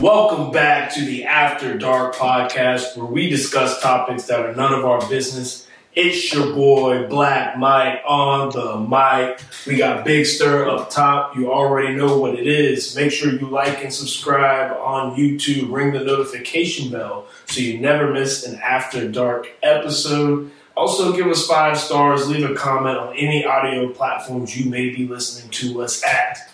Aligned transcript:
Welcome 0.00 0.50
back 0.50 0.92
to 0.94 1.04
the 1.06 1.24
After 1.24 1.78
Dark 1.78 2.16
podcast, 2.16 2.98
where 2.98 3.06
we 3.06 3.30
discuss 3.30 3.80
topics 3.80 4.24
that 4.24 4.40
are 4.40 4.54
none 4.54 4.74
of 4.74 4.84
our 4.84 5.00
business. 5.08 5.66
It's 5.94 6.34
your 6.34 6.52
boy 6.52 7.08
Black 7.08 7.56
Mike 7.56 8.02
on 8.06 8.50
the 8.50 8.78
mic. 8.78 9.40
We 9.66 9.78
got 9.78 10.04
Big 10.04 10.26
Stir 10.26 10.68
up 10.68 10.90
top. 10.90 11.34
You 11.34 11.50
already 11.50 11.94
know 11.94 12.18
what 12.18 12.34
it 12.34 12.46
is. 12.46 12.94
Make 12.94 13.10
sure 13.10 13.32
you 13.32 13.48
like 13.48 13.82
and 13.82 13.92
subscribe 13.92 14.76
on 14.76 15.16
YouTube. 15.16 15.72
Ring 15.72 15.94
the 15.94 16.00
notification 16.00 16.90
bell 16.90 17.26
so 17.46 17.62
you 17.62 17.78
never 17.80 18.12
miss 18.12 18.44
an 18.44 18.60
After 18.62 19.10
Dark 19.10 19.48
episode. 19.62 20.50
Also, 20.76 21.16
give 21.16 21.26
us 21.28 21.46
five 21.46 21.78
stars. 21.78 22.28
Leave 22.28 22.48
a 22.48 22.54
comment 22.54 22.98
on 22.98 23.16
any 23.16 23.46
audio 23.46 23.88
platforms 23.88 24.60
you 24.60 24.70
may 24.70 24.90
be 24.90 25.08
listening 25.08 25.50
to 25.52 25.80
us 25.80 26.04
at. 26.04 26.52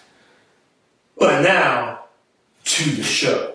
But 1.18 1.42
now, 1.42 2.01
to 2.64 2.90
the 2.90 3.02
show. 3.02 3.54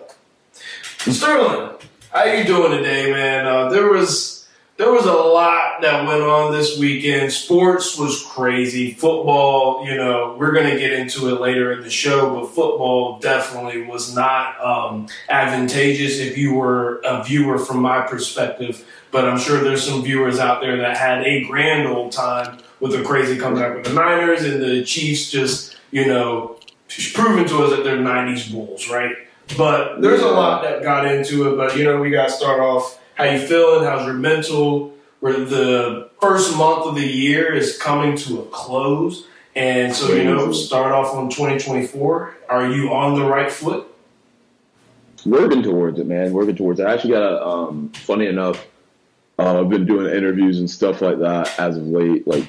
Sterling, 0.98 1.76
how 2.12 2.24
you 2.24 2.44
doing 2.44 2.72
today, 2.72 3.10
man? 3.10 3.46
Uh, 3.46 3.68
there 3.68 3.88
was 3.88 4.38
there 4.78 4.92
was 4.92 5.06
a 5.06 5.12
lot 5.12 5.80
that 5.80 6.06
went 6.06 6.22
on 6.22 6.52
this 6.52 6.78
weekend. 6.78 7.32
Sports 7.32 7.98
was 7.98 8.24
crazy. 8.24 8.92
Football, 8.92 9.84
you 9.84 9.96
know, 9.96 10.36
we're 10.38 10.52
to 10.52 10.78
get 10.78 10.92
into 10.92 11.34
it 11.34 11.40
later 11.40 11.72
in 11.72 11.80
the 11.80 11.90
show, 11.90 12.32
but 12.32 12.46
football 12.46 13.18
definitely 13.18 13.82
was 13.82 14.14
not 14.14 14.60
um, 14.64 15.08
advantageous 15.28 16.20
if 16.20 16.38
you 16.38 16.54
were 16.54 17.00
a 17.04 17.24
viewer 17.24 17.58
from 17.58 17.82
my 17.82 18.02
perspective. 18.02 18.86
But 19.10 19.28
I'm 19.28 19.38
sure 19.38 19.60
there's 19.60 19.84
some 19.84 20.02
viewers 20.02 20.38
out 20.38 20.60
there 20.60 20.76
that 20.76 20.96
had 20.96 21.26
a 21.26 21.42
grand 21.44 21.88
old 21.88 22.12
time 22.12 22.60
with 22.78 22.92
the 22.92 23.02
crazy 23.02 23.36
comeback 23.36 23.74
with 23.74 23.84
the 23.84 23.94
Niners 23.94 24.44
and 24.44 24.62
the 24.62 24.84
Chiefs 24.84 25.28
just, 25.28 25.76
you 25.90 26.06
know, 26.06 26.57
proven 27.12 27.46
to 27.46 27.64
us 27.64 27.70
that 27.70 27.84
they're 27.84 27.98
90s 27.98 28.52
Bulls, 28.52 28.88
right? 28.88 29.16
But 29.56 30.00
there's 30.00 30.22
a 30.22 30.28
lot 30.28 30.62
that 30.62 30.82
got 30.82 31.06
into 31.06 31.50
it. 31.50 31.56
But 31.56 31.76
you 31.76 31.84
know, 31.84 32.00
we 32.00 32.10
got 32.10 32.26
to 32.26 32.32
start 32.32 32.60
off. 32.60 33.00
How 33.14 33.24
you 33.24 33.38
feeling? 33.46 33.84
How's 33.84 34.04
your 34.04 34.14
mental? 34.14 34.94
Where 35.20 35.32
the 35.32 36.10
first 36.20 36.56
month 36.56 36.86
of 36.86 36.94
the 36.94 37.06
year 37.06 37.52
is 37.52 37.76
coming 37.76 38.16
to 38.18 38.40
a 38.40 38.44
close, 38.46 39.26
and 39.56 39.92
so 39.92 40.12
you 40.14 40.22
know, 40.24 40.52
start 40.52 40.92
off 40.92 41.14
on 41.14 41.28
2024. 41.28 42.36
Are 42.48 42.70
you 42.70 42.92
on 42.92 43.18
the 43.18 43.24
right 43.24 43.50
foot? 43.50 43.86
Working 45.26 45.62
towards 45.62 45.98
it, 45.98 46.06
man. 46.06 46.32
Working 46.32 46.54
towards 46.54 46.78
it. 46.78 46.86
I 46.86 46.94
actually 46.94 47.14
got 47.14 47.22
a. 47.22 47.44
Um, 47.44 47.90
funny 47.94 48.26
enough, 48.26 48.64
uh, 49.38 49.60
I've 49.60 49.68
been 49.68 49.86
doing 49.86 50.06
interviews 50.14 50.60
and 50.60 50.70
stuff 50.70 51.02
like 51.02 51.18
that 51.18 51.58
as 51.58 51.76
of 51.76 51.86
late, 51.86 52.26
like 52.28 52.48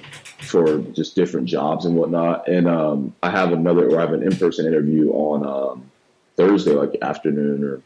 for 0.49 0.79
just 0.79 1.15
different 1.15 1.47
jobs 1.47 1.85
and 1.85 1.95
whatnot. 1.95 2.47
And 2.47 2.67
um, 2.67 3.15
I 3.21 3.29
have 3.29 3.51
another, 3.51 3.89
or 3.89 3.97
I 3.97 4.01
have 4.01 4.13
an 4.13 4.23
in-person 4.23 4.65
interview 4.65 5.11
on 5.11 5.45
um, 5.45 5.91
Thursday, 6.35 6.73
like 6.73 6.97
afternoon 7.01 7.63
or 7.63 7.81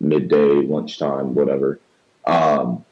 midday, 0.00 0.66
lunchtime, 0.66 1.34
whatever. 1.34 1.80
Um, 2.26 2.84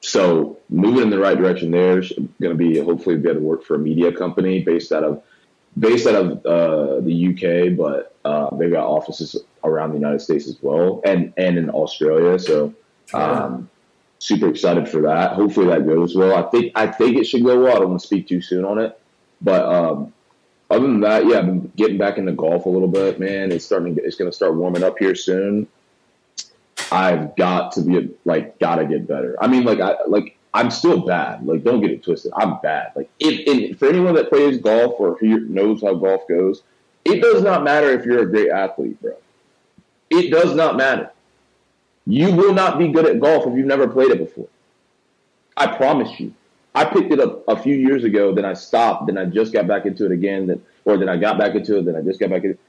so 0.00 0.58
moving 0.70 1.02
in 1.02 1.10
the 1.10 1.18
right 1.18 1.36
direction 1.36 1.70
there. 1.70 2.00
Going 2.00 2.30
to 2.40 2.54
be 2.54 2.78
hopefully 2.78 3.16
be 3.16 3.28
able 3.28 3.40
to 3.40 3.46
work 3.46 3.64
for 3.64 3.74
a 3.74 3.78
media 3.78 4.12
company 4.12 4.62
based 4.62 4.92
out 4.92 5.04
of 5.04 5.22
based 5.78 6.06
out 6.06 6.14
of 6.14 6.46
uh, 6.46 7.00
the 7.00 7.28
UK, 7.28 7.76
but 7.76 8.14
uh, 8.24 8.54
they've 8.56 8.72
got 8.72 8.86
offices 8.86 9.36
around 9.64 9.90
the 9.90 9.96
United 9.96 10.20
States 10.20 10.46
as 10.46 10.56
well, 10.62 11.00
and 11.04 11.32
and 11.36 11.58
in 11.58 11.70
Australia. 11.70 12.38
So. 12.38 12.74
Um, 13.14 13.70
super 14.18 14.48
excited 14.48 14.88
for 14.88 15.02
that. 15.02 15.32
Hopefully 15.32 15.66
that 15.66 15.86
goes 15.86 16.14
well. 16.14 16.34
I 16.34 16.48
think 16.50 16.72
I 16.74 16.86
think 16.86 17.16
it 17.16 17.24
should 17.24 17.44
go 17.44 17.62
well. 17.62 17.76
I 17.76 17.78
don't 17.78 17.90
want 17.90 18.00
to 18.00 18.06
speak 18.06 18.28
too 18.28 18.40
soon 18.40 18.64
on 18.64 18.78
it, 18.78 18.98
but 19.40 19.64
um, 19.64 20.12
other 20.70 20.86
than 20.86 21.00
that, 21.00 21.26
yeah, 21.26 21.38
I've 21.38 21.46
been 21.46 21.72
getting 21.76 21.98
back 21.98 22.18
into 22.18 22.32
golf 22.32 22.66
a 22.66 22.68
little 22.68 22.88
bit, 22.88 23.18
man. 23.18 23.52
It's 23.52 23.64
starting. 23.64 23.96
It's 24.02 24.16
going 24.16 24.30
to 24.30 24.36
start 24.36 24.54
warming 24.54 24.82
up 24.82 24.98
here 24.98 25.14
soon. 25.14 25.66
I've 26.90 27.36
got 27.36 27.72
to 27.72 27.82
be 27.82 28.10
like, 28.24 28.58
gotta 28.58 28.84
get 28.86 29.06
better. 29.06 29.36
I 29.40 29.46
mean, 29.46 29.64
like, 29.64 29.80
I 29.80 29.96
like. 30.06 30.36
I'm 30.54 30.70
still 30.70 31.00
bad. 31.00 31.46
Like, 31.46 31.62
don't 31.62 31.82
get 31.82 31.90
it 31.90 32.02
twisted. 32.02 32.32
I'm 32.34 32.58
bad. 32.60 32.92
Like, 32.96 33.10
if, 33.20 33.40
if 33.46 33.78
for 33.78 33.86
anyone 33.86 34.14
that 34.14 34.30
plays 34.30 34.58
golf 34.58 34.98
or 34.98 35.16
who 35.18 35.40
knows 35.40 35.82
how 35.82 35.94
golf 35.94 36.26
goes, 36.26 36.62
it 37.04 37.20
does 37.20 37.42
not 37.42 37.64
matter 37.64 37.90
if 37.90 38.06
you're 38.06 38.22
a 38.22 38.30
great 38.30 38.50
athlete, 38.50 39.00
bro. 39.00 39.14
It 40.10 40.30
does 40.30 40.54
not 40.54 40.76
matter. 40.76 41.12
You 42.08 42.32
will 42.32 42.54
not 42.54 42.78
be 42.78 42.88
good 42.88 43.04
at 43.04 43.20
golf 43.20 43.46
if 43.46 43.54
you've 43.54 43.66
never 43.66 43.86
played 43.86 44.10
it 44.10 44.18
before. 44.18 44.48
I 45.58 45.66
promise 45.66 46.18
you. 46.18 46.32
I 46.74 46.86
picked 46.86 47.12
it 47.12 47.20
up 47.20 47.44
a 47.48 47.62
few 47.62 47.76
years 47.76 48.02
ago, 48.02 48.34
then 48.34 48.46
I 48.46 48.54
stopped, 48.54 49.08
then 49.08 49.18
I 49.18 49.26
just 49.26 49.52
got 49.52 49.66
back 49.66 49.84
into 49.84 50.06
it 50.06 50.12
again, 50.12 50.46
then, 50.46 50.62
or 50.86 50.96
then 50.96 51.10
I 51.10 51.18
got 51.18 51.38
back 51.38 51.54
into 51.54 51.76
it, 51.76 51.84
then 51.84 51.96
I 51.96 52.00
just 52.00 52.18
got 52.18 52.30
back 52.30 52.44
into 52.44 52.50
it. 52.50 52.60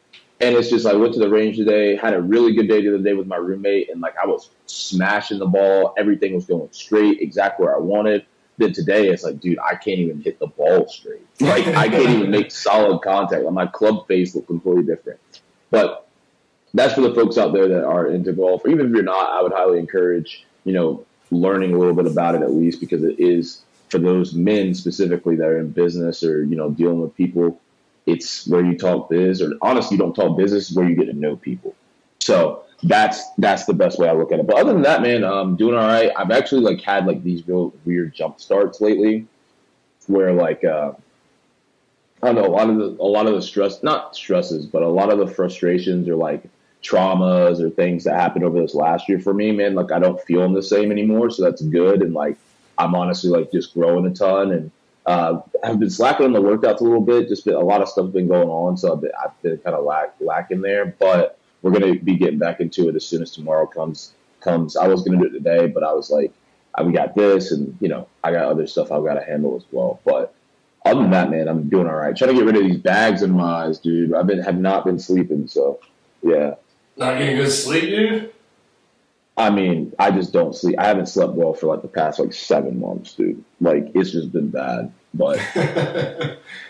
And 0.41 0.55
it's 0.55 0.69
just 0.69 0.83
like, 0.83 0.95
I 0.95 0.97
went 0.97 1.13
to 1.13 1.19
the 1.19 1.29
range 1.29 1.55
today, 1.55 1.95
had 1.95 2.13
a 2.13 2.21
really 2.21 2.53
good 2.53 2.67
day 2.67 2.81
the 2.81 2.95
other 2.95 3.03
day 3.03 3.13
with 3.13 3.27
my 3.27 3.37
roommate, 3.37 3.89
and 3.89 4.01
like 4.01 4.15
I 4.21 4.25
was 4.25 4.49
smashing 4.65 5.39
the 5.39 5.45
ball. 5.45 5.93
Everything 5.97 6.33
was 6.33 6.45
going 6.45 6.69
straight, 6.71 7.21
exactly 7.21 7.65
where 7.65 7.75
I 7.75 7.79
wanted. 7.79 8.25
Then 8.57 8.73
today, 8.73 9.07
it's 9.07 9.23
like, 9.23 9.39
dude, 9.39 9.59
I 9.59 9.75
can't 9.75 9.99
even 9.99 10.21
hit 10.21 10.37
the 10.39 10.47
ball 10.47 10.87
straight. 10.89 11.25
Like, 11.39 11.65
I 11.67 11.87
can't 11.87 12.09
even 12.09 12.31
make 12.37 12.51
solid 12.51 13.01
contact. 13.01 13.43
Like, 13.43 13.53
my 13.53 13.67
club 13.67 14.05
face 14.07 14.35
looked 14.35 14.47
completely 14.47 14.83
different. 14.83 15.19
But 15.71 16.08
that's 16.73 16.93
for 16.93 17.01
the 17.01 17.13
folks 17.13 17.37
out 17.37 17.53
there 17.53 17.67
that 17.67 17.83
are 17.83 18.07
into 18.07 18.33
golf. 18.33 18.63
Or 18.65 18.69
even 18.69 18.87
if 18.87 18.93
you're 18.93 19.03
not, 19.03 19.29
I 19.29 19.41
would 19.41 19.51
highly 19.51 19.79
encourage, 19.79 20.45
you 20.65 20.73
know, 20.73 21.05
learning 21.31 21.73
a 21.73 21.77
little 21.77 21.93
bit 21.93 22.07
about 22.07 22.35
it 22.35 22.41
at 22.41 22.53
least 22.53 22.79
because 22.79 23.03
it 23.03 23.19
is 23.19 23.61
for 23.89 23.97
those 23.97 24.33
men 24.33 24.73
specifically 24.73 25.35
that 25.35 25.47
are 25.47 25.59
in 25.59 25.71
business 25.71 26.23
or, 26.23 26.43
you 26.43 26.55
know, 26.55 26.69
dealing 26.69 27.01
with 27.01 27.15
people. 27.15 27.59
It's 28.05 28.47
where 28.47 28.65
you 28.65 28.77
talk 28.77 29.09
biz 29.09 29.41
or 29.41 29.53
honestly, 29.61 29.95
you 29.95 30.03
don't 30.03 30.15
talk 30.15 30.37
business, 30.37 30.71
where 30.71 30.87
you 30.87 30.95
get 30.95 31.05
to 31.05 31.13
know 31.13 31.35
people. 31.35 31.75
So 32.19 32.63
that's 32.83 33.23
that's 33.37 33.65
the 33.65 33.73
best 33.73 33.99
way 33.99 34.07
I 34.07 34.13
look 34.13 34.31
at 34.31 34.39
it. 34.39 34.47
But 34.47 34.57
other 34.57 34.73
than 34.73 34.83
that, 34.83 35.01
man, 35.01 35.23
I'm 35.23 35.55
doing 35.55 35.75
all 35.75 35.87
right. 35.87 36.11
I've 36.15 36.31
actually 36.31 36.61
like 36.61 36.81
had 36.81 37.05
like 37.05 37.23
these 37.23 37.47
real 37.47 37.73
weird 37.85 38.13
jump 38.13 38.39
starts 38.39 38.81
lately 38.81 39.27
where 40.07 40.33
like 40.33 40.63
uh 40.63 40.93
I 42.21 42.27
don't 42.27 42.35
know, 42.35 42.45
a 42.45 42.51
lot 42.51 42.69
of 42.69 42.77
the 42.77 42.85
a 43.01 43.05
lot 43.05 43.27
of 43.27 43.33
the 43.33 43.41
stress 43.41 43.83
not 43.83 44.15
stresses, 44.15 44.65
but 44.65 44.81
a 44.81 44.87
lot 44.87 45.11
of 45.11 45.19
the 45.19 45.27
frustrations 45.27 46.07
are 46.07 46.15
like 46.15 46.43
traumas 46.83 47.59
or 47.59 47.69
things 47.69 48.03
that 48.05 48.15
happened 48.15 48.45
over 48.45 48.59
this 48.59 48.75
last 48.75 49.09
year 49.09 49.19
for 49.19 49.33
me, 49.33 49.51
man, 49.51 49.75
like 49.75 49.91
I 49.91 49.99
don't 49.99 50.21
feel 50.21 50.51
the 50.53 50.63
same 50.63 50.91
anymore. 50.91 51.29
So 51.29 51.43
that's 51.43 51.61
good. 51.61 52.01
And 52.01 52.13
like, 52.13 52.37
I'm 52.77 52.95
honestly 52.95 53.29
like 53.29 53.51
just 53.51 53.73
growing 53.73 54.05
a 54.05 54.13
ton 54.13 54.51
and, 54.51 54.71
uh, 55.05 55.41
I've 55.63 55.79
been 55.79 55.89
slacking 55.89 56.27
on 56.27 56.33
the 56.33 56.41
workouts 56.41 56.81
a 56.81 56.83
little 56.83 57.01
bit. 57.01 57.29
Just 57.29 57.43
been, 57.43 57.55
a 57.55 57.59
lot 57.59 57.81
of 57.81 57.89
stuff 57.89 58.11
been 58.11 58.27
going 58.27 58.47
on, 58.47 58.77
so 58.77 58.93
I've 58.93 59.01
been, 59.01 59.11
been 59.41 59.57
kind 59.57 59.75
of 59.75 59.83
lack, 59.83 60.13
lacking 60.19 60.61
there. 60.61 60.95
But 60.99 61.39
we're 61.63 61.71
gonna 61.71 61.95
be 61.95 62.15
getting 62.15 62.37
back 62.37 62.59
into 62.59 62.89
it 62.89 62.95
as 62.95 63.05
soon 63.05 63.23
as 63.23 63.31
tomorrow 63.31 63.65
comes. 63.65 64.13
Comes. 64.39 64.77
I 64.77 64.87
was 64.87 65.01
gonna 65.01 65.17
do 65.17 65.25
it 65.25 65.31
today, 65.31 65.65
but 65.65 65.83
I 65.83 65.93
was 65.93 66.11
like, 66.11 66.31
I, 66.75 66.83
we 66.83 66.93
got 66.93 67.15
this, 67.15 67.51
and 67.51 67.75
you 67.81 67.87
know, 67.87 68.07
I 68.23 68.31
got 68.31 68.45
other 68.45 68.67
stuff 68.67 68.91
I've 68.91 69.03
got 69.03 69.15
to 69.15 69.23
handle 69.23 69.55
as 69.55 69.63
well. 69.71 69.99
But 70.05 70.35
other 70.85 71.01
than 71.01 71.11
that, 71.11 71.31
man, 71.31 71.47
I'm 71.47 71.69
doing 71.69 71.87
all 71.87 71.95
right. 71.95 72.15
Trying 72.15 72.31
to 72.31 72.37
get 72.37 72.45
rid 72.45 72.57
of 72.57 72.63
these 72.63 72.77
bags 72.77 73.23
in 73.23 73.31
my 73.31 73.65
eyes, 73.65 73.79
dude. 73.79 74.13
I've 74.13 74.27
been 74.27 74.43
have 74.43 74.59
not 74.59 74.85
been 74.85 74.99
sleeping, 74.99 75.47
so 75.47 75.79
yeah. 76.21 76.55
Not 76.99 77.17
getting 77.17 77.37
good 77.37 77.49
sleep, 77.49 77.83
dude. 77.85 78.33
I 79.37 79.49
mean, 79.49 79.93
I 79.97 80.11
just 80.11 80.33
don't 80.33 80.53
sleep. 80.53 80.77
I 80.77 80.85
haven't 80.85 81.05
slept 81.05 81.31
well 81.31 81.53
for 81.53 81.67
like 81.67 81.81
the 81.81 81.87
past 81.87 82.19
like 82.19 82.33
seven 82.33 82.77
months, 82.77 83.13
dude. 83.13 83.41
Like 83.61 83.89
it's 83.95 84.11
just 84.11 84.33
been 84.33 84.49
bad. 84.49 84.91
But 85.13 85.39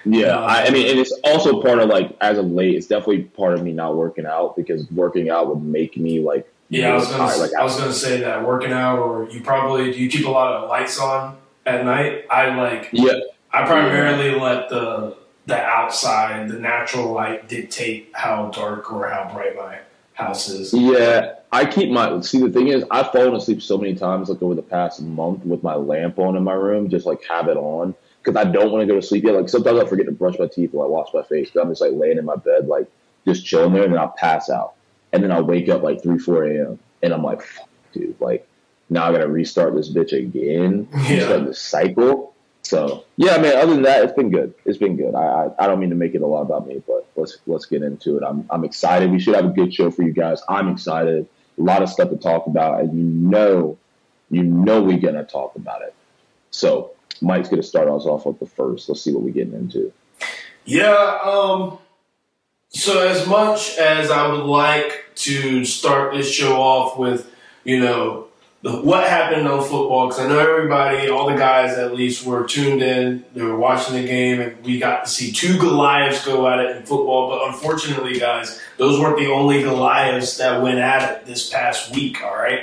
yeah, 0.06 0.38
I, 0.38 0.66
I, 0.66 0.70
mean, 0.70 0.88
and 0.88 1.00
it's 1.00 1.12
also 1.24 1.62
part 1.64 1.80
of 1.80 1.90
like 1.90 2.16
as 2.22 2.38
of 2.38 2.46
late, 2.52 2.76
it's 2.76 2.86
definitely 2.86 3.24
part 3.24 3.56
of 3.56 3.64
me 3.64 3.74
not 3.74 3.96
working 3.96 4.28
out 4.28 4.56
because 4.56 4.90
working 4.92 5.32
out 5.32 5.48
would 5.50 5.64
make 5.64 5.98
me 5.98 6.20
like 6.20 6.48
yeah. 6.70 6.92
I 6.92 6.96
was 6.96 7.08
gonna, 7.08 7.36
like, 7.38 7.54
I 7.56 7.64
was 7.64 7.76
gonna 7.76 7.92
say 7.92 8.20
that 8.20 8.46
working 8.46 8.72
out, 8.72 9.00
or 9.00 9.28
you 9.32 9.42
probably 9.42 9.92
do 9.92 10.00
you 10.00 10.08
keep 10.08 10.28
a 10.28 10.30
lot 10.30 10.54
of 10.54 10.70
lights 10.70 11.00
on 11.00 11.38
at 11.66 11.84
night? 11.84 12.26
I 12.30 12.56
like 12.56 12.90
yeah. 12.94 13.20
I 13.52 13.66
primarily 13.66 14.30
yeah. 14.30 14.44
let 14.44 14.70
the 14.70 15.18
the 15.48 15.60
outside, 15.60 16.48
the 16.48 16.60
natural 16.60 17.12
light 17.12 17.50
dictate 17.50 18.12
how 18.14 18.52
dark 18.52 18.94
or 18.94 19.10
how 19.10 19.28
bright 19.34 19.56
my 19.56 19.80
houses. 20.20 20.74
Yeah, 20.74 21.36
I 21.52 21.66
keep 21.66 21.90
my. 21.90 22.20
See, 22.22 22.40
the 22.40 22.52
thing 22.52 22.68
is, 22.68 22.84
I've 22.92 23.12
fallen 23.12 23.36
asleep 23.36 23.62
so 23.62 23.78
many 23.78 23.96
times, 23.96 24.30
like 24.30 24.42
over 24.42 24.56
the 24.56 24.62
past 24.62 25.02
month, 25.02 25.46
with 25.46 25.64
my 25.64 25.76
lamp 25.76 26.20
on 26.20 26.36
in 26.36 26.44
my 26.44 26.54
room, 26.54 26.90
just 26.90 27.06
like 27.06 27.24
have 27.26 27.48
it 27.48 27.58
on 27.58 27.96
because 28.24 28.36
I 28.36 28.50
don't 28.50 28.72
want 28.72 28.82
to 28.82 28.88
go 28.88 29.00
to 29.00 29.06
sleep 29.06 29.24
yet. 29.24 29.36
Like 29.36 29.50
sometimes 29.50 29.80
I 29.80 29.86
forget 29.86 30.06
to 30.06 30.12
brush 30.12 30.38
my 30.38 30.48
teeth 30.48 30.74
or 30.74 30.86
I 30.86 30.88
wash 30.88 31.14
my 31.14 31.24
face. 31.24 31.50
I'm 31.56 31.70
just 31.70 31.82
like 31.82 31.94
laying 31.94 32.18
in 32.18 32.26
my 32.26 32.36
bed, 32.36 32.68
like 32.68 32.88
just 33.26 33.46
chilling 33.46 33.74
there, 33.74 33.84
and 33.84 33.94
then 33.94 34.00
I'll 34.00 34.10
pass 34.18 34.50
out, 34.50 34.74
and 35.14 35.24
then 35.24 35.32
I'll 35.32 35.44
wake 35.44 35.70
up 35.70 35.82
like 35.82 36.02
three, 36.04 36.20
four 36.20 36.44
a.m. 36.44 36.80
and 37.02 37.14
I'm 37.14 37.24
like, 37.24 37.42
dude, 37.94 38.20
like 38.20 38.48
now 38.90 39.08
I 39.08 39.12
gotta 39.12 39.28
restart 39.28 39.76
this 39.76 39.92
bitch 39.92 40.14
again, 40.14 40.88
yeah. 40.94 41.14
restart 41.14 41.46
this 41.46 41.62
cycle. 41.62 42.29
So 42.70 43.04
yeah, 43.18 43.40
man. 43.40 43.58
Other 43.58 43.74
than 43.74 43.82
that, 43.82 44.04
it's 44.04 44.14
been 44.14 44.30
good. 44.30 44.54
It's 44.64 44.78
been 44.78 44.96
good. 44.96 45.16
I, 45.16 45.24
I, 45.24 45.64
I 45.64 45.68
don't 45.68 45.80
mean 45.80 45.90
to 45.90 45.96
make 45.96 46.14
it 46.14 46.22
a 46.22 46.28
lot 46.28 46.42
about 46.42 46.68
me, 46.68 46.84
but 46.86 47.08
let's 47.16 47.40
let's 47.48 47.66
get 47.66 47.82
into 47.82 48.16
it. 48.16 48.24
I'm 48.24 48.46
I'm 48.52 48.64
excited. 48.64 49.10
We 49.10 49.20
should 49.20 49.34
have 49.34 49.46
a 49.46 49.50
good 49.50 49.74
show 49.74 49.90
for 49.90 50.04
you 50.04 50.14
guys. 50.14 50.44
I'm 50.48 50.70
excited. 50.70 51.28
A 51.58 51.62
lot 51.64 51.82
of 51.82 51.90
stuff 51.90 52.12
to 52.12 52.18
talk 52.18 52.46
about, 52.46 52.82
and 52.82 52.96
you 52.96 53.04
know, 53.04 53.80
you 54.30 54.44
know 54.44 54.84
we're 54.84 55.00
gonna 55.00 55.24
talk 55.24 55.56
about 55.56 55.82
it. 55.82 55.96
So 56.52 56.92
Mike's 57.22 57.50
gonna 57.50 57.64
start 57.64 57.88
us 57.88 58.06
off 58.06 58.28
with 58.28 58.40
the 58.40 58.46
first. 58.46 58.88
Let's 58.88 59.02
see 59.02 59.14
what 59.14 59.24
we're 59.24 59.34
getting 59.34 59.56
into. 59.56 59.92
Yeah. 60.64 61.18
Um. 61.24 61.80
So 62.70 63.00
as 63.08 63.26
much 63.26 63.80
as 63.80 64.12
I 64.12 64.28
would 64.28 64.46
like 64.46 65.06
to 65.16 65.66
start 65.66 66.14
this 66.14 66.32
show 66.32 66.62
off 66.62 67.00
with, 67.00 67.34
you 67.64 67.80
know, 67.80 68.29
the, 68.62 68.74
what 68.82 69.08
happened 69.08 69.48
on 69.48 69.62
football 69.62 70.08
because 70.08 70.20
I 70.20 70.28
know 70.28 70.40
everybody, 70.40 71.08
all 71.08 71.30
the 71.30 71.38
guys 71.38 71.78
at 71.78 71.94
least, 71.94 72.26
were 72.26 72.46
tuned 72.46 72.82
in. 72.82 73.24
They 73.34 73.42
were 73.42 73.58
watching 73.58 73.96
the 73.96 74.06
game, 74.06 74.42
and 74.42 74.64
we 74.66 74.80
got 74.80 75.06
to 75.06 75.10
see 75.10 75.32
two 75.32 75.58
Goliaths 75.58 76.26
go 76.26 76.48
at 76.48 76.60
it 76.60 76.76
in 76.76 76.84
football. 76.84 77.30
But 77.30 77.48
unfortunately, 77.48 78.20
guys, 78.20 78.60
those 78.78 79.00
weren't 79.00 79.18
the 79.18 79.32
only 79.32 79.64
Goliaths 79.64 80.38
that 80.38 80.62
went 80.62 80.80
at 80.80 81.10
it 81.10 81.26
this 81.26 81.50
past 81.50 81.96
week. 81.96 82.22
All 82.22 82.36
right, 82.36 82.62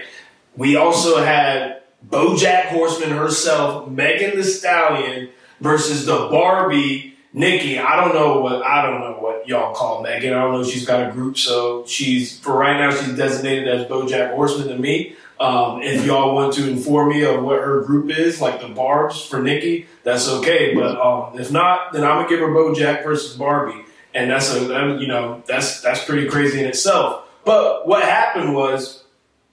we 0.55 0.77
also 0.77 1.25
had 1.25 1.83
BoJack 2.07 2.67
Horseman 2.67 3.11
herself, 3.11 3.89
Megan 3.89 4.37
Thee 4.37 4.43
Stallion, 4.43 5.31
versus 5.61 6.05
the 6.05 6.29
Barbie. 6.31 7.15
Nicki, 7.33 7.79
I 7.79 7.97
don't 7.97 8.15
know 8.15 8.41
what 8.41 8.65
I 8.65 8.87
don't 8.87 9.01
know 9.01 9.19
what 9.21 9.47
y'all 9.47 9.75
call 9.75 10.03
Megan. 10.03 10.33
I 10.33 10.41
don't 10.41 10.53
know. 10.53 10.65
She's 10.65 10.87
got 10.87 11.07
a 11.07 11.13
group, 11.13 11.37
so 11.37 11.85
she's 11.87 12.39
for 12.39 12.57
right 12.57 12.79
now 12.79 12.91
she's 12.91 13.15
designated 13.15 13.69
as 13.69 13.87
BoJack 13.87 14.35
Horseman 14.35 14.69
to 14.69 14.79
me. 14.79 15.17
Um, 15.39 15.83
if 15.83 16.07
y'all 16.07 16.35
want 16.35 16.55
to 16.55 16.69
inform 16.69 17.11
me 17.11 17.23
of 17.23 17.43
what 17.43 17.61
her 17.61 17.83
group 17.83 18.11
is, 18.11 18.41
like 18.41 18.61
the 18.61 18.69
Barbs 18.69 19.25
for 19.25 19.43
Nicki, 19.43 19.87
that's 20.03 20.29
okay. 20.29 20.75
But 20.75 20.99
um, 20.99 21.39
if 21.39 21.53
not, 21.53 21.93
then 21.93 22.05
I'm 22.05 22.17
gonna 22.17 22.29
give 22.29 22.41
her 22.41 22.49
BoJack 22.49 23.05
versus 23.05 23.37
Barbie, 23.37 23.85
and 24.15 24.31
that's 24.31 24.53
a 24.55 24.61
you 24.99 25.07
know 25.07 25.43
that's 25.47 25.83
that's 25.83 26.05
pretty 26.05 26.27
crazy 26.27 26.61
in 26.61 26.67
itself. 26.67 27.29
But 27.45 27.87
what 27.87 28.03
happened 28.03 28.55
was 28.55 29.05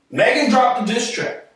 Megan 0.09 0.49
dropped 0.49 0.89
a 0.89 0.93
diss 0.93 1.11
track, 1.11 1.51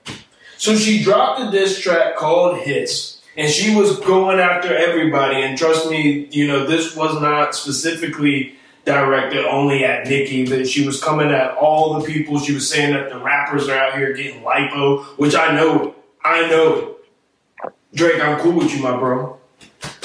so 0.57 0.75
she 0.75 1.03
dropped 1.03 1.39
a 1.41 1.49
diss 1.51 1.79
track 1.79 2.17
called 2.17 2.57
"Hiss." 2.59 3.21
And 3.37 3.51
she 3.51 3.75
was 3.75 3.99
going 3.99 4.39
after 4.39 4.75
everybody, 4.75 5.43
and 5.43 5.55
trust 5.55 5.91
me, 5.91 6.27
you 6.31 6.47
know, 6.47 6.65
this 6.65 6.95
was 6.95 7.21
not 7.21 7.53
specifically 7.53 8.55
directed 8.87 9.45
only 9.45 9.83
at 9.83 10.07
Nicki, 10.07 10.45
that 10.45 10.67
she 10.67 10.87
was 10.87 11.03
coming 11.03 11.29
at 11.29 11.55
all 11.57 11.99
the 11.99 12.05
people. 12.05 12.39
She 12.39 12.53
was 12.53 12.67
saying 12.69 12.93
that 12.93 13.09
the 13.09 13.19
rappers 13.19 13.67
are 13.67 13.77
out 13.77 13.95
here 13.95 14.13
getting 14.13 14.41
lipo, 14.41 15.03
which 15.17 15.35
I 15.35 15.53
know. 15.53 15.93
I 16.23 16.49
know. 16.49 16.95
Drake, 17.93 18.21
I'm 18.21 18.39
cool 18.39 18.53
with 18.53 18.73
you, 18.73 18.81
my 18.81 18.97
bro. 18.97 19.36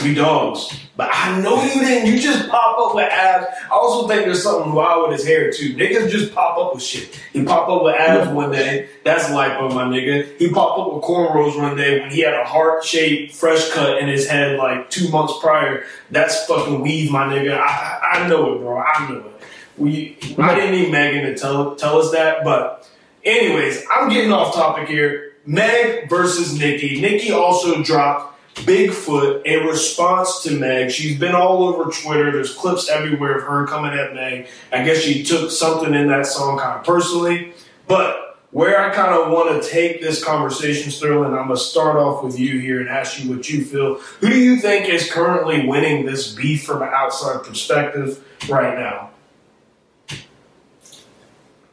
We 0.03 0.15
dogs. 0.15 0.79
But 0.97 1.11
I 1.13 1.41
know 1.41 1.63
you 1.63 1.81
didn't. 1.81 2.13
You 2.13 2.21
just 2.21 2.49
pop 2.49 2.79
up 2.79 2.95
with 2.95 3.11
abs. 3.11 3.47
I 3.65 3.75
also 3.75 4.07
think 4.07 4.25
there's 4.25 4.43
something 4.43 4.73
wild 4.73 5.09
with 5.09 5.19
his 5.19 5.27
hair 5.27 5.51
too. 5.51 5.75
Niggas 5.75 6.11
just 6.11 6.35
pop 6.35 6.59
up 6.59 6.75
with 6.75 6.83
shit. 6.83 7.19
He 7.33 7.43
pop 7.45 7.69
up 7.69 7.83
with 7.83 7.95
abs 7.95 8.29
one 8.31 8.51
day. 8.51 8.89
That's 9.05 9.25
lipo, 9.31 9.73
my 9.75 9.85
nigga. 9.85 10.37
He 10.39 10.51
pop 10.51 10.79
up 10.79 10.93
with 10.93 11.05
cornrows 11.05 11.57
one 11.57 11.77
day 11.77 12.01
when 12.01 12.11
he 12.11 12.21
had 12.21 12.35
a 12.35 12.45
heart 12.45 12.85
shaped 12.85 13.35
fresh 13.35 13.71
cut 13.71 13.99
in 13.99 14.09
his 14.09 14.29
head 14.29 14.59
like 14.59 14.91
two 14.91 15.09
months 15.09 15.35
prior. 15.41 15.85
That's 16.11 16.45
fucking 16.47 16.83
weave, 16.83 17.11
my 17.11 17.25
nigga. 17.27 17.59
I, 17.59 18.01
I 18.13 18.29
know 18.29 18.55
it, 18.55 18.59
bro. 18.59 18.79
I 18.79 19.09
know 19.09 19.19
it. 19.19 19.43
We, 19.79 20.19
I 20.39 20.55
didn't 20.55 20.73
need 20.73 20.93
Megan 20.93 21.23
to 21.25 21.39
tell 21.39 21.75
tell 21.77 21.99
us 21.99 22.13
that, 22.13 22.45
but 22.45 22.87
anyways, 23.25 23.83
I'm 23.91 24.11
getting 24.11 24.31
off 24.31 24.55
topic 24.55 24.89
here. 24.89 25.33
Meg 25.47 26.09
versus 26.11 26.59
Nicki. 26.59 27.01
Nicki 27.01 27.33
also 27.33 27.83
dropped 27.83 28.32
Bigfoot 28.55 29.45
in 29.45 29.67
response 29.67 30.43
to 30.43 30.53
Meg. 30.53 30.91
She's 30.91 31.19
been 31.19 31.35
all 31.35 31.65
over 31.65 31.91
Twitter. 31.91 32.31
There's 32.31 32.55
clips 32.55 32.89
everywhere 32.89 33.39
of 33.39 33.45
her 33.45 33.67
coming 33.67 33.93
at 33.93 34.15
Meg. 34.15 34.47
I 34.73 34.85
guess 34.85 34.99
she 34.99 35.23
took 35.23 35.51
something 35.51 35.95
in 35.95 36.09
that 36.09 36.27
song 36.27 36.59
kind 36.59 36.79
of 36.79 36.85
personally. 36.85 37.55
But 37.89 38.39
where 38.53 38.79
I 38.79 38.95
kind 38.95 39.15
of 39.15 39.33
want 39.33 39.63
to 39.63 39.69
take 39.69 40.03
this 40.03 40.23
conversation, 40.23 40.91
Sterling, 40.91 41.33
I'm 41.33 41.47
going 41.47 41.49
to 41.49 41.57
start 41.57 41.97
off 41.97 42.23
with 42.23 42.39
you 42.39 42.61
here 42.61 42.81
and 42.81 42.89
ask 42.89 43.23
you 43.23 43.31
what 43.35 43.49
you 43.49 43.65
feel. 43.65 43.99
Who 44.21 44.29
do 44.29 44.39
you 44.39 44.59
think 44.59 44.89
is 44.89 45.11
currently 45.11 45.67
winning 45.67 46.05
this 46.05 46.33
beef 46.35 46.63
from 46.63 46.83
an 46.83 46.91
outside 46.93 47.45
perspective 47.45 48.23
right 48.51 48.79
now? 48.79 49.11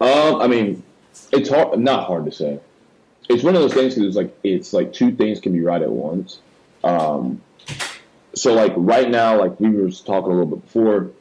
Um, 0.02 0.42
I 0.42 0.48
mean, 0.48 0.82
it's 1.34 1.50
hard, 1.50 1.78
not 1.78 2.08
hard 2.08 2.24
to 2.25 2.32
say. 2.32 2.60
It's 3.28 3.44
one 3.44 3.56
of 3.56 3.62
those 3.62 3.74
things 3.74 3.96
because 3.96 4.08
it's 4.08 4.16
like 4.16 4.36
it's 4.44 4.74
like 4.74 4.94
two 4.94 5.12
things 5.12 5.40
can 5.40 5.52
be 5.52 5.62
right 5.62 5.82
at 5.82 5.92
once. 5.92 6.40
Um, 6.84 7.42
so 8.34 8.54
like 8.54 8.74
right 8.76 9.10
now, 9.10 9.40
like 9.40 9.60
we 9.60 9.70
were 9.70 9.90
talking 9.92 10.31
a 10.31 10.36
little 10.36 10.58
bit 10.58 10.66
before, 10.66 11.12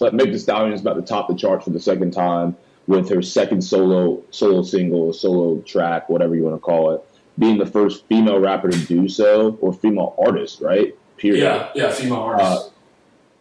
like 0.00 0.12
Meg 0.12 0.32
Thee 0.32 0.38
Stallion 0.38 0.72
is 0.72 0.80
about 0.80 0.94
to 0.94 1.02
top 1.02 1.28
the 1.28 1.34
charts 1.34 1.64
for 1.64 1.70
the 1.70 1.80
second 1.80 2.12
time 2.12 2.56
with 2.86 3.08
her 3.08 3.22
second 3.22 3.62
solo 3.62 4.22
solo 4.30 4.62
single, 4.62 5.12
solo 5.12 5.60
track, 5.62 6.08
whatever 6.08 6.34
you 6.34 6.44
want 6.44 6.56
to 6.56 6.60
call 6.60 6.92
it, 6.92 7.04
being 7.38 7.58
the 7.58 7.66
first 7.66 8.06
female 8.06 8.38
rapper 8.38 8.70
to 8.70 8.78
do 8.86 9.08
so 9.08 9.56
or 9.60 9.72
female 9.72 10.14
artist, 10.18 10.60
right? 10.60 10.94
Period. 11.16 11.42
Yeah, 11.42 11.70
yeah, 11.74 11.90
female 11.92 12.18
artist. 12.18 12.66
Uh, 12.66 12.70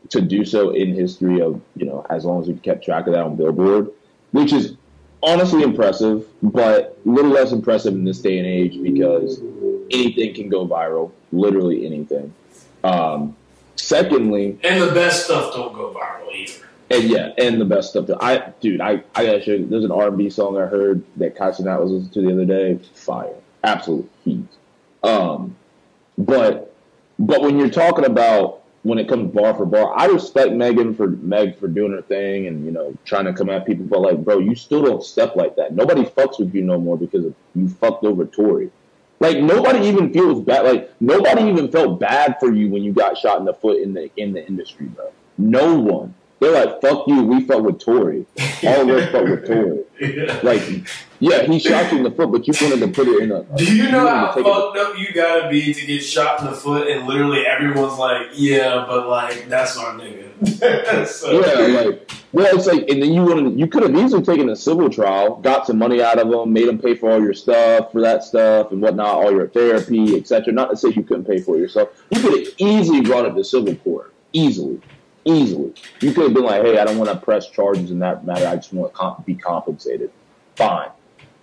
to 0.10 0.22
do 0.22 0.44
so 0.46 0.72
in 0.72 0.94
history 0.94 1.42
of 1.42 1.62
you 1.76 1.86
know 1.86 2.06
as 2.10 2.26
long 2.26 2.42
as 2.42 2.48
we've 2.48 2.62
kept 2.62 2.84
track 2.84 3.08
of 3.08 3.14
that 3.14 3.24
on 3.24 3.36
Billboard, 3.36 3.90
which 4.32 4.54
is 4.54 4.76
honestly 5.24 5.64
impressive, 5.64 6.28
but 6.42 6.98
a 7.06 7.10
little 7.10 7.32
less 7.32 7.52
impressive 7.52 7.94
in 7.94 8.04
this 8.04 8.20
day 8.20 8.38
and 8.38 8.48
age 8.48 8.82
because 8.82 9.40
anything 9.94 10.34
can 10.34 10.50
go 10.50 10.68
viral, 10.68 11.12
literally 11.32 11.86
anything. 11.86 12.34
Um, 12.84 13.36
secondly, 13.76 14.58
and 14.64 14.82
the 14.82 14.92
best 14.94 15.26
stuff 15.26 15.54
don't 15.54 15.74
go 15.74 15.94
viral 15.94 16.34
either. 16.34 16.66
And 16.90 17.04
yeah, 17.06 17.32
and 17.38 17.60
the 17.60 17.66
best 17.66 17.92
stuff. 17.92 18.10
I 18.20 18.52
dude, 18.60 18.82
I 18.82 19.04
I 19.16 19.26
gotta 19.26 19.42
show 19.42 19.52
you. 19.54 19.66
There's 19.66 19.86
an 19.86 19.92
R&B 19.92 20.30
song 20.30 20.58
I 20.58 20.66
heard 20.66 21.04
that 21.18 21.36
Kai 21.36 21.52
Cenat 21.52 21.82
was 21.82 21.92
listening 21.92 22.12
to 22.12 22.22
the 22.22 22.32
other 22.34 22.46
day. 22.46 22.84
Fire, 22.94 23.36
absolute 23.64 24.10
heat. 24.24 24.48
Um, 25.04 25.56
but 26.18 26.76
but 27.20 27.42
when 27.42 27.58
you're 27.58 27.70
talking 27.70 28.06
about 28.06 28.62
when 28.84 29.00
it 29.00 29.08
comes 29.08 29.34
bar 29.34 29.54
for 29.54 29.66
bar, 29.66 29.98
I 29.98 30.06
respect 30.08 30.52
Megan 30.54 30.94
for 30.94 31.08
Meg 31.08 31.58
for 31.58 31.68
doing 31.68 31.94
her 31.94 32.02
thing 32.02 32.48
and 32.48 32.66
you 32.66 32.72
know 32.72 32.96
trying 33.06 33.26
to 33.26 33.34
come 33.34 33.50
at 33.50 33.66
people. 33.66 33.86
But 33.86 34.02
like, 34.02 34.24
bro, 34.24 34.40
you 34.40 34.56
still 34.56 34.84
don't 34.84 35.04
step 35.04 35.36
like 35.36 35.56
that. 35.56 35.74
Nobody 35.74 36.04
fucks 36.04 36.40
with 36.40 36.54
you 36.54 36.62
no 36.62 36.80
more 36.80 36.98
because 36.98 37.26
of, 37.26 37.34
you 37.56 37.70
fucked 37.70 38.04
over 38.04 38.26
Tory. 38.26 38.72
Like 39.24 39.38
nobody 39.38 39.88
even 39.88 40.12
feels 40.12 40.42
bad. 40.42 40.66
Like 40.66 40.94
nobody 41.00 41.44
even 41.44 41.72
felt 41.72 41.98
bad 41.98 42.36
for 42.42 42.54
you 42.54 42.70
when 42.70 42.84
you 42.84 42.92
got 42.92 43.18
shot 43.18 43.40
in 43.40 43.46
the 43.46 43.54
foot 43.54 43.82
in 43.82 43.94
the 43.94 44.12
in 44.18 44.34
the 44.34 44.46
industry, 44.46 44.88
bro. 44.88 45.14
No 45.38 45.80
one. 45.80 46.14
They're 46.42 46.52
like, 46.52 46.82
"Fuck 46.82 47.08
you." 47.08 47.24
We 47.24 47.46
fuck 47.46 47.64
with 47.64 47.80
Tory. 47.80 48.26
All 48.68 48.82
of 48.82 48.90
us 48.90 49.12
fuck 49.14 49.24
with 49.24 49.48
Tory. 49.48 49.84
Yeah. 50.02 50.40
Like, 50.44 50.90
yeah, 51.22 51.44
he 51.44 51.58
shot 51.58 51.90
you 51.94 52.00
in 52.00 52.04
the 52.04 52.12
foot, 52.12 52.34
but 52.34 52.46
you 52.46 52.54
wanted 52.60 52.82
to 52.82 52.90
put 52.90 53.08
it 53.08 53.24
in 53.24 53.32
a. 53.32 53.44
Do 53.44 53.74
you 53.74 53.90
know 53.90 54.06
how 54.06 54.34
fucked 54.34 54.78
up 54.78 54.98
you 54.98 55.14
gotta 55.14 55.48
be 55.48 55.74
to 55.74 55.86
get 55.86 56.02
shot 56.02 56.42
in 56.42 56.48
the 56.48 56.52
foot, 56.58 56.90
and 56.90 57.08
literally 57.08 57.46
everyone's 57.46 57.98
like, 57.98 58.28
"Yeah, 58.34 58.84
but 58.86 59.08
like 59.08 59.48
that's 59.48 59.78
our 59.78 59.94
nigga." 59.94 60.33
so. 61.06 61.32
Yeah, 61.32 61.82
like 61.82 62.12
well, 62.34 62.58
it's 62.58 62.66
like, 62.66 62.90
and 62.90 63.02
then 63.02 63.14
you 63.14 63.22
wanted, 63.22 63.60
you 63.60 63.68
could 63.68 63.84
have 63.84 63.96
easily 63.96 64.24
taken 64.24 64.50
a 64.50 64.56
civil 64.56 64.90
trial, 64.90 65.36
got 65.38 65.68
some 65.68 65.78
money 65.78 66.02
out 66.02 66.18
of 66.18 66.32
them, 66.32 66.52
made 66.52 66.68
them 66.68 66.80
pay 66.80 66.96
for 66.96 67.12
all 67.12 67.22
your 67.22 67.36
stuff, 67.36 67.92
for 67.92 68.02
that 68.02 68.24
stuff 68.24 68.72
and 68.72 68.82
whatnot, 68.82 69.16
all 69.16 69.32
your 69.32 69.48
therapy, 69.48 70.18
etc. 70.18 70.52
Not 70.52 70.72
to 70.72 70.78
say 70.78 70.90
you 70.90 71.04
couldn't 71.04 71.26
pay 71.26 71.40
for 71.40 71.58
yourself. 71.58 71.90
You 72.10 72.20
could 72.20 72.40
have 72.40 72.54
easily 72.58 73.02
brought 73.02 73.26
it 73.28 73.36
to 73.36 73.44
civil 73.44 73.76
court, 73.76 74.16
easily, 74.34 74.82
easily. 75.26 75.76
You 76.00 76.12
could 76.12 76.24
have 76.24 76.34
been 76.34 76.44
like, 76.44 76.64
hey, 76.64 76.80
I 76.80 76.86
don't 76.86 76.98
want 76.98 77.12
to 77.12 77.18
press 77.18 77.48
charges 77.52 77.92
in 77.92 78.00
that 78.00 78.26
matter. 78.26 78.48
I 78.48 78.56
just 78.56 78.74
want 78.74 78.92
to 78.92 78.98
comp- 78.98 79.26
be 79.28 79.36
compensated. 79.36 80.12
Fine. 80.56 80.90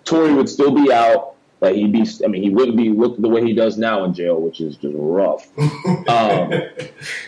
Tory 0.05 0.35
would 0.35 0.49
still 0.49 0.73
be 0.73 0.93
out. 0.93 1.37
Like 1.61 1.75
he'd 1.75 1.93
be, 1.93 2.07
I 2.25 2.29
mean, 2.29 2.43
he 2.43 2.50
wouldn't 2.50 2.76
be 2.76 2.88
looked 2.88 3.21
the 3.21 3.29
way 3.29 3.45
he 3.45 3.52
does 3.52 3.76
now 3.76 4.05
in 4.05 4.14
jail, 4.14 4.40
which 4.40 4.61
is 4.61 4.76
just 4.76 4.95
rough. 4.97 5.47
um, 6.09 6.52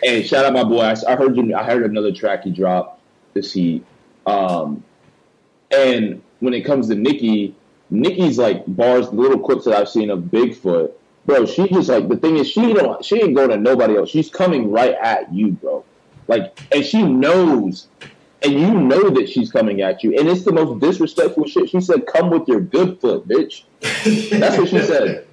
and 0.05 0.27
shout 0.27 0.47
out 0.47 0.55
my 0.55 0.65
boy. 0.65 0.81
I, 0.81 0.95
I 1.07 1.17
heard 1.17 1.37
you. 1.37 1.55
I 1.55 1.65
heard 1.65 1.85
another 1.85 2.13
track 2.13 2.45
he 2.45 2.51
dropped 2.51 3.01
this 3.35 3.53
heat. 3.53 3.85
Um, 4.27 4.83
and 5.71 6.23
when 6.41 6.55
it 6.55 6.63
comes 6.63 6.89
to 6.89 6.95
Nicki, 6.95 7.55
Nicki's 7.91 8.39
like 8.39 8.65
bars, 8.67 9.11
the 9.11 9.17
little 9.17 9.39
clips 9.39 9.67
that 9.67 9.75
I've 9.75 9.89
seen 9.89 10.11
of 10.11 10.21
Bigfoot, 10.21 10.93
bro. 11.27 11.45
She 11.45 11.69
just 11.69 11.91
like 11.91 12.09
the 12.09 12.17
thing 12.17 12.37
is 12.37 12.49
she 12.49 12.73
don't 12.73 13.05
she 13.05 13.21
ain't 13.21 13.37
going 13.37 13.51
to 13.51 13.59
nobody 13.59 13.97
else. 13.97 14.09
She's 14.09 14.31
coming 14.31 14.71
right 14.71 14.95
at 15.01 15.33
you, 15.33 15.53
bro. 15.53 15.85
Like, 16.29 16.59
and 16.73 16.85
she 16.85 17.03
knows, 17.03 17.89
and 18.45 18.53
you 18.53 18.71
know 18.73 19.11
that 19.11 19.29
she's 19.29 19.51
coming 19.51 19.81
at 19.81 20.03
you, 20.03 20.19
and 20.19 20.29
it's 20.29 20.45
the 20.45 20.53
most 20.53 20.81
disrespectful 20.81 21.47
shit. 21.47 21.71
She 21.71 21.81
said, 21.81 22.07
"Come 22.07 22.31
with 22.31 22.49
your 22.49 22.61
good 22.61 23.01
foot, 23.01 23.27
bitch." 23.29 23.65
That's 23.81 24.59
what 24.59 24.69
she 24.69 24.81
said. 24.83 25.27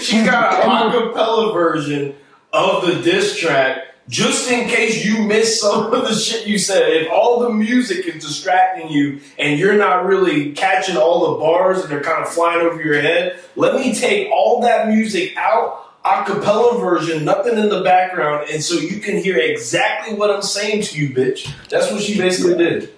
she 0.00 0.24
got 0.24 0.64
a 0.64 0.96
acapella 0.96 1.52
version 1.52 2.14
of 2.52 2.86
the 2.86 3.02
diss 3.02 3.38
track 3.38 3.88
just 4.08 4.50
in 4.50 4.68
case 4.68 5.04
you 5.04 5.22
miss 5.24 5.60
some 5.60 5.92
of 5.92 6.08
the 6.08 6.14
shit 6.14 6.46
you 6.46 6.58
said, 6.58 6.90
if 6.90 7.12
all 7.12 7.40
the 7.40 7.50
music 7.50 8.06
is 8.06 8.24
distracting 8.24 8.88
you 8.88 9.20
and 9.38 9.58
you're 9.58 9.76
not 9.76 10.06
really 10.06 10.52
catching 10.52 10.96
all 10.96 11.32
the 11.32 11.38
bars 11.38 11.80
and 11.82 11.90
they're 11.90 12.02
kind 12.02 12.22
of 12.22 12.32
flying 12.32 12.62
over 12.66 12.82
your 12.82 13.00
head, 13.00 13.38
let 13.54 13.74
me 13.74 13.94
take 13.94 14.30
all 14.30 14.62
that 14.62 14.88
music 14.88 15.34
out, 15.36 15.87
a 16.08 16.24
cappella 16.24 16.78
version, 16.78 17.24
nothing 17.24 17.58
in 17.58 17.68
the 17.68 17.82
background, 17.82 18.48
and 18.50 18.62
so 18.62 18.74
you 18.74 19.00
can 19.00 19.16
hear 19.16 19.36
exactly 19.38 20.14
what 20.14 20.30
I'm 20.30 20.42
saying 20.42 20.82
to 20.82 20.98
you, 20.98 21.14
bitch. 21.14 21.52
That's 21.68 21.90
what 21.90 22.02
she 22.02 22.18
basically 22.18 22.56
did. 22.56 22.92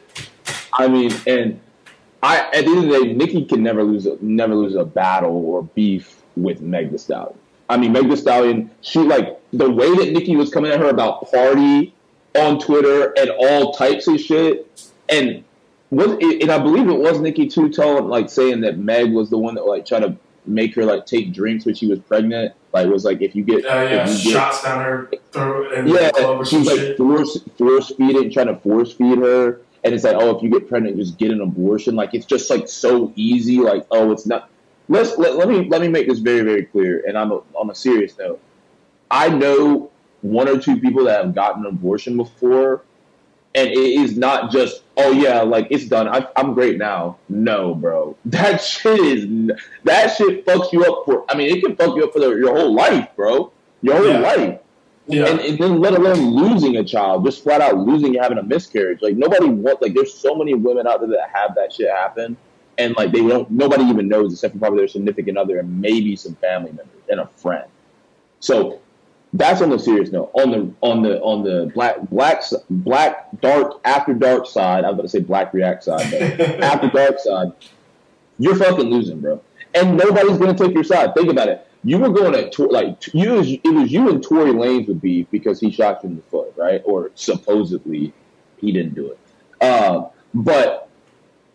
I 0.73 0.89
mean, 0.89 1.13
and 1.27 1.61
I 2.23 2.39
at 2.39 2.65
the 2.65 2.71
end 2.71 2.85
of 2.85 2.91
the 2.91 3.05
day, 3.05 3.13
Nicki 3.13 3.45
can 3.45 3.63
never 3.63 3.83
lose 3.83 4.07
a 4.07 4.17
never 4.21 4.55
lose 4.55 4.75
a 4.75 4.85
battle 4.85 5.45
or 5.45 5.63
beef 5.63 6.23
with 6.37 6.61
Meg 6.61 6.91
Thee 6.91 6.99
Stallion. 6.99 7.39
I 7.69 7.77
mean, 7.77 7.93
Meg 7.93 8.09
Thee 8.09 8.17
Stallion, 8.17 8.71
she 8.81 9.01
like 9.01 9.41
the 9.53 9.71
way 9.71 9.95
that 9.97 10.13
Nicki 10.13 10.37
was 10.37 10.51
coming 10.51 10.71
at 10.71 10.81
her 10.81 10.89
about 10.89 11.31
Pardi 11.31 11.93
on 12.37 12.59
Twitter 12.59 13.13
and 13.19 13.31
all 13.31 13.73
types 13.73 14.07
of 14.07 14.21
shit. 14.21 14.93
And 15.09 15.45
was 15.91 16.13
and 16.13 16.51
I 16.51 16.59
believe 16.59 16.89
it 16.89 16.99
was 16.99 17.21
Nicki 17.21 17.49
too, 17.49 17.69
telling 17.69 18.09
like 18.09 18.31
saying 18.31 18.61
that 18.63 18.79
Meg 18.79 19.13
was 19.13 19.31
the 19.31 19.39
one 19.39 19.55
that 19.57 19.67
like 19.67 19.87
tried 19.87 20.01
to 20.01 20.17
make 20.47 20.75
her 20.75 20.85
like 20.85 21.07
take 21.07 21.33
drinks 21.33 21.65
when 21.67 21.75
she 21.75 21.87
was 21.87 21.99
pregnant. 22.01 22.55
Like 22.73 22.87
it 22.87 22.93
was 22.93 23.05
like 23.05 23.21
if 23.21 23.35
you 23.35 23.43
get, 23.43 23.65
Uh, 23.65 23.69
yeah, 23.69 24.09
if 24.09 24.25
you 24.25 24.33
get 24.33 24.33
shots 24.33 24.63
down 24.63 24.85
her 24.85 25.11
throat 25.33 25.73
and 25.73 25.89
yeah, 25.89 26.07
the 26.07 26.13
club 26.13 26.47
she 26.47 26.59
was 26.59 26.67
like 26.67 26.79
shit. 26.79 26.97
force 26.97 27.39
force 27.59 27.93
feeding, 27.97 28.31
trying 28.31 28.47
to 28.47 28.57
force 28.57 28.93
feed 28.93 29.19
her, 29.19 29.61
and 29.83 29.95
it's 29.95 30.05
like, 30.05 30.17
oh, 30.17 30.37
if 30.37 30.43
you 30.43 30.51
get 30.51 30.69
pregnant, 30.69 30.97
just 30.97 31.19
get 31.19 31.31
an 31.31 31.41
abortion. 31.41 31.97
Like 31.97 32.15
it's 32.15 32.27
just 32.27 32.49
like 32.49 32.69
so 32.69 33.13
easy. 33.17 33.59
Like 33.59 33.87
oh, 33.91 34.13
it's 34.13 34.27
not. 34.27 34.51
Let's 34.89 35.19
let, 35.19 35.37
let 35.37 35.49
me 35.49 35.69
let 35.69 35.81
me 35.81 35.89
make 35.89 36.09
this 36.09 36.21
very 36.21 36.43
very 36.43 36.65
clear, 36.65 37.05
and 37.07 37.19
I'm 37.19 37.33
a, 37.33 37.43
on 37.55 37.71
a 37.71 37.75
serious 37.75 38.17
note. 38.19 38.41
I 39.11 39.29
know 39.29 39.91
one 40.23 40.49
or 40.49 40.59
two 40.59 40.79
people 40.79 41.05
that 41.05 41.25
have 41.25 41.35
gotten 41.35 41.67
an 41.67 41.73
abortion 41.73 42.17
before, 42.17 42.83
and 43.55 43.69
it 43.69 43.79
is 43.79 44.17
not 44.17 44.53
just 44.53 44.83
oh 45.01 45.13
yeah, 45.13 45.43
like 45.43 45.69
it's 45.71 45.87
done. 45.87 46.09
I, 46.09 46.27
I'm 46.37 46.55
great 46.55 46.79
now. 46.79 47.19
No, 47.29 47.75
bro, 47.75 48.17
that 48.27 48.63
shit 48.63 49.01
is 49.01 49.27
that 49.85 50.17
shit 50.17 50.47
fucks 50.47 50.73
you 50.73 50.85
up 50.85 51.05
for. 51.07 51.25
I 51.31 51.37
mean, 51.37 51.57
it 51.57 51.65
can 51.65 51.77
fuck 51.77 51.97
you 51.97 52.05
up 52.05 52.13
for 52.13 52.21
the, 52.21 52.31
your 52.37 52.57
whole 52.57 52.75
life, 52.75 53.09
bro. 53.17 53.53
Your 53.83 53.97
whole 53.97 54.09
Yeah. 54.09 54.19
life 54.21 54.61
Yeah, 55.07 55.27
and, 55.29 55.41
and 55.41 55.59
then 55.59 55.81
let 55.81 55.95
alone 55.95 56.21
losing 56.37 56.77
a 56.77 56.85
child, 56.85 57.25
just 57.27 57.43
flat 57.43 57.61
out 57.61 57.77
losing 57.79 58.15
and 58.17 58.23
having 58.23 58.39
a 58.39 58.43
miscarriage. 58.45 59.01
Like 59.03 59.17
nobody 59.17 59.47
want 59.49 59.83
like 59.83 59.95
there's 59.95 60.15
so 60.15 60.35
many 60.37 60.55
women 60.55 60.87
out 60.87 61.01
there 61.01 61.11
that 61.11 61.31
have 61.35 61.55
that 61.57 61.73
shit 61.73 61.91
happen, 61.91 62.37
and 62.79 62.97
like 62.97 63.13
they 63.13 63.27
don't 63.27 63.51
nobody 63.51 63.85
even 63.85 64.09
knows 64.09 64.33
except 64.33 64.55
for 64.55 64.61
probably 64.61 64.79
their 64.81 64.89
significant 64.89 65.39
other 65.39 65.59
and 65.61 65.81
maybe 65.81 66.17
some 66.17 66.37
family 66.37 66.73
members 66.73 67.03
and 67.11 67.21
a 67.21 67.29
friend. 67.37 67.69
So 68.41 68.81
that's 69.33 69.63
on 69.63 69.71
the 69.71 69.79
serious 69.79 70.11
note. 70.11 70.31
On 70.35 70.51
the 70.51 70.75
on 70.81 71.03
the 71.03 71.21
on 71.21 71.43
the 71.45 71.71
black 71.73 72.01
black 72.11 72.43
black 72.69 73.41
dark 73.41 73.81
after 73.85 74.13
dark 74.13 74.47
side, 74.47 74.85
I 74.85 74.89
was 74.89 74.95
about 74.95 75.03
to 75.03 75.09
say 75.09 75.21
black 75.21 75.55
react 75.55 75.85
side, 75.85 76.11
but 76.11 76.41
after 76.63 76.89
dark 76.89 77.19
side, 77.21 77.53
you're 78.39 78.57
fucking 78.57 78.87
losing, 78.87 79.21
bro. 79.21 79.41
And 79.75 79.97
nobody's 79.97 80.39
gonna 80.39 80.55
take 80.55 80.75
your 80.75 80.85
side. 80.85 81.15
Think 81.15 81.31
about 81.31 81.49
it. 81.49 81.67
You 81.85 81.99
were 81.99 82.11
going 82.11 82.35
at 82.35 82.59
like 82.59 83.15
you. 83.15 83.33
Was, 83.33 83.51
it 83.51 83.75
was 83.75 83.93
you 83.93 84.11
and 84.11 84.23
Tory 84.23 84.51
Lanez 84.51 84.89
would 84.89 85.01
beef 85.01 85.29
because 85.31 85.61
he 85.61 85.71
shot 85.71 86.03
you 86.03 86.11
in 86.11 86.17
the 86.17 86.23
foot, 86.23 86.53
right? 86.57 86.83
Or 86.85 87.13
supposedly 87.15 88.13
he 88.59 88.73
didn't 88.73 88.95
do 88.95 89.13
it. 89.13 89.19
Uh, 89.61 90.09
but 90.35 90.89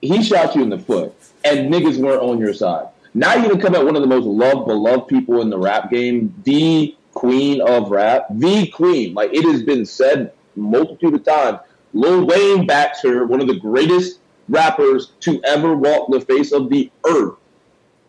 he 0.02 0.24
shot 0.24 0.56
you 0.56 0.64
in 0.64 0.70
the 0.70 0.80
foot, 0.80 1.14
and 1.44 1.72
niggas 1.74 1.98
weren't 1.98 2.22
on 2.22 2.40
your 2.40 2.54
side. 2.54 2.88
Now 3.14 3.36
you 3.36 3.50
can 3.50 3.60
come 3.60 3.76
at 3.76 3.86
one 3.86 3.96
of 3.96 4.02
the 4.02 4.08
most 4.08 4.26
loved, 4.26 4.68
beloved 4.68 5.08
people 5.08 5.42
in 5.42 5.50
the 5.50 5.58
rap 5.58 5.90
game, 5.90 6.34
the 6.44 6.96
queen 7.16 7.62
of 7.62 7.90
rap, 7.90 8.28
the 8.30 8.68
queen. 8.68 9.16
Like 9.16 9.34
it 9.34 9.44
has 9.46 9.64
been 9.64 9.86
said 9.86 10.32
multitude 10.56 11.16
of 11.16 11.24
times. 11.24 11.60
Lil 11.94 12.28
Wayne 12.28 12.68
backs 12.68 13.02
her, 13.02 13.26
one 13.26 13.42
of 13.42 13.48
the 13.48 13.56
greatest 13.60 14.20
rappers 14.48 15.14
to 15.22 15.42
ever 15.44 15.76
walk 15.76 16.12
the 16.12 16.22
face 16.22 16.52
of 16.52 16.70
the 16.70 16.92
earth. 17.08 17.36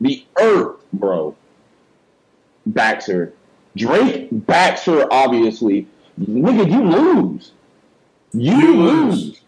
The 0.00 0.26
earth, 0.38 0.76
bro. 0.92 1.34
Backs 2.66 3.06
her. 3.06 3.32
Drake 3.76 4.28
backs 4.30 4.84
her, 4.84 5.06
obviously. 5.12 5.86
Nigga, 6.20 6.70
you 6.70 6.82
lose. 6.82 7.52
You, 8.32 8.56
You 8.56 8.76
lose. 8.76 9.24
lose. 9.24 9.40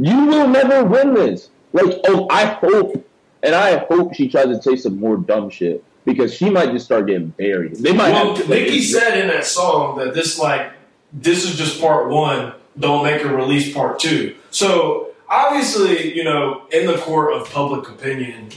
You 0.00 0.26
will 0.26 0.48
never 0.48 0.84
win 0.84 1.14
this. 1.14 1.50
Like, 1.72 1.98
oh, 2.06 2.28
I 2.30 2.44
hope, 2.46 3.04
and 3.42 3.54
I 3.54 3.78
hope 3.78 4.14
she 4.14 4.28
tries 4.28 4.46
to 4.46 4.62
say 4.62 4.76
some 4.76 5.00
more 5.00 5.16
dumb 5.16 5.50
shit 5.50 5.82
because 6.08 6.34
she 6.34 6.50
might 6.50 6.72
just 6.72 6.86
start 6.86 7.06
getting 7.06 7.28
buried. 7.28 7.76
They 7.76 7.92
might 7.92 8.12
well, 8.12 8.34
have. 8.34 8.48
Nicki 8.48 8.80
said 8.82 9.18
in 9.18 9.28
that 9.28 9.44
song 9.44 9.98
that 9.98 10.14
this 10.14 10.38
like 10.38 10.72
this 11.12 11.44
is 11.44 11.56
just 11.56 11.80
part 11.80 12.08
one. 12.08 12.54
Don't 12.78 13.04
make 13.04 13.22
her 13.22 13.34
release 13.34 13.72
part 13.72 13.98
two. 13.98 14.36
So 14.50 15.10
obviously, 15.28 16.14
you 16.14 16.24
know, 16.24 16.66
in 16.72 16.86
the 16.86 16.96
court 16.98 17.34
of 17.34 17.50
public 17.50 17.88
opinion, 17.88 18.50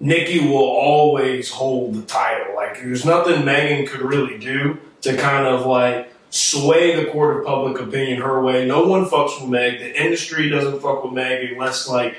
Nicki 0.00 0.40
will 0.40 0.56
always 0.56 1.50
hold 1.50 1.94
the 1.94 2.02
title. 2.02 2.54
Like 2.54 2.80
there's 2.80 3.04
nothing 3.04 3.44
Megan 3.44 3.86
could 3.86 4.02
really 4.02 4.38
do 4.38 4.78
to 5.02 5.16
kind 5.16 5.46
of 5.46 5.66
like 5.66 6.12
sway 6.30 6.96
the 6.96 7.10
court 7.10 7.38
of 7.38 7.46
public 7.46 7.80
opinion 7.80 8.20
her 8.20 8.42
way. 8.42 8.66
No 8.66 8.86
one 8.86 9.04
fucks 9.06 9.40
with 9.40 9.50
Meg. 9.50 9.78
The 9.78 10.02
industry 10.02 10.48
doesn't 10.48 10.80
fuck 10.80 11.04
with 11.04 11.12
Meg 11.12 11.52
unless 11.52 11.88
like 11.88 12.16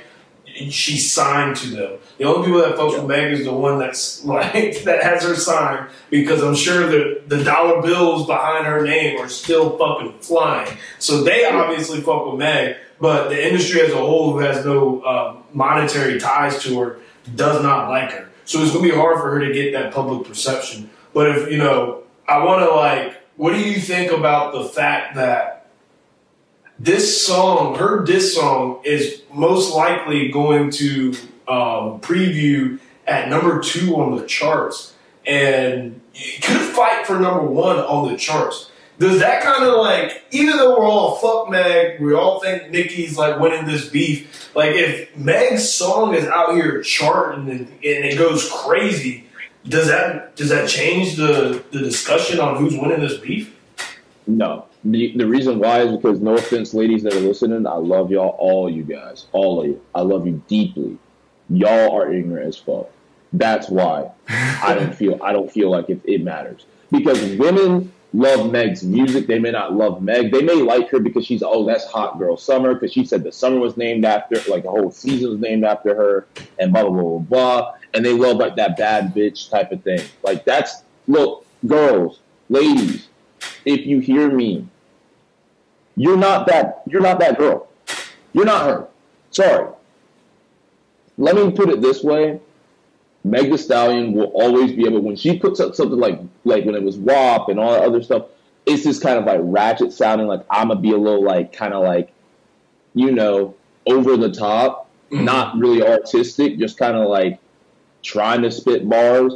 she's 0.57 1.11
signed 1.11 1.55
to 1.57 1.67
them. 1.67 1.99
The 2.17 2.25
only 2.25 2.47
people 2.47 2.61
that 2.61 2.75
fucks 2.75 2.93
with 2.93 3.05
Meg 3.05 3.31
is 3.33 3.45
the 3.45 3.53
one 3.53 3.79
that's 3.79 4.23
like 4.25 4.83
that 4.83 5.03
has 5.03 5.23
her 5.23 5.35
signed 5.35 5.89
because 6.09 6.43
I'm 6.43 6.55
sure 6.55 6.87
the 6.87 7.21
the 7.27 7.43
dollar 7.43 7.81
bills 7.81 8.25
behind 8.25 8.65
her 8.65 8.83
name 8.83 9.19
are 9.19 9.29
still 9.29 9.77
fucking 9.77 10.19
flying. 10.19 10.77
So 10.99 11.23
they 11.23 11.45
obviously 11.45 12.01
fuck 12.01 12.25
with 12.25 12.39
Meg, 12.39 12.77
but 12.99 13.29
the 13.29 13.47
industry 13.47 13.81
as 13.81 13.91
a 13.91 13.97
whole, 13.97 14.33
who 14.33 14.39
has 14.39 14.65
no 14.65 15.01
uh, 15.01 15.37
monetary 15.53 16.19
ties 16.19 16.61
to 16.63 16.79
her, 16.79 16.99
does 17.35 17.61
not 17.61 17.89
like 17.89 18.11
her. 18.11 18.29
So 18.45 18.61
it's 18.61 18.71
gonna 18.71 18.83
be 18.83 18.95
hard 18.95 19.19
for 19.19 19.31
her 19.31 19.39
to 19.39 19.53
get 19.53 19.73
that 19.73 19.93
public 19.93 20.27
perception. 20.27 20.89
But 21.13 21.35
if 21.35 21.51
you 21.51 21.57
know, 21.57 22.03
I 22.27 22.43
want 22.43 22.61
to 22.63 22.73
like, 22.73 23.21
what 23.35 23.53
do 23.53 23.59
you 23.59 23.79
think 23.79 24.11
about 24.11 24.53
the 24.53 24.65
fact 24.65 25.15
that 25.15 25.56
this 26.79 27.25
song, 27.25 27.75
her 27.75 28.03
diss 28.03 28.36
song, 28.36 28.81
is 28.84 29.22
most 29.34 29.74
likely 29.74 30.29
going 30.29 30.69
to 30.72 31.13
um, 31.48 32.00
preview 32.01 32.79
at 33.07 33.29
number 33.29 33.62
two 33.62 33.96
on 33.96 34.17
the 34.17 34.25
charts, 34.25 34.93
and 35.25 36.01
could 36.41 36.62
fight 36.62 37.05
for 37.07 37.19
number 37.19 37.43
one 37.43 37.77
on 37.77 38.12
the 38.12 38.17
charts. 38.17 38.72
Does 39.00 39.19
that 39.19 39.43
kind 39.43 39.63
of 39.63 39.77
like, 39.77 40.24
even 40.31 40.57
though 40.57 40.79
we're 40.79 40.86
all 40.86 41.15
fuck 41.17 41.51
Meg, 41.51 42.01
we 42.01 42.15
all 42.15 42.39
think 42.39 42.72
Nicki's 42.72 43.17
like 43.17 43.39
winning 43.39 43.65
this 43.65 43.88
beef. 43.88 44.50
Like, 44.55 44.72
if 44.72 45.15
Meg's 45.15 45.69
song 45.69 46.15
is 46.15 46.25
out 46.25 46.55
here 46.55 46.81
charting 46.81 47.50
and, 47.50 47.67
and 47.67 47.79
it 47.81 48.17
goes 48.17 48.50
crazy, 48.51 49.27
does 49.67 49.88
that 49.88 50.36
does 50.36 50.50
that 50.50 50.67
change 50.69 51.15
the 51.15 51.63
the 51.72 51.79
discussion 51.79 52.39
on 52.39 52.57
who's 52.57 52.75
winning 52.75 53.01
this 53.01 53.17
beef? 53.17 53.55
No. 54.27 54.65
The, 54.84 55.15
the 55.15 55.25
reason 55.25 55.60
why 55.60 55.81
is 55.81 55.96
because, 55.96 56.19
no 56.19 56.36
offense, 56.36 56.74
ladies 56.74 57.03
that 57.03 57.13
are 57.13 57.19
listening, 57.19 57.65
I 57.65 57.75
love 57.75 58.12
y'all, 58.12 58.36
all 58.38 58.69
you 58.69 58.84
guys, 58.84 59.25
all 59.31 59.62
of 59.62 59.67
you. 59.67 59.81
I 59.96 60.01
love 60.01 60.27
you 60.27 60.41
deeply. 60.48 60.98
Y'all 61.50 61.96
are 61.96 62.12
ignorant 62.13 62.48
as 62.48 62.57
fuck. 62.57 62.89
That's 63.34 63.69
why 63.69 64.12
I 64.29 64.74
don't 64.74 64.96
feel 64.96 65.19
I 65.22 65.34
don't 65.34 65.51
feel 65.51 65.69
like 65.69 65.89
it, 65.89 66.00
it 66.05 66.24
matters 66.24 66.65
because 66.91 67.22
women 67.36 67.91
love 68.13 68.51
Meg's 68.51 68.84
music. 68.84 69.27
They 69.27 69.39
may 69.39 69.51
not 69.51 69.74
love 69.74 70.01
Meg. 70.01 70.31
They 70.31 70.41
may 70.41 70.55
like 70.55 70.89
her 70.89 71.00
because 71.00 71.25
she's 71.25 71.43
oh 71.43 71.65
that's 71.65 71.86
hot 71.86 72.17
girl 72.19 72.38
summer 72.38 72.74
because 72.74 72.93
she 72.93 73.05
said 73.05 73.24
the 73.24 73.31
summer 73.31 73.60
was 73.60 73.75
named 73.75 74.05
after 74.05 74.38
like 74.50 74.63
the 74.63 74.69
whole 74.69 74.91
season 74.91 75.31
was 75.31 75.39
named 75.39 75.65
after 75.65 75.93
her 75.93 76.27
and 76.60 76.72
blah 76.72 76.84
blah 76.84 76.91
blah 76.91 77.01
blah 77.01 77.19
blah. 77.19 77.74
And 77.93 78.05
they 78.05 78.13
love 78.13 78.38
like 78.38 78.55
that 78.55 78.77
bad 78.77 79.13
bitch 79.13 79.50
type 79.50 79.72
of 79.72 79.84
thing. 79.84 80.01
Like 80.24 80.46
that's 80.46 80.84
look 81.07 81.46
girls, 81.65 82.19
ladies, 82.50 83.07
if 83.65 83.86
you 83.86 84.00
hear 84.00 84.29
me, 84.29 84.67
you're 85.96 86.17
not 86.17 86.48
that 86.48 86.84
you're 86.88 87.01
not 87.01 87.20
that 87.20 87.38
girl. 87.38 87.67
You're 88.34 88.46
not 88.46 88.65
her. 88.65 88.88
Sorry. 89.32 89.67
Let 91.17 91.36
me 91.36 91.51
put 91.51 91.70
it 91.70 91.82
this 91.82 92.03
way. 92.03 92.39
Meg 93.24 93.50
Thee 93.51 93.58
Stallion 93.58 94.13
will 94.13 94.32
always 94.34 94.72
be 94.74 94.86
able 94.86 95.01
when 95.01 95.15
she 95.15 95.38
puts 95.38 95.60
up 95.60 95.75
something 95.75 96.00
like 96.00 96.20
like 96.46 96.65
when 96.65 96.75
it 96.75 96.84
was 96.84 96.98
WAP 96.98 97.50
and 97.50 97.60
all 97.60 97.72
that 97.74 97.84
other 97.84 98.01
stuff, 98.03 98.25
it's 98.65 98.84
just 98.84 99.01
kind 99.01 99.17
of 99.17 99.25
like 99.25 99.39
ratchet 99.44 99.91
sounding 99.91 100.27
like 100.27 100.46
I'ma 100.50 100.75
be 100.75 100.91
a 100.91 100.98
little 100.98 101.24
like 101.24 101.51
kind 101.51 101.74
of 101.74 101.84
like, 101.84 102.12
you 102.94 103.12
know, 103.12 103.56
over 103.86 104.17
the 104.17 104.32
top, 104.32 104.89
Mhm. 105.12 105.24
not 105.24 105.58
really 105.58 105.82
artistic, 105.86 106.60
just 106.60 106.77
kind 106.77 106.96
of 106.96 107.08
like 107.08 107.39
trying 108.03 108.41
to 108.44 108.51
spit 108.51 108.88
bars. 108.88 109.34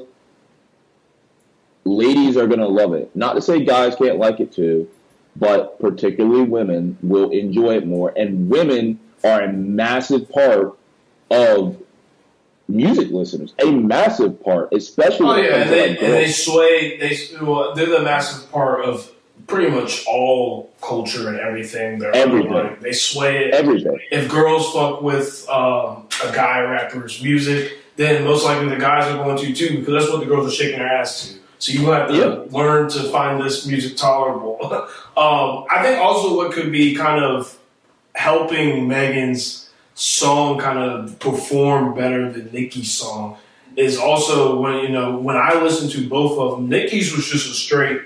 Ladies 1.83 2.37
are 2.37 2.47
gonna 2.47 2.67
love 2.67 2.93
it. 2.93 3.09
Not 3.15 3.33
to 3.33 3.41
say 3.41 3.63
guys 3.65 3.95
can't 3.95 4.17
like 4.17 4.39
it 4.39 4.51
too, 4.51 4.87
but 5.35 5.79
particularly 5.79 6.43
women 6.43 6.97
will 7.01 7.29
enjoy 7.31 7.77
it 7.77 7.87
more. 7.87 8.13
And 8.15 8.49
women 8.49 8.99
are 9.23 9.41
a 9.41 9.51
massive 9.53 10.29
part 10.29 10.77
of 11.31 11.77
music 12.67 13.09
listeners, 13.11 13.53
a 13.63 13.71
massive 13.71 14.43
part, 14.43 14.73
especially 14.73 15.25
Oh 15.27 15.35
yeah, 15.41 15.55
and 15.61 15.69
they, 15.69 15.89
like 15.89 16.01
and 16.01 16.13
they 16.13 16.27
sway. 16.31 16.97
They 16.97 17.17
well, 17.41 17.73
they're 17.73 17.89
the 17.89 18.01
massive 18.01 18.51
part 18.51 18.85
of 18.85 19.11
pretty 19.47 19.69
much 19.71 20.05
all 20.07 20.71
culture 20.81 21.27
and 21.29 21.39
everything. 21.39 21.99
They're 21.99 22.15
Everything. 22.15 22.53
like, 22.53 22.79
they 22.79 22.93
sway 22.93 23.45
it. 23.45 23.53
everything. 23.53 23.99
if 24.11 24.29
girls 24.29 24.71
fuck 24.71 25.01
with 25.01 25.47
um, 25.49 26.07
a 26.23 26.31
guy 26.31 26.61
rapper's 26.61 27.21
music, 27.23 27.73
then 27.95 28.23
most 28.23 28.45
likely 28.45 28.69
the 28.69 28.77
guys 28.77 29.11
are 29.13 29.17
going 29.23 29.37
to 29.37 29.53
too 29.53 29.79
because 29.79 29.93
that's 30.03 30.11
what 30.11 30.19
the 30.21 30.25
girls 30.27 30.47
are 30.47 30.55
shaking 30.55 30.79
their 30.79 30.87
ass 30.87 31.27
to. 31.33 31.40
So 31.61 31.73
you 31.73 31.91
have 31.91 32.07
to 32.07 32.45
learn 32.45 32.89
to 32.89 33.03
find 33.11 33.39
this 33.39 33.67
music 33.67 33.95
tolerable. 33.95 34.57
um, 35.15 35.65
I 35.69 35.83
think 35.83 36.01
also 36.01 36.35
what 36.35 36.53
could 36.53 36.71
be 36.71 36.95
kind 36.95 37.23
of 37.23 37.55
helping 38.15 38.87
Megan's 38.87 39.69
song 39.93 40.57
kind 40.57 40.79
of 40.79 41.19
perform 41.19 41.93
better 41.93 42.31
than 42.31 42.51
Nicki's 42.51 42.91
song 42.91 43.37
is 43.75 43.99
also 43.99 44.59
when 44.59 44.79
you 44.79 44.89
know 44.89 45.19
when 45.19 45.37
I 45.37 45.61
listened 45.61 45.91
to 45.91 46.09
both 46.09 46.39
of 46.39 46.57
them, 46.57 46.67
Nicki's 46.67 47.15
was 47.15 47.29
just 47.29 47.47
a 47.51 47.53
straight 47.53 48.01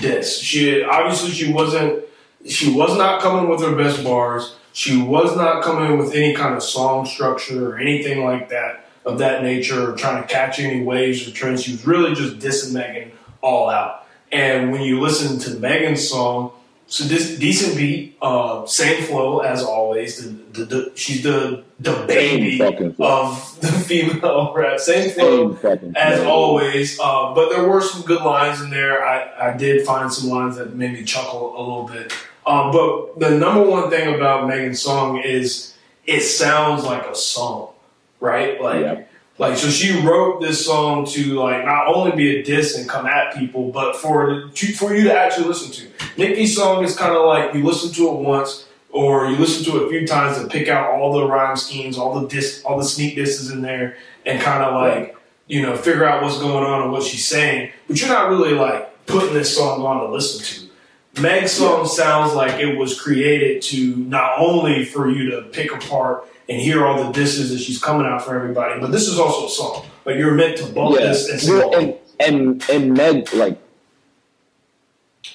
diss. 0.00 0.38
She 0.38 0.84
obviously 0.84 1.30
she 1.30 1.52
wasn't 1.52 2.04
she 2.46 2.72
was 2.72 2.96
not 2.96 3.20
coming 3.20 3.50
with 3.50 3.60
her 3.62 3.74
best 3.74 4.04
bars. 4.04 4.54
She 4.72 5.02
was 5.02 5.36
not 5.36 5.64
coming 5.64 5.98
with 5.98 6.14
any 6.14 6.32
kind 6.32 6.54
of 6.54 6.62
song 6.62 7.06
structure 7.06 7.72
or 7.72 7.78
anything 7.78 8.24
like 8.24 8.50
that 8.50 8.84
of 9.04 9.18
that 9.18 9.42
nature, 9.42 9.90
or 9.90 9.96
trying 9.96 10.22
to 10.22 10.28
catch 10.28 10.58
any 10.58 10.82
waves 10.82 11.26
or 11.26 11.30
trends. 11.30 11.62
She 11.62 11.72
was 11.72 11.86
really 11.86 12.14
just 12.14 12.38
dissing 12.38 12.74
Megan 12.74 13.12
all 13.40 13.70
out. 13.70 14.06
And 14.32 14.70
when 14.70 14.82
you 14.82 15.00
listen 15.00 15.38
to 15.40 15.58
Megan's 15.58 16.08
song, 16.08 16.52
so 16.90 17.04
this 17.04 17.38
decent 17.38 17.76
beat, 17.76 18.16
uh, 18.20 18.66
same 18.66 19.04
flow 19.04 19.38
as 19.40 19.62
always. 19.62 20.24
The, 20.24 20.30
the, 20.30 20.64
the, 20.64 20.92
she's 20.96 21.22
the 21.22 21.62
the 21.78 22.04
baby 22.08 22.60
of 22.60 23.60
the 23.60 23.68
female 23.68 24.52
rap. 24.52 24.80
Same 24.80 25.10
flow 25.10 25.56
as 25.94 26.20
always. 26.24 26.98
Uh, 26.98 27.32
but 27.32 27.50
there 27.50 27.68
were 27.68 27.80
some 27.80 28.02
good 28.02 28.22
lines 28.22 28.60
in 28.60 28.70
there. 28.70 29.06
I, 29.06 29.52
I 29.52 29.56
did 29.56 29.86
find 29.86 30.12
some 30.12 30.30
lines 30.30 30.56
that 30.56 30.74
made 30.74 30.92
me 30.92 31.04
chuckle 31.04 31.56
a 31.56 31.60
little 31.60 31.84
bit. 31.84 32.12
Um, 32.44 32.72
but 32.72 33.20
the 33.20 33.38
number 33.38 33.62
one 33.62 33.88
thing 33.88 34.12
about 34.12 34.48
Megan's 34.48 34.82
song 34.82 35.18
is 35.18 35.74
it 36.06 36.22
sounds 36.22 36.82
like 36.82 37.06
a 37.06 37.14
song, 37.14 37.70
right? 38.20 38.60
Like. 38.60 38.80
Yeah 38.82 39.02
like, 39.40 39.56
so 39.56 39.70
she 39.70 39.98
wrote 40.06 40.42
this 40.42 40.66
song 40.66 41.06
to 41.06 41.40
like 41.40 41.64
not 41.64 41.86
only 41.86 42.14
be 42.14 42.36
a 42.36 42.42
diss 42.42 42.76
and 42.76 42.86
come 42.86 43.06
at 43.06 43.34
people, 43.34 43.72
but 43.72 43.96
for 43.96 44.48
to, 44.48 44.72
for 44.74 44.94
you 44.94 45.04
to 45.04 45.18
actually 45.18 45.46
listen 45.46 45.72
to. 45.72 45.90
Nicki's 46.18 46.54
song 46.54 46.84
is 46.84 46.94
kind 46.94 47.16
of 47.16 47.24
like 47.24 47.54
you 47.54 47.64
listen 47.64 47.90
to 47.94 48.10
it 48.10 48.16
once, 48.16 48.66
or 48.90 49.30
you 49.30 49.38
listen 49.38 49.64
to 49.64 49.80
it 49.80 49.86
a 49.86 49.88
few 49.88 50.06
times 50.06 50.36
and 50.36 50.50
pick 50.50 50.68
out 50.68 50.90
all 50.90 51.18
the 51.18 51.26
rhyme 51.26 51.56
schemes, 51.56 51.96
all 51.96 52.20
the 52.20 52.28
diss, 52.28 52.62
all 52.66 52.76
the 52.76 52.84
sneak 52.84 53.14
disses 53.14 53.50
in 53.50 53.62
there, 53.62 53.96
and 54.26 54.42
kind 54.42 54.62
of 54.62 54.74
like 54.74 55.16
you 55.46 55.62
know 55.62 55.74
figure 55.74 56.04
out 56.04 56.22
what's 56.22 56.38
going 56.38 56.62
on 56.62 56.82
and 56.82 56.92
what 56.92 57.02
she's 57.02 57.26
saying. 57.26 57.72
But 57.88 57.98
you're 57.98 58.10
not 58.10 58.28
really 58.28 58.52
like 58.52 59.06
putting 59.06 59.32
this 59.32 59.56
song 59.56 59.80
on 59.80 60.00
to 60.00 60.12
listen 60.12 60.44
to. 60.44 60.69
Meg's 61.18 61.52
song 61.52 61.86
sounds 61.86 62.34
like 62.34 62.60
it 62.60 62.76
was 62.76 63.00
created 63.00 63.62
to 63.62 63.96
not 63.96 64.38
only 64.38 64.84
for 64.84 65.10
you 65.10 65.30
to 65.30 65.42
pick 65.42 65.72
apart 65.72 66.26
and 66.48 66.60
hear 66.60 66.86
all 66.86 67.04
the 67.04 67.12
disses 67.12 67.50
that 67.50 67.58
she's 67.58 67.82
coming 67.82 68.06
out 68.06 68.22
for 68.22 68.36
everybody. 68.36 68.80
But 68.80 68.92
this 68.92 69.08
is 69.08 69.18
also 69.18 69.46
a 69.46 69.50
song. 69.50 69.86
Like 70.04 70.16
you're 70.16 70.34
meant 70.34 70.58
to 70.58 70.66
bump 70.66 70.96
yeah. 70.98 71.06
this 71.06 71.28
and 71.28 71.40
sing. 71.40 71.74
and, 71.74 71.98
and 72.20 72.70
and 72.70 72.94
Meg 72.94 73.32
like 73.34 73.58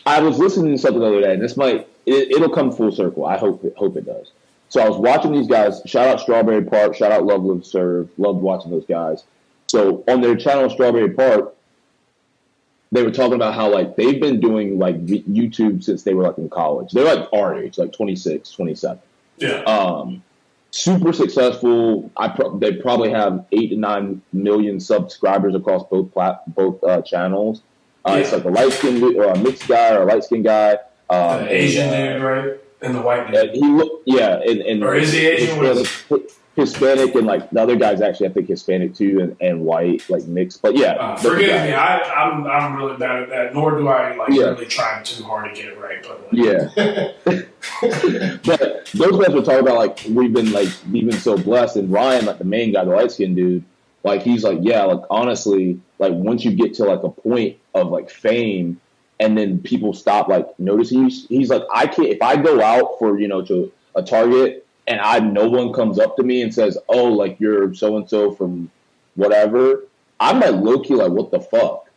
I 0.05 0.21
was 0.21 0.37
listening 0.37 0.71
to 0.73 0.77
something 0.77 0.99
the 0.99 1.07
other 1.07 1.21
day, 1.21 1.33
and 1.33 1.41
this 1.41 1.57
might 1.57 1.87
it, 2.05 2.39
will 2.39 2.49
come 2.49 2.71
full 2.71 2.91
circle. 2.91 3.25
I 3.25 3.37
hope 3.37 3.63
it 3.63 3.75
hope 3.75 3.97
it 3.97 4.05
does. 4.05 4.31
So 4.69 4.81
I 4.81 4.89
was 4.89 4.97
watching 4.97 5.31
these 5.31 5.47
guys. 5.47 5.81
Shout 5.85 6.07
out 6.07 6.19
Strawberry 6.19 6.63
Park. 6.63 6.95
Shout 6.95 7.11
out 7.11 7.25
Love 7.25 7.43
Live 7.43 7.65
Serve. 7.65 8.09
Loved 8.17 8.41
watching 8.41 8.71
those 8.71 8.85
guys. 8.85 9.23
So 9.67 10.03
on 10.07 10.21
their 10.21 10.35
channel 10.35 10.69
Strawberry 10.69 11.11
Park, 11.11 11.54
they 12.95 13.03
were 13.03 13.11
talking 13.11 13.33
about 13.33 13.53
how 13.53 13.71
like 13.71 13.95
they've 13.95 14.19
been 14.21 14.39
doing 14.39 14.79
like 14.79 15.05
YouTube 15.05 15.83
since 15.83 16.03
they 16.03 16.13
were 16.13 16.23
like 16.23 16.37
in 16.37 16.49
college. 16.49 16.91
They're 16.91 17.03
like 17.03 17.27
our 17.33 17.55
age, 17.55 17.77
like 17.77 17.91
26, 17.93 18.51
27. 18.51 18.99
Yeah. 19.37 19.61
Um, 19.63 20.23
super 20.71 21.13
successful. 21.13 22.09
I 22.15 22.29
pro- 22.29 22.57
they 22.57 22.73
probably 22.73 23.09
have 23.11 23.45
eight 23.51 23.69
to 23.69 23.75
nine 23.75 24.21
million 24.31 24.79
subscribers 24.79 25.55
across 25.55 25.83
both 25.89 26.13
plat- 26.13 26.43
both 26.55 26.83
uh, 26.83 27.01
channels. 27.01 27.61
Uh, 28.05 28.13
yeah. 28.13 28.17
It's 28.19 28.31
like 28.31 28.45
a 28.45 28.49
light 28.49 28.71
skinned 28.71 29.03
or 29.03 29.25
a 29.25 29.37
mixed 29.37 29.67
guy 29.67 29.95
or 29.95 30.03
a 30.03 30.05
light 30.05 30.23
skinned 30.23 30.45
guy. 30.45 30.77
Um, 31.09 31.47
Asian 31.47 31.89
dude, 31.89 32.21
right? 32.21 32.59
And 32.81 32.95
the 32.95 33.01
white 33.01 33.31
dude. 33.31 33.51
he 33.55 33.61
look, 33.61 34.03
yeah, 34.05 34.39
and, 34.39 34.61
and 34.61 34.83
or 34.83 34.95
is 34.95 35.11
he 35.11 35.25
Asian? 35.25 35.59
Hispanic 36.55 37.13
and 37.15 37.27
like 37.27 37.49
the 37.49 37.61
other 37.61 37.75
guys 37.75 37.99
actually 37.99 38.27
I 38.27 38.31
think 38.31 38.47
Hispanic 38.47 38.95
too 38.95 39.19
and, 39.19 39.35
and 39.41 39.65
white 39.65 40.09
like 40.09 40.25
mixed. 40.25 40.61
But 40.61 40.77
yeah, 40.77 40.93
uh, 40.93 41.17
forgive 41.17 41.49
me, 41.49 41.73
I, 41.73 41.99
I'm 41.99 42.47
I'm 42.47 42.77
really 42.77 42.95
bad 42.95 43.23
at 43.23 43.29
that. 43.29 43.53
Nor 43.53 43.71
do 43.71 43.87
I 43.89 44.15
like 44.15 44.29
yeah. 44.29 44.45
really 44.45 44.65
trying 44.65 45.03
too 45.03 45.23
hard 45.23 45.53
to 45.53 45.61
get 45.61 45.73
it 45.73 45.79
right. 45.79 46.01
But 46.01 46.21
like. 46.21 46.31
yeah, 46.31 46.69
but 48.45 48.85
those 48.93 49.25
guys 49.25 49.35
were 49.35 49.41
talking 49.41 49.59
about 49.59 49.75
like 49.75 49.99
we've 50.09 50.31
been 50.31 50.53
like 50.53 50.69
we've 50.89 51.09
been 51.09 51.19
so 51.19 51.37
blessed, 51.37 51.75
and 51.75 51.91
Ryan 51.91 52.25
like 52.25 52.37
the 52.37 52.45
main 52.45 52.71
guy, 52.71 52.85
the 52.85 52.91
light 52.91 53.11
skinned 53.11 53.35
dude, 53.35 53.65
like 54.05 54.21
he's 54.21 54.45
like 54.45 54.59
yeah, 54.61 54.83
like 54.83 55.03
honestly, 55.09 55.81
like 55.99 56.13
once 56.13 56.45
you 56.45 56.53
get 56.53 56.73
to 56.75 56.85
like 56.85 57.03
a 57.03 57.09
point 57.09 57.57
of 57.73 57.91
like 57.91 58.09
fame. 58.09 58.79
And 59.17 59.37
then 59.37 59.59
people 59.59 59.93
stop 59.93 60.27
like 60.27 60.59
noticing 60.59 61.09
you. 61.09 61.27
He's 61.29 61.49
like, 61.49 61.63
I 61.73 61.87
can't. 61.87 62.09
If 62.09 62.21
I 62.21 62.35
go 62.35 62.61
out 62.61 62.99
for 62.99 63.17
you 63.17 63.29
know 63.29 63.41
to 63.43 63.71
a 63.95 64.03
Target 64.03 64.64
and 64.87 64.99
I 65.01 65.19
no 65.19 65.49
one 65.49 65.73
comes 65.73 65.99
up 65.99 66.15
to 66.17 66.23
me 66.23 66.41
and 66.41 66.53
says, 66.53 66.77
"Oh, 66.89 67.05
like 67.05 67.39
you're 67.39 67.73
so 67.73 67.97
and 67.97 68.09
so 68.09 68.31
from 68.31 68.71
whatever," 69.15 69.83
I'm 70.19 70.39
like 70.39 70.55
low 70.55 70.79
key 70.79 70.95
like, 70.95 71.11
"What 71.11 71.31
the 71.31 71.39
fuck?" 71.39 71.89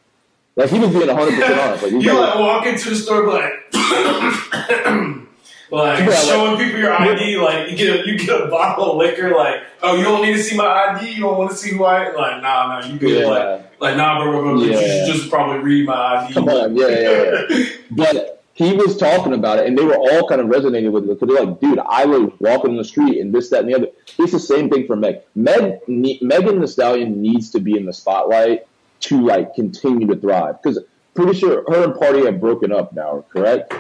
Like 0.57 0.71
he 0.71 0.79
was 0.79 0.91
being 0.91 1.07
100 1.15 1.35
percent 1.35 1.61
honest. 1.61 1.83
Like, 1.85 1.93
you 1.93 1.99
like, 1.99 2.35
like 2.35 2.39
walk 2.39 2.67
into 2.67 2.91
the 2.91 2.97
store 2.97 3.27
like. 3.27 3.53
like 5.71 5.99
yeah, 6.01 6.15
showing 6.15 6.55
like, 6.55 6.65
people 6.65 6.81
your 6.81 6.93
ID, 6.93 7.37
like 7.37 7.71
you 7.71 7.77
get 7.77 8.01
a, 8.01 8.09
you 8.09 8.19
get 8.19 8.41
a 8.41 8.47
bottle 8.47 8.93
of 8.93 8.97
liquor, 8.97 9.37
like 9.37 9.63
oh 9.83 9.97
you 9.97 10.03
don't 10.03 10.23
need 10.23 10.33
to 10.33 10.43
see 10.43 10.57
my 10.57 10.67
ID, 10.67 11.13
you 11.13 11.21
don't 11.21 11.37
want 11.37 11.51
to 11.51 11.57
see 11.57 11.73
who 11.73 11.85
I 11.85 12.07
am, 12.07 12.17
like 12.17 12.43
nah 12.43 12.81
nah 12.81 12.87
you 12.87 12.99
good, 12.99 13.23
yeah. 13.23 13.29
like 13.29 13.81
like 13.81 13.97
nah 13.97 14.23
bro, 14.23 14.33
bro, 14.33 14.43
bro 14.43 14.63
yeah. 14.63 14.81
you 14.81 15.07
should 15.07 15.15
just 15.15 15.31
probably 15.31 15.59
read 15.59 15.87
my 15.87 16.25
ID. 16.25 16.35
Come 16.35 16.49
on, 16.49 16.75
yeah 16.75 16.89
yeah, 16.89 17.45
yeah. 17.51 17.67
but 17.91 18.38
he 18.59 18.73
was 18.73 18.97
talking 18.97 19.35
about 19.35 19.61
it, 19.61 19.69
and 19.69 19.79
they 19.79 19.85
were 19.85 19.97
all 19.97 20.29
kind 20.29 20.41
of 20.41 20.49
resonating 20.49 20.91
with 20.91 21.05
it 21.05 21.21
because 21.21 21.33
they're 21.33 21.47
like, 21.47 21.61
dude, 21.61 21.79
I 21.79 22.05
was 22.07 22.33
walking 22.41 22.73
in 22.73 22.77
the 22.77 22.85
street 22.85 23.21
and 23.21 23.33
this, 23.33 23.51
that, 23.51 23.61
and 23.61 23.69
the 23.69 23.77
other. 23.77 23.87
It's 24.19 24.33
the 24.33 24.41
same 24.41 24.69
thing 24.69 24.85
for 24.89 24.97
Meg. 24.97 25.21
Meg, 25.37 25.79
Megan 25.87 26.61
Thee 26.61 26.67
Stallion 26.67 27.23
needs 27.23 27.51
to 27.51 27.61
be 27.61 27.77
in 27.77 27.87
the 27.87 27.93
spotlight 27.93 28.67
to 29.03 29.25
like 29.25 29.55
continue 29.55 30.09
to 30.09 30.17
thrive 30.17 30.61
because 30.61 30.81
pretty 31.15 31.39
sure 31.39 31.63
her 31.69 31.85
and 31.85 31.95
Pardi 31.95 32.27
have 32.27 32.41
broken 32.41 32.73
up 32.73 32.93
now, 32.93 33.25
correct? 33.33 33.73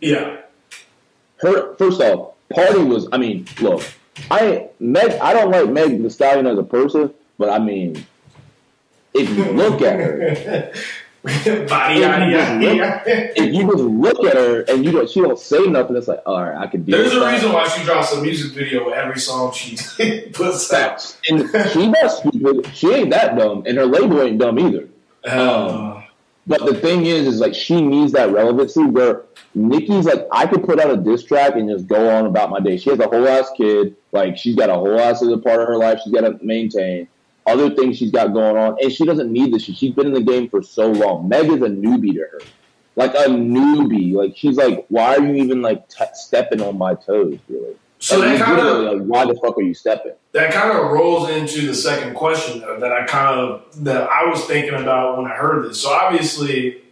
Yeah. 0.00 0.38
Her 1.36 1.74
first 1.74 2.00
off, 2.00 2.32
Pardi 2.50 2.88
was. 2.88 3.06
I 3.12 3.18
mean, 3.18 3.46
look, 3.60 3.82
I 4.30 4.70
Meg. 4.80 5.12
I 5.20 5.34
don't 5.34 5.50
like 5.50 5.68
Meg 5.68 6.02
Thee 6.02 6.08
Stallion 6.08 6.46
as 6.46 6.58
a 6.58 6.62
person, 6.62 7.12
but 7.36 7.50
I 7.50 7.58
mean, 7.58 8.06
if 9.12 9.28
you 9.28 9.52
look 9.52 9.82
at 9.82 10.00
her. 10.00 10.72
Body, 11.68 12.02
if, 12.02 13.32
if 13.38 13.54
you 13.54 13.62
just 13.62 13.78
look 13.78 14.24
at 14.24 14.36
her 14.36 14.60
and 14.68 14.84
you 14.84 14.92
don't, 14.92 15.08
she 15.08 15.22
don't 15.22 15.38
say 15.38 15.64
nothing, 15.64 15.96
it's 15.96 16.06
like, 16.06 16.20
all 16.26 16.42
right, 16.42 16.54
I 16.54 16.66
can 16.66 16.84
do. 16.84 16.92
There's 16.92 17.14
a 17.14 17.20
that. 17.20 17.32
reason 17.32 17.50
why 17.50 17.66
she 17.66 17.82
drops 17.82 18.12
a 18.12 18.20
music 18.20 18.52
video 18.52 18.84
with 18.84 18.92
every 18.92 19.18
song 19.18 19.50
she 19.54 19.74
puts 20.34 20.70
out. 20.70 21.16
And 21.30 21.48
she 21.70 21.86
not 21.86 22.10
stupid. 22.10 22.70
She 22.74 22.92
ain't 22.92 23.08
that 23.10 23.38
dumb, 23.38 23.62
and 23.66 23.78
her 23.78 23.86
label 23.86 24.20
ain't 24.20 24.38
dumb 24.38 24.58
either. 24.58 24.86
Um, 25.24 26.04
but 26.46 26.66
the 26.66 26.74
thing 26.74 27.06
is, 27.06 27.26
is 27.26 27.40
like 27.40 27.54
she 27.54 27.80
needs 27.80 28.12
that 28.12 28.30
relevancy 28.30 28.84
where 28.84 29.22
Nicki's 29.54 30.04
like, 30.04 30.26
I 30.30 30.46
could 30.46 30.62
put 30.62 30.78
out 30.78 30.90
a 30.90 30.98
diss 30.98 31.24
track 31.24 31.54
and 31.56 31.70
just 31.70 31.86
go 31.86 32.10
on 32.10 32.26
about 32.26 32.50
my 32.50 32.60
day. 32.60 32.76
She 32.76 32.90
has 32.90 32.98
a 32.98 33.08
whole 33.08 33.26
ass 33.26 33.50
kid, 33.56 33.96
like 34.12 34.36
she's 34.36 34.56
got 34.56 34.68
a 34.68 34.74
whole 34.74 35.00
ass 35.00 35.22
other 35.22 35.38
part 35.38 35.62
of 35.62 35.68
her 35.68 35.78
life 35.78 36.00
she's 36.04 36.12
got 36.12 36.20
to 36.20 36.38
maintain 36.44 37.08
other 37.46 37.74
things 37.74 37.98
she's 37.98 38.10
got 38.10 38.32
going 38.32 38.56
on, 38.56 38.76
and 38.80 38.92
she 38.92 39.04
doesn't 39.04 39.30
need 39.30 39.52
this. 39.52 39.62
She's 39.62 39.92
been 39.92 40.06
in 40.06 40.12
the 40.12 40.22
game 40.22 40.48
for 40.48 40.62
so 40.62 40.90
long. 40.90 41.28
Meg 41.28 41.46
is 41.46 41.62
a 41.62 41.68
newbie 41.68 42.14
to 42.14 42.20
her, 42.20 42.40
like 42.96 43.14
a 43.14 43.28
newbie. 43.28 44.14
Like 44.14 44.36
she's 44.36 44.56
like, 44.56 44.86
why 44.88 45.16
are 45.16 45.24
you 45.24 45.34
even 45.34 45.62
like 45.62 45.88
t- 45.88 46.04
stepping 46.14 46.62
on 46.62 46.78
my 46.78 46.94
toes, 46.94 47.38
really? 47.48 47.76
So 47.98 48.18
like, 48.18 48.38
that 48.38 48.44
kind 48.44 48.60
of 48.60 48.98
like, 48.98 49.02
why 49.06 49.24
the 49.24 49.34
fuck 49.34 49.56
are 49.56 49.62
you 49.62 49.74
stepping? 49.74 50.12
That 50.32 50.52
kind 50.52 50.76
of 50.76 50.90
rolls 50.90 51.30
into 51.30 51.66
the 51.66 51.74
second 51.74 52.14
question 52.14 52.60
though, 52.60 52.78
that 52.80 52.92
I 52.92 53.06
kind 53.06 53.40
of 53.40 53.84
that 53.84 54.08
I 54.10 54.28
was 54.28 54.44
thinking 54.44 54.74
about 54.74 55.16
when 55.16 55.30
I 55.30 55.34
heard 55.34 55.64
this. 55.64 55.80
So 55.80 55.90
obviously, 55.90 56.82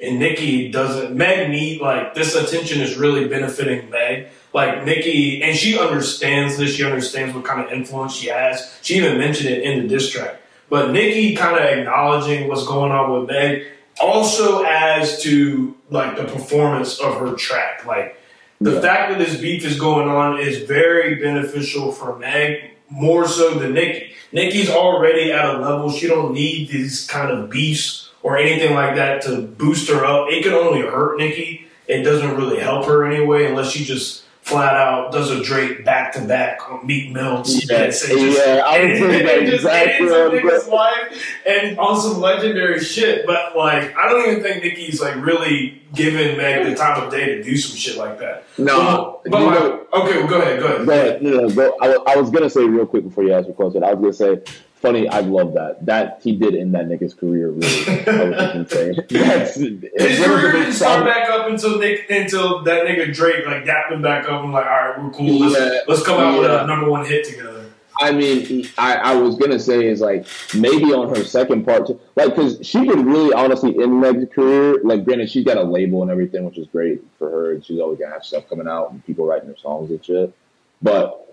and 0.00 0.18
Nicki 0.18 0.70
doesn't 0.70 1.16
Meg 1.16 1.50
need 1.50 1.80
like 1.80 2.14
this 2.14 2.34
attention 2.34 2.80
is 2.80 2.96
really 2.96 3.28
benefiting 3.28 3.90
Meg 3.90 4.28
like 4.52 4.84
Nicki, 4.84 5.42
and 5.42 5.56
she 5.56 5.78
understands 5.78 6.56
this. 6.56 6.74
She 6.74 6.84
understands 6.84 7.34
what 7.34 7.44
kind 7.44 7.64
of 7.64 7.72
influence 7.72 8.14
she 8.14 8.28
has. 8.28 8.78
She 8.82 8.96
even 8.96 9.18
mentioned 9.18 9.48
it 9.48 9.62
in 9.62 9.82
the 9.82 9.88
diss 9.88 10.10
track. 10.10 10.40
But 10.68 10.90
Nicki 10.90 11.34
kind 11.34 11.56
of 11.56 11.62
acknowledging 11.62 12.48
what's 12.48 12.66
going 12.66 12.92
on 12.92 13.12
with 13.12 13.30
Meg 13.30 13.66
also 14.00 14.64
adds 14.64 15.22
to 15.22 15.76
like 15.90 16.16
the 16.16 16.24
performance 16.24 16.98
of 16.98 17.18
her 17.18 17.34
track. 17.34 17.84
Like 17.84 18.18
the 18.60 18.72
yeah. 18.72 18.80
fact 18.80 19.10
that 19.10 19.18
this 19.18 19.40
beef 19.40 19.64
is 19.64 19.78
going 19.78 20.08
on 20.08 20.38
is 20.38 20.62
very 20.62 21.16
beneficial 21.16 21.92
for 21.92 22.18
Meg 22.18 22.70
more 22.88 23.26
so 23.26 23.54
than 23.54 23.74
Nicki. 23.74 24.14
Nicki's 24.32 24.70
already 24.70 25.30
at 25.32 25.44
a 25.44 25.58
level 25.58 25.90
she 25.90 26.06
don't 26.06 26.32
need 26.32 26.68
these 26.68 27.06
kind 27.06 27.30
of 27.30 27.50
beefs 27.50 28.10
or 28.22 28.38
anything 28.38 28.74
like 28.74 28.96
that 28.96 29.22
to 29.22 29.42
boost 29.42 29.90
her 29.90 30.04
up. 30.04 30.28
It 30.30 30.42
can 30.42 30.52
only 30.52 30.80
hurt 30.80 31.18
Nicki. 31.18 31.66
It 31.86 32.02
doesn't 32.02 32.36
really 32.36 32.60
help 32.60 32.86
her 32.86 33.04
anyway 33.04 33.46
unless 33.46 33.72
she 33.72 33.84
just 33.84 34.21
flat 34.42 34.74
out 34.74 35.12
does 35.12 35.30
a 35.30 35.42
Drake 35.42 35.84
back 35.84 36.12
to 36.12 36.20
back 36.20 36.68
on 36.68 36.84
Meek 36.86 37.12
Mill's. 37.12 37.70
Yeah, 37.70 37.86
just, 37.86 38.08
yeah, 38.08 38.62
I 38.64 38.84
was 38.84 39.00
that 39.00 39.42
exactly. 39.42 40.42
Life 40.70 41.40
and 41.46 41.78
on 41.78 42.00
some 42.00 42.20
legendary 42.20 42.80
shit. 42.80 43.24
But 43.24 43.56
like, 43.56 43.96
I 43.96 44.08
don't 44.08 44.28
even 44.28 44.42
think 44.42 44.64
Nicki's 44.64 45.00
like 45.00 45.14
really 45.16 45.80
giving 45.94 46.36
Meg 46.36 46.66
the 46.66 46.74
time 46.74 47.02
of 47.02 47.10
day 47.10 47.26
to 47.26 47.42
do 47.42 47.56
some 47.56 47.76
shit 47.76 47.96
like 47.96 48.18
that. 48.18 48.44
No, 48.58 49.20
but, 49.24 49.30
but 49.30 49.42
like, 49.42 49.60
know, 49.60 49.86
okay, 49.94 50.18
well, 50.18 50.28
go 50.28 50.40
ahead, 50.40 50.60
go 50.60 50.66
ahead. 50.66 50.86
Go 50.86 50.92
ahead. 50.92 51.22
No, 51.22 51.30
no, 51.30 51.50
go, 51.50 51.76
I, 51.80 52.12
I 52.12 52.16
was 52.16 52.30
gonna 52.30 52.50
say 52.50 52.64
real 52.64 52.86
quick 52.86 53.04
before 53.04 53.24
you 53.24 53.32
ask 53.32 53.46
your 53.46 53.54
question. 53.54 53.84
I 53.84 53.94
was 53.94 54.18
gonna 54.18 54.36
say 54.44 54.52
funny. 54.82 55.08
I 55.08 55.20
love 55.20 55.54
that. 55.54 55.86
That 55.86 56.20
he 56.22 56.36
did 56.36 56.54
in 56.54 56.72
that 56.72 56.86
nigga's 56.88 57.14
career. 57.14 57.50
Really, 57.50 57.66
I 57.66 58.24
was 58.28 58.36
just 58.36 58.54
insane. 58.74 58.94
That's, 59.10 59.54
His 59.54 60.24
career 60.26 60.52
didn't 60.52 60.72
start 60.74 61.06
back 61.06 61.30
up 61.30 61.48
until 61.48 61.78
Nick 61.78 62.10
until 62.10 62.62
that 62.64 62.84
nigga 62.86 63.14
Drake 63.14 63.46
like 63.46 63.64
dapped 63.64 63.92
him 63.92 64.02
back 64.02 64.28
up 64.28 64.42
and 64.44 64.52
like, 64.52 64.66
all 64.66 64.70
right, 64.72 65.02
we're 65.02 65.10
cool. 65.10 65.38
Let's 65.38 65.58
Yeah. 65.58 65.80
let's 65.88 66.02
come 66.04 66.20
out 66.20 66.38
with 66.38 66.50
a 66.50 66.66
number 66.66 66.90
one 66.90 67.06
hit 67.06 67.24
together. 67.24 67.64
I 68.00 68.10
mean, 68.10 68.44
he- 68.44 68.68
I, 68.78 68.94
I 68.96 69.14
was 69.14 69.36
gonna 69.36 69.58
say 69.60 69.86
is 69.86 70.00
like 70.00 70.26
maybe 70.54 70.92
on 70.92 71.14
her 71.14 71.22
second 71.24 71.64
part, 71.64 71.86
too, 71.86 72.00
like 72.16 72.34
because 72.34 72.58
she 72.66 72.86
could 72.86 72.98
really 73.04 73.32
honestly 73.34 73.76
in 73.78 74.00
Meg's 74.00 74.24
career. 74.34 74.80
Like, 74.82 75.04
granted, 75.04 75.30
she's 75.30 75.44
got 75.44 75.58
a 75.58 75.62
label 75.62 76.02
and 76.02 76.10
everything, 76.10 76.44
which 76.44 76.58
is 76.58 76.66
great 76.68 77.02
for 77.18 77.30
her, 77.30 77.52
and 77.52 77.64
she's 77.64 77.78
always 77.78 77.98
gonna 78.00 78.12
have 78.12 78.24
stuff 78.24 78.48
coming 78.48 78.66
out 78.66 78.90
and 78.90 79.04
people 79.06 79.26
writing 79.26 79.48
her 79.48 79.56
songs 79.56 79.90
and 79.90 80.04
shit. 80.04 80.32
But 80.80 81.31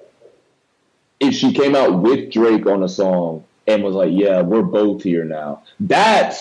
if 1.19 1.33
she 1.33 1.53
came 1.53 1.75
out 1.75 1.99
with 2.01 2.31
Drake 2.31 2.65
on 2.65 2.83
a 2.83 2.89
song 2.89 3.43
and 3.67 3.83
was 3.83 3.95
like, 3.95 4.11
"Yeah, 4.13 4.41
we're 4.41 4.61
both 4.61 5.03
here 5.03 5.23
now," 5.25 5.63
that 5.81 6.35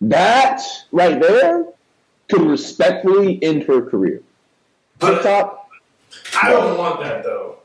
that 0.00 0.60
right 0.92 1.20
there 1.20 1.66
could 2.28 2.42
respectfully 2.42 3.42
end 3.42 3.64
her 3.64 3.82
career. 3.82 4.22
But 4.98 5.14
TikTok, 5.22 5.68
I 6.42 6.50
don't 6.50 6.78
want 6.78 7.00
that 7.02 7.22
though. 7.22 7.56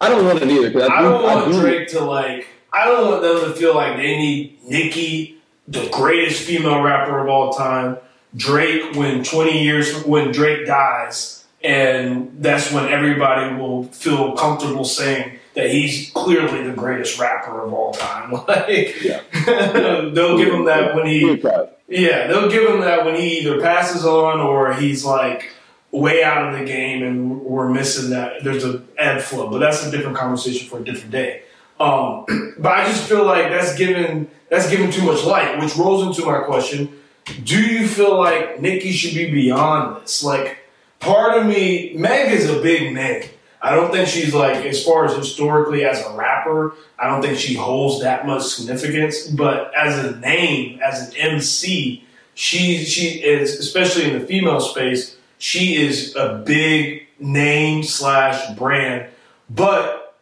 I 0.00 0.08
don't 0.08 0.24
want 0.24 0.42
it 0.42 0.50
either 0.50 0.70
because 0.70 0.88
I, 0.90 0.94
I 0.96 1.02
do- 1.02 1.08
don't 1.08 1.22
want 1.22 1.52
do- 1.52 1.60
Drake 1.60 1.88
to 1.88 2.00
like. 2.04 2.46
I 2.72 2.86
don't 2.86 3.08
want 3.08 3.22
them 3.22 3.40
to 3.52 3.52
feel 3.56 3.74
like 3.74 3.96
they 3.96 4.16
need 4.16 4.58
Nicki, 4.68 5.36
the 5.68 5.88
greatest 5.92 6.42
female 6.42 6.82
rapper 6.82 7.20
of 7.20 7.28
all 7.28 7.52
time. 7.52 7.98
Drake, 8.36 8.96
when 8.96 9.22
twenty 9.22 9.62
years, 9.62 10.02
when 10.04 10.32
Drake 10.32 10.66
dies, 10.66 11.33
and 11.64 12.30
that's 12.40 12.70
when 12.70 12.92
everybody 12.92 13.56
will 13.56 13.84
feel 13.84 14.32
comfortable 14.32 14.84
saying 14.84 15.38
that 15.54 15.70
he's 15.70 16.10
clearly 16.10 16.62
the 16.62 16.74
greatest 16.74 17.18
rapper 17.18 17.62
of 17.62 17.72
all 17.72 17.92
time. 17.92 18.32
Like, 18.48 19.02
Yeah. 19.02 19.22
they'll 20.12 20.36
give 20.36 20.52
him 20.52 20.66
that 20.66 20.94
when 20.94 21.06
he 21.06 21.42
yeah, 21.88 22.26
they'll 22.26 22.50
give 22.50 22.68
him 22.70 22.80
that 22.80 23.04
when 23.04 23.14
he 23.14 23.38
either 23.38 23.60
passes 23.60 24.04
on 24.04 24.40
or 24.40 24.74
he's 24.74 25.04
like 25.04 25.52
way 25.90 26.22
out 26.24 26.52
of 26.52 26.58
the 26.58 26.64
game 26.64 27.02
and 27.02 27.40
we're 27.42 27.68
missing 27.68 28.10
that. 28.10 28.42
There's 28.42 28.64
a 28.64 28.82
ad 28.98 29.22
flow, 29.22 29.48
but 29.48 29.58
that's 29.58 29.86
a 29.86 29.90
different 29.90 30.16
conversation 30.16 30.68
for 30.68 30.80
a 30.80 30.84
different 30.84 31.12
day. 31.12 31.42
Um, 31.80 32.24
but 32.58 32.72
I 32.72 32.84
just 32.86 33.08
feel 33.08 33.24
like 33.24 33.48
that's 33.48 33.74
given 33.76 34.28
that's 34.50 34.68
given 34.70 34.90
too 34.90 35.04
much 35.04 35.24
light, 35.24 35.58
which 35.60 35.76
rolls 35.76 36.06
into 36.06 36.28
my 36.30 36.40
question: 36.40 37.00
Do 37.44 37.60
you 37.60 37.86
feel 37.88 38.18
like 38.18 38.60
Nicki 38.60 38.92
should 38.92 39.14
be 39.14 39.30
beyond 39.30 40.02
this? 40.02 40.22
Like, 40.22 40.63
part 41.04 41.38
of 41.38 41.46
me, 41.46 41.92
Meg 41.94 42.32
is 42.32 42.48
a 42.48 42.60
big 42.60 42.94
name. 42.94 43.28
I 43.62 43.74
don't 43.74 43.90
think 43.90 44.08
she's 44.08 44.34
like, 44.34 44.64
as 44.66 44.84
far 44.84 45.06
as 45.06 45.16
historically 45.16 45.84
as 45.84 46.04
a 46.04 46.14
rapper, 46.14 46.74
I 46.98 47.08
don't 47.08 47.22
think 47.22 47.38
she 47.38 47.54
holds 47.54 48.02
that 48.02 48.26
much 48.26 48.42
significance. 48.42 49.26
But 49.26 49.72
as 49.74 50.04
a 50.04 50.18
name, 50.18 50.80
as 50.84 51.08
an 51.08 51.16
MC, 51.16 52.04
she 52.34 52.84
she 52.84 53.22
is, 53.22 53.58
especially 53.58 54.10
in 54.10 54.18
the 54.18 54.26
female 54.26 54.60
space, 54.60 55.16
she 55.38 55.76
is 55.76 56.14
a 56.16 56.42
big 56.44 57.06
name 57.18 57.84
slash 57.84 58.54
brand. 58.56 59.10
But 59.48 60.14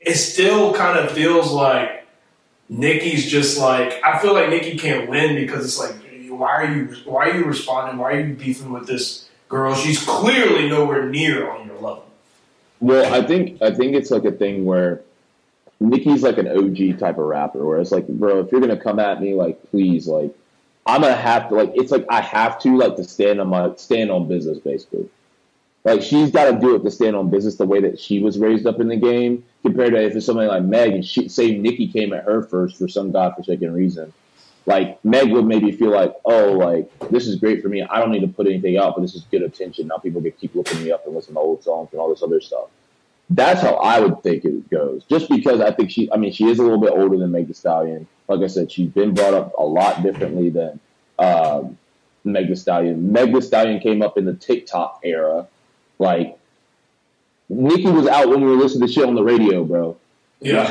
it 0.00 0.14
still 0.14 0.72
kind 0.72 0.98
of 0.98 1.10
feels 1.12 1.52
like 1.52 2.06
Nicki's 2.68 3.30
just 3.30 3.58
like 3.58 4.00
I 4.02 4.18
feel 4.18 4.32
like 4.32 4.48
Nicki 4.48 4.78
can't 4.78 5.10
win 5.10 5.34
because 5.34 5.64
it's 5.64 5.78
like 5.78 5.96
why 6.30 6.50
are 6.50 6.74
you 6.74 6.96
why 7.04 7.28
are 7.28 7.36
you 7.36 7.44
responding? 7.44 7.98
Why 7.98 8.12
are 8.12 8.20
you 8.20 8.34
beefing 8.34 8.72
with 8.72 8.86
this 8.86 9.28
girl? 9.52 9.74
She's 9.74 10.04
clearly 10.04 10.68
nowhere 10.68 11.08
near 11.08 11.48
on 11.48 11.66
your 11.66 11.76
level. 11.76 12.06
Well, 12.80 13.14
I 13.14 13.24
think 13.24 13.62
I 13.62 13.70
think 13.70 13.94
it's 13.94 14.10
like 14.10 14.24
a 14.24 14.32
thing 14.32 14.64
where 14.64 15.02
Nicki's 15.78 16.24
like 16.24 16.38
an 16.38 16.48
OG 16.48 16.98
type 16.98 17.18
of 17.18 17.26
rapper, 17.26 17.64
where 17.64 17.78
it's 17.80 17.92
like, 17.92 18.08
bro, 18.08 18.40
if 18.40 18.50
you're 18.50 18.60
gonna 18.60 18.80
come 18.80 18.98
at 18.98 19.20
me, 19.20 19.34
like, 19.34 19.70
please, 19.70 20.08
like, 20.08 20.34
I'm 20.86 21.02
gonna 21.02 21.14
have 21.14 21.50
to, 21.50 21.54
like, 21.54 21.72
it's 21.74 21.92
like 21.92 22.06
I 22.08 22.20
have 22.22 22.58
to, 22.60 22.76
like, 22.76 22.96
to 22.96 23.04
stand 23.04 23.40
on 23.40 23.48
my 23.48 23.74
stand 23.76 24.10
on 24.10 24.26
business, 24.26 24.58
basically. 24.58 25.08
Like, 25.84 26.02
she's 26.02 26.30
got 26.30 26.48
to 26.48 26.60
do 26.60 26.76
it 26.76 26.84
to 26.84 26.92
stand 26.92 27.16
on 27.16 27.28
business 27.28 27.56
the 27.56 27.66
way 27.66 27.80
that 27.80 27.98
she 27.98 28.20
was 28.20 28.38
raised 28.38 28.68
up 28.68 28.78
in 28.78 28.86
the 28.86 28.96
game, 28.96 29.44
compared 29.62 29.92
to 29.92 30.00
if 30.00 30.14
it's 30.14 30.26
somebody 30.26 30.46
like 30.46 30.62
Meg 30.62 30.92
and 30.92 31.04
she 31.04 31.28
say 31.28 31.58
Nicki 31.58 31.88
came 31.88 32.12
at 32.12 32.24
her 32.24 32.42
first 32.42 32.78
for 32.78 32.86
some 32.86 33.10
godforsaken 33.10 33.72
reason. 33.74 34.12
Like 34.64 35.04
Meg 35.04 35.30
would 35.32 35.46
maybe 35.46 35.72
feel 35.72 35.90
like, 35.90 36.14
oh, 36.24 36.52
like 36.52 36.90
this 37.10 37.26
is 37.26 37.36
great 37.36 37.62
for 37.62 37.68
me. 37.68 37.82
I 37.82 37.98
don't 37.98 38.10
need 38.10 38.20
to 38.20 38.28
put 38.28 38.46
anything 38.46 38.78
out, 38.78 38.94
but 38.94 39.02
this 39.02 39.14
is 39.14 39.22
good 39.22 39.42
attention. 39.42 39.88
Now 39.88 39.98
people 39.98 40.22
can 40.22 40.32
keep 40.32 40.54
looking 40.54 40.82
me 40.82 40.92
up 40.92 41.04
and 41.06 41.14
listen 41.14 41.34
to 41.34 41.40
old 41.40 41.64
songs 41.64 41.88
and 41.92 42.00
all 42.00 42.08
this 42.08 42.22
other 42.22 42.40
stuff. 42.40 42.68
That's 43.30 43.62
how 43.62 43.74
I 43.76 43.98
would 44.00 44.22
think 44.22 44.44
it 44.44 44.68
goes. 44.70 45.04
Just 45.04 45.28
because 45.28 45.60
I 45.60 45.72
think 45.72 45.90
she, 45.90 46.10
I 46.12 46.16
mean, 46.16 46.32
she 46.32 46.48
is 46.48 46.58
a 46.58 46.62
little 46.62 46.78
bit 46.78 46.90
older 46.90 47.16
than 47.16 47.32
Meg 47.32 47.48
Thee 47.48 47.54
Stallion. 47.54 48.06
Like 48.28 48.40
I 48.40 48.46
said, 48.46 48.70
she's 48.70 48.90
been 48.90 49.14
brought 49.14 49.34
up 49.34 49.52
a 49.58 49.64
lot 49.64 50.02
differently 50.02 50.50
than 50.50 50.78
um, 51.18 51.78
Meg 52.24 52.48
Thee 52.48 52.54
Stallion. 52.54 53.10
Meg 53.10 53.32
Thee 53.32 53.40
Stallion 53.40 53.80
came 53.80 54.02
up 54.02 54.18
in 54.18 54.26
the 54.26 54.34
TikTok 54.34 55.00
era. 55.02 55.48
Like 55.98 56.38
Nicki 57.48 57.90
was 57.90 58.06
out 58.06 58.28
when 58.28 58.42
we 58.42 58.50
were 58.50 58.56
listening 58.56 58.86
to 58.86 58.92
shit 58.92 59.04
on 59.04 59.14
the 59.14 59.22
radio, 59.22 59.64
bro. 59.64 59.96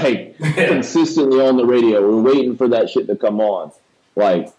Like 0.03 0.37
consistently 0.67 1.41
on 1.41 1.57
the 1.57 1.65
radio. 1.65 2.01
We're 2.01 2.21
waiting 2.21 2.57
for 2.57 2.67
that 2.69 2.89
shit 2.89 3.07
to 3.07 3.15
come 3.15 3.39
on. 3.39 3.71
Like, 4.15 4.51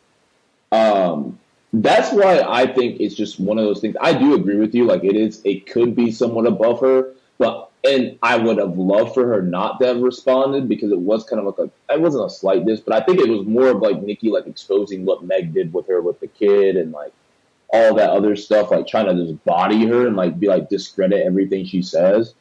um, 0.70 1.38
that's 1.72 2.12
why 2.12 2.40
I 2.40 2.66
think 2.66 3.00
it's 3.00 3.14
just 3.14 3.38
one 3.38 3.58
of 3.58 3.64
those 3.64 3.80
things. 3.80 3.96
I 4.00 4.12
do 4.12 4.34
agree 4.34 4.56
with 4.56 4.74
you. 4.74 4.84
Like, 4.84 5.04
it 5.04 5.16
is, 5.16 5.40
it 5.44 5.66
could 5.66 5.94
be 5.94 6.10
somewhat 6.10 6.46
above 6.46 6.80
her, 6.80 7.12
but 7.38 7.70
and 7.84 8.18
I 8.22 8.36
would 8.36 8.58
have 8.58 8.78
loved 8.78 9.14
for 9.14 9.26
her 9.26 9.42
not 9.42 9.80
to 9.80 9.86
have 9.86 10.00
responded 10.00 10.68
because 10.68 10.92
it 10.92 10.98
was 10.98 11.24
kind 11.24 11.40
of 11.40 11.46
like 11.46 11.68
a, 11.68 11.94
it 11.94 12.00
wasn't 12.00 12.26
a 12.26 12.30
slight 12.30 12.64
diss, 12.64 12.80
but 12.80 12.94
I 12.94 13.04
think 13.04 13.18
it 13.18 13.28
was 13.28 13.46
more 13.46 13.68
of 13.68 13.82
like 13.82 14.00
Nicki 14.02 14.30
like 14.30 14.46
exposing 14.46 15.04
what 15.04 15.24
Meg 15.24 15.52
did 15.52 15.72
with 15.72 15.88
her 15.88 16.00
with 16.00 16.20
the 16.20 16.28
kid 16.28 16.76
and 16.76 16.92
like 16.92 17.12
all 17.72 17.94
that 17.94 18.10
other 18.10 18.36
stuff, 18.36 18.70
like 18.70 18.86
trying 18.86 19.06
to 19.06 19.24
just 19.24 19.44
body 19.44 19.86
her 19.86 20.06
and 20.06 20.14
like 20.14 20.38
be 20.38 20.46
like 20.46 20.68
discredit 20.68 21.26
everything 21.26 21.64
she 21.64 21.82
says. 21.82 22.34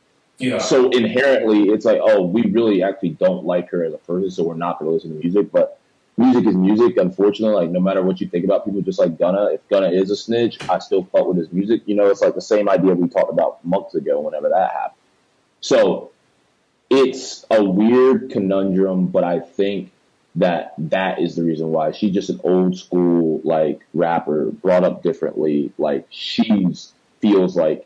So 0.60 0.90
inherently, 0.90 1.70
it's 1.70 1.86
like, 1.86 2.00
oh, 2.02 2.24
we 2.24 2.44
really 2.44 2.84
actually 2.84 3.10
don't 3.10 3.46
like 3.46 3.70
her 3.70 3.84
as 3.84 3.94
a 3.94 3.98
person, 3.98 4.32
so 4.32 4.44
we're 4.44 4.56
not 4.56 4.80
going 4.80 4.90
to 4.90 4.94
listen 4.94 5.12
to 5.12 5.20
music. 5.20 5.52
But 5.52 5.80
music 6.18 6.46
is 6.46 6.56
music. 6.56 6.98
Unfortunately, 6.98 7.56
like 7.56 7.70
no 7.70 7.80
matter 7.80 8.02
what 8.02 8.22
you 8.22 8.28
think 8.28 8.46
about 8.46 8.66
people, 8.66 8.82
just 8.82 9.00
like 9.00 9.18
Gunna, 9.18 9.46
if 9.54 9.68
Gunna 9.70 9.90
is 9.90 10.12
a 10.12 10.16
snitch, 10.16 10.58
I 10.70 10.80
still 10.80 11.04
fuck 11.06 11.28
with 11.28 11.38
his 11.38 11.52
music. 11.52 11.82
You 11.86 11.96
know, 11.96 12.08
it's 12.08 12.22
like 12.22 12.36
the 12.36 12.42
same 12.42 12.70
idea 12.70 12.94
we 12.94 13.08
talked 13.08 13.32
about 13.32 13.64
months 13.66 13.96
ago. 13.96 14.20
Whenever 14.20 14.50
that 14.50 14.72
happened, 14.72 15.00
so 15.62 16.12
it's 16.90 17.46
a 17.50 17.64
weird 17.64 18.32
conundrum, 18.32 19.08
but 19.08 19.24
I 19.24 19.40
think 19.40 19.92
that 20.36 20.74
that 20.78 21.20
is 21.20 21.36
the 21.36 21.44
reason 21.44 21.68
why 21.68 21.92
she's 21.92 22.14
just 22.14 22.30
an 22.30 22.40
old 22.44 22.78
school 22.78 23.42
like 23.44 23.82
rapper, 23.94 24.46
brought 24.46 24.84
up 24.84 25.04
differently. 25.04 25.72
Like 25.78 26.08
she's 26.10 26.94
feels 27.22 27.56
like 27.56 27.86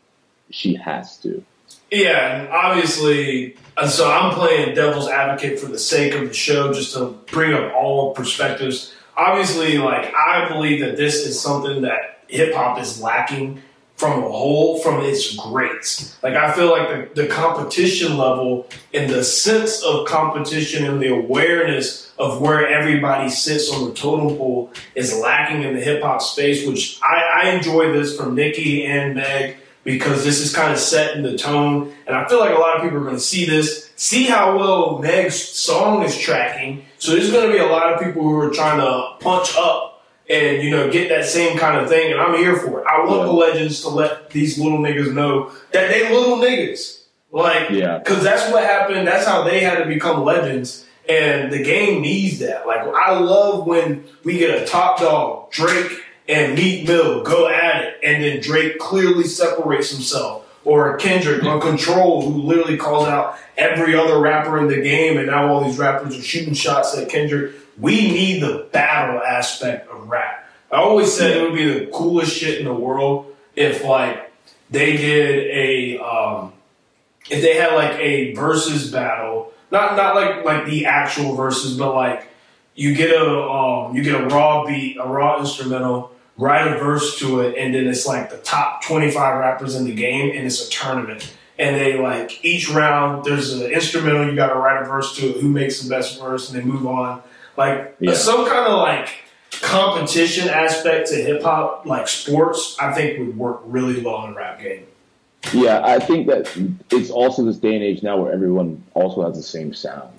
she 0.50 0.74
has 0.74 1.18
to. 1.18 1.44
Yeah, 1.90 2.40
and 2.40 2.48
obviously, 2.48 3.56
and 3.76 3.90
so 3.90 4.10
I'm 4.10 4.34
playing 4.34 4.74
devil's 4.74 5.08
advocate 5.08 5.60
for 5.60 5.66
the 5.66 5.78
sake 5.78 6.14
of 6.14 6.28
the 6.28 6.34
show, 6.34 6.72
just 6.72 6.94
to 6.94 7.16
bring 7.26 7.54
up 7.54 7.72
all 7.74 8.14
perspectives. 8.14 8.94
Obviously, 9.16 9.78
like 9.78 10.12
I 10.14 10.48
believe 10.48 10.80
that 10.80 10.96
this 10.96 11.26
is 11.26 11.40
something 11.40 11.82
that 11.82 12.20
hip 12.28 12.54
hop 12.54 12.78
is 12.80 13.00
lacking 13.00 13.62
from 13.96 14.22
a 14.22 14.28
whole, 14.28 14.78
from 14.80 15.02
its 15.02 15.34
greats. 15.36 16.22
Like 16.22 16.34
I 16.34 16.52
feel 16.52 16.70
like 16.70 17.14
the, 17.14 17.22
the 17.22 17.28
competition 17.28 18.18
level 18.18 18.68
and 18.92 19.10
the 19.10 19.24
sense 19.24 19.82
of 19.82 20.06
competition 20.06 20.84
and 20.84 21.00
the 21.00 21.14
awareness 21.14 22.12
of 22.18 22.40
where 22.40 22.66
everybody 22.68 23.30
sits 23.30 23.72
on 23.72 23.88
the 23.88 23.94
totem 23.94 24.36
pole 24.36 24.70
is 24.94 25.18
lacking 25.18 25.62
in 25.62 25.74
the 25.74 25.80
hip 25.80 26.02
hop 26.02 26.20
space, 26.20 26.66
which 26.66 26.98
I, 27.02 27.44
I 27.44 27.50
enjoy 27.50 27.92
this 27.92 28.16
from 28.16 28.34
Nicki 28.34 28.84
and 28.84 29.14
Meg 29.14 29.56
because 29.86 30.24
this 30.24 30.40
is 30.40 30.52
kind 30.52 30.72
of 30.72 30.78
setting 30.80 31.22
the 31.22 31.38
tone. 31.38 31.94
And 32.08 32.16
I 32.16 32.26
feel 32.28 32.40
like 32.40 32.54
a 32.54 32.58
lot 32.58 32.76
of 32.76 32.82
people 32.82 32.98
are 32.98 33.04
going 33.04 33.14
to 33.14 33.20
see 33.20 33.46
this, 33.46 33.88
see 33.94 34.24
how 34.24 34.58
well 34.58 34.98
Meg's 34.98 35.40
song 35.40 36.02
is 36.02 36.18
tracking. 36.18 36.84
So 36.98 37.12
there's 37.12 37.30
going 37.30 37.46
to 37.46 37.52
be 37.52 37.58
a 37.60 37.66
lot 37.66 37.92
of 37.92 38.00
people 38.00 38.22
who 38.22 38.36
are 38.40 38.50
trying 38.50 38.80
to 38.80 39.24
punch 39.24 39.54
up 39.56 40.04
and, 40.28 40.60
you 40.60 40.70
know, 40.70 40.90
get 40.90 41.08
that 41.10 41.24
same 41.24 41.56
kind 41.56 41.80
of 41.80 41.88
thing. 41.88 42.10
And 42.10 42.20
I'm 42.20 42.36
here 42.36 42.56
for 42.56 42.80
it. 42.80 42.86
I 42.88 43.04
want 43.06 43.22
the 43.26 43.32
legends 43.32 43.82
to 43.82 43.88
let 43.88 44.30
these 44.30 44.58
little 44.58 44.78
niggas 44.80 45.14
know 45.14 45.52
that 45.72 45.88
they 45.88 46.12
little 46.12 46.38
niggas. 46.38 47.04
Like, 47.30 47.70
Yeah. 47.70 47.98
because 47.98 48.24
that's 48.24 48.50
what 48.50 48.64
happened. 48.64 49.06
That's 49.06 49.24
how 49.24 49.44
they 49.44 49.60
had 49.60 49.78
to 49.78 49.86
become 49.86 50.24
legends. 50.24 50.84
And 51.08 51.52
the 51.52 51.62
game 51.62 52.02
needs 52.02 52.40
that. 52.40 52.66
Like, 52.66 52.80
I 52.80 53.16
love 53.20 53.68
when 53.68 54.04
we 54.24 54.38
get 54.38 54.60
a 54.60 54.66
top 54.66 54.98
dog, 54.98 55.52
Drake 55.52 55.92
and 56.28 56.54
Meek 56.54 56.86
Mill 56.86 57.22
go 57.22 57.48
at 57.48 57.84
it, 57.84 58.00
and 58.02 58.22
then 58.22 58.40
Drake 58.40 58.78
clearly 58.78 59.24
separates 59.24 59.90
himself. 59.90 60.44
Or 60.64 60.96
Kendrick 60.96 61.44
on 61.44 61.60
Control, 61.60 62.28
who 62.28 62.42
literally 62.42 62.76
calls 62.76 63.06
out 63.06 63.38
every 63.56 63.94
other 63.94 64.18
rapper 64.18 64.58
in 64.58 64.66
the 64.66 64.80
game, 64.80 65.16
and 65.16 65.28
now 65.28 65.46
all 65.46 65.62
these 65.62 65.78
rappers 65.78 66.18
are 66.18 66.22
shooting 66.22 66.54
shots 66.54 66.96
at 66.96 67.08
Kendrick. 67.08 67.52
We 67.78 68.10
need 68.10 68.40
the 68.42 68.68
battle 68.72 69.20
aspect 69.20 69.88
of 69.88 70.08
rap. 70.08 70.50
I 70.72 70.78
always 70.78 71.12
said 71.12 71.36
it 71.36 71.42
would 71.42 71.54
be 71.54 71.72
the 71.72 71.86
coolest 71.92 72.36
shit 72.36 72.58
in 72.58 72.64
the 72.64 72.74
world 72.74 73.32
if, 73.54 73.84
like, 73.84 74.32
they 74.68 74.96
did 74.96 75.46
a 75.46 76.04
um, 76.04 76.52
if 77.30 77.42
they 77.42 77.54
had 77.54 77.74
like 77.74 77.98
a 78.00 78.34
versus 78.34 78.90
battle 78.90 79.52
not 79.70 79.96
not 79.96 80.14
like 80.14 80.44
like 80.44 80.66
the 80.66 80.86
actual 80.86 81.34
verses, 81.34 81.76
but 81.76 81.94
like 81.94 82.28
you 82.74 82.94
get 82.94 83.10
a 83.10 83.26
um, 83.26 83.96
you 83.96 84.02
get 84.02 84.20
a 84.20 84.26
raw 84.26 84.64
beat, 84.66 84.96
a 84.96 85.06
raw 85.06 85.40
instrumental, 85.40 86.12
write 86.38 86.66
a 86.66 86.78
verse 86.78 87.18
to 87.18 87.40
it, 87.40 87.56
and 87.56 87.74
then 87.74 87.86
it's 87.86 88.06
like 88.06 88.30
the 88.30 88.38
top 88.38 88.82
twenty 88.84 89.10
five 89.10 89.38
rappers 89.38 89.74
in 89.74 89.84
the 89.84 89.94
game, 89.94 90.36
and 90.36 90.46
it's 90.46 90.66
a 90.66 90.70
tournament. 90.70 91.34
And 91.58 91.76
they 91.76 91.98
like 91.98 92.44
each 92.44 92.68
round, 92.68 93.24
there's 93.24 93.54
an 93.54 93.70
instrumental 93.70 94.28
you 94.28 94.36
got 94.36 94.48
to 94.52 94.56
write 94.58 94.82
a 94.82 94.84
verse 94.84 95.16
to 95.16 95.30
it. 95.30 95.40
Who 95.40 95.48
makes 95.48 95.80
the 95.80 95.88
best 95.88 96.20
verse, 96.20 96.50
and 96.50 96.58
they 96.60 96.64
move 96.64 96.86
on. 96.86 97.22
Like 97.56 97.96
Yeah. 98.00 98.12
some 98.12 98.46
kind 98.46 98.66
of 98.66 98.78
like 98.80 99.08
competition 99.62 100.48
aspect 100.48 101.08
to 101.08 101.14
hip 101.14 101.42
hop, 101.42 101.86
like 101.86 102.08
sports, 102.08 102.76
I 102.78 102.92
think 102.92 103.18
would 103.18 103.36
work 103.38 103.62
really 103.64 104.02
well 104.02 104.24
in 104.26 104.32
a 104.32 104.36
rap 104.36 104.60
game. 104.60 104.84
Yeah, 105.52 105.80
I 105.84 105.98
think 106.00 106.26
that 106.26 106.50
it's 106.90 107.08
also 107.10 107.44
this 107.44 107.56
day 107.56 107.74
and 107.74 107.82
age 107.82 108.02
now 108.02 108.16
where 108.20 108.32
everyone 108.32 108.82
also 108.94 109.24
has 109.24 109.36
the 109.36 109.42
same 109.42 109.72
sound. 109.72 110.10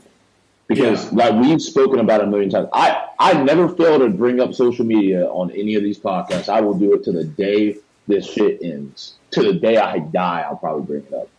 Because 0.68 1.06
Yeah. 1.06 1.30
like 1.30 1.42
we've 1.42 1.62
spoken 1.62 2.00
about 2.00 2.22
a 2.22 2.28
million 2.28 2.50
times. 2.50 2.68
I, 2.74 3.06
I 3.20 3.42
never 3.44 3.70
fail 3.70 4.00
to 4.00 4.10
bring 4.10 4.40
up 4.42 4.54
social 4.54 4.86
media 4.86 5.28
on 5.28 5.52
any 5.52 5.76
of 5.76 5.84
these 5.84 5.98
podcasts. 6.00 6.50
I 6.50 6.60
will 6.62 6.74
do 6.74 6.94
it 6.94 7.04
to 7.06 7.12
the 7.12 7.24
day 7.24 7.78
this 8.08 8.26
shit 8.30 8.62
ends. 8.62 9.14
To 9.32 9.42
the 9.44 9.54
day 9.54 9.78
I 9.78 10.00
die, 10.00 10.46
I'll 10.48 10.58
probably 10.58 10.86
bring 10.86 11.04
it 11.04 11.14
up. 11.14 11.30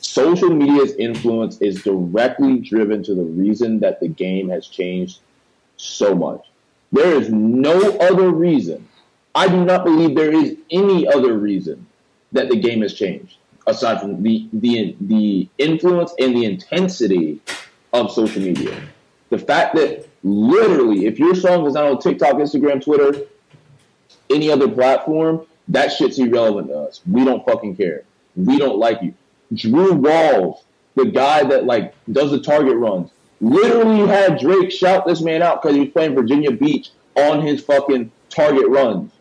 Social 0.00 0.50
media's 0.50 0.92
influence 0.96 1.60
is 1.60 1.82
directly 1.82 2.58
driven 2.60 3.02
to 3.04 3.14
the 3.14 3.22
reason 3.24 3.80
that 3.80 3.98
the 4.00 4.08
game 4.08 4.48
has 4.50 4.66
changed 4.66 5.20
so 5.76 6.14
much. 6.14 6.46
There 6.92 7.14
is 7.14 7.30
no 7.30 7.96
other 7.98 8.30
reason. 8.30 8.86
I 9.34 9.48
do 9.48 9.64
not 9.64 9.84
believe 9.84 10.14
there 10.14 10.32
is 10.32 10.56
any 10.70 11.08
other 11.08 11.34
reason 11.34 11.86
that 12.32 12.48
the 12.48 12.56
game 12.56 12.82
has 12.82 12.94
changed 12.94 13.36
aside 13.66 14.00
from 14.00 14.22
the 14.22 14.46
the 14.52 14.94
the 15.00 15.48
influence 15.58 16.14
and 16.20 16.36
the 16.36 16.44
intensity 16.44 17.40
of 17.92 18.10
social 18.10 18.42
media. 18.42 18.80
The 19.30 19.38
fact 19.38 19.74
that 19.76 20.06
literally, 20.22 21.06
if 21.06 21.18
your 21.18 21.34
song 21.34 21.66
is 21.66 21.74
not 21.74 21.84
on 21.84 21.98
TikTok, 21.98 22.34
Instagram, 22.36 22.82
Twitter, 22.82 23.26
any 24.30 24.50
other 24.50 24.68
platform, 24.68 25.46
that 25.68 25.92
shit's 25.92 26.18
irrelevant 26.18 26.68
to 26.68 26.78
us. 26.78 27.00
We 27.10 27.24
don't 27.24 27.44
fucking 27.44 27.76
care. 27.76 28.04
We 28.36 28.58
don't 28.58 28.78
like 28.78 29.02
you. 29.02 29.14
Drew 29.54 29.94
Walls, 29.94 30.64
the 30.94 31.06
guy 31.06 31.44
that 31.44 31.64
like 31.64 31.94
does 32.10 32.30
the 32.30 32.40
target 32.40 32.76
runs, 32.76 33.10
literally 33.40 34.06
had 34.06 34.38
Drake 34.38 34.70
shout 34.70 35.06
this 35.06 35.20
man 35.20 35.42
out 35.42 35.62
because 35.62 35.76
he 35.76 35.82
was 35.82 35.90
playing 35.90 36.14
Virginia 36.14 36.50
Beach 36.50 36.90
on 37.16 37.42
his 37.42 37.62
fucking 37.62 38.10
target 38.28 38.68
runs 38.68 39.12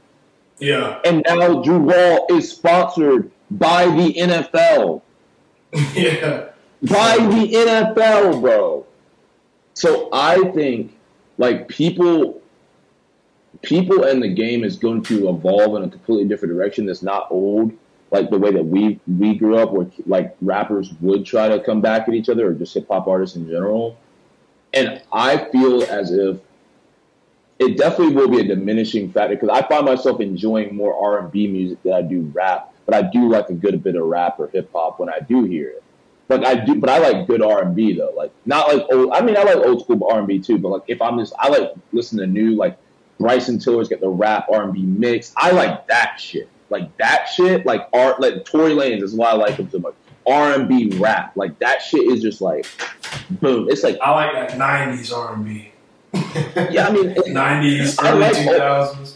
Yeah, 0.59 0.99
and 1.05 1.23
now 1.27 1.61
Drew 1.61 1.79
Wall 1.79 2.27
is 2.29 2.51
sponsored 2.51 3.31
by 3.49 3.85
the 3.85 4.13
NFL. 4.13 5.01
yeah, 5.93 6.49
By 6.81 7.17
the 7.17 7.95
NFL, 7.95 8.41
bro. 8.41 8.85
So 9.73 10.09
I 10.13 10.51
think 10.51 10.95
like 11.37 11.67
people 11.67 12.41
people 13.61 14.03
and 14.03 14.21
the 14.21 14.33
game 14.33 14.63
is 14.63 14.77
going 14.77 15.01
to 15.03 15.29
evolve 15.29 15.75
in 15.75 15.83
a 15.83 15.89
completely 15.89 16.25
different 16.25 16.53
direction 16.53 16.85
that's 16.85 17.01
not 17.01 17.27
old 17.31 17.71
like 18.11 18.29
the 18.29 18.37
way 18.37 18.51
that 18.51 18.63
we 18.63 18.99
we 19.07 19.35
grew 19.35 19.57
up 19.57 19.71
where 19.71 19.87
like 20.05 20.35
rappers 20.41 20.93
would 21.01 21.25
try 21.25 21.49
to 21.49 21.59
come 21.59 21.81
back 21.81 22.07
at 22.07 22.13
each 22.13 22.29
other 22.29 22.47
or 22.47 22.53
just 22.53 22.73
hip 22.73 22.87
hop 22.89 23.07
artists 23.07 23.35
in 23.35 23.47
general. 23.47 23.97
And 24.73 25.01
I 25.11 25.49
feel 25.51 25.83
as 25.83 26.11
if 26.11 26.39
it 27.59 27.77
definitely 27.77 28.15
will 28.15 28.29
be 28.29 28.39
a 28.39 28.43
diminishing 28.43 29.11
factor 29.11 29.35
because 29.35 29.49
I 29.49 29.67
find 29.67 29.85
myself 29.85 30.19
enjoying 30.19 30.75
more 30.75 30.93
R 30.95 31.19
and 31.19 31.31
B 31.31 31.47
music 31.47 31.81
than 31.83 31.93
I 31.93 32.01
do 32.01 32.21
rap. 32.33 32.73
But 32.85 32.95
I 32.95 33.01
do 33.01 33.29
like 33.29 33.49
a 33.49 33.53
good 33.53 33.83
bit 33.83 33.95
of 33.95 34.03
rap 34.03 34.39
or 34.39 34.47
hip 34.47 34.69
hop 34.73 34.99
when 34.99 35.09
I 35.09 35.19
do 35.19 35.43
hear 35.43 35.69
it. 35.69 35.83
But 36.27 36.45
I 36.45 36.55
do, 36.55 36.75
but 36.75 36.89
I 36.89 36.97
like 36.97 37.27
good 37.27 37.41
R 37.41 37.61
and 37.63 37.75
B 37.75 37.93
though. 37.93 38.11
Like 38.15 38.31
not 38.45 38.67
like 38.73 38.85
old. 38.91 39.11
I 39.13 39.21
mean, 39.21 39.37
I 39.37 39.43
like 39.43 39.57
old 39.57 39.81
school 39.83 40.03
R 40.09 40.17
and 40.19 40.27
B 40.27 40.39
too. 40.39 40.57
But 40.57 40.69
like 40.69 40.83
if 40.87 41.01
I'm 41.01 41.19
just, 41.19 41.33
I 41.37 41.49
like 41.49 41.71
listen 41.91 42.17
to 42.19 42.25
new 42.25 42.55
like 42.55 42.77
Bryson 43.19 43.59
Tiller's 43.59 43.89
got 43.89 43.99
the 44.01 44.09
rap 44.09 44.47
R 44.51 44.63
and 44.63 44.73
B 44.73 44.81
mix. 44.81 45.33
I 45.37 45.51
like 45.51 45.87
that 45.87 46.17
shit. 46.19 46.49
Like 46.71 46.95
that 46.97 47.25
shit. 47.27 47.65
Like 47.65 47.87
art. 47.93 48.19
Like 48.19 48.43
Tory 48.45 48.71
Lanez 48.71 49.03
is 49.03 49.13
why 49.13 49.29
I 49.29 49.33
like 49.33 49.55
him 49.55 49.69
so 49.69 49.77
much. 49.79 49.93
R 50.27 50.53
and 50.53 50.67
B 50.67 50.89
rap. 50.97 51.33
Like 51.35 51.59
that 51.59 51.83
shit 51.83 52.01
is 52.11 52.21
just 52.23 52.41
like 52.41 52.65
boom. 53.29 53.67
It's 53.69 53.83
like 53.83 53.99
I 54.01 54.11
like 54.11 54.33
that 54.33 54.57
'90s 54.59 55.15
R&B. 55.15 55.71
yeah. 56.71 56.87
I 56.87 56.91
mean, 56.91 57.09
'90s, 57.13 58.03
early 58.03 58.19
like- 58.21 58.35
2000s. 58.35 59.14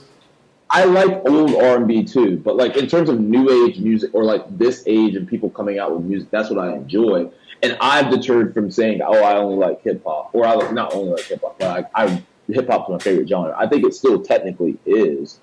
I 0.71 0.83
like 0.83 1.27
old 1.27 1.55
R 1.55 1.77
and 1.77 1.87
B 1.87 2.03
too, 2.03 2.37
but 2.37 2.55
like 2.55 2.77
in 2.77 2.87
terms 2.87 3.09
of 3.09 3.19
new 3.19 3.65
age 3.65 3.79
music 3.79 4.11
or 4.13 4.23
like 4.23 4.45
this 4.57 4.83
age 4.85 5.15
and 5.15 5.27
people 5.27 5.49
coming 5.49 5.79
out 5.79 5.95
with 5.95 6.03
music, 6.05 6.29
that's 6.29 6.49
what 6.49 6.59
I 6.59 6.75
enjoy. 6.75 7.31
And 7.63 7.75
I've 7.81 8.11
deterred 8.11 8.53
from 8.53 8.69
saying, 8.69 9.01
"Oh, 9.01 9.23
I 9.23 9.35
only 9.37 9.55
like 9.55 9.81
hip 9.81 10.03
hop," 10.05 10.29
or 10.33 10.45
I 10.45 10.53
like 10.53 10.71
not 10.73 10.93
only 10.93 11.11
like 11.11 11.23
hip 11.23 11.41
hop, 11.41 11.57
but 11.57 11.89
I 11.95 12.23
hip 12.47 12.67
hop's 12.67 12.89
my 12.89 12.99
favorite 12.99 13.27
genre. 13.27 13.55
I 13.57 13.67
think 13.67 13.83
it 13.83 13.95
still 13.95 14.21
technically 14.21 14.77
is, 14.85 15.39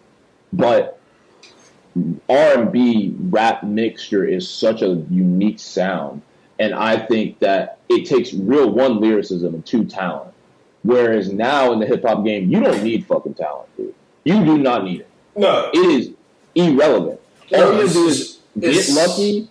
but 0.53 1.01
R 2.29 2.59
and 2.59 2.71
B 2.71 3.15
rap 3.31 3.65
mixture 3.65 4.25
is 4.25 4.49
such 4.49 4.81
a 4.83 5.05
unique 5.11 5.59
sound, 5.59 6.23
and 6.61 6.73
I 6.73 7.05
think 7.05 7.41
that 7.41 7.79
it 7.89 8.07
takes 8.07 8.33
real 8.33 8.71
one 8.71 9.01
lyricism 9.01 9.55
and 9.55 9.67
two 9.67 9.85
talent. 9.85 10.33
Whereas 10.83 11.33
now 11.33 11.73
in 11.73 11.81
the 11.81 11.87
hip 11.87 12.05
hop 12.05 12.25
game, 12.25 12.49
you 12.49 12.61
don't 12.61 12.85
need 12.85 13.07
fucking 13.07 13.35
talent, 13.35 13.69
dude. 13.77 13.93
You 14.25 14.45
do 14.45 14.59
not 14.59 14.85
need 14.85 15.01
it 15.01 15.06
No, 15.37 15.71
it 15.73 15.79
is 15.79 16.11
irrelevant. 16.55 17.21
All 17.55 17.81
you 17.81 17.89
do 17.89 18.09
is 18.09 18.39
get 18.59 18.89
lucky 18.91 19.49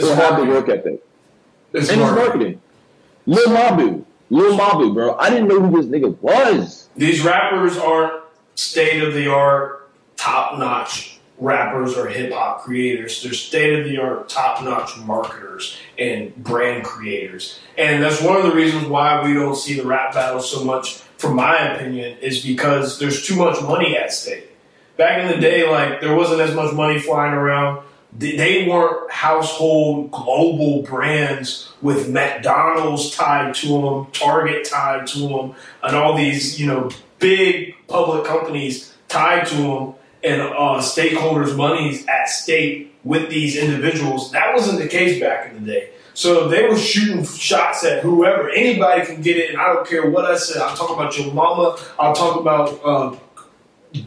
or 0.00 0.14
have 0.14 0.38
the 0.38 0.44
work 0.46 0.68
ethic. 0.68 1.02
It's 1.72 1.90
and 1.90 2.00
it's 2.00 2.10
marketing. 2.10 2.14
marketing. 2.16 2.60
Lil 3.26 3.48
Mabu. 3.48 4.04
Lil 4.30 4.58
Mabu, 4.58 4.94
bro. 4.94 5.16
I 5.16 5.30
didn't 5.30 5.48
know 5.48 5.60
who 5.60 5.82
this 5.82 5.86
nigga 5.86 6.16
was. 6.20 6.88
These 6.96 7.24
rappers 7.24 7.76
aren't 7.78 8.22
state 8.54 9.02
of 9.02 9.14
the 9.14 9.28
art, 9.28 9.90
top 10.16 10.58
notch 10.58 11.18
rappers 11.38 11.96
or 11.96 12.08
hip 12.08 12.32
hop 12.32 12.62
creators. 12.62 13.22
They're 13.22 13.32
state 13.32 13.78
of 13.78 13.84
the 13.86 13.98
art, 13.98 14.28
top 14.28 14.62
notch 14.62 14.96
marketers 14.98 15.76
and 15.98 16.34
brand 16.36 16.84
creators. 16.84 17.58
And 17.76 18.02
that's 18.02 18.22
one 18.22 18.36
of 18.36 18.44
the 18.44 18.52
reasons 18.52 18.86
why 18.86 19.24
we 19.24 19.34
don't 19.34 19.56
see 19.56 19.74
the 19.74 19.86
rap 19.86 20.14
battles 20.14 20.50
so 20.50 20.64
much, 20.64 20.96
from 21.16 21.36
my 21.36 21.74
opinion, 21.74 22.18
is 22.18 22.44
because 22.44 22.98
there's 22.98 23.26
too 23.26 23.36
much 23.36 23.60
money 23.62 23.96
at 23.96 24.12
stake. 24.12 24.51
Back 24.96 25.18
in 25.22 25.28
the 25.28 25.40
day, 25.40 25.68
like 25.68 26.00
there 26.00 26.14
wasn't 26.14 26.40
as 26.40 26.54
much 26.54 26.74
money 26.74 26.98
flying 26.98 27.34
around. 27.34 27.82
They- 28.16 28.66
weren't 28.68 29.10
household 29.10 30.10
global 30.10 30.82
brands 30.82 31.72
with 31.80 32.10
McDonald's 32.10 33.10
tied 33.16 33.54
to 33.56 33.68
them, 33.68 34.06
Target 34.12 34.66
tied 34.66 35.06
to 35.08 35.18
them, 35.20 35.54
and 35.82 35.96
all 35.96 36.14
these 36.16 36.60
you 36.60 36.66
know 36.66 36.90
big 37.18 37.74
public 37.88 38.24
companies 38.24 38.94
tied 39.08 39.46
to 39.46 39.56
them, 39.56 39.94
and 40.22 40.42
uh, 40.42 40.80
stakeholders' 40.80 41.56
monies 41.56 42.06
at 42.06 42.28
stake 42.28 42.94
with 43.04 43.30
these 43.30 43.56
individuals. 43.56 44.30
That 44.32 44.54
wasn't 44.54 44.78
the 44.80 44.88
case 44.88 45.18
back 45.20 45.50
in 45.50 45.64
the 45.64 45.72
day. 45.72 45.88
So 46.14 46.48
they 46.48 46.68
were 46.68 46.76
shooting 46.76 47.24
shots 47.24 47.84
at 47.84 48.02
whoever. 48.02 48.50
Anybody 48.50 49.06
can 49.06 49.22
get 49.22 49.38
it, 49.38 49.50
and 49.50 49.60
I 49.60 49.72
don't 49.72 49.86
care 49.86 50.10
what 50.10 50.24
I 50.26 50.36
said. 50.36 50.60
I'll 50.60 50.76
talk 50.76 50.90
about 50.90 51.18
your 51.18 51.32
mama. 51.32 51.78
I'll 51.98 52.14
talk 52.14 52.38
about 52.38 52.80
uh, 52.84 53.16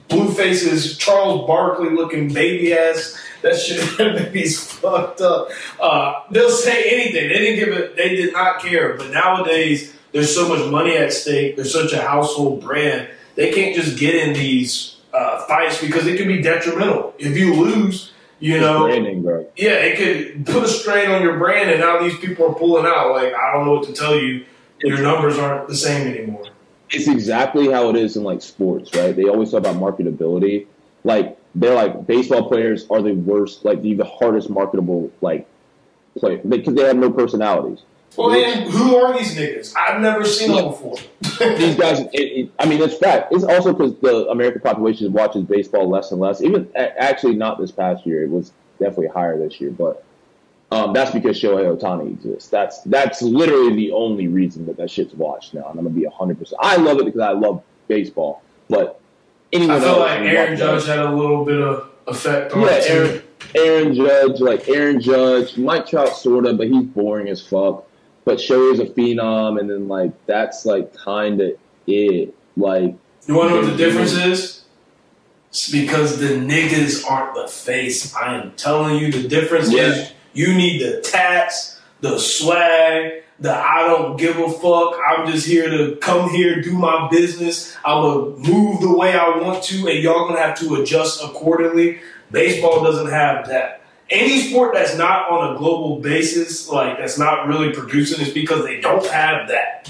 Blueface's 0.08 0.98
Charles 0.98 1.46
Barkley 1.48 1.90
looking 1.90 2.34
baby 2.34 2.74
ass. 2.74 3.20
That 3.42 3.58
shit 3.58 3.80
that 3.98 4.16
baby's 4.16 4.62
fucked 4.64 5.22
up. 5.22 5.50
Uh, 5.80 6.22
they'll 6.32 6.50
say 6.50 6.84
anything. 6.84 7.30
They 7.30 7.40
didn't 7.40 7.60
give 7.60 7.78
it. 7.78 7.96
They 7.96 8.16
did 8.16 8.34
not 8.34 8.60
care. 8.60 8.96
But 8.96 9.12
nowadays, 9.12 9.94
there's 10.12 10.34
so 10.34 10.48
much 10.50 10.70
money 10.72 10.98
at 10.98 11.14
stake. 11.14 11.56
There's 11.56 11.74
such 11.74 11.94
a 11.94 12.02
household 12.02 12.62
brand. 12.62 13.10
They 13.36 13.52
can't 13.52 13.76
just 13.76 14.00
get 14.00 14.16
in 14.16 14.34
these 14.34 14.98
uh, 15.14 15.46
fights 15.46 15.82
because 15.82 16.08
it 16.08 16.18
can 16.18 16.28
be 16.28 16.42
detrimental. 16.42 17.14
If 17.18 17.38
you 17.38 17.54
lose, 17.54 18.12
you 18.40 18.60
know, 18.60 18.86
branding, 18.86 19.24
bro. 19.24 19.48
yeah, 19.56 19.74
it 19.74 19.98
could 19.98 20.46
put 20.46 20.64
a 20.64 20.68
strain 20.68 21.10
on 21.10 21.22
your 21.22 21.38
brand, 21.38 21.70
and 21.70 21.80
now 21.80 22.02
these 22.02 22.18
people 22.18 22.48
are 22.48 22.54
pulling 22.56 22.86
out. 22.86 23.12
Like 23.12 23.34
I 23.34 23.54
don't 23.54 23.66
know 23.66 23.74
what 23.74 23.88
to 23.88 23.94
tell 23.94 24.16
you. 24.16 24.46
Your 24.82 25.02
numbers 25.02 25.38
aren't 25.38 25.68
the 25.68 25.76
same 25.76 26.08
anymore. 26.08 26.46
It's 26.92 27.08
exactly 27.08 27.72
how 27.72 27.90
it 27.90 27.96
is 27.96 28.16
in 28.16 28.24
like 28.24 28.42
sports, 28.42 28.94
right? 28.96 29.16
They 29.16 29.28
always 29.28 29.52
talk 29.52 29.60
about 29.60 29.76
marketability. 29.76 30.68
Like 31.04 31.38
they're 31.56 31.74
like 31.74 32.06
baseball 32.06 32.48
players 32.48 32.86
are 32.90 33.02
the 33.02 33.14
worst, 33.14 33.66
like 33.66 33.82
the, 33.82 33.96
the 33.96 34.06
hardest 34.06 34.50
marketable 34.50 35.12
like 35.22 35.48
play 36.18 36.38
because 36.38 36.76
they 36.76 36.84
have 36.84 36.98
no 36.98 37.12
personalities. 37.12 37.80
Well, 38.18 38.30
then, 38.30 38.70
who 38.70 38.96
are 38.96 39.18
these 39.18 39.36
niggas? 39.36 39.74
I've 39.76 40.00
never 40.02 40.24
seen 40.24 40.56
them 40.56 40.70
before. 40.70 40.96
these 41.58 41.76
guys, 41.76 42.00
it, 42.00 42.12
it, 42.14 42.52
I 42.58 42.66
mean, 42.66 42.82
it's 42.82 42.96
fact. 42.96 43.34
It's 43.34 43.44
also 43.44 43.74
because 43.74 43.94
the 44.00 44.30
American 44.30 44.62
population 44.62 45.12
watches 45.12 45.44
baseball 45.44 45.90
less 45.90 46.12
and 46.12 46.22
less. 46.22 46.42
Even 46.42 46.70
actually, 46.76 47.36
not 47.36 47.60
this 47.60 47.72
past 47.72 48.06
year. 48.06 48.24
It 48.24 48.30
was 48.30 48.54
definitely 48.80 49.08
higher 49.08 49.38
this 49.38 49.60
year, 49.60 49.72
but 49.72 50.05
um, 50.72 50.94
that's 50.94 51.12
because 51.12 51.40
Shohei 51.40 51.78
Ohtani 51.78 52.10
exists. 52.12 52.50
That's 52.50 52.82
that's 52.84 53.22
literally 53.22 53.76
the 53.76 53.92
only 53.92 54.28
reason 54.28 54.66
that 54.66 54.78
that 54.78 54.90
shit's 54.90 55.14
watched 55.14 55.54
now. 55.54 55.62
And 55.70 55.80
I'm 55.80 55.86
gonna 55.86 55.90
be 55.90 56.06
hundred 56.06 56.40
percent. 56.40 56.60
I 56.64 56.76
love 56.78 57.00
it 57.00 57.06
because 57.06 57.22
I 57.22 57.32
love 57.32 57.62
baseball, 57.88 58.42
but 58.70 59.00
anyone 59.54 59.78
I 59.78 59.80
feel 59.80 60.00
like 60.00 60.20
Aaron 60.22 60.58
Judge 60.58 60.86
had 60.88 61.00
a 61.00 61.12
little 61.16 61.46
bit 61.46 61.62
of 61.62 61.90
effect 62.08 62.54
on 62.54 62.62
Yeah, 62.62 62.68
it. 62.72 62.90
Aaron, 62.90 63.22
Aaron 63.56 63.96
Judge, 63.96 64.40
like 64.42 64.68
Aaron 64.68 65.00
Judge, 65.00 65.58
Mike 65.58 65.88
Trout, 65.88 66.10
sorta, 66.16 66.54
but 66.54 66.68
he's 66.68 66.84
boring 66.84 67.30
as 67.30 67.46
fuck. 67.46 67.86
but 68.26 68.38
Shohei's 68.40 68.80
a 68.80 68.86
phenom, 68.86 69.60
and 69.60 69.70
then 69.70 69.88
like 69.88 70.12
that's 70.26 70.66
like 70.66 70.94
kind 70.96 71.40
of 71.42 71.52
it. 71.88 72.34
Like, 72.58 72.96
You 73.28 73.36
want 73.36 73.50
to 73.50 73.56
know 73.56 73.62
what 73.62 73.70
the 73.72 73.78
difference 73.78 74.14
is? 74.14 74.64
It's 75.50 75.70
because 75.72 76.20
the 76.20 76.30
niggas 76.30 77.10
aren't 77.10 77.36
the 77.36 77.48
face. 77.48 78.14
I 78.16 78.36
am 78.42 78.52
telling 78.54 78.98
you, 78.98 79.12
the 79.12 79.28
difference 79.28 79.72
Yeah. 79.72 79.84
is 79.84 80.12
you 80.36 80.54
need 80.54 80.82
the 80.82 81.02
tats, 81.02 81.80
the 82.02 82.20
swag, 82.20 83.24
the 83.40 83.54
I 83.54 83.88
don't 83.88 84.18
give 84.18 84.38
a 84.38 84.50
fuck. 84.50 84.96
I'm 85.08 85.32
just 85.32 85.48
here 85.48 85.70
to 85.70 85.96
come 85.98 86.30
here, 86.30 86.62
do 86.62 86.74
my 86.74 87.08
business. 87.10 87.76
I'm 87.84 88.04
gonna 88.04 88.26
move 88.38 88.82
the 88.82 88.96
way 88.96 89.18
I 89.18 89.38
want 89.38 89.64
to, 89.64 89.88
and 89.88 90.00
y'all 90.00 90.28
gonna 90.28 90.40
have 90.40 90.60
to 90.60 90.76
adjust 90.76 91.24
accordingly. 91.24 92.00
Baseball 92.32 92.84
doesn't 92.84 93.10
have 93.10 93.48
that. 93.48 93.82
Any 94.10 94.42
sport 94.42 94.74
that's 94.76 94.96
not 94.98 95.32
on 95.32 95.56
a 95.56 95.58
global 95.58 96.00
basis, 96.00 96.70
like 96.70 96.98
that's 96.98 97.18
not 97.18 97.48
really 97.48 97.72
producing, 97.72 98.22
is 98.22 98.34
because 98.34 98.64
they 98.64 98.80
don't 98.80 99.06
have 99.08 99.48
that. 99.48 99.90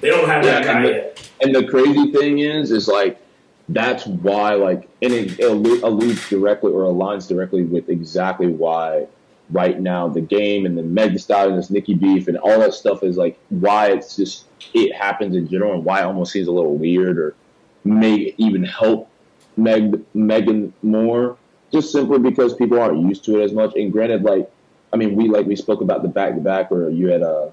They 0.00 0.08
don't 0.08 0.28
have 0.28 0.44
that 0.44 0.64
guy 0.64 0.72
and 0.72 0.84
the- 0.84 0.90
yet. 0.90 1.30
And 1.42 1.54
the 1.54 1.66
crazy 1.66 2.12
thing 2.12 2.38
is, 2.38 2.70
is 2.70 2.88
like 2.88 3.20
that's 3.68 4.06
why, 4.06 4.54
like, 4.54 4.88
and 5.02 5.12
it, 5.12 5.38
it 5.40 5.82
alludes 5.82 6.28
directly 6.28 6.72
or 6.72 6.82
aligns 6.82 7.28
directly 7.28 7.64
with 7.64 7.88
exactly 7.88 8.46
why 8.46 9.06
right 9.50 9.80
now 9.80 10.08
the 10.08 10.20
game 10.20 10.66
and 10.66 10.76
the 10.76 10.82
Meg 10.82 11.18
Stallion, 11.18 11.56
this 11.56 11.70
Nicki 11.70 11.94
beef, 11.94 12.28
and 12.28 12.36
all 12.38 12.58
that 12.60 12.74
stuff 12.74 13.02
is 13.02 13.16
like 13.16 13.38
why 13.50 13.88
it's 13.88 14.16
just 14.16 14.46
it 14.74 14.94
happens 14.94 15.36
in 15.36 15.48
general, 15.48 15.74
and 15.74 15.84
why 15.84 16.00
it 16.00 16.04
almost 16.04 16.32
seems 16.32 16.48
a 16.48 16.52
little 16.52 16.76
weird 16.76 17.18
or 17.18 17.34
may 17.84 18.34
even 18.38 18.64
help 18.64 19.08
Meg 19.56 20.02
Megan 20.14 20.72
more, 20.82 21.36
just 21.72 21.92
simply 21.92 22.18
because 22.18 22.54
people 22.54 22.80
aren't 22.80 23.00
used 23.00 23.24
to 23.24 23.40
it 23.40 23.44
as 23.44 23.52
much. 23.52 23.74
And 23.76 23.92
granted, 23.92 24.22
like, 24.22 24.50
I 24.92 24.96
mean, 24.96 25.14
we 25.14 25.28
like 25.28 25.46
we 25.46 25.56
spoke 25.56 25.80
about 25.80 26.02
the 26.02 26.08
back 26.08 26.34
to 26.34 26.40
back, 26.40 26.70
where 26.70 26.90
you 26.90 27.08
had 27.08 27.22
uh, 27.22 27.26
a 27.26 27.52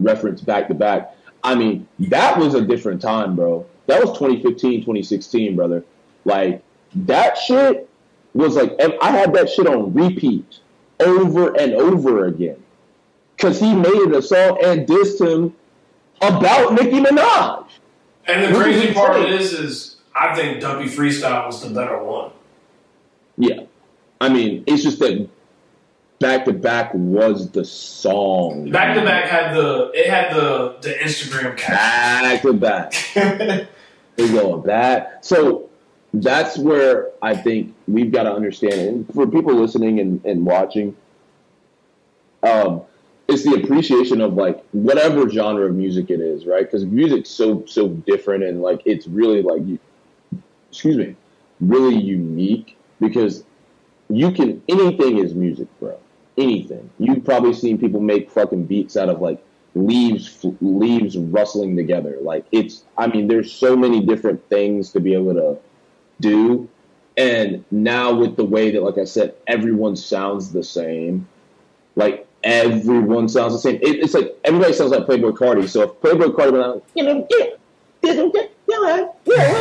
reference 0.00 0.40
back 0.42 0.68
to 0.68 0.74
back. 0.74 1.14
I 1.44 1.54
mean, 1.54 1.88
that 1.98 2.38
was 2.38 2.54
a 2.54 2.62
different 2.62 3.02
time, 3.02 3.34
bro. 3.34 3.66
That 3.86 4.00
was 4.00 4.16
2015, 4.16 4.80
2016, 4.80 5.56
brother. 5.56 5.84
Like, 6.24 6.62
that 6.94 7.36
shit 7.36 7.88
was 8.32 8.54
like, 8.54 8.76
I 9.02 9.10
had 9.10 9.34
that 9.34 9.50
shit 9.50 9.66
on 9.66 9.92
repeat 9.92 10.60
over 11.02 11.54
and 11.56 11.74
over 11.74 12.26
again. 12.26 12.62
Because 13.36 13.58
he 13.60 13.74
made 13.74 13.92
an 13.94 14.14
assault 14.14 14.62
and 14.62 14.86
dissed 14.86 15.20
him 15.20 15.54
about 16.20 16.74
Nicki 16.74 17.00
Minaj. 17.00 17.66
And 18.26 18.44
the 18.44 18.56
What 18.56 18.64
crazy 18.64 18.92
part 18.94 19.14
say? 19.14 19.28
is, 19.30 19.52
is 19.52 19.96
I 20.14 20.34
think 20.34 20.60
Duppy 20.60 20.84
Freestyle 20.84 21.46
was 21.46 21.62
the 21.62 21.70
better 21.74 22.02
one. 22.02 22.30
Yeah. 23.36 23.62
I 24.20 24.28
mean, 24.28 24.62
it's 24.66 24.82
just 24.84 25.00
that 25.00 25.28
back 26.20 26.44
to 26.44 26.52
back 26.52 26.94
was 26.94 27.50
the 27.50 27.64
song. 27.64 28.70
Back 28.70 28.94
to 28.94 29.02
back 29.04 29.24
had 29.28 29.56
the 29.56 29.90
it 29.94 30.08
had 30.08 30.32
the 30.36 30.76
the 30.80 30.90
Instagram 30.94 31.56
Back 31.56 32.42
to 32.42 32.52
back. 32.52 32.92
caption. 32.92 33.66
They 34.16 34.28
going 34.28 34.62
back. 34.62 35.24
So 35.24 35.68
that's 36.14 36.58
where 36.58 37.10
I 37.22 37.34
think 37.34 37.74
we've 37.88 38.12
got 38.12 38.24
to 38.24 38.32
understand, 38.32 38.80
and 38.80 39.14
for 39.14 39.26
people 39.26 39.54
listening 39.54 40.00
and, 40.00 40.24
and 40.24 40.44
watching, 40.44 40.94
um, 42.42 42.82
it's 43.28 43.44
the 43.44 43.54
appreciation 43.62 44.20
of 44.20 44.34
like 44.34 44.62
whatever 44.72 45.28
genre 45.30 45.66
of 45.66 45.74
music 45.74 46.10
it 46.10 46.20
is, 46.20 46.44
right? 46.44 46.64
Because 46.64 46.84
music's 46.84 47.30
so 47.30 47.64
so 47.66 47.88
different, 47.88 48.44
and 48.44 48.60
like 48.60 48.82
it's 48.84 49.06
really 49.06 49.42
like, 49.42 49.62
excuse 50.70 50.96
me, 50.96 51.16
really 51.60 51.96
unique 51.96 52.76
because 53.00 53.44
you 54.10 54.32
can 54.32 54.62
anything 54.68 55.18
is 55.18 55.34
music, 55.34 55.68
bro. 55.80 55.98
Anything. 56.36 56.90
You've 56.98 57.24
probably 57.24 57.54
seen 57.54 57.78
people 57.78 58.00
make 58.00 58.30
fucking 58.30 58.66
beats 58.66 58.96
out 58.96 59.08
of 59.08 59.20
like 59.20 59.42
leaves 59.74 60.44
leaves 60.60 61.16
rustling 61.16 61.74
together. 61.74 62.18
Like 62.20 62.44
it's. 62.52 62.84
I 62.98 63.06
mean, 63.06 63.28
there's 63.28 63.50
so 63.50 63.76
many 63.76 64.04
different 64.04 64.46
things 64.50 64.92
to 64.92 65.00
be 65.00 65.14
able 65.14 65.34
to 65.34 65.58
do, 66.22 66.68
and 67.16 67.64
now 67.70 68.14
with 68.14 68.36
the 68.36 68.44
way 68.44 68.70
that, 68.70 68.82
like 68.82 68.96
I 68.96 69.04
said, 69.04 69.34
everyone 69.46 69.96
sounds 69.96 70.52
the 70.52 70.62
same. 70.64 71.28
Like 71.96 72.26
everyone 72.42 73.28
sounds 73.28 73.52
the 73.52 73.58
same. 73.58 73.76
It, 73.76 74.02
it's 74.02 74.14
like 74.14 74.34
everybody 74.44 74.72
sounds 74.72 74.92
like 74.92 75.06
Playboi 75.06 75.36
Carti. 75.36 75.68
So 75.68 75.82
if 75.82 75.90
Playboi 76.00 76.34
Carti 76.34 76.52
went 76.52 76.64
out, 76.64 76.82
you 76.94 77.04
know, 77.04 77.26
yeah, 77.30 77.46
yeah, 78.02 78.12
yeah, 78.12 78.42
yeah, 78.66 79.06
yeah, 79.26 79.52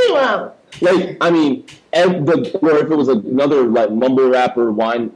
yeah. 0.00 0.50
Like, 0.80 1.16
I 1.20 1.30
mean, 1.30 1.66
the, 1.92 2.58
or 2.62 2.78
if 2.78 2.90
it 2.90 2.96
was 2.96 3.08
another 3.08 3.64
like 3.64 3.90
mumble 3.90 4.30
rapper, 4.30 4.72
wine 4.72 5.10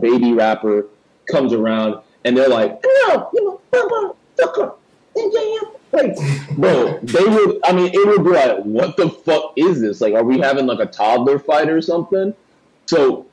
baby 0.00 0.32
rapper 0.32 0.86
comes 1.30 1.52
around 1.52 2.00
and 2.24 2.36
they're 2.36 2.48
like, 2.48 2.80
no, 2.84 3.30
you 3.34 3.60
know, 3.72 4.77
blah, 5.20 5.30
blah, 5.30 5.60
blah, 5.60 5.60
blah." 5.60 5.78
like, 5.92 6.16
bro, 6.56 6.98
they 7.02 7.24
would. 7.24 7.60
I 7.64 7.72
mean, 7.72 7.90
it 7.92 8.06
would 8.06 8.24
be 8.24 8.30
like, 8.30 8.58
what 8.60 8.96
the 8.96 9.08
fuck 9.08 9.52
is 9.56 9.80
this? 9.80 10.00
Like, 10.00 10.14
are 10.14 10.24
we 10.24 10.38
having 10.38 10.66
like 10.66 10.80
a 10.80 10.90
toddler 10.90 11.38
fight 11.38 11.68
or 11.68 11.80
something? 11.80 12.34
So, 12.86 13.26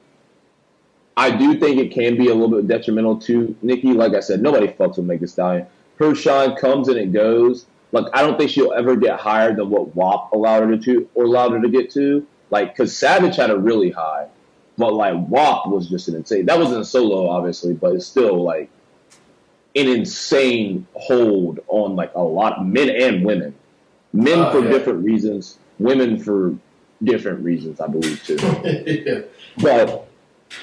I 1.18 1.32
do 1.32 1.60
think 1.60 1.80
it 1.80 1.92
can 1.92 2.18
be 2.18 2.28
a 2.30 2.34
little 2.34 2.50
bit 2.50 2.68
detrimental 2.68 3.18
to 3.22 3.56
Nicki. 3.62 3.94
Like 3.94 4.14
I 4.14 4.20
said, 4.20 4.42
nobody 4.42 4.68
fucks 4.68 4.98
with 4.98 5.06
Meg 5.06 5.20
Thee 5.22 5.28
Stallion. 5.28 5.68
Her 5.98 6.14
shine 6.14 6.56
comes 6.56 6.88
and 6.88 6.98
it 6.98 7.14
goes. 7.14 7.66
Like 7.92 8.06
I 8.14 8.22
don't 8.22 8.38
think 8.38 8.52
she'll 8.52 8.74
ever 8.74 8.96
get 8.98 9.20
higher 9.20 9.56
than 9.56 9.70
what 9.70 9.96
WAP 9.96 10.32
allowed 10.34 10.68
her 10.68 10.78
to 10.78 11.10
or 11.16 11.24
allowed 11.24 11.54
her 11.54 11.62
to 11.62 11.70
get 11.70 11.90
to. 11.92 12.26
Like 12.52 12.74
because 12.74 12.96
Savage 12.96 13.38
had 13.38 13.50
a 13.50 13.58
really 13.58 13.92
high, 13.92 14.28
but 14.78 14.94
like 14.94 15.16
WAP 15.30 15.68
was 15.68 15.90
just 15.90 16.10
an 16.10 16.16
insane. 16.16 16.46
That 16.46 16.60
wasn't 16.60 16.82
a 16.82 16.86
solo, 16.86 17.30
obviously, 17.30 17.74
but 17.74 17.96
it's 17.96 18.06
still 18.06 18.44
like 18.44 18.70
an 19.76 19.88
insane 19.88 20.88
hold 20.94 21.60
on 21.68 21.96
like 21.96 22.12
a 22.16 22.22
lot 22.22 22.54
of 22.58 22.66
men 22.66 22.90
and 22.90 23.26
women. 23.26 23.54
Men 24.14 24.40
Oh, 24.40 24.52
for 24.52 24.60
yeah. 24.64 24.72
different 24.72 25.04
reasons, 25.04 25.58
women 25.80 26.18
for 26.18 26.56
different 27.04 27.44
reasons, 27.44 27.80
I 27.82 27.88
believe 27.88 28.24
too. 28.24 28.38
yeah. 29.06 29.22
But 29.62 30.08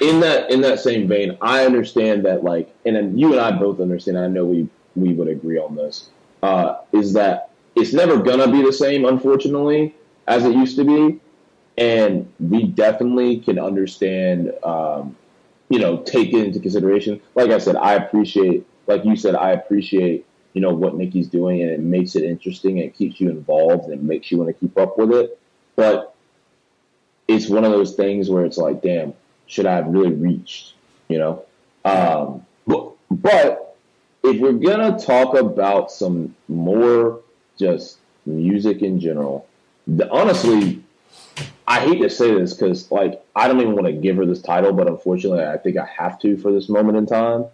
in 0.00 0.20
that 0.20 0.50
in 0.50 0.60
that 0.62 0.78
same 0.80 1.08
vein, 1.08 1.36
I 1.40 1.64
understand 1.64 2.24
that 2.26 2.44
like, 2.44 2.74
and 2.84 2.94
then 2.96 3.16
you 3.18 3.32
and 3.32 3.40
I 3.40 3.50
both 3.50 3.80
understand. 3.80 4.18
I 4.18 4.26
know 4.28 4.44
we 4.44 4.68
we 4.96 5.12
would 5.14 5.28
agree 5.28 5.58
on 5.58 5.76
this. 5.76 6.10
Uh, 6.42 6.76
is 6.92 7.12
that 7.14 7.50
it's 7.74 7.92
never 7.94 8.18
gonna 8.18 8.50
be 8.50 8.62
the 8.62 8.72
same, 8.72 9.04
unfortunately, 9.06 9.94
as 10.26 10.44
it 10.44 10.54
used 10.54 10.76
to 10.76 10.84
be, 10.84 11.20
and 11.78 12.30
we 12.38 12.64
definitely 12.64 13.38
can 13.38 13.58
understand. 13.58 14.52
Um, 14.62 15.16
you 15.70 15.78
know, 15.78 16.02
take 16.02 16.34
it 16.34 16.44
into 16.44 16.60
consideration. 16.60 17.18
Like 17.34 17.50
I 17.50 17.56
said, 17.56 17.76
I 17.76 17.94
appreciate, 17.94 18.66
like 18.86 19.04
you 19.04 19.16
said, 19.16 19.34
I 19.34 19.52
appreciate 19.52 20.26
you 20.52 20.60
know 20.60 20.74
what 20.74 20.96
Nicki's 20.96 21.28
doing, 21.28 21.62
and 21.62 21.70
it 21.70 21.80
makes 21.80 22.14
it 22.14 22.24
interesting 22.24 22.78
and 22.78 22.88
it 22.88 22.94
keeps 22.94 23.20
you 23.20 23.30
involved 23.30 23.88
and 23.88 24.02
makes 24.02 24.30
you 24.30 24.38
want 24.38 24.48
to 24.48 24.54
keep 24.54 24.76
up 24.78 24.98
with 24.98 25.12
it. 25.12 25.38
But 25.76 26.14
it's 27.28 27.48
one 27.48 27.64
of 27.64 27.72
those 27.72 27.94
things 27.94 28.28
where 28.28 28.44
it's 28.44 28.58
like, 28.58 28.82
damn, 28.82 29.14
should 29.46 29.66
I 29.66 29.76
have 29.76 29.86
really 29.86 30.12
reached? 30.12 30.74
You 31.08 31.18
know, 31.18 31.44
um, 31.84 32.46
but 32.66 32.92
but 33.10 33.76
if 34.22 34.40
we're 34.40 34.52
gonna 34.52 34.98
talk 34.98 35.36
about 35.36 35.90
some 35.90 36.34
more 36.48 37.20
just 37.58 37.98
music 38.26 38.82
in 38.82 39.00
general, 39.00 39.46
the, 39.86 40.08
honestly, 40.10 40.82
I 41.66 41.80
hate 41.80 42.00
to 42.02 42.10
say 42.10 42.34
this 42.34 42.52
because 42.52 42.90
like 42.90 43.24
I 43.34 43.48
don't 43.48 43.60
even 43.60 43.74
want 43.74 43.86
to 43.86 43.92
give 43.92 44.16
her 44.16 44.26
this 44.26 44.42
title, 44.42 44.72
but 44.72 44.86
unfortunately, 44.86 45.44
I 45.44 45.56
think 45.56 45.76
I 45.76 45.86
have 45.86 46.18
to 46.20 46.36
for 46.36 46.52
this 46.52 46.68
moment 46.68 46.98
in 46.98 47.06
time. 47.06 47.46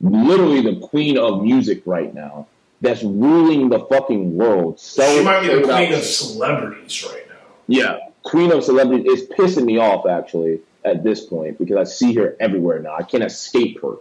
Literally, 0.00 0.62
the 0.62 0.80
queen 0.80 1.18
of 1.18 1.42
music 1.42 1.82
right 1.84 2.14
now, 2.14 2.46
that's 2.80 3.02
ruling 3.02 3.68
the 3.68 3.80
fucking 3.80 4.36
world. 4.36 4.80
She 4.80 5.22
might 5.22 5.40
be 5.42 5.48
the 5.48 5.60
sold 5.60 5.70
out- 5.70 5.76
queen 5.76 5.92
of 5.92 6.02
celebrities 6.04 7.04
right 7.04 7.28
now. 7.28 7.34
yeah, 7.66 7.98
queen 8.22 8.50
of 8.52 8.64
celebrities 8.64 9.06
is 9.20 9.28
pissing 9.28 9.64
me 9.64 9.78
off 9.78 10.06
actually 10.06 10.60
at 10.84 11.02
this 11.04 11.24
point 11.26 11.58
because 11.58 11.76
I 11.76 11.84
see 11.84 12.14
her 12.14 12.36
everywhere 12.40 12.78
now. 12.78 12.94
I 12.94 13.02
can't 13.02 13.22
escape 13.22 13.82
her. 13.82 13.96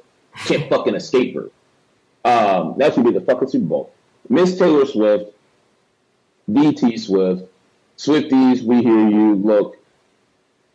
Can't 0.46 0.70
fucking 0.70 0.96
escape 0.96 1.36
her. 1.36 1.50
Um, 2.24 2.76
that 2.78 2.94
should 2.94 3.04
be 3.04 3.12
the 3.12 3.22
fucking 3.22 3.50
Super 3.50 3.66
Bowl. 3.66 3.92
Miss 4.30 4.58
Taylor 4.58 4.86
Swift, 4.86 5.34
BT 6.52 6.98
Swift, 6.98 7.44
Swifties, 7.98 8.62
we 8.62 8.82
hear 8.82 9.10
you. 9.10 9.36
Look, 9.36 9.78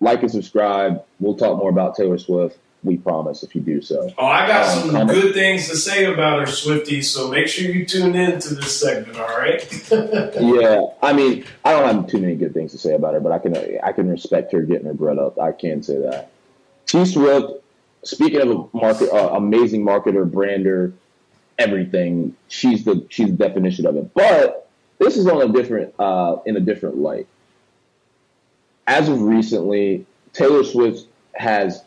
like 0.01 0.21
and 0.21 0.31
subscribe. 0.31 1.03
We'll 1.21 1.37
talk 1.37 1.57
more 1.59 1.71
about 1.71 1.97
Taylor 1.97 2.19
Swift. 2.19 2.59
We 2.85 2.99
promise 2.99 3.43
if 3.43 3.55
you 3.55 3.63
do 3.63 3.81
so. 3.81 4.13
Oh, 4.19 4.27
I 4.27 4.47
got 4.47 4.67
Um, 4.69 4.81
some 4.81 4.91
comment- 4.91 5.21
good 5.23 5.33
things 5.35 5.69
to 5.71 5.77
say 5.77 6.05
about 6.13 6.41
her 6.41 6.47
Swifty, 6.47 7.01
so 7.01 7.29
make 7.31 7.47
sure 7.49 7.71
you 7.71 7.87
tune 7.87 8.15
in 8.15 8.39
to 8.41 8.55
this 8.55 8.79
segment, 8.79 9.19
all 9.19 9.27
right? 9.39 9.63
Yeah, 10.39 10.83
I 11.03 11.15
mean, 11.15 11.45
I 11.65 11.73
don't 11.73 11.85
have 11.95 12.07
too 12.09 12.19
many 12.19 12.35
good 12.37 12.53
things 12.53 12.73
to 12.73 12.79
say 12.79 12.95
about 12.95 13.15
her, 13.15 13.21
but 13.21 13.33
I 13.33 13.39
can 13.39 13.57
I 13.83 13.93
can 13.93 14.09
respect 14.11 14.53
her 14.53 14.61
getting 14.63 14.87
her 14.87 14.93
bread 14.95 15.19
up. 15.19 15.39
I 15.41 15.53
can 15.53 15.83
say 15.83 15.99
that. 16.03 16.31
T 16.87 17.05
Swift, 17.07 17.55
speaking 18.03 18.41
of 18.43 18.51
a 18.51 18.77
market, 18.77 19.11
uh, 19.11 19.31
amazing 19.35 19.83
marketer, 19.85 20.31
brander, 20.31 20.93
everything. 21.59 22.37
She's 22.49 22.85
the 22.85 23.07
she's 23.09 23.29
the 23.29 23.37
definition 23.37 23.87
of 23.87 23.97
it. 23.97 24.13
But 24.13 24.69
this 24.99 25.17
is 25.17 25.27
on 25.27 25.41
a 25.41 25.49
different 25.53 25.95
uh, 25.99 26.37
in 26.45 26.57
a 26.57 26.61
different 26.61 26.99
light. 26.99 27.27
As 28.87 29.09
of 29.09 29.23
recently, 29.23 30.05
Taylor 30.35 30.65
Swift 30.65 31.07
has 31.33 31.83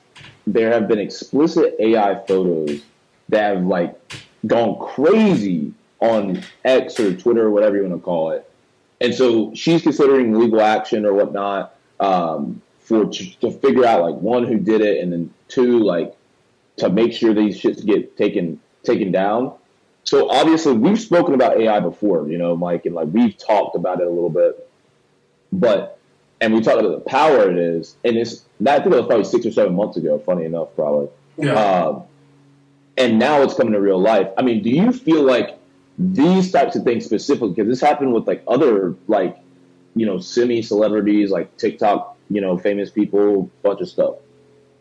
there 0.47 0.71
have 0.71 0.87
been 0.87 0.97
explicit 0.97 1.75
AI 1.77 2.15
photos 2.25 2.81
that 3.29 3.55
have 3.55 3.65
like 3.65 3.99
gone 4.47 4.79
crazy 4.79 5.73
on 5.99 6.41
X 6.63 6.99
or 6.99 7.15
Twitter 7.15 7.47
or 7.47 7.51
whatever 7.51 7.75
you 7.75 7.83
want 7.83 7.93
to 7.93 7.99
call 7.99 8.31
it. 8.31 8.49
And 9.01 9.13
so 9.13 9.53
she's 9.53 9.83
considering 9.83 10.33
legal 10.33 10.61
action 10.61 11.05
or 11.05 11.13
whatnot 11.13 11.75
um, 11.99 12.61
for 12.79 13.05
to 13.05 13.51
figure 13.61 13.85
out 13.85 14.01
like 14.01 14.15
one 14.15 14.45
who 14.45 14.57
did 14.57 14.81
it, 14.81 15.03
and 15.03 15.11
then 15.11 15.33
two 15.49 15.79
like 15.79 16.15
to 16.77 16.89
make 16.89 17.11
sure 17.11 17.33
these 17.33 17.61
shits 17.61 17.85
get 17.85 18.17
taken 18.17 18.59
taken 18.83 19.11
down. 19.11 19.53
So 20.05 20.29
obviously 20.29 20.73
we've 20.73 20.99
spoken 20.99 21.33
about 21.33 21.59
AI 21.59 21.81
before, 21.81 22.29
you 22.29 22.37
know, 22.37 22.55
Mike, 22.55 22.85
and 22.85 22.95
like 22.95 23.09
we've 23.11 23.37
talked 23.37 23.75
about 23.75 23.99
it 23.99 24.07
a 24.07 24.09
little 24.09 24.29
bit, 24.29 24.69
but 25.51 25.96
and 26.39 26.53
we 26.53 26.61
talked 26.61 26.79
about 26.79 26.91
the 26.91 27.09
power 27.09 27.49
it 27.49 27.57
is, 27.57 27.95
and 28.03 28.17
it's 28.17 28.43
that 28.61 28.81
I 28.81 28.83
think 28.83 28.93
it 28.93 28.97
was 28.97 29.07
probably 29.07 29.25
six 29.25 29.45
or 29.45 29.51
seven 29.51 29.75
months 29.75 29.97
ago. 29.97 30.19
Funny 30.19 30.45
enough, 30.45 30.69
probably. 30.75 31.09
Yeah. 31.37 31.53
Um, 31.53 32.03
and 32.97 33.19
now 33.19 33.41
it's 33.43 33.53
coming 33.53 33.73
to 33.73 33.81
real 33.81 33.99
life. 33.99 34.27
I 34.37 34.41
mean, 34.41 34.63
do 34.63 34.69
you 34.69 34.91
feel 34.91 35.23
like 35.23 35.57
these 35.97 36.51
types 36.51 36.75
of 36.75 36.83
things 36.83 37.05
specifically, 37.05 37.49
because 37.49 37.67
this 37.67 37.81
happened 37.81 38.13
with 38.13 38.27
like 38.27 38.43
other 38.47 38.95
like 39.07 39.37
you 39.95 40.05
know 40.05 40.19
semi 40.19 40.61
celebrities, 40.61 41.31
like 41.31 41.55
TikTok, 41.57 42.17
you 42.29 42.41
know, 42.41 42.57
famous 42.57 42.91
people, 42.91 43.49
bunch 43.63 43.81
of 43.81 43.89
stuff. 43.89 44.15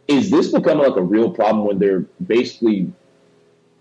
Is 0.08 0.30
this 0.30 0.52
becoming 0.52 0.86
like 0.86 0.96
a 0.96 1.02
real 1.02 1.30
problem 1.30 1.66
when 1.66 1.78
they're 1.78 2.04
basically 2.24 2.92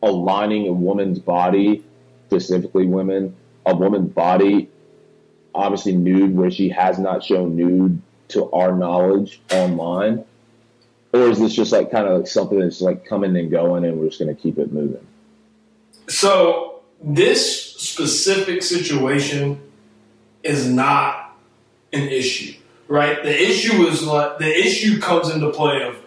aligning 0.02 0.68
a 0.68 0.74
woman's 0.74 1.20
body, 1.20 1.84
specifically 2.28 2.88
women, 2.88 3.36
a 3.66 3.76
woman's 3.76 4.12
body, 4.12 4.70
obviously 5.56 5.96
nude, 5.96 6.36
where 6.36 6.52
she 6.52 6.70
has 6.70 7.00
not 7.00 7.24
shown 7.24 7.56
nude 7.56 8.02
to 8.30 8.52
our 8.52 8.76
knowledge 8.76 9.42
online? 9.52 10.26
Or 11.14 11.30
is 11.30 11.40
this 11.40 11.54
just 11.54 11.72
like 11.72 11.92
kind 11.92 12.08
of 12.08 12.20
like 12.20 12.28
something 12.28 12.60
that's 12.60 12.82
like 12.82 13.06
coming 13.06 13.36
and 13.38 13.50
going 13.50 13.86
and 13.86 13.98
we're 13.98 14.08
just 14.08 14.20
going 14.20 14.36
to 14.36 14.40
keep 14.40 14.58
it 14.58 14.74
moving? 14.74 15.06
So 16.08 16.82
this 17.02 17.74
specific 17.76 18.62
situation 18.62 19.62
is 20.44 20.70
not 20.70 21.38
an 21.94 22.08
issue, 22.10 22.56
right? 22.88 23.24
The 23.24 23.34
issue 23.34 23.88
is 23.88 24.04
like 24.04 24.38
the 24.40 24.60
issue 24.60 25.00
comes 25.00 25.30
into 25.30 25.50
play 25.52 25.84
of 25.84 25.98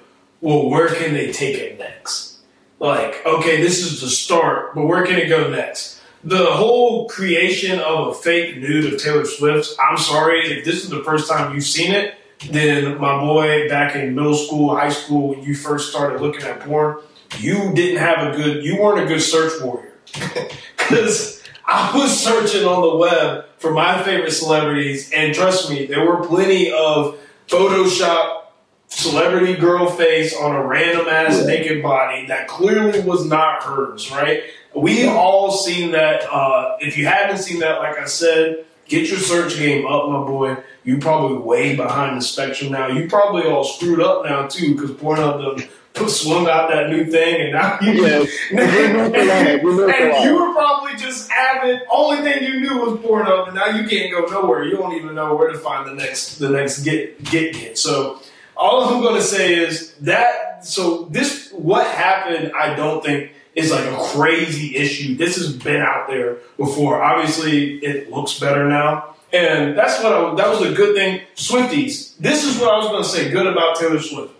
well, 0.40 0.68
where 0.68 0.88
can 0.88 1.14
they 1.14 1.32
take 1.32 1.56
it 1.56 1.78
next? 1.78 2.38
Like, 2.78 3.26
okay, 3.26 3.60
this 3.60 3.80
is 3.80 4.00
the 4.00 4.08
start, 4.08 4.74
but 4.74 4.86
where 4.86 5.04
can 5.04 5.16
it 5.16 5.28
go 5.28 5.50
next? 5.50 5.97
The 6.24 6.46
whole 6.46 7.08
creation 7.08 7.78
of 7.78 8.08
a 8.08 8.14
fake 8.14 8.58
nude 8.58 8.92
of 8.92 9.00
Taylor 9.00 9.24
Swift, 9.24 9.76
I'm 9.78 9.96
sorry, 9.96 10.40
if 10.40 10.64
this 10.64 10.82
is 10.82 10.90
the 10.90 11.02
first 11.04 11.30
time 11.30 11.54
you've 11.54 11.64
seen 11.64 11.92
it, 11.92 12.14
then 12.50 12.98
my 12.98 13.20
boy 13.20 13.68
back 13.68 13.94
in 13.94 14.14
middle 14.14 14.34
school, 14.34 14.74
high 14.74 14.88
school, 14.88 15.28
when 15.30 15.42
you 15.42 15.54
first 15.54 15.90
started 15.90 16.20
looking 16.20 16.42
at 16.42 16.60
porn, 16.60 16.98
you 17.38 17.72
didn't 17.74 17.98
have 17.98 18.32
a 18.32 18.36
good, 18.36 18.64
you 18.64 18.80
weren't 18.80 19.04
a 19.04 19.06
good 19.06 19.20
search 19.20 19.60
warrior. 19.62 19.92
Because 20.88 21.42
I 21.66 21.94
was 21.94 22.18
searching 22.18 22.64
on 22.66 22.80
the 22.80 22.96
web 22.96 23.44
for 23.58 23.72
my 23.72 24.02
favorite 24.02 24.30
celebrities, 24.30 25.12
and 25.12 25.34
trust 25.34 25.68
me, 25.68 25.84
there 25.84 26.06
were 26.06 26.26
plenty 26.26 26.72
of 26.72 27.18
Photoshop 27.46 28.44
celebrity 28.86 29.54
girl 29.54 29.90
face 29.90 30.34
on 30.34 30.54
a 30.56 30.66
random 30.66 31.06
ass 31.08 31.44
naked 31.44 31.82
body 31.82 32.26
that 32.26 32.48
clearly 32.48 33.00
was 33.00 33.26
not 33.26 33.62
hers, 33.62 34.10
right? 34.10 34.44
We 34.74 35.06
all 35.06 35.50
seen 35.50 35.92
that. 35.92 36.22
Uh, 36.30 36.76
if 36.80 36.96
you 36.96 37.06
haven't 37.06 37.38
seen 37.38 37.60
that, 37.60 37.78
like 37.78 37.98
I 37.98 38.04
said, 38.06 38.64
get 38.86 39.08
your 39.08 39.18
search 39.18 39.56
game 39.56 39.86
up, 39.86 40.08
my 40.08 40.24
boy. 40.24 40.56
You 40.84 40.98
probably 40.98 41.38
way 41.38 41.76
behind 41.76 42.16
the 42.16 42.22
spectrum 42.22 42.72
now. 42.72 42.88
You 42.88 43.08
probably 43.08 43.42
all 43.42 43.64
screwed 43.64 44.00
up 44.00 44.24
now 44.24 44.46
too, 44.46 44.74
because 44.74 44.90
Pornhub 44.92 45.58
done 45.58 45.68
put 45.98 46.10
swung 46.10 46.48
out 46.48 46.70
that 46.70 46.90
new 46.90 47.04
thing, 47.04 47.42
and 47.42 47.52
now 47.52 47.78
you. 47.80 47.92
Yes. 47.92 48.30
We're 48.52 48.92
North 48.92 49.12
Carolina. 49.12 49.60
We're 49.62 49.76
North 49.76 49.94
and 49.94 50.24
you 50.24 50.34
were 50.34 50.52
probably 50.54 50.96
just 50.96 51.30
avid. 51.30 51.80
Only 51.90 52.22
thing 52.22 52.44
you 52.44 52.60
knew 52.60 52.78
was 52.78 52.98
Pornhub, 53.00 53.48
and 53.48 53.54
now 53.56 53.66
you 53.66 53.86
can't 53.88 54.12
go 54.12 54.24
nowhere. 54.26 54.64
You 54.64 54.76
don't 54.76 54.94
even 54.94 55.14
know 55.14 55.34
where 55.34 55.50
to 55.50 55.58
find 55.58 55.88
the 55.88 55.94
next 55.94 56.36
the 56.36 56.48
next 56.48 56.82
get 56.82 57.22
get 57.24 57.54
get. 57.54 57.78
So 57.78 58.20
all 58.56 58.84
I'm 58.84 59.02
going 59.02 59.16
to 59.16 59.22
say 59.22 59.54
is 59.54 59.94
that. 60.00 60.64
So 60.64 61.04
this 61.04 61.52
what 61.52 61.86
happened. 61.86 62.52
I 62.58 62.74
don't 62.74 63.04
think 63.04 63.32
is 63.58 63.72
like 63.72 63.84
a 63.84 63.96
crazy 64.12 64.76
issue. 64.76 65.16
This 65.16 65.36
has 65.36 65.54
been 65.54 65.82
out 65.82 66.08
there 66.08 66.36
before. 66.56 67.02
Obviously, 67.02 67.78
it 67.78 68.10
looks 68.10 68.38
better 68.38 68.68
now. 68.68 69.16
And 69.32 69.76
that's 69.76 70.02
what 70.02 70.12
I, 70.12 70.34
that 70.36 70.48
was 70.48 70.62
a 70.62 70.72
good 70.74 70.94
thing. 70.94 71.20
Swifties. 71.34 72.16
This 72.18 72.44
is 72.44 72.58
what 72.58 72.72
I 72.72 72.76
was 72.78 72.86
going 72.86 73.02
to 73.02 73.08
say 73.08 73.30
good 73.30 73.46
about 73.46 73.76
Taylor 73.76 74.00
Swift. 74.00 74.32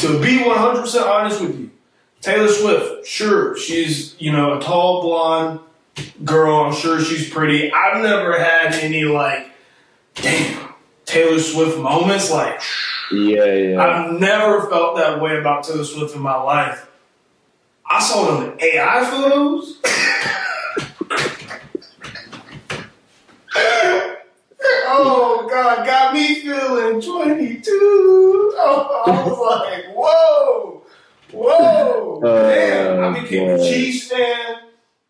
To 0.00 0.20
be 0.20 0.38
100% 0.38 1.06
honest 1.06 1.40
with 1.40 1.60
you, 1.60 1.70
Taylor 2.20 2.48
Swift, 2.48 3.06
sure, 3.06 3.56
she's, 3.56 4.20
you 4.20 4.32
know, 4.32 4.58
a 4.58 4.60
tall 4.60 5.02
blonde 5.02 5.60
girl. 6.24 6.56
I'm 6.64 6.74
sure 6.74 7.00
she's 7.00 7.30
pretty. 7.30 7.70
I've 7.70 8.02
never 8.02 8.38
had 8.38 8.74
any, 8.74 9.04
like, 9.04 9.50
damn, 10.14 10.74
Taylor 11.04 11.38
Swift 11.38 11.78
moments. 11.78 12.30
Like, 12.30 12.60
Yeah, 13.12 13.44
yeah. 13.44 13.80
I've 13.80 14.18
never 14.18 14.68
felt 14.68 14.96
that 14.96 15.20
way 15.20 15.38
about 15.38 15.64
Taylor 15.64 15.84
Swift 15.84 16.14
in 16.16 16.22
my 16.22 16.36
life. 16.36 16.88
I 17.90 18.00
saw 18.02 18.40
them 18.40 18.56
AI 18.60 19.04
photos. 19.10 19.80
oh 24.86 25.46
God, 25.50 25.86
got 25.86 26.14
me 26.14 26.40
feeling 26.40 27.00
22. 27.00 28.54
Oh, 28.56 29.02
I 29.06 29.28
was 29.28 29.38
like, 29.38 29.94
whoa, 29.94 30.82
whoa, 31.32 32.20
Uh, 32.22 32.48
damn. 32.50 33.02
I 33.16 33.20
became 33.20 33.50
a 33.50 33.56
boy. 33.56 33.68
Chiefs 33.72 34.08
fan. 34.10 34.56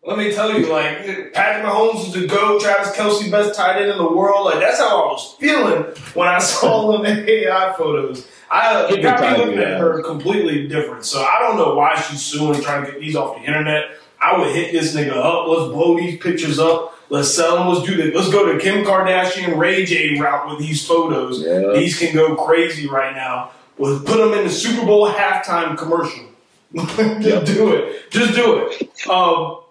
Let 0.05 0.19
me 0.19 0.31
tell 0.31 0.57
you, 0.57 0.71
like 0.71 1.33
Patrick 1.33 1.65
Mahomes 1.65 2.05
is 2.05 2.13
the 2.13 2.27
GOAT, 2.27 2.61
Travis 2.61 2.95
Kelce 2.95 3.31
best 3.31 3.55
tight 3.55 3.81
end 3.81 3.89
in 3.89 3.97
the 3.97 4.07
world. 4.07 4.45
Like 4.45 4.59
that's 4.59 4.77
how 4.77 5.03
I 5.03 5.11
was 5.11 5.35
feeling 5.39 5.83
when 6.13 6.27
I 6.27 6.37
saw 6.39 6.91
them 6.91 7.05
AI 7.05 7.73
photos. 7.75 8.27
I 8.51 8.85
it 8.91 9.01
got 9.01 9.19
me 9.19 9.43
looking 9.43 9.59
at 9.59 9.79
her 9.79 10.03
completely 10.03 10.67
different. 10.67 11.05
So 11.05 11.21
I 11.23 11.39
don't 11.39 11.57
know 11.57 11.73
why 11.73 11.95
she's 11.95 12.21
suing, 12.21 12.61
trying 12.61 12.85
to 12.85 12.91
get 12.91 13.01
these 13.01 13.15
off 13.15 13.37
the 13.37 13.43
internet. 13.43 13.85
I 14.21 14.37
would 14.37 14.55
hit 14.55 14.71
this 14.71 14.95
nigga 14.95 15.17
up. 15.17 15.47
Let's 15.47 15.71
blow 15.71 15.97
these 15.97 16.21
pictures 16.21 16.59
up. 16.59 16.93
Let's 17.09 17.33
sell 17.33 17.57
them. 17.57 17.67
Let's 17.69 17.87
do 17.87 17.95
this. 17.95 18.13
Let's 18.15 18.29
go 18.29 18.51
to 18.51 18.59
Kim 18.59 18.85
Kardashian 18.85 19.57
Ray 19.57 19.85
J 19.85 20.19
route 20.19 20.49
with 20.49 20.59
these 20.59 20.85
photos. 20.85 21.41
Yeah. 21.41 21.73
These 21.73 21.97
can 21.97 22.13
go 22.13 22.35
crazy 22.35 22.87
right 22.87 23.15
now. 23.15 23.51
We'll 23.77 23.99
put 24.01 24.17
them 24.17 24.33
in 24.33 24.45
the 24.45 24.51
Super 24.51 24.85
Bowl 24.85 25.11
halftime 25.11 25.75
commercial. 25.77 26.25
Just 26.75 27.45
do 27.47 27.73
it. 27.73 28.11
Just 28.11 28.35
do 28.35 28.67
it. 28.67 29.09
Um, 29.09 29.61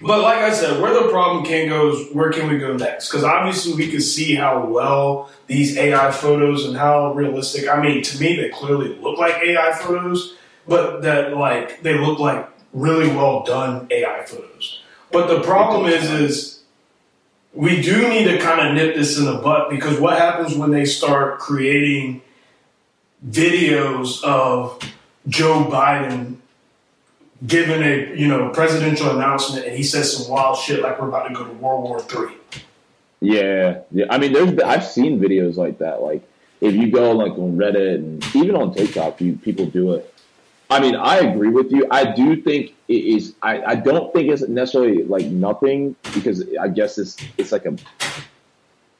but 0.00 0.20
like 0.20 0.38
I 0.38 0.52
said, 0.52 0.80
where 0.80 0.94
the 0.94 1.10
problem 1.10 1.44
can 1.44 1.68
go 1.68 1.90
is 1.90 2.12
where 2.12 2.30
can 2.30 2.48
we 2.48 2.58
go 2.58 2.76
next? 2.76 3.08
Because 3.08 3.24
obviously 3.24 3.74
we 3.74 3.90
can 3.90 4.00
see 4.00 4.34
how 4.34 4.64
well 4.66 5.30
these 5.46 5.76
AI 5.76 6.10
photos 6.10 6.64
and 6.64 6.76
how 6.76 7.12
realistic. 7.14 7.68
I 7.68 7.80
mean, 7.80 8.02
to 8.02 8.20
me, 8.20 8.36
they 8.36 8.48
clearly 8.50 8.96
look 8.96 9.18
like 9.18 9.36
AI 9.42 9.72
photos, 9.72 10.36
but 10.66 11.02
that 11.02 11.36
like 11.36 11.82
they 11.82 11.98
look 11.98 12.18
like 12.18 12.48
really 12.72 13.08
well 13.08 13.42
done 13.42 13.86
AI 13.90 14.24
photos. 14.24 14.82
But 15.10 15.26
the 15.28 15.40
problem 15.42 15.86
is, 15.86 16.10
is 16.10 16.62
we 17.52 17.82
do 17.82 18.08
need 18.08 18.24
to 18.24 18.38
kind 18.38 18.66
of 18.66 18.74
nip 18.74 18.94
this 18.94 19.18
in 19.18 19.24
the 19.24 19.34
butt 19.34 19.68
because 19.68 20.00
what 20.00 20.16
happens 20.16 20.56
when 20.56 20.70
they 20.70 20.84
start 20.84 21.38
creating 21.38 22.22
videos 23.28 24.22
of 24.24 24.82
Joe 25.28 25.64
Biden 25.64 26.36
giving 27.46 27.82
a 27.82 28.14
you 28.14 28.28
know 28.28 28.50
presidential 28.50 29.10
announcement 29.10 29.66
and 29.66 29.76
he 29.76 29.82
says 29.82 30.16
some 30.16 30.30
wild 30.32 30.58
shit 30.58 30.80
like 30.80 31.00
we're 31.00 31.08
about 31.08 31.28
to 31.28 31.34
go 31.34 31.44
to 31.44 31.52
World 31.54 31.84
War 31.84 32.00
Three. 32.00 32.34
Yeah, 33.20 33.80
yeah. 33.90 34.06
I 34.10 34.18
mean, 34.18 34.32
there's 34.32 34.58
I've 34.60 34.84
seen 34.84 35.20
videos 35.20 35.56
like 35.56 35.78
that. 35.78 36.02
Like 36.02 36.22
if 36.60 36.74
you 36.74 36.90
go 36.90 37.12
like 37.12 37.32
on 37.32 37.56
Reddit 37.56 37.96
and 37.96 38.36
even 38.36 38.54
on 38.56 38.74
TikTok, 38.74 39.20
you 39.20 39.34
people 39.36 39.66
do 39.66 39.92
it. 39.94 40.08
I 40.70 40.80
mean, 40.80 40.96
I 40.96 41.18
agree 41.18 41.50
with 41.50 41.70
you. 41.70 41.86
I 41.90 42.12
do 42.12 42.40
think 42.40 42.74
it 42.88 42.94
is. 42.94 43.34
I, 43.42 43.62
I 43.62 43.74
don't 43.74 44.12
think 44.14 44.30
it's 44.30 44.42
necessarily 44.48 45.02
like 45.02 45.26
nothing 45.26 45.96
because 46.14 46.44
I 46.58 46.68
guess 46.68 46.96
it's 46.98 47.16
it's 47.36 47.52
like 47.52 47.66
a 47.66 47.76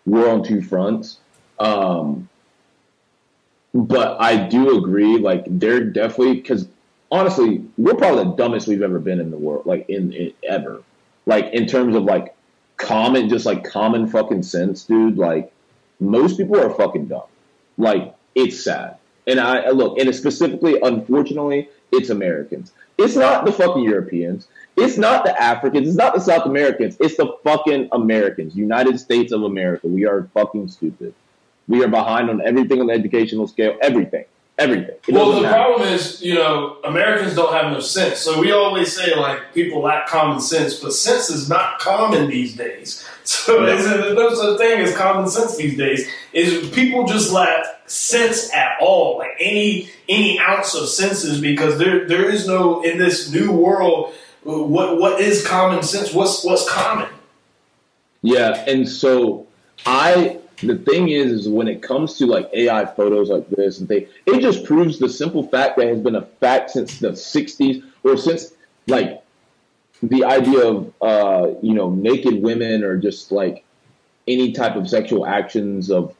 war 0.05 0.28
on 0.28 0.45
two 0.45 0.61
fronts. 0.61 1.18
Um, 1.59 2.28
but 3.72 4.20
I 4.20 4.36
do 4.36 4.76
agree. 4.76 5.16
Like 5.18 5.45
they're 5.47 5.84
definitely 5.84 6.34
because 6.34 6.68
honestly, 7.13 7.63
we're 7.77 7.95
probably 7.95 8.25
the 8.25 8.31
dumbest 8.31 8.67
we've 8.67 8.83
ever 8.83 8.99
been 8.99 9.21
in 9.21 9.31
the 9.31 9.37
world. 9.37 9.67
Like 9.67 9.89
in, 9.89 10.13
in 10.13 10.33
ever. 10.43 10.83
Like 11.27 11.53
in 11.53 11.67
terms 11.67 11.95
of 11.95 12.03
like 12.03 12.35
common, 12.79 13.29
just 13.29 13.47
like 13.47 13.63
common 13.63 14.09
fucking 14.09 14.43
sense, 14.43 14.85
dude. 14.85 15.19
Like 15.19 15.53
most 16.01 16.39
people 16.39 16.59
are 16.59 16.71
fucking 16.71 17.07
dumb. 17.07 17.29
Like 17.79 18.17
it's 18.35 18.65
sad. 18.65 18.97
And 19.27 19.39
I 19.39 19.71
look, 19.71 19.99
and 20.01 20.09
it's 20.09 20.19
specifically, 20.19 20.81
unfortunately, 20.83 21.69
it's 21.93 22.11
Americans. 22.11 22.73
It's 22.99 23.15
not 23.15 23.45
the 23.45 23.53
fucking 23.53 23.85
Europeans. 23.85 24.49
It's 24.77 24.97
not 24.97 25.25
the 25.25 25.41
Africans. 25.41 25.87
It's 25.87 25.97
not 25.97 26.15
the 26.15 26.21
South 26.21 26.47
Americans. 26.47 26.97
It's 26.99 27.17
the 27.17 27.37
fucking 27.45 27.91
Americans. 27.93 28.57
United 28.57 28.99
States 28.99 29.33
of 29.33 29.43
America. 29.43 29.87
We 29.87 30.07
are 30.07 30.29
fucking 30.35 30.69
stupid. 30.69 31.15
We 31.69 31.85
are 31.85 31.89
behind 31.89 32.31
on 32.31 32.41
everything 32.45 32.81
on 32.81 32.89
the 32.89 32.95
educational 32.95 33.47
scale. 33.47 33.77
Everything. 33.81 34.25
Everything. 34.59 34.94
It 35.09 35.14
Well, 35.14 35.32
the 35.32 35.42
matter. 35.42 35.55
problem 35.55 35.88
is, 35.88 36.22
you 36.22 36.34
know, 36.34 36.76
Americans 36.84 37.34
don't 37.34 37.53
have 37.53 37.72
no 37.72 37.80
sense. 37.80 38.18
So 38.18 38.38
we 38.40 38.53
always 38.53 38.94
say 38.96 39.14
like 39.16 39.53
people 39.55 39.80
lack 39.82 40.07
common 40.07 40.40
sense, 40.40 40.74
but 40.80 40.92
sense 40.92 41.30
is 41.30 41.48
not 41.48 41.78
common 41.78 42.28
these 42.28 42.55
days. 42.57 43.05
So 43.24 43.61
No. 43.61 43.66
there's, 43.66 43.84
there's 43.84 44.11
uh, 44.11 44.14
no 44.14 44.34
such 44.34 44.59
thing 44.59 44.80
as 44.80 44.96
common 44.96 45.28
sense 45.30 45.57
these 45.57 45.76
days. 45.78 46.09
Is 46.32 46.68
people 46.70 47.07
just 47.07 47.30
lack 47.32 47.64
sense 47.86 48.53
at 48.53 48.72
all, 48.80 49.18
like 49.18 49.30
any 49.38 49.88
any 50.09 50.40
ounce 50.40 50.74
of 50.74 50.88
senses, 50.88 51.40
because 51.40 51.78
there 51.78 52.09
there 52.09 52.28
is 52.28 52.48
no 52.48 52.82
in 52.82 52.98
this 52.98 53.30
new 53.30 53.53
world. 53.53 54.12
What 54.42 54.98
what 54.98 55.20
is 55.20 55.46
common 55.46 55.84
sense? 55.84 56.12
What's 56.12 56.44
what's 56.44 56.68
common? 56.68 57.09
Yeah, 58.22 58.64
and 58.66 58.88
so 58.88 59.46
I 59.86 60.38
the 60.59 60.76
thing 60.76 61.09
is, 61.09 61.32
is 61.32 61.48
when 61.48 61.68
it 61.68 61.82
comes 61.82 62.18
to 62.18 62.26
like 62.26 62.48
AI 62.53 62.84
photos 62.86 63.30
like 63.30 63.48
this 63.50 63.78
and 63.78 63.88
thing, 63.88 64.07
it 64.26 64.40
just 64.40 64.64
proves 64.64 64.98
the 64.98 65.09
simple 65.09 65.42
fact 65.42 65.76
that 65.76 65.86
has 65.88 66.00
been 66.00 66.16
a 66.16 66.22
fact 66.22 66.70
since 66.70 66.98
the 66.98 67.11
'60s 67.11 67.82
or 68.05 68.16
since 68.16 68.53
like 68.86 69.22
the 70.03 70.24
idea 70.24 70.66
of 70.66 70.92
uh, 71.00 71.48
you 71.62 71.74
know 71.74 71.90
naked 71.90 72.42
women 72.42 72.84
or 72.84 72.96
just 72.98 73.32
like 73.32 73.64
any 74.28 74.53
type 74.53 74.76
of 74.76 74.88
sexual 74.88 75.26
actions 75.26 75.90
of 75.90 76.14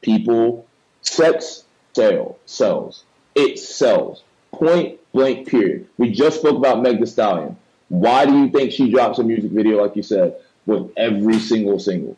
people. 0.00 0.66
Sex 1.02 1.64
sell 1.94 2.38
sells. 2.46 3.04
It 3.34 3.58
sells. 3.58 4.22
Point 4.52 4.98
blank. 5.12 5.48
Period. 5.48 5.88
We 5.96 6.12
just 6.12 6.40
spoke 6.40 6.56
about 6.56 6.82
Meg 6.82 7.00
Thee 7.00 7.06
Stallion. 7.06 7.56
Why 7.88 8.26
do 8.26 8.38
you 8.38 8.50
think 8.50 8.72
she 8.72 8.90
drops 8.90 9.18
a 9.18 9.24
music 9.24 9.50
video 9.50 9.82
like 9.82 9.96
you 9.96 10.02
said 10.02 10.36
with 10.66 10.90
every 10.96 11.38
single 11.38 11.78
single? 11.78 12.16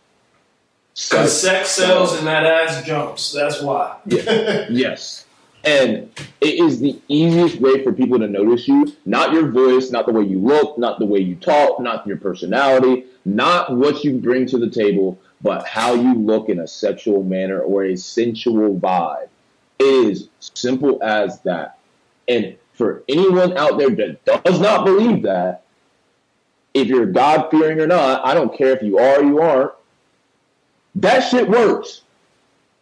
Because 1.08 1.40
sex 1.40 1.70
sells 1.70 2.16
and 2.16 2.26
that 2.26 2.44
ass 2.44 2.84
jumps. 2.84 3.32
That's 3.32 3.62
why. 3.62 3.96
Yes. 4.70 5.26
And 5.62 6.10
it 6.40 6.54
is 6.54 6.80
the 6.80 6.98
easiest 7.08 7.60
way 7.60 7.84
for 7.84 7.92
people 7.92 8.18
to 8.18 8.26
notice 8.26 8.66
you. 8.66 8.94
Not 9.04 9.32
your 9.32 9.50
voice, 9.50 9.90
not 9.90 10.06
the 10.06 10.12
way 10.12 10.22
you 10.22 10.38
look, 10.38 10.78
not 10.78 10.98
the 10.98 11.04
way 11.04 11.18
you 11.20 11.34
talk, 11.34 11.80
not 11.80 12.06
your 12.06 12.16
personality, 12.16 13.04
not 13.24 13.76
what 13.76 14.02
you 14.02 14.18
bring 14.18 14.46
to 14.46 14.58
the 14.58 14.70
table, 14.70 15.18
but 15.42 15.66
how 15.66 15.94
you 15.94 16.14
look 16.14 16.48
in 16.48 16.60
a 16.60 16.66
sexual 16.66 17.22
manner 17.22 17.60
or 17.60 17.84
a 17.84 17.96
sensual 17.96 18.74
vibe. 18.74 19.28
It 19.78 19.84
is 19.84 20.28
simple 20.40 21.02
as 21.02 21.40
that. 21.42 21.78
And 22.26 22.56
for 22.72 23.02
anyone 23.08 23.56
out 23.56 23.78
there 23.78 23.90
that 23.90 24.24
does 24.44 24.60
not 24.60 24.84
believe 24.86 25.22
that, 25.22 25.64
if 26.72 26.86
you're 26.86 27.06
God 27.06 27.50
fearing 27.50 27.80
or 27.80 27.86
not, 27.86 28.24
I 28.24 28.32
don't 28.32 28.56
care 28.56 28.72
if 28.74 28.82
you 28.82 28.98
are 28.98 29.20
or 29.20 29.24
you 29.24 29.40
aren't, 29.40 29.72
that 30.96 31.20
shit 31.20 31.48
works. 31.48 32.02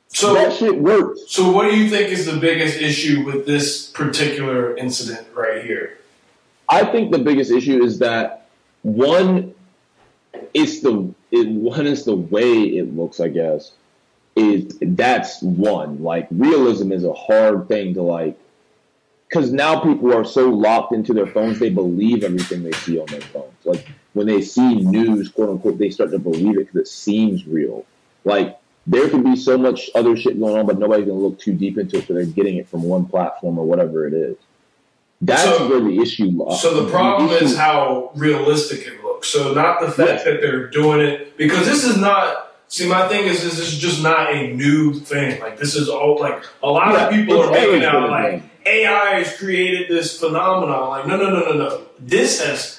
So 0.09 0.34
that 0.34 0.54
shit 0.54 0.78
works. 0.78 1.20
So, 1.28 1.52
what 1.52 1.70
do 1.70 1.76
you 1.76 1.90
think 1.90 2.09
is 2.09 2.26
the 2.26 2.38
biggest 2.38 2.80
issue 2.80 3.24
with 3.24 3.46
this 3.46 3.88
particular 3.88 4.76
incident 4.76 5.26
right 5.34 5.62
here? 5.62 5.98
I 6.68 6.84
think 6.84 7.12
the 7.12 7.18
biggest 7.18 7.50
issue 7.50 7.82
is 7.82 7.98
that 7.98 8.48
one, 8.82 9.54
it's 10.54 10.80
the 10.80 11.12
it, 11.30 11.48
one 11.48 11.86
is 11.86 12.04
the 12.04 12.16
way 12.16 12.62
it 12.62 12.96
looks. 12.96 13.20
I 13.20 13.28
guess 13.28 13.72
is 14.38 14.78
that's 14.80 15.42
one. 15.42 16.02
Like 16.02 16.28
realism 16.30 16.92
is 16.92 17.04
a 17.04 17.12
hard 17.12 17.68
thing 17.68 17.94
to 17.94 18.02
like, 18.02 18.38
because 19.28 19.52
now 19.52 19.80
people 19.80 20.14
are 20.14 20.24
so 20.24 20.48
locked 20.48 20.92
into 20.92 21.12
their 21.12 21.26
phones, 21.26 21.59
they 21.59 21.70
believe 21.70 22.24
everything 22.24 22.62
they 22.62 22.72
see 22.72 22.98
on 22.98 23.06
their 23.06 23.20
phones. 23.20 23.52
Like 23.64 23.86
when 24.14 24.26
they 24.26 24.40
see 24.40 24.76
news, 24.76 25.28
quote 25.28 25.50
unquote, 25.50 25.78
they 25.78 25.90
start 25.90 26.12
to 26.12 26.18
believe 26.18 26.56
it 26.56 26.72
because 26.72 26.76
it 26.76 26.88
seems 26.88 27.46
real. 27.46 27.84
Like 28.28 28.58
there 28.86 29.08
could 29.08 29.24
be 29.24 29.36
so 29.36 29.58
much 29.58 29.90
other 29.94 30.16
shit 30.16 30.38
going 30.38 30.56
on, 30.56 30.66
but 30.66 30.78
nobody's 30.78 31.06
gonna 31.06 31.18
look 31.18 31.38
too 31.38 31.52
deep 31.54 31.76
into 31.78 31.98
it, 31.98 32.06
so 32.06 32.14
they're 32.14 32.24
getting 32.24 32.56
it 32.56 32.68
from 32.68 32.82
one 32.82 33.06
platform 33.06 33.58
or 33.58 33.64
whatever 33.66 34.06
it 34.06 34.14
is. 34.14 34.36
That's 35.20 35.42
So- 35.42 35.68
where 35.68 35.80
the 35.80 36.00
issue 36.00 36.26
lies. 36.26 36.62
So, 36.62 36.80
the 36.84 36.88
problem 36.90 37.28
issue- 37.30 37.44
is 37.46 37.56
how 37.56 38.10
realistic 38.14 38.86
it 38.86 39.02
looks. 39.02 39.28
So, 39.28 39.52
not 39.52 39.80
the 39.80 39.90
fact 39.90 40.10
Yes. 40.10 40.24
that 40.24 40.40
they're 40.40 40.68
doing 40.68 41.00
it, 41.00 41.36
because 41.36 41.66
this 41.66 41.84
is 41.84 41.96
not. 41.96 42.44
See, 42.68 42.86
my 42.86 43.08
thing 43.08 43.24
is, 43.24 43.42
this 43.42 43.58
is 43.58 43.78
just 43.78 44.02
not 44.02 44.32
a 44.32 44.52
new 44.54 44.92
thing. 44.92 45.40
Like, 45.40 45.58
this 45.58 45.74
is 45.74 45.88
all, 45.88 46.18
like, 46.20 46.40
a 46.62 46.70
lot 46.70 46.92
Yeah, 46.92 47.06
of 47.06 47.10
people 47.14 47.40
are 47.42 47.50
making 47.50 47.82
out, 47.82 48.10
like. 48.10 48.42
AI 48.66 49.18
has 49.20 49.34
created 49.38 49.88
this 49.88 50.18
phenomenon. 50.20 50.88
Like, 50.90 51.06
no, 51.06 51.16
no, 51.16 51.30
no, 51.30 51.40
no, 51.40 51.52
no. 51.54 51.78
This 51.98 52.42
has 52.44 52.77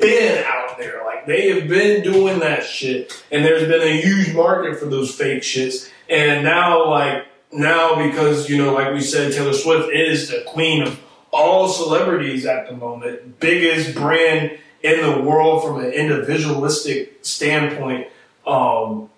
been 0.00 0.44
out 0.46 0.78
there. 0.78 1.02
Like, 1.04 1.26
they 1.26 1.50
have 1.50 1.68
been 1.68 2.02
doing 2.02 2.40
that 2.40 2.64
shit. 2.64 3.24
And 3.30 3.44
there's 3.44 3.68
been 3.68 3.82
a 3.82 4.00
huge 4.00 4.34
market 4.34 4.78
for 4.78 4.86
those 4.86 5.14
fake 5.14 5.42
shits. 5.42 5.90
And 6.08 6.44
now, 6.44 6.88
like, 6.88 7.26
now 7.52 8.06
because, 8.06 8.48
you 8.48 8.58
know, 8.58 8.72
like 8.72 8.92
we 8.92 9.00
said, 9.00 9.32
Taylor 9.32 9.52
Swift 9.52 9.92
is 9.92 10.30
the 10.30 10.44
queen 10.46 10.82
of 10.82 11.00
all 11.30 11.68
celebrities 11.68 12.46
at 12.46 12.68
the 12.68 12.74
moment, 12.74 13.40
biggest 13.40 13.94
brand 13.94 14.58
in 14.82 15.02
the 15.02 15.20
world 15.20 15.62
from 15.62 15.84
an 15.84 15.92
individualistic 15.92 17.18
standpoint. 17.22 18.08
Um, 18.46 19.10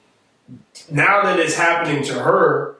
now 0.90 1.22
that 1.22 1.38
it's 1.38 1.54
happening 1.54 2.02
to 2.04 2.14
her, 2.14 2.76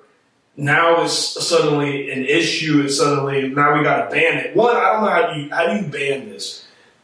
now 0.57 1.05
it's 1.05 1.15
suddenly 1.15 2.11
an 2.11 2.25
issue. 2.25 2.83
It's 2.85 2.99
suddenly 2.99 3.49
now 3.49 3.77
we 3.77 3.85
got 3.85 4.09
to 4.09 4.15
ban 4.15 4.39
it. 4.39 4.57
One, 4.57 4.77
I 4.77 4.93
don't 4.93 5.05
know 5.05 5.11
how 5.11 5.33
do 5.33 5.41
you 5.41 5.51
how 5.51 5.67
do 5.67 5.85
you 5.85 5.91
ban 5.91 6.29
this. 6.29 6.60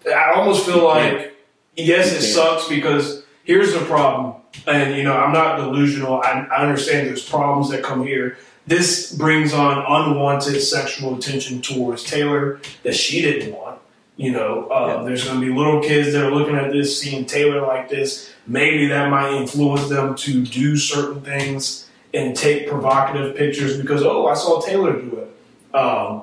I 0.07 0.33
almost 0.35 0.67
feel 0.67 0.85
like 0.85 1.37
yes, 1.77 2.13
it 2.13 2.23
sucks 2.23 2.69
because 2.69 3.25
here's 3.45 3.73
the 3.73 3.81
problem, 3.81 4.37
and 4.67 4.97
you 4.97 5.03
know 5.03 5.17
I'm 5.17 5.33
not 5.33 5.57
delusional. 5.59 6.21
I, 6.23 6.47
I 6.51 6.63
understand 6.63 7.09
there's 7.09 7.29
problems 7.29 7.71
that 7.71 7.83
come 7.83 8.07
here. 8.07 8.39
This 8.67 9.13
brings 9.13 9.53
on 9.53 9.79
unwanted 9.79 10.61
sexual 10.61 11.17
attention 11.17 11.63
towards 11.63 12.03
Taylor 12.03 12.61
that 12.83 12.95
she 12.95 13.23
didn't 13.23 13.55
want. 13.55 13.81
You 14.17 14.33
know, 14.33 14.67
uh, 14.69 15.05
there's 15.05 15.25
going 15.25 15.41
to 15.41 15.47
be 15.47 15.53
little 15.53 15.83
kids 15.83 16.15
that 16.15 16.25
are 16.25 16.31
looking 16.35 16.57
at 16.57 16.73
this, 16.73 16.99
seeing 16.99 17.27
Taylor 17.27 17.61
like 17.61 17.89
this. 17.91 18.33
Maybe 18.47 18.87
that 18.87 19.11
might 19.11 19.33
influence 19.33 19.89
them 19.89 20.15
to 20.17 20.45
do 20.45 20.77
certain 20.77 21.21
things 21.21 21.89
and 22.15 22.35
take 22.35 22.69
provocative 22.69 23.37
pictures 23.37 23.77
because 23.77 24.03
oh, 24.03 24.27
I 24.27 24.35
saw 24.35 24.61
Taylor 24.61 25.01
do 25.01 25.19
it. 25.19 25.77
Um, 25.77 26.23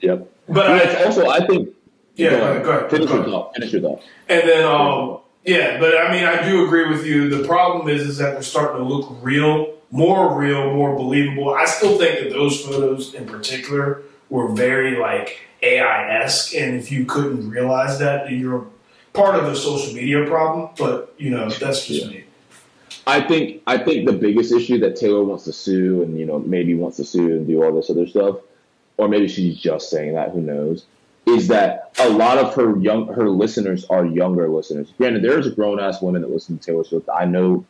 Yep. 0.00 0.30
but 0.46 0.54
But 0.54 0.66
I, 0.70 1.04
also, 1.04 1.28
I 1.28 1.46
think. 1.46 1.70
Yeah, 2.18 2.30
go 2.30 2.36
go 2.38 2.44
ahead. 2.50 2.64
go 2.64 2.70
ahead, 2.70 2.90
Finish 2.90 3.10
your 3.10 3.24
thought. 3.24 3.54
Finish 3.54 3.72
your 3.72 3.82
thought. 3.82 4.02
And 4.28 4.48
then, 4.48 4.64
um, 4.64 5.18
yeah, 5.44 5.78
but 5.78 5.96
I 5.96 6.12
mean, 6.12 6.24
I 6.24 6.46
do 6.48 6.64
agree 6.64 6.88
with 6.88 7.06
you. 7.06 7.28
The 7.30 7.46
problem 7.46 7.88
is, 7.88 8.02
is 8.02 8.18
that 8.18 8.32
they're 8.32 8.42
starting 8.42 8.78
to 8.78 8.84
look 8.84 9.08
real, 9.22 9.74
more 9.90 10.38
real, 10.38 10.74
more 10.74 10.94
believable. 10.96 11.54
I 11.54 11.64
still 11.64 11.96
think 11.98 12.20
that 12.20 12.30
those 12.32 12.60
photos 12.60 13.14
in 13.14 13.26
particular 13.26 14.02
were 14.30 14.48
very 14.48 14.98
like 14.98 15.38
AI 15.62 16.22
esque, 16.22 16.54
and 16.54 16.74
if 16.76 16.92
you 16.92 17.04
couldn't 17.04 17.48
realize 17.50 17.98
that, 18.00 18.26
then 18.26 18.38
you're 18.38 18.66
part 19.12 19.36
of 19.36 19.46
the 19.46 19.56
social 19.56 19.94
media 19.94 20.26
problem. 20.26 20.68
But 20.76 21.14
you 21.18 21.30
know, 21.30 21.48
that's 21.48 21.86
just 21.86 22.04
Yeah. 22.04 22.10
me. 22.10 22.24
I 23.06 23.22
think 23.22 23.62
I 23.66 23.78
think 23.78 24.06
the 24.06 24.12
biggest 24.12 24.52
issue 24.52 24.78
that 24.80 24.96
Taylor 24.96 25.24
wants 25.24 25.44
to 25.44 25.52
sue 25.52 26.02
and 26.02 26.18
you 26.18 26.26
know 26.26 26.40
maybe 26.40 26.74
wants 26.74 26.98
to 26.98 27.04
sue 27.04 27.28
and 27.36 27.46
do 27.46 27.62
all 27.64 27.72
this 27.72 27.88
other 27.88 28.06
stuff, 28.06 28.36
or 28.98 29.08
maybe 29.08 29.28
she's 29.28 29.56
just 29.56 29.88
saying 29.88 30.14
that. 30.14 30.32
Who 30.32 30.42
knows? 30.42 30.84
Is 31.28 31.48
that 31.48 31.92
a 31.98 32.08
lot 32.08 32.38
of 32.38 32.54
her 32.54 32.78
young 32.78 33.08
her 33.08 33.28
listeners 33.28 33.84
are 33.90 34.06
younger 34.06 34.48
listeners? 34.48 34.92
Granted, 34.96 35.22
there's 35.22 35.50
grown 35.50 35.78
ass 35.78 36.00
women 36.00 36.22
that 36.22 36.30
listen 36.30 36.58
to 36.58 36.64
Taylor 36.64 36.84
Swift. 36.84 37.08
I 37.14 37.26
know 37.26 37.66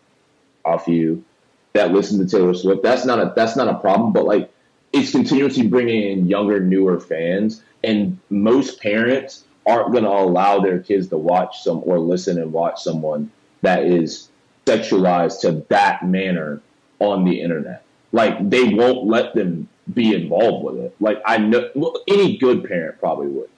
a 0.65 0.79
few 0.79 1.25
that 1.73 1.93
listen 1.93 2.19
to 2.19 2.29
Taylor 2.29 2.55
Swift. 2.55 2.83
That's 2.83 3.05
not 3.05 3.19
a 3.19 3.33
that's 3.35 3.57
not 3.57 3.69
a 3.69 3.75
problem. 3.79 4.13
But 4.13 4.27
like, 4.27 4.53
it's 4.93 5.11
continuously 5.11 5.67
bringing 5.67 6.03
in 6.03 6.29
younger, 6.29 6.61
newer 6.61 7.01
fans, 7.01 7.63
and 7.83 8.19
most 8.31 8.81
parents 8.81 9.45
aren't 9.67 9.93
going 9.93 10.05
to 10.05 10.11
allow 10.11 10.61
their 10.61 10.79
kids 10.79 11.09
to 11.09 11.19
watch 11.19 11.63
some 11.63 11.83
or 11.85 11.99
listen 11.99 12.41
and 12.41 12.53
watch 12.53 12.81
someone 12.83 13.31
that 13.63 13.85
is 13.85 14.29
sexualized 14.67 15.41
to 15.41 15.65
that 15.69 16.07
manner 16.07 16.61
on 17.01 17.25
the 17.25 17.41
internet. 17.41 17.83
Like 18.13 18.49
they 18.49 18.65
won't 18.65 19.07
let 19.07 19.35
them 19.35 19.69
be 19.95 20.15
involved 20.15 20.65
with 20.65 20.85
it. 20.85 20.95
Like 21.01 21.23
I 21.25 21.39
know 21.39 21.71
well, 21.75 22.03
any 22.07 22.37
good 22.37 22.65
parent 22.65 22.99
probably 22.99 23.29
would. 23.29 23.51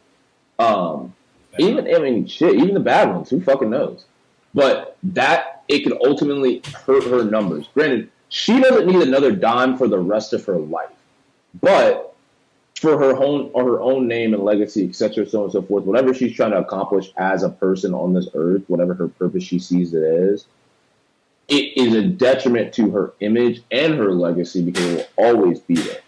Um, 0.59 1.15
even 1.59 1.93
I 1.95 1.99
mean 1.99 2.27
shit, 2.27 2.55
even 2.55 2.75
the 2.75 2.81
bad 2.81 3.09
ones, 3.09 3.31
who 3.31 3.41
fucking 3.41 3.71
knows? 3.71 4.05
But 4.55 4.97
that 5.03 5.63
it 5.69 5.85
could 5.85 5.97
ultimately 6.05 6.63
hurt 6.85 7.05
her 7.05 7.25
numbers. 7.25 7.69
Granted, 7.75 8.11
she 8.29 8.61
doesn't 8.61 8.87
need 8.87 9.03
another 9.03 9.33
dime 9.33 9.77
for 9.77 9.89
the 9.89 9.99
rest 9.99 10.33
of 10.33 10.45
her 10.47 10.59
life, 10.59 10.91
but 11.61 12.15
for 12.81 12.97
her 12.97 13.17
own 13.17 13.51
or 13.53 13.65
her 13.65 13.81
own 13.81 14.09
name 14.09 14.33
and 14.33 14.43
legacy, 14.43 14.89
etc., 14.89 15.27
so 15.27 15.39
on 15.41 15.45
and 15.45 15.53
so 15.53 15.63
forth, 15.63 15.85
whatever 15.85 16.15
she's 16.15 16.35
trying 16.35 16.53
to 16.53 16.59
accomplish 16.59 17.13
as 17.19 17.43
a 17.43 17.51
person 17.51 17.93
on 17.93 18.15
this 18.15 18.29
earth, 18.35 18.63
whatever 18.69 18.95
her 18.95 19.09
purpose 19.09 19.45
she 19.45 19.59
sees 19.59 19.93
it 19.93 20.03
as, 20.03 20.47
it 21.49 21.77
is 21.77 21.95
a 21.95 22.03
detriment 22.03 22.73
to 22.75 22.91
her 22.91 23.13
image 23.21 23.63
and 23.71 23.95
her 23.95 24.13
legacy 24.13 24.63
because 24.63 24.85
it 24.85 25.11
will 25.19 25.27
always 25.27 25.61
be 25.61 25.75
there. 25.75 26.01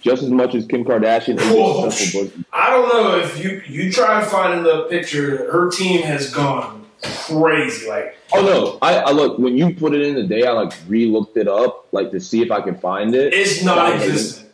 Just 0.00 0.22
as 0.22 0.30
much 0.30 0.54
as 0.54 0.66
Kim 0.66 0.84
Kardashian 0.84 1.40
is 1.40 1.52
Whoa. 1.52 1.86
a 1.86 1.90
successful 1.90 2.22
person. 2.26 2.44
I 2.52 2.70
don't 2.70 2.88
know 2.88 3.18
if 3.18 3.42
you 3.42 3.62
you 3.66 3.90
try 3.92 4.24
finding 4.24 4.62
the 4.64 4.84
picture. 4.84 5.50
Her 5.50 5.70
team 5.70 6.02
has 6.02 6.32
gone 6.32 6.86
crazy. 7.02 7.88
Like 7.88 8.16
Oh 8.32 8.42
no! 8.42 8.78
I, 8.82 8.96
I 8.98 9.10
look 9.12 9.38
when 9.38 9.56
you 9.56 9.74
put 9.74 9.94
it 9.94 10.02
in 10.02 10.14
the 10.14 10.22
day. 10.24 10.46
I 10.46 10.52
like 10.52 10.72
re-looked 10.86 11.36
it 11.36 11.48
up, 11.48 11.86
like 11.92 12.10
to 12.12 12.20
see 12.20 12.42
if 12.42 12.50
I 12.50 12.60
could 12.60 12.80
find 12.80 13.14
it. 13.14 13.32
it's 13.32 13.62
non-existent. 13.64 14.50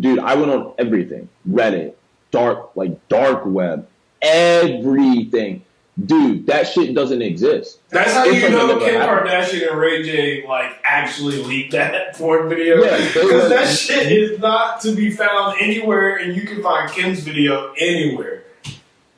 dude, 0.00 0.18
I 0.18 0.34
went 0.36 0.50
on 0.50 0.72
everything, 0.78 1.28
Reddit, 1.48 1.94
dark, 2.30 2.70
like 2.76 3.06
dark 3.08 3.42
web, 3.44 3.86
everything. 4.22 5.64
Dude, 6.02 6.46
that 6.48 6.66
shit 6.66 6.92
doesn't 6.94 7.22
exist. 7.22 7.78
That's 7.90 8.12
how 8.12 8.24
It's 8.26 8.42
you 8.42 8.50
know 8.50 8.78
Kim. 8.80 9.00
Kardashian 9.00 9.70
and 9.70 9.78
Ray 9.80 10.02
J 10.02 10.46
like 10.46 10.72
actually 10.84 11.42
leaked 11.44 11.70
that 11.72 12.14
porn 12.16 12.48
video. 12.48 12.82
Yeah, 12.82 12.96
Because 12.98 13.44
were- 13.44 13.48
that 13.50 13.68
shit 13.68 14.10
is 14.10 14.40
not 14.40 14.80
to 14.80 14.92
be 14.92 15.10
found 15.10 15.56
anywhere, 15.60 16.16
and 16.16 16.34
you 16.34 16.42
can 16.42 16.62
find 16.62 16.90
Kim's 16.90 17.20
video 17.20 17.72
anywhere. 17.78 18.42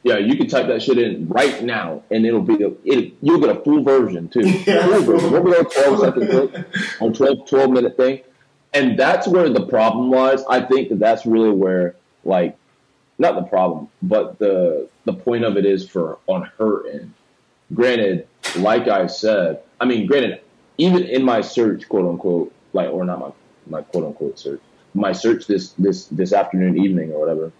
Yeah, 0.03 0.18
you 0.18 0.37
can 0.37 0.47
type 0.49 0.66
that 0.68 0.83
shit 0.83 0.99
in 0.99 1.27
right 1.29 1.62
now, 1.64 2.03
and 2.11 2.24
it'll 2.27 2.43
be 2.43 2.55
it, 2.85 3.14
you'll 3.22 3.41
get 3.41 3.49
a 3.57 3.61
full 3.61 3.83
version 3.83 4.29
too. 4.29 4.41
Yeah. 4.66 4.87
Full 4.87 5.01
version. 5.01 5.31
What 5.33 5.45
was 5.45 5.55
that 5.57 5.72
twelve 5.72 5.99
second 6.01 6.29
clip 6.29 6.66
on 7.01 7.12
12, 7.14 7.49
12 7.49 7.70
minute 7.70 7.97
thing? 7.97 8.20
And 8.74 8.99
that's 8.99 9.27
where 9.27 9.49
the 9.49 9.66
problem 9.66 10.11
lies. 10.11 10.45
I 10.45 10.61
think 10.61 10.91
that 10.91 10.99
that's 10.99 11.24
really 11.24 11.51
where 11.51 11.97
like 12.24 12.57
not 13.18 13.35
the 13.37 13.43
problem, 13.45 13.89
but 14.03 14.39
the 14.39 14.89
the 15.07 15.14
point 15.14 15.44
of 15.44 15.57
it 15.57 15.64
is 15.64 15.88
for 15.88 16.18
on 16.26 16.50
her 16.59 16.86
end. 16.90 17.14
Granted, 17.72 18.28
like 18.57 18.88
I 18.88 19.07
said, 19.07 19.62
I 19.80 19.86
mean, 19.86 20.07
granted, 20.07 20.40
even 20.78 21.04
in 21.04 21.24
my 21.24 21.40
search, 21.40 21.88
quote 21.88 22.07
unquote, 22.07 22.52
like 22.74 22.90
or 22.90 23.04
not 23.04 23.20
my 23.20 23.30
my 23.68 23.82
quote 23.82 24.04
unquote 24.04 24.38
search, 24.38 24.61
my 24.92 25.12
search 25.12 25.46
this 25.46 25.70
this 25.78 26.07
this 26.07 26.32
afternoon, 26.32 26.78
evening, 26.78 27.12
or 27.12 27.20
whatever, 27.20 27.52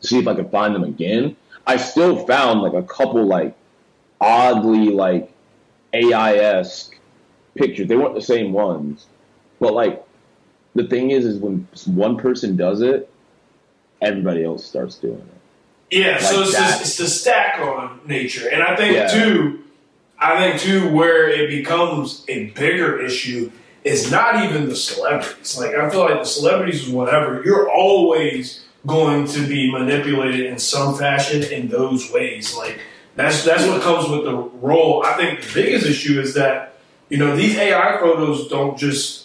see 0.00 0.18
if 0.18 0.26
I 0.26 0.34
could 0.34 0.50
find 0.50 0.74
them 0.74 0.84
again. 0.84 1.36
I 1.66 1.76
still 1.76 2.26
found 2.26 2.62
like 2.62 2.72
a 2.72 2.82
couple 2.82 3.26
like 3.26 3.54
oddly 4.20 4.88
like 4.88 5.30
AI 5.92 6.36
esque 6.36 6.98
pictures. 7.56 7.88
They 7.88 7.96
weren't 7.96 8.14
the 8.14 8.22
same 8.22 8.52
ones, 8.52 9.06
but 9.60 9.74
like 9.74 10.04
the 10.74 10.86
thing 10.86 11.10
is, 11.10 11.24
is 11.24 11.38
when 11.38 11.68
one 11.86 12.16
person 12.16 12.56
does 12.56 12.80
it, 12.80 13.10
everybody 14.00 14.44
else 14.44 14.64
starts 14.64 14.96
doing 14.96 15.18
it. 15.18 15.33
Yeah, 15.94 16.18
so 16.18 16.42
it's, 16.42 16.52
just, 16.52 16.80
it's 16.80 16.96
the 16.96 17.06
stack 17.08 17.60
on 17.60 18.00
nature, 18.06 18.48
and 18.48 18.62
I 18.62 18.74
think 18.76 18.94
Yeah. 18.96 19.06
too, 19.06 19.60
I 20.18 20.36
think 20.38 20.60
too, 20.60 20.90
where 20.92 21.28
it 21.28 21.48
becomes 21.50 22.24
a 22.28 22.46
bigger 22.46 23.00
issue 23.00 23.50
is 23.84 24.10
not 24.10 24.44
even 24.44 24.68
the 24.68 24.76
celebrities. 24.76 25.56
Like 25.58 25.74
I 25.74 25.88
feel 25.90 26.00
like 26.00 26.18
the 26.18 26.24
celebrities 26.24 26.82
is 26.84 26.88
whatever. 26.88 27.42
You're 27.44 27.70
always 27.70 28.64
going 28.86 29.26
to 29.28 29.46
be 29.46 29.70
manipulated 29.70 30.46
in 30.46 30.58
some 30.58 30.96
fashion 30.96 31.42
in 31.44 31.68
those 31.68 32.10
ways. 32.10 32.56
Like 32.56 32.80
that's 33.14 33.44
that's 33.44 33.66
what 33.66 33.82
comes 33.82 34.08
with 34.08 34.24
the 34.24 34.36
role. 34.36 35.04
I 35.04 35.12
think 35.16 35.42
the 35.42 35.54
biggest 35.54 35.86
issue 35.86 36.20
is 36.20 36.34
that 36.34 36.76
you 37.08 37.18
know 37.18 37.36
these 37.36 37.56
AI 37.56 37.98
photos 38.00 38.48
don't 38.48 38.76
just 38.78 39.23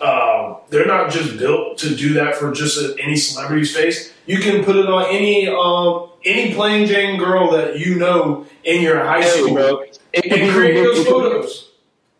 um, 0.00 0.58
they're 0.68 0.86
not 0.86 1.10
just 1.10 1.38
built 1.38 1.78
to 1.78 1.94
do 1.94 2.14
that 2.14 2.36
for 2.36 2.52
just 2.52 2.78
a, 2.78 2.96
any 3.00 3.16
celebrity's 3.16 3.74
face. 3.74 4.12
You 4.26 4.38
can 4.38 4.64
put 4.64 4.76
it 4.76 4.86
on 4.86 5.06
any 5.06 5.48
um, 5.48 6.10
any 6.24 6.54
plain 6.54 6.86
Jane 6.86 7.18
girl 7.18 7.50
that 7.52 7.78
you 7.78 7.96
know 7.96 8.46
in 8.64 8.82
your 8.82 9.04
high 9.04 9.26
school 9.26 9.54
bro, 9.54 9.84
it 10.12 10.22
could, 10.22 10.32
and 10.32 10.52
create 10.52 10.74
those 10.74 10.98
it, 10.98 11.04
could, 11.04 11.12
photos. 11.12 11.70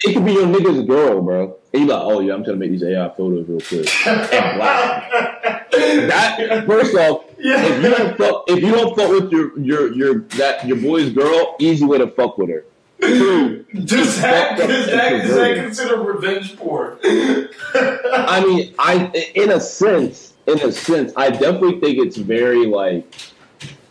it 0.05 0.14
could 0.14 0.25
be 0.25 0.33
your 0.33 0.47
nigga's 0.47 0.87
girl, 0.87 1.21
bro. 1.23 1.57
And 1.73 1.83
you 1.83 1.89
like, 1.89 2.03
oh 2.03 2.21
yeah, 2.21 2.35
I'm 2.35 2.45
trying 2.45 2.59
to 2.59 2.61
make 2.61 2.71
these 2.71 2.85
AI 2.85 3.09
photos 3.11 3.49
real 3.49 3.61
quick. 3.61 3.89
That 5.77 6.64
first 6.67 6.95
off, 6.95 7.25
if 7.39 7.83
you 7.83 7.91
don't 7.91 8.17
fuck, 8.17 8.45
if 8.49 8.62
you 8.62 8.71
don't 8.73 8.97
fuck 8.97 9.11
with 9.11 9.31
your 9.31 9.59
your 9.59 9.93
your 9.93 10.21
that 10.37 10.67
your 10.67 10.79
boy's 10.79 11.12
girl, 11.12 11.57
easy 11.59 11.85
way 11.85 11.99
to 11.99 12.09
fuck 12.09 12.39
with 12.39 12.51
her. 12.51 12.64
Two, 13.01 13.65
Does 13.85 14.21
that, 14.21 14.53
up 14.53 14.69
does 14.69 14.87
that, 14.87 15.13
is 15.13 15.35
that 15.35 15.57
considered 15.57 16.03
revenge 16.03 16.57
porn? 16.57 16.99
I 17.05 18.43
mean, 18.47 18.75
I 18.79 19.11
in 19.35 19.51
a 19.51 19.61
sense, 19.61 20.35
in 20.47 20.61
a 20.61 20.73
sense, 20.73 21.13
I 21.17 21.31
definitely 21.31 21.81
think 21.81 21.99
it's 21.99 22.17
very 22.17 22.67
like 22.67 23.07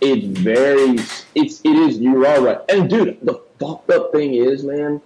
it's 0.02 0.40
very 0.40 0.98
it's 1.36 1.62
it 1.64 1.76
is 1.76 2.00
you 2.00 2.26
are 2.26 2.42
right. 2.42 2.60
And 2.70 2.90
dude, 2.90 3.20
the 3.22 3.42
fucked 3.60 3.90
up 3.92 4.12
thing 4.12 4.34
is, 4.34 4.64
man, 4.64 5.02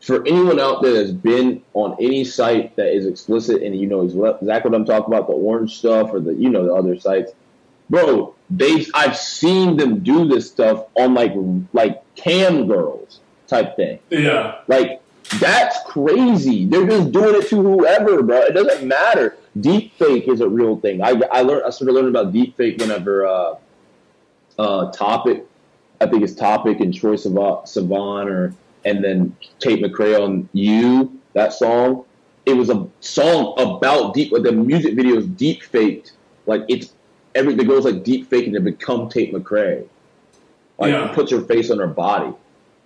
for 0.00 0.26
anyone 0.26 0.60
out 0.60 0.82
there 0.82 0.94
that's 0.94 1.10
been 1.10 1.62
on 1.74 1.96
any 2.00 2.24
site 2.24 2.76
that 2.76 2.94
is 2.94 3.06
explicit 3.06 3.62
and 3.62 3.78
you 3.78 3.86
know 3.86 4.02
exactly 4.02 4.70
what 4.70 4.74
I'm 4.74 4.84
talking 4.84 5.12
about, 5.12 5.26
the 5.26 5.34
orange 5.34 5.78
stuff 5.78 6.10
or 6.12 6.20
the 6.20 6.34
you 6.34 6.50
know 6.50 6.66
the 6.66 6.74
other 6.74 6.98
sites, 6.98 7.32
bro, 7.90 8.34
they 8.48 8.86
I've 8.94 9.16
seen 9.16 9.76
them 9.76 10.00
do 10.00 10.26
this 10.26 10.48
stuff 10.48 10.86
on 10.94 11.14
like 11.14 11.32
like 11.72 12.02
cam 12.14 12.66
girls 12.66 13.20
type 13.46 13.76
thing. 13.76 13.98
yeah. 14.08 14.60
Like 14.68 15.02
that's 15.38 15.78
crazy. 15.86 16.64
They're 16.64 16.86
just 16.86 17.12
doing 17.12 17.40
it 17.40 17.48
to 17.50 17.62
whoever, 17.62 18.22
bro. 18.22 18.38
It 18.42 18.52
doesn't 18.54 18.86
matter. 18.86 19.36
Deep 19.60 19.94
fake 19.98 20.26
is 20.28 20.40
a 20.40 20.48
real 20.48 20.76
thing. 20.80 21.02
I 21.02 21.20
I 21.32 21.42
learned 21.42 21.64
I 21.66 21.70
started 21.70 21.92
learning 21.92 22.10
about 22.10 22.32
deep 22.32 22.56
fake 22.56 22.78
whenever 22.78 23.26
uh 23.26 23.54
uh 24.58 24.90
topic 24.92 25.46
I 26.00 26.06
think 26.06 26.22
it's 26.22 26.34
topic 26.34 26.80
and 26.80 26.94
Troye 26.94 27.18
Sivan 27.18 28.26
or 28.26 28.54
and 28.84 29.04
then 29.04 29.36
Tate 29.58 29.82
McRae 29.84 30.18
on 30.18 30.48
you 30.52 31.20
that 31.34 31.52
song. 31.52 32.04
It 32.46 32.54
was 32.54 32.70
a 32.70 32.88
song 33.00 33.54
about 33.58 34.14
deep. 34.14 34.32
The 34.32 34.52
music 34.52 34.94
video 34.94 35.18
is 35.18 35.26
deep 35.26 35.62
faked. 35.62 36.12
Like 36.46 36.62
it's 36.68 36.94
every 37.34 37.54
the 37.54 37.64
girl's 37.64 37.84
like 37.84 38.04
deep 38.04 38.28
faking 38.28 38.54
to 38.54 38.60
become 38.60 39.08
Tate 39.08 39.32
McRae. 39.32 39.86
Like 40.78 40.92
Yeah. 40.92 41.12
puts 41.14 41.30
her 41.30 41.42
face 41.42 41.70
on 41.70 41.78
her 41.78 41.86
body 41.86 42.34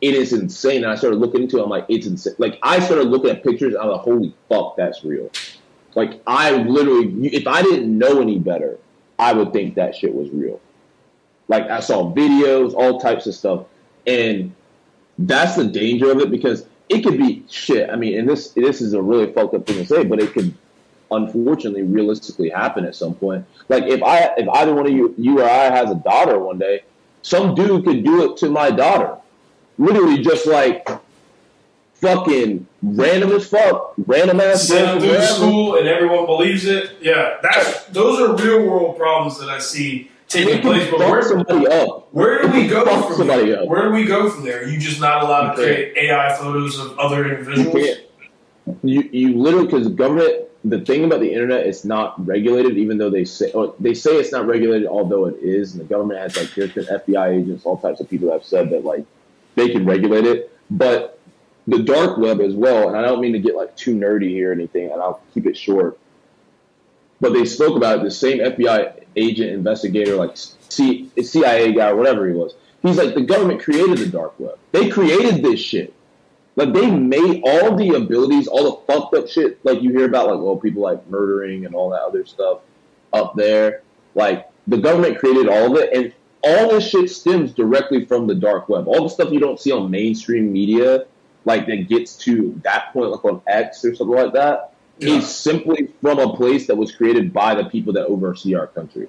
it 0.04 0.14
is 0.14 0.34
insane. 0.34 0.82
And 0.84 0.92
I 0.92 0.96
started 0.96 1.18
looking 1.18 1.44
into 1.44 1.58
it. 1.58 1.62
I'm 1.62 1.70
like, 1.70 1.86
it's 1.88 2.06
insane. 2.06 2.34
Like, 2.36 2.58
I 2.62 2.78
started 2.78 3.04
looking 3.08 3.30
at 3.30 3.42
pictures. 3.42 3.72
And 3.72 3.82
I'm 3.82 3.88
like, 3.88 4.02
holy 4.02 4.34
fuck, 4.50 4.76
that's 4.76 5.02
real. 5.02 5.30
Like, 5.94 6.20
I 6.26 6.52
literally, 6.52 7.28
if 7.28 7.46
I 7.46 7.62
didn't 7.62 7.96
know 7.96 8.20
any 8.20 8.38
better, 8.38 8.76
I 9.18 9.32
would 9.32 9.54
think 9.54 9.76
that 9.76 9.94
shit 9.94 10.14
was 10.14 10.28
real. 10.28 10.60
Like, 11.48 11.70
I 11.70 11.80
saw 11.80 12.12
videos, 12.12 12.74
all 12.74 13.00
types 13.00 13.26
of 13.26 13.34
stuff. 13.34 13.64
And 14.06 14.54
that's 15.16 15.56
the 15.56 15.64
danger 15.64 16.10
of 16.10 16.18
it 16.18 16.30
because 16.30 16.66
it 16.90 17.00
could 17.00 17.16
be 17.16 17.42
shit. 17.48 17.88
I 17.88 17.96
mean, 17.96 18.18
and 18.18 18.28
this 18.28 18.50
this 18.50 18.82
is 18.82 18.92
a 18.92 19.00
really 19.00 19.32
fucked 19.32 19.54
up 19.54 19.66
thing 19.66 19.76
to 19.76 19.86
say, 19.86 20.04
but 20.04 20.20
it 20.20 20.34
could 20.34 20.52
unfortunately 21.16 21.82
realistically 21.82 22.50
happen 22.50 22.84
at 22.84 22.94
some 22.96 23.14
point. 23.14 23.44
Like 23.68 23.84
if 23.84 24.02
I 24.02 24.32
if 24.36 24.48
either 24.48 24.74
one 24.74 24.86
of 24.86 24.92
you 24.92 25.14
you 25.18 25.40
or 25.40 25.44
I 25.44 25.64
has 25.70 25.90
a 25.90 25.94
daughter 25.96 26.38
one 26.38 26.58
day, 26.58 26.82
some 27.22 27.54
dude 27.54 27.84
could 27.84 28.04
do 28.04 28.30
it 28.30 28.36
to 28.38 28.50
my 28.50 28.70
daughter. 28.70 29.16
Literally 29.78 30.22
just 30.22 30.46
like 30.46 30.88
fucking 31.94 32.66
random 32.82 33.32
as 33.32 33.46
fuck, 33.48 33.94
random 34.06 34.40
ass 34.40 34.68
Send 34.68 34.86
them 34.86 34.98
through 35.00 35.08
whatever. 35.10 35.26
school 35.26 35.76
and 35.78 35.88
everyone 35.88 36.26
believes 36.26 36.66
it. 36.66 36.96
Yeah, 37.00 37.38
that's 37.42 37.84
those 37.86 38.20
are 38.20 38.36
real 38.36 38.68
world 38.68 38.96
problems 38.96 39.38
that 39.40 39.48
I 39.48 39.58
see 39.58 40.10
taking 40.28 40.60
place. 40.60 40.90
But 40.90 41.00
where, 41.00 41.22
somebody 41.22 41.66
up. 41.66 42.12
where 42.12 42.42
do 42.42 42.48
we 42.50 42.66
go 42.68 42.84
from 43.02 43.16
somebody 43.16 43.50
there? 43.50 43.62
up. 43.62 43.68
Where 43.68 43.82
do 43.84 43.90
we 43.92 44.04
go 44.04 44.30
from 44.30 44.44
there? 44.44 44.62
Are 44.62 44.66
you 44.66 44.78
just 44.78 45.00
not 45.00 45.22
allowed 45.22 45.54
to 45.54 45.62
You 45.62 45.66
create 45.66 45.96
AI 45.96 46.36
photos 46.36 46.78
of 46.78 46.98
other 46.98 47.26
You 47.26 47.34
individuals? 47.36 47.74
can't. 47.74 48.00
You 48.82 49.02
you 49.12 49.38
literally 49.38 49.66
because 49.66 49.84
the 49.84 49.90
government. 49.94 50.48
The 50.64 50.80
thing 50.80 51.04
about 51.04 51.20
the 51.20 51.30
internet, 51.30 51.66
it's 51.66 51.84
not 51.84 52.14
regulated, 52.26 52.78
even 52.78 52.96
though 52.96 53.10
they 53.10 53.24
say 53.24 53.52
or 53.52 53.74
they 53.78 53.92
say 53.92 54.16
it's 54.16 54.32
not 54.32 54.46
regulated, 54.46 54.88
although 54.88 55.26
it 55.26 55.36
is. 55.42 55.72
And 55.72 55.80
the 55.80 55.84
government 55.84 56.20
has 56.20 56.36
like 56.36 56.54
different 56.54 56.88
FBI 56.88 57.42
agents, 57.42 57.66
all 57.66 57.76
types 57.76 58.00
of 58.00 58.08
people 58.08 58.32
have 58.32 58.44
said 58.44 58.70
that 58.70 58.84
like 58.84 59.04
they 59.56 59.70
can 59.70 59.84
regulate 59.84 60.24
it. 60.24 60.50
But 60.70 61.18
the 61.66 61.82
dark 61.82 62.18
web 62.18 62.40
as 62.40 62.54
well, 62.54 62.88
and 62.88 62.96
I 62.96 63.02
don't 63.02 63.20
mean 63.20 63.32
to 63.32 63.38
get 63.38 63.56
like 63.56 63.76
too 63.76 63.94
nerdy 63.94 64.30
here 64.30 64.50
or 64.50 64.52
anything, 64.52 64.90
and 64.90 65.00
I'll 65.00 65.20
keep 65.34 65.46
it 65.46 65.56
short. 65.56 65.98
But 67.20 67.32
they 67.32 67.44
spoke 67.44 67.76
about 67.76 67.98
it. 67.98 68.04
The 68.04 68.10
same 68.10 68.38
FBI 68.38 69.04
agent 69.16 69.50
investigator, 69.50 70.16
like 70.16 70.36
C, 70.68 71.10
CIA 71.20 71.72
guy 71.72 71.92
whatever 71.92 72.26
he 72.26 72.34
was, 72.34 72.54
he's 72.82 72.96
like 72.96 73.14
the 73.14 73.22
government 73.22 73.62
created 73.62 73.98
the 73.98 74.06
dark 74.06 74.38
web. 74.38 74.58
They 74.72 74.88
created 74.88 75.42
this 75.42 75.60
shit. 75.60 75.94
Like 76.56 76.72
they 76.72 76.88
made 76.90 77.42
all 77.44 77.74
the 77.76 77.90
abilities, 77.90 78.46
all 78.46 78.64
the 78.64 78.92
fucked 78.92 79.14
up 79.14 79.28
shit, 79.28 79.64
like 79.64 79.82
you 79.82 79.90
hear 79.90 80.06
about, 80.06 80.28
like 80.28 80.40
well, 80.40 80.56
people 80.56 80.82
like 80.82 81.06
murdering 81.08 81.66
and 81.66 81.74
all 81.74 81.90
that 81.90 82.02
other 82.02 82.24
stuff 82.24 82.60
up 83.12 83.34
there. 83.34 83.82
Like 84.14 84.48
the 84.68 84.78
government 84.78 85.18
created 85.18 85.48
all 85.48 85.76
of 85.76 85.82
it, 85.82 85.92
and 85.92 86.12
all 86.42 86.68
this 86.68 86.88
shit 86.88 87.10
stems 87.10 87.52
directly 87.52 88.04
from 88.04 88.26
the 88.28 88.34
dark 88.34 88.68
web. 88.68 88.86
All 88.86 89.02
the 89.02 89.08
stuff 89.08 89.32
you 89.32 89.40
don't 89.40 89.58
see 89.58 89.72
on 89.72 89.90
mainstream 89.90 90.52
media, 90.52 91.06
like 91.44 91.66
that 91.66 91.88
gets 91.88 92.16
to 92.18 92.58
that 92.62 92.92
point, 92.92 93.10
like 93.10 93.24
on 93.24 93.40
X 93.48 93.84
or 93.84 93.94
something 93.94 94.14
like 94.16 94.32
that, 94.34 94.72
is 95.00 95.08
Yeah. 95.14 95.20
simply 95.20 95.88
from 96.00 96.20
a 96.20 96.36
place 96.36 96.68
that 96.68 96.76
was 96.76 96.92
created 96.94 97.32
by 97.32 97.56
the 97.56 97.64
people 97.64 97.92
that 97.94 98.06
oversee 98.06 98.54
our 98.54 98.68
country 98.68 99.08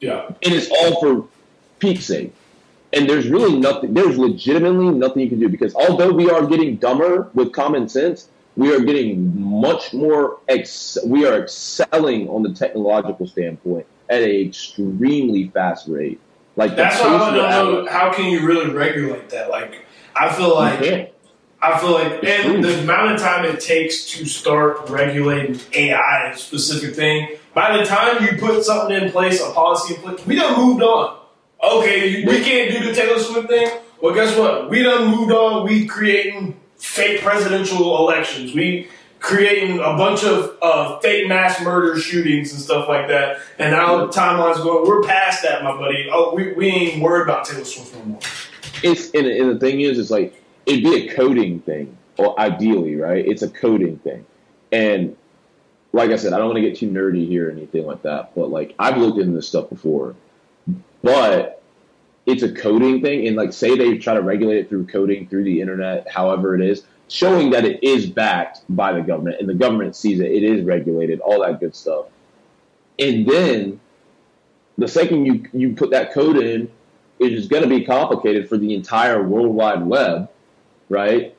Yeah. 0.00 0.26
and 0.42 0.52
it's 0.54 0.68
all 0.70 1.00
for 1.00 1.26
peak's 1.78 2.04
sake. 2.04 2.34
And 2.92 3.08
there's 3.08 3.28
really 3.28 3.58
nothing. 3.58 3.94
There's 3.94 4.18
legitimately 4.18 4.90
nothing 4.90 5.22
you 5.22 5.28
can 5.28 5.40
do 5.40 5.48
because 5.48 5.74
although 5.74 6.12
we 6.12 6.30
are 6.30 6.46
getting 6.46 6.76
dumber 6.76 7.30
with 7.34 7.52
common 7.52 7.88
sense, 7.88 8.28
we 8.56 8.74
are 8.74 8.80
getting 8.80 9.40
much 9.40 9.94
more. 9.94 10.40
Ex- 10.48 10.98
we 11.06 11.26
are 11.26 11.42
excelling 11.42 12.28
on 12.28 12.42
the 12.42 12.52
technological 12.52 13.26
standpoint 13.26 13.86
at 14.10 14.22
an 14.22 14.30
extremely 14.30 15.48
fast 15.48 15.88
rate. 15.88 16.20
Like 16.56 16.76
That's 16.76 17.00
why 17.00 17.06
I 17.06 17.30
don't 17.50 17.84
know 17.84 17.90
how 17.90 18.12
can 18.12 18.26
you 18.30 18.46
really 18.46 18.70
regulate 18.70 19.30
that. 19.30 19.48
Like 19.48 19.86
I 20.14 20.32
feel 20.32 20.54
like. 20.54 21.08
I 21.64 21.78
feel 21.78 21.92
like, 21.92 22.24
and 22.24 22.64
the 22.64 22.80
amount 22.80 23.12
of 23.12 23.20
time 23.20 23.44
it 23.44 23.60
takes 23.60 24.04
to 24.14 24.26
start 24.26 24.90
regulating 24.90 25.60
AI, 25.72 26.32
a 26.32 26.36
specific 26.36 26.96
thing, 26.96 27.38
by 27.54 27.76
the 27.76 27.84
time 27.84 28.24
you 28.24 28.36
put 28.36 28.64
something 28.64 29.00
in 29.00 29.12
place, 29.12 29.40
a 29.40 29.52
policy 29.52 29.94
in 29.94 30.00
place, 30.00 30.26
we 30.26 30.34
done 30.34 30.56
moved 30.56 30.82
on. 30.82 31.21
Okay, 31.62 32.24
we 32.24 32.42
can't 32.42 32.72
do 32.72 32.84
the 32.84 32.94
Taylor 32.94 33.18
Swift 33.20 33.48
thing. 33.48 33.70
Well, 34.00 34.14
guess 34.14 34.36
what? 34.36 34.68
We 34.68 34.82
done 34.82 35.10
moved 35.10 35.32
on. 35.32 35.64
We 35.64 35.86
creating 35.86 36.60
fake 36.76 37.20
presidential 37.20 37.96
elections. 37.98 38.52
We 38.52 38.88
creating 39.20 39.78
a 39.78 39.96
bunch 39.96 40.24
of 40.24 40.58
uh, 40.60 40.98
fake 40.98 41.28
mass 41.28 41.62
murder 41.62 41.98
shootings 41.98 42.52
and 42.52 42.60
stuff 42.60 42.88
like 42.88 43.06
that. 43.08 43.38
And 43.58 43.70
now 43.70 44.06
the 44.06 44.12
timeline's 44.12 44.58
going. 44.58 44.88
We're 44.88 45.04
past 45.04 45.44
that, 45.44 45.62
my 45.62 45.76
buddy. 45.76 46.08
Oh, 46.10 46.34
we, 46.34 46.52
we 46.54 46.66
ain't 46.66 47.00
worried 47.00 47.22
about 47.22 47.44
Taylor 47.44 47.64
Swift 47.64 47.94
no 47.94 48.04
more. 48.04 48.20
It's 48.82 49.12
and, 49.12 49.26
and 49.26 49.50
the 49.50 49.60
thing 49.60 49.80
is, 49.80 49.98
it's 49.98 50.10
like 50.10 50.34
it'd 50.66 50.82
be 50.82 51.06
a 51.06 51.14
coding 51.14 51.60
thing, 51.60 51.96
or 52.16 52.38
ideally, 52.40 52.96
right? 52.96 53.24
It's 53.24 53.42
a 53.42 53.48
coding 53.48 53.98
thing, 53.98 54.26
and 54.72 55.16
like 55.92 56.10
I 56.10 56.16
said, 56.16 56.32
I 56.32 56.38
don't 56.38 56.46
want 56.46 56.56
to 56.56 56.62
get 56.62 56.76
too 56.76 56.90
nerdy 56.90 57.28
here 57.28 57.48
or 57.48 57.52
anything 57.52 57.86
like 57.86 58.02
that, 58.02 58.34
but 58.34 58.50
like 58.50 58.74
I've 58.78 58.96
looked 58.96 59.18
into 59.18 59.32
this 59.34 59.46
stuff 59.46 59.68
before, 59.68 60.16
but 61.02 61.62
it's 62.26 62.42
a 62.42 62.52
coding 62.52 63.02
thing, 63.02 63.26
and 63.26 63.36
like 63.36 63.52
say 63.52 63.76
they 63.76 63.98
try 63.98 64.14
to 64.14 64.22
regulate 64.22 64.58
it 64.58 64.68
through 64.68 64.86
coding 64.86 65.28
through 65.28 65.44
the 65.44 65.60
internet, 65.60 66.08
however 66.10 66.54
it 66.54 66.60
is, 66.60 66.84
showing 67.08 67.50
that 67.50 67.64
it 67.64 67.82
is 67.82 68.06
backed 68.06 68.62
by 68.68 68.92
the 68.92 69.02
government, 69.02 69.36
and 69.40 69.48
the 69.48 69.54
government 69.54 69.96
sees 69.96 70.20
it, 70.20 70.30
it 70.30 70.42
is 70.42 70.64
regulated, 70.64 71.20
all 71.20 71.42
that 71.42 71.60
good 71.60 71.74
stuff, 71.74 72.06
and 72.98 73.26
then 73.26 73.80
the 74.78 74.88
second 74.88 75.26
you 75.26 75.44
you 75.52 75.74
put 75.74 75.90
that 75.90 76.12
code 76.12 76.36
in, 76.36 76.70
it 77.18 77.32
is 77.32 77.46
going 77.46 77.62
to 77.62 77.68
be 77.68 77.84
complicated 77.84 78.48
for 78.48 78.56
the 78.56 78.74
entire 78.74 79.22
World 79.22 79.54
Wide 79.54 79.84
Web, 79.84 80.30
right? 80.88 81.36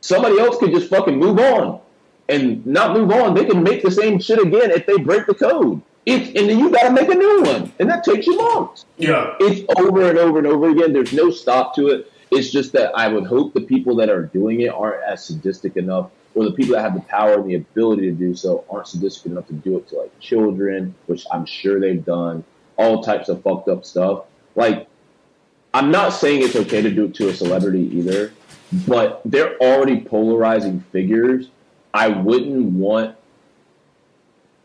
Somebody 0.00 0.38
else 0.38 0.58
could 0.58 0.72
just 0.72 0.88
fucking 0.88 1.18
move 1.18 1.38
on 1.38 1.80
and 2.28 2.64
not 2.66 2.96
move 2.96 3.10
on, 3.10 3.34
they 3.34 3.44
can 3.44 3.62
make 3.62 3.82
the 3.82 3.90
same 3.90 4.18
shit 4.18 4.40
again 4.40 4.70
if 4.70 4.86
they 4.86 4.96
break 4.96 5.26
the 5.26 5.34
code. 5.34 5.82
It, 6.04 6.36
and 6.36 6.48
then 6.48 6.58
you 6.58 6.70
got 6.70 6.88
to 6.88 6.92
make 6.92 7.08
a 7.08 7.14
new 7.14 7.42
one, 7.42 7.72
and 7.78 7.88
that 7.88 8.02
takes 8.02 8.26
you 8.26 8.36
months. 8.36 8.86
Yeah, 8.98 9.36
it's 9.38 9.64
over 9.78 10.10
and 10.10 10.18
over 10.18 10.38
and 10.38 10.46
over 10.46 10.70
again. 10.70 10.92
There's 10.92 11.12
no 11.12 11.30
stop 11.30 11.76
to 11.76 11.88
it. 11.88 12.12
It's 12.32 12.50
just 12.50 12.72
that 12.72 12.96
I 12.96 13.08
would 13.08 13.24
hope 13.24 13.52
the 13.54 13.60
people 13.60 13.94
that 13.96 14.10
are 14.10 14.22
doing 14.22 14.62
it 14.62 14.70
aren't 14.70 15.02
as 15.04 15.24
sadistic 15.24 15.76
enough, 15.76 16.10
or 16.34 16.44
the 16.44 16.52
people 16.52 16.74
that 16.74 16.82
have 16.82 16.94
the 16.94 17.02
power 17.02 17.34
and 17.34 17.48
the 17.48 17.54
ability 17.54 18.02
to 18.02 18.12
do 18.12 18.34
so 18.34 18.64
aren't 18.68 18.88
sadistic 18.88 19.26
enough 19.26 19.46
to 19.48 19.52
do 19.52 19.76
it 19.76 19.88
to 19.88 19.96
like 19.96 20.18
children, 20.18 20.94
which 21.06 21.24
I'm 21.32 21.46
sure 21.46 21.78
they've 21.78 22.04
done. 22.04 22.42
All 22.76 23.02
types 23.02 23.28
of 23.28 23.42
fucked 23.42 23.68
up 23.68 23.84
stuff. 23.84 24.24
Like, 24.56 24.88
I'm 25.74 25.90
not 25.90 26.10
saying 26.10 26.42
it's 26.42 26.56
okay 26.56 26.82
to 26.82 26.90
do 26.90 27.04
it 27.04 27.14
to 27.16 27.28
a 27.28 27.34
celebrity 27.34 27.88
either, 27.96 28.32
but 28.88 29.22
they're 29.24 29.56
already 29.58 30.00
polarizing 30.00 30.80
figures 30.90 31.48
I 31.94 32.08
wouldn't 32.08 32.72
want 32.72 33.16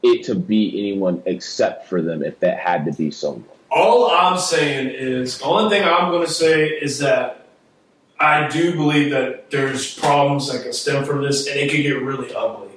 it 0.04 0.24
to 0.26 0.36
be 0.36 0.78
anyone 0.80 1.22
except 1.26 1.88
for 1.88 2.02
them 2.02 2.24
if 2.24 2.40
that 2.40 2.60
had 2.60 2.86
to 2.86 2.92
be 2.94 3.12
someone. 3.12 3.44
All 3.70 4.10
I'm 4.10 4.38
saying 4.38 4.90
is, 4.90 5.40
the 5.40 5.46
only 5.46 5.70
thing 5.70 5.84
I'm 5.88 6.12
going 6.12 6.26
to 6.26 6.32
say 6.32 6.68
is 6.68 7.00
that 7.00 7.48
I 8.20 8.48
do 8.48 8.74
believe 8.76 9.12
that 9.12 9.52
there's 9.52 9.94
problems 9.98 10.52
that 10.52 10.64
can 10.64 10.74
stem 10.74 11.04
from 11.04 11.22
this, 11.22 11.48
and 11.48 11.60
it 11.60 11.70
can 11.70 11.82
get 11.82 12.02
really 12.02 12.34
ugly. 12.34 12.70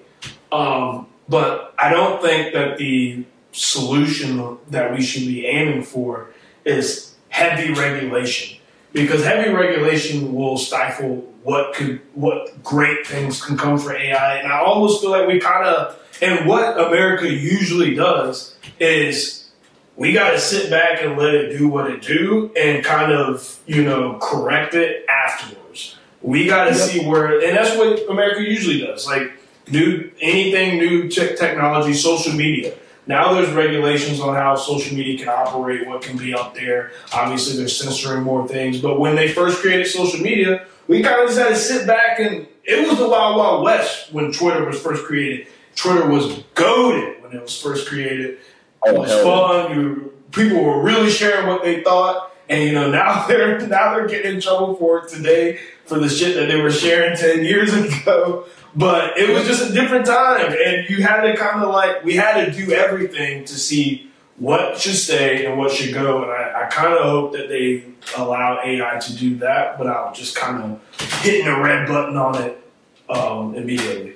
Um, 0.52 1.06
but 1.28 1.74
I 1.78 1.90
don't 1.90 2.20
think 2.20 2.52
that 2.54 2.76
the 2.76 3.24
solution 3.52 4.58
that 4.68 4.92
we 4.92 5.00
should 5.00 5.26
be 5.26 5.46
aiming 5.46 5.84
for 5.84 6.30
is 6.64 7.14
heavy 7.28 7.72
regulation, 7.72 8.58
because 8.92 9.24
heavy 9.24 9.50
regulation 9.50 10.34
will 10.34 10.58
stifle 10.58 11.29
what 11.42 11.74
could 11.74 12.00
what 12.14 12.62
great 12.62 13.06
things 13.06 13.44
can 13.44 13.56
come 13.56 13.78
for 13.78 13.94
AI. 13.94 14.36
And 14.36 14.52
I 14.52 14.60
almost 14.60 15.00
feel 15.00 15.10
like 15.10 15.26
we 15.26 15.40
kind 15.40 15.66
of 15.66 15.98
and 16.22 16.46
what 16.46 16.78
America 16.78 17.28
usually 17.28 17.94
does 17.94 18.54
is 18.78 19.50
we 19.96 20.12
got 20.12 20.30
to 20.30 20.38
sit 20.38 20.70
back 20.70 21.02
and 21.02 21.16
let 21.16 21.34
it 21.34 21.56
do 21.56 21.68
what 21.68 21.90
it 21.90 22.02
do 22.02 22.50
and 22.56 22.84
kind 22.84 23.12
of 23.12 23.58
you 23.66 23.84
know 23.84 24.18
correct 24.20 24.74
it 24.74 25.06
afterwards. 25.08 25.96
We 26.22 26.46
got 26.46 26.64
to 26.64 26.70
yep. 26.70 26.78
see 26.78 27.06
where, 27.06 27.40
and 27.40 27.56
that's 27.56 27.76
what 27.78 28.10
America 28.10 28.42
usually 28.42 28.80
does. 28.80 29.06
Like 29.06 29.32
new 29.70 30.10
anything 30.20 30.78
new 30.78 31.08
technology, 31.08 31.94
social 31.94 32.34
media. 32.34 32.74
Now 33.06 33.32
there's 33.32 33.50
regulations 33.50 34.20
on 34.20 34.34
how 34.34 34.54
social 34.56 34.96
media 34.96 35.18
can 35.18 35.28
operate, 35.28 35.86
what 35.86 36.02
can 36.02 36.16
be 36.16 36.34
up 36.34 36.54
there. 36.54 36.92
Obviously, 37.12 37.56
they're 37.56 37.68
censoring 37.68 38.22
more 38.22 38.46
things. 38.46 38.80
But 38.80 39.00
when 39.00 39.16
they 39.16 39.28
first 39.28 39.60
created 39.60 39.86
social 39.86 40.20
media, 40.20 40.66
we 40.90 41.04
kind 41.04 41.20
of 41.20 41.28
just 41.28 41.38
had 41.38 41.50
to 41.50 41.56
sit 41.56 41.86
back 41.86 42.18
and 42.18 42.48
it 42.64 42.88
was 42.88 42.98
the 42.98 43.08
wild, 43.08 43.36
wild 43.36 43.62
west 43.62 44.12
when 44.12 44.32
Twitter 44.32 44.64
was 44.64 44.82
first 44.82 45.04
created. 45.04 45.46
Twitter 45.76 46.04
was 46.08 46.42
goaded 46.56 47.22
when 47.22 47.32
it 47.32 47.40
was 47.40 47.56
first 47.62 47.86
created. 47.86 48.38
Oh, 48.84 48.94
it 48.94 48.98
was 48.98 49.12
fun. 49.22 49.78
You, 49.78 50.12
people 50.32 50.64
were 50.64 50.82
really 50.82 51.08
sharing 51.08 51.46
what 51.46 51.62
they 51.62 51.84
thought, 51.84 52.32
and 52.48 52.64
you 52.64 52.72
know 52.72 52.90
now 53.00 53.24
they're 53.28 53.64
now 53.68 53.94
they're 53.94 54.08
getting 54.08 54.34
in 54.34 54.40
trouble 54.40 54.74
for 54.74 54.98
it 54.98 55.08
today 55.08 55.60
for 55.86 56.00
the 56.00 56.08
shit 56.08 56.34
that 56.34 56.46
they 56.46 56.60
were 56.60 56.72
sharing 56.72 57.16
ten 57.16 57.44
years 57.44 57.72
ago. 58.02 58.46
But 58.74 59.16
it 59.16 59.32
was 59.32 59.46
just 59.46 59.70
a 59.70 59.72
different 59.72 60.06
time, 60.06 60.52
and 60.52 60.90
you 60.90 61.04
had 61.04 61.22
to 61.22 61.36
kind 61.36 61.62
of 61.62 61.70
like 61.72 62.02
we 62.02 62.16
had 62.16 62.44
to 62.44 62.50
do 62.50 62.72
everything 62.72 63.44
to 63.44 63.54
see 63.54 64.09
what 64.40 64.78
should 64.78 64.96
stay 64.96 65.44
and 65.44 65.56
what 65.58 65.70
should 65.70 65.94
go. 65.94 66.22
And 66.22 66.32
I, 66.32 66.64
I 66.64 66.66
kind 66.66 66.94
of 66.94 67.02
hope 67.04 67.32
that 67.32 67.48
they 67.48 67.84
allow 68.16 68.60
AI 68.64 68.98
to 68.98 69.16
do 69.16 69.36
that 69.36 69.78
without 69.78 70.14
just 70.14 70.34
kind 70.34 70.62
of 70.62 71.00
hitting 71.22 71.46
a 71.46 71.62
red 71.62 71.86
button 71.86 72.16
on 72.16 72.42
it 72.42 72.70
um, 73.08 73.54
immediately. 73.54 74.14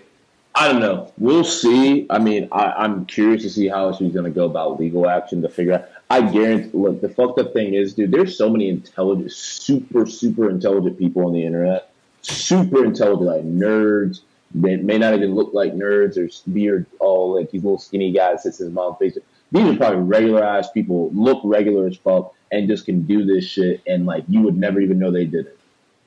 I 0.57 0.69
don't 0.69 0.81
know. 0.81 1.13
We'll 1.19 1.45
see. 1.45 2.07
I 2.09 2.19
mean, 2.19 2.49
I, 2.53 2.85
am 2.85 3.07
curious 3.07 3.43
to 3.43 3.51
see 3.51 3.69
how 3.69 3.93
she's 3.93 4.13
going 4.13 4.25
to 4.25 4.31
go 4.31 4.47
about 4.47 4.81
legal 4.81 5.09
action 5.09 5.43
to 5.43 5.49
figure 5.49 5.75
out. 5.75 5.89
I 6.09 6.21
guarantee. 6.31 6.71
Look, 6.73 7.01
the 7.01 7.09
fucked 7.09 7.41
up 7.41 7.53
thing 7.53 7.75
is, 7.75 7.95
dude. 7.95 8.13
There's 8.13 8.39
so 8.39 8.49
many 8.49 8.69
intelligent, 8.69 9.33
super, 9.33 10.07
super 10.07 10.49
intelligent 10.49 10.99
people 10.99 11.27
on 11.27 11.33
the 11.33 11.45
internet. 11.45 11.91
Super 12.23 12.85
intelligent, 12.85 13.27
like 13.27 13.45
nerds. 13.45 14.21
They 14.55 14.77
may 14.77 14.97
not 14.97 15.15
even 15.15 15.35
look 15.35 15.53
like 15.53 15.75
nerds 15.75 16.17
or 16.17 16.31
beard. 16.51 16.87
All 17.01 17.35
like 17.35 17.51
these 17.51 17.65
little 17.65 17.79
skinny 17.79 18.13
guys 18.13 18.45
sits 18.45 18.59
his 18.59 18.71
mom 18.71 18.97
face. 18.97 19.19
These 19.55 19.69
are 19.69 19.77
probably 19.77 20.01
regular 20.01 20.43
ass 20.43 20.73
people, 20.73 21.13
look 21.15 21.41
regular 21.45 21.87
as 21.87 21.97
fuck, 21.97 22.35
and 22.51 22.69
just 22.69 22.87
can 22.87 23.03
do 23.03 23.25
this 23.25 23.45
shit, 23.45 23.81
and 23.87 24.05
like 24.05 24.25
you 24.29 24.41
would 24.41 24.57
never 24.57 24.81
even 24.81 24.99
know 24.99 25.13
they 25.13 25.27
did 25.27 25.47
it. 25.47 25.59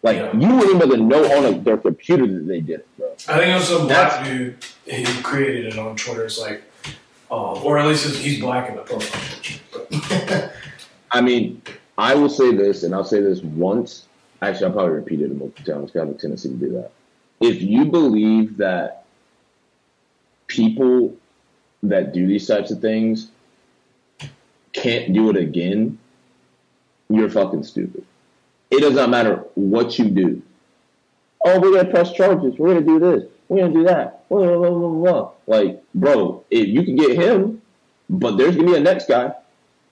Like 0.04 0.18
yeah. 0.18 0.38
you 0.38 0.54
wouldn't 0.54 0.84
even 0.84 1.08
know 1.08 1.24
on 1.38 1.46
a, 1.46 1.58
their 1.58 1.78
computer 1.78 2.28
that 2.28 2.46
they 2.46 2.60
did 2.60 2.82
it, 2.82 2.88
bro. 2.98 3.14
I 3.30 3.38
think 3.38 3.52
it 3.52 3.54
was 3.54 3.70
some 3.70 3.88
black 3.88 4.26
dude 4.26 4.58
who 4.86 5.24
created 5.24 5.68
it 5.68 5.80
on 5.80 5.96
Twitter. 5.96 6.26
It's 6.26 6.38
like, 6.38 6.62
um, 7.32 7.64
or 7.64 7.78
at 7.78 7.88
least 7.88 8.18
he's 8.18 8.42
black 8.42 8.70
in 8.70 8.76
the 8.76 8.82
profile. 8.82 10.52
I 11.12 11.22
mean, 11.22 11.62
I 11.98 12.16
will 12.16 12.30
say 12.30 12.54
this, 12.54 12.84
and 12.84 12.94
I'll 12.94 13.06
say 13.06 13.22
this 13.22 13.42
once. 13.42 14.08
Actually, 14.42 14.66
I'll 14.66 14.74
probably 14.74 14.96
repeat 14.96 15.22
it 15.22 15.34
multiple 15.34 15.74
times. 15.74 15.96
I 15.96 16.00
have 16.00 16.10
a 16.10 16.14
tendency 16.16 16.50
to 16.50 16.56
do 16.56 16.74
that. 16.74 16.92
If 17.40 17.62
you 17.62 17.86
believe 17.86 18.58
that 18.58 19.06
people 20.48 21.16
that 21.84 22.14
do 22.14 22.28
these 22.28 22.46
types 22.46 22.72
of 22.72 22.82
things 22.82 23.32
can't 24.82 25.14
do 25.14 25.30
it 25.30 25.38
again, 25.38 25.98
you're 27.10 27.30
fucking 27.30 27.64
stupid. 27.64 28.06
It 28.70 28.82
does 28.82 28.96
not 28.96 29.10
matter 29.10 29.46
what 29.56 29.98
you 29.98 30.10
do. 30.10 30.42
Oh, 31.46 31.60
we're 31.60 31.78
gonna 31.78 31.90
press 31.90 32.12
charges. 32.14 32.58
We're 32.58 32.74
gonna 32.74 32.86
do 32.86 33.00
this. 33.00 33.30
We're 33.48 33.62
gonna 33.62 33.74
do 33.74 33.84
that. 33.86 34.28
Blah, 34.30 34.58
blah, 34.58 34.70
blah, 34.70 34.90
blah, 34.90 35.32
Like, 35.48 35.82
bro, 35.96 36.44
if 36.52 36.68
you 36.68 36.84
can 36.84 36.96
get 36.96 37.12
him, 37.12 37.62
but 38.10 38.38
there's 38.38 38.56
gonna 38.56 38.68
be 38.68 38.76
a 38.76 38.80
next 38.80 39.08
guy. 39.08 39.34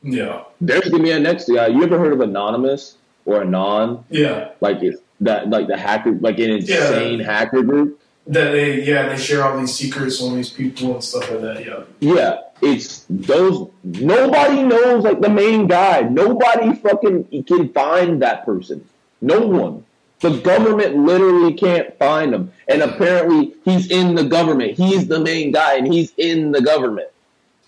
Yeah. 0.03 0.43
There's 0.61 0.89
gonna 0.89 1.03
be 1.03 1.11
a 1.11 1.19
next 1.19 1.49
guy. 1.49 1.67
You 1.67 1.83
ever 1.83 1.97
heard 1.97 2.13
of 2.13 2.21
Anonymous 2.21 2.97
or 3.25 3.41
Anon? 3.41 4.03
Yeah. 4.09 4.51
Like 4.61 4.81
it's 4.81 5.01
that 5.21 5.49
like 5.49 5.67
the 5.67 5.77
hacker 5.77 6.11
like 6.13 6.39
an 6.39 6.51
insane 6.51 7.19
yeah. 7.19 7.25
hacker 7.25 7.63
group. 7.63 7.99
That 8.28 8.51
they 8.51 8.84
yeah, 8.84 9.09
they 9.09 9.17
share 9.17 9.43
all 9.43 9.57
these 9.57 9.73
secrets 9.73 10.21
on 10.21 10.36
these 10.36 10.49
people 10.49 10.93
and 10.93 11.03
stuff 11.03 11.30
like 11.30 11.41
that, 11.41 11.65
yeah. 11.65 11.84
Yeah 11.99 12.39
it's 12.61 13.05
those 13.09 13.69
nobody 13.84 14.63
knows 14.63 15.03
like 15.03 15.21
the 15.21 15.30
main 15.30 15.67
guy. 15.67 16.01
Nobody 16.01 16.73
fucking 16.76 17.43
can 17.43 17.69
find 17.69 18.21
that 18.21 18.45
person. 18.45 18.88
No 19.21 19.41
one. 19.41 19.86
The 20.21 20.39
government 20.39 20.95
literally 20.95 21.53
can't 21.53 21.97
find 21.99 22.34
him. 22.34 22.51
And 22.67 22.82
apparently 22.82 23.53
he's 23.65 23.91
in 23.91 24.15
the 24.15 24.23
government. 24.23 24.78
He's 24.78 25.07
the 25.07 25.19
main 25.19 25.51
guy 25.51 25.76
and 25.76 25.91
he's 25.91 26.13
in 26.17 26.51
the 26.51 26.61
government. 26.61 27.09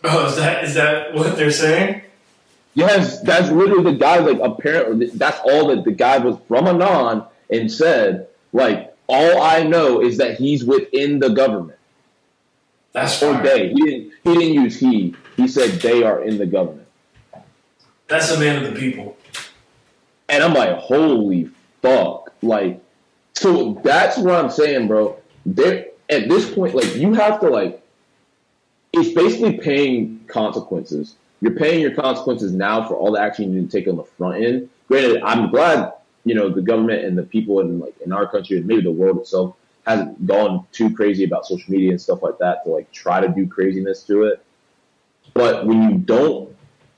Oh, 0.03 0.27
is 0.27 0.35
that 0.37 0.63
is 0.63 0.73
that 0.75 1.13
what 1.13 1.35
they're 1.35 1.51
saying? 1.51 2.01
Yes, 2.73 3.21
that's 3.21 3.49
literally 3.49 3.91
the 3.91 3.97
guy. 3.97 4.19
Like 4.19 4.39
apparently, 4.39 5.07
that's 5.07 5.39
all 5.43 5.67
that 5.67 5.83
the 5.83 5.91
guy 5.91 6.19
was 6.19 6.37
from 6.47 6.67
Anon 6.67 7.25
and 7.49 7.71
said. 7.71 8.27
Like 8.53 8.95
all 9.07 9.41
I 9.41 9.63
know 9.63 10.01
is 10.01 10.17
that 10.17 10.37
he's 10.37 10.65
within 10.65 11.19
the 11.19 11.29
government. 11.29 11.79
That's 12.91 13.21
or 13.21 13.41
they. 13.41 13.69
He 13.69 13.75
didn't. 13.75 14.13
He 14.23 14.33
didn't 14.33 14.53
use 14.53 14.79
he. 14.79 15.15
He 15.35 15.47
said 15.47 15.69
they 15.81 16.03
are 16.03 16.23
in 16.23 16.37
the 16.37 16.45
government. 16.45 16.87
That's 18.07 18.31
a 18.31 18.39
man 18.39 18.63
of 18.63 18.73
the 18.73 18.79
people. 18.79 19.17
And 20.29 20.43
I'm 20.43 20.53
like, 20.53 20.77
holy 20.77 21.49
fuck! 21.81 22.33
Like 22.41 22.81
So 23.35 23.79
that's 23.83 24.17
what 24.17 24.35
I'm 24.35 24.49
saying, 24.49 24.87
bro. 24.87 25.17
There 25.45 25.87
at 26.09 26.27
this 26.27 26.53
point, 26.53 26.75
like 26.75 26.95
you 26.95 27.13
have 27.13 27.39
to 27.41 27.49
like 27.49 27.81
it's 28.93 29.13
basically 29.13 29.57
paying 29.57 30.23
consequences. 30.27 31.15
You're 31.41 31.55
paying 31.55 31.81
your 31.81 31.93
consequences 31.93 32.51
now 32.51 32.87
for 32.87 32.95
all 32.95 33.11
the 33.11 33.21
action 33.21 33.53
you 33.53 33.61
need 33.61 33.69
to 33.69 33.77
take 33.79 33.87
on 33.87 33.97
the 33.97 34.03
front 34.03 34.43
end. 34.43 34.69
Granted, 34.87 35.21
I'm 35.21 35.51
glad 35.51 35.93
you 36.27 36.35
know 36.35 36.49
the 36.49 36.61
government 36.61 37.05
and 37.05 37.17
the 37.17 37.23
people 37.23 37.59
in 37.61 37.79
like 37.79 37.95
in 38.03 38.11
our 38.11 38.27
country 38.27 38.57
and 38.57 38.65
maybe 38.65 38.81
the 38.81 38.91
world 38.91 39.17
itself 39.17 39.55
hasn't 39.85 40.27
gone 40.27 40.65
too 40.73 40.93
crazy 40.93 41.23
about 41.23 41.45
social 41.45 41.71
media 41.71 41.91
and 41.91 42.01
stuff 42.01 42.21
like 42.21 42.37
that 42.39 42.63
to 42.63 42.69
like 42.69 42.91
try 42.91 43.21
to 43.21 43.29
do 43.29 43.47
craziness 43.47 44.03
to 44.03 44.23
it. 44.23 44.43
But 45.33 45.65
when 45.65 45.81
you 45.83 45.97
don't 45.97 46.53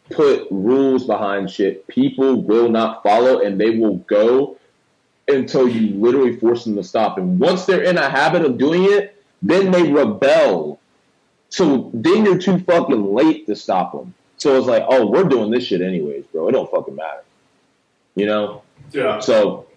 put 0.09 0.47
rules 0.49 1.05
behind 1.05 1.51
shit, 1.51 1.85
people 1.87 2.41
will 2.41 2.69
not 2.69 3.03
follow 3.03 3.41
and 3.41 3.61
they 3.61 3.77
will 3.77 3.97
go 3.97 4.57
until 5.27 5.69
you 5.69 5.93
literally 5.99 6.37
force 6.37 6.63
them 6.63 6.75
to 6.77 6.83
stop. 6.83 7.19
And 7.19 7.39
once 7.39 7.65
they're 7.65 7.83
in 7.83 7.97
a 7.99 8.09
habit 8.09 8.43
of 8.43 8.57
doing 8.57 8.85
it, 8.85 9.23
then 9.43 9.69
they 9.69 9.91
rebel. 9.91 10.79
So 11.49 11.91
then 11.93 12.25
you're 12.25 12.39
too 12.39 12.57
fucking 12.59 13.13
late 13.13 13.45
to 13.45 13.55
stop 13.55 13.91
them. 13.91 14.15
So 14.37 14.57
it's 14.57 14.67
like, 14.67 14.85
oh, 14.87 15.05
we're 15.05 15.25
doing 15.25 15.51
this 15.51 15.65
shit 15.65 15.81
anyways, 15.81 16.25
bro. 16.27 16.47
It 16.47 16.53
don't 16.53 16.71
fucking 16.71 16.95
matter. 16.95 17.23
You 18.15 18.25
know? 18.25 18.63
Yeah. 18.91 19.19
So 19.19 19.67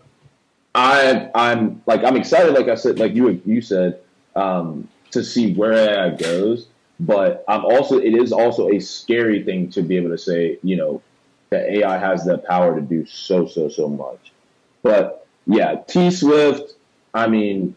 I 0.75 1.31
I'm 1.35 1.83
like 1.87 2.05
I'm 2.05 2.17
excited, 2.17 2.55
like 2.55 2.69
I 2.69 2.75
said, 2.75 2.99
like 2.99 3.15
you 3.15 3.41
you 3.45 3.61
said, 3.61 4.01
um, 4.37 4.89
to 5.11 5.23
see 5.23 5.55
where 5.55 5.73
AI 5.73 6.17
goes. 6.17 6.67
But 7.01 7.45
I'm 7.49 7.65
also 7.65 7.99
it 7.99 8.15
is 8.15 8.33
also 8.33 8.71
a 8.71 8.79
scary 8.79 9.43
thing 9.43 9.71
to 9.71 9.83
be 9.83 9.97
able 9.97 10.11
to 10.11 10.19
say, 10.19 10.59
you 10.63 10.77
know, 10.77 11.03
that 11.51 11.69
AI 11.69 11.99
has 11.99 12.25
the 12.25 12.39
power 12.39 12.75
to 12.75 12.81
do 12.81 13.05
so 13.07 13.47
so 13.47 13.69
so 13.69 13.89
much. 13.89 14.33
But 14.83 15.27
yeah, 15.47 15.77
T 15.87 16.11
Swift. 16.11 16.75
I 17.15 17.29
mean, 17.29 17.75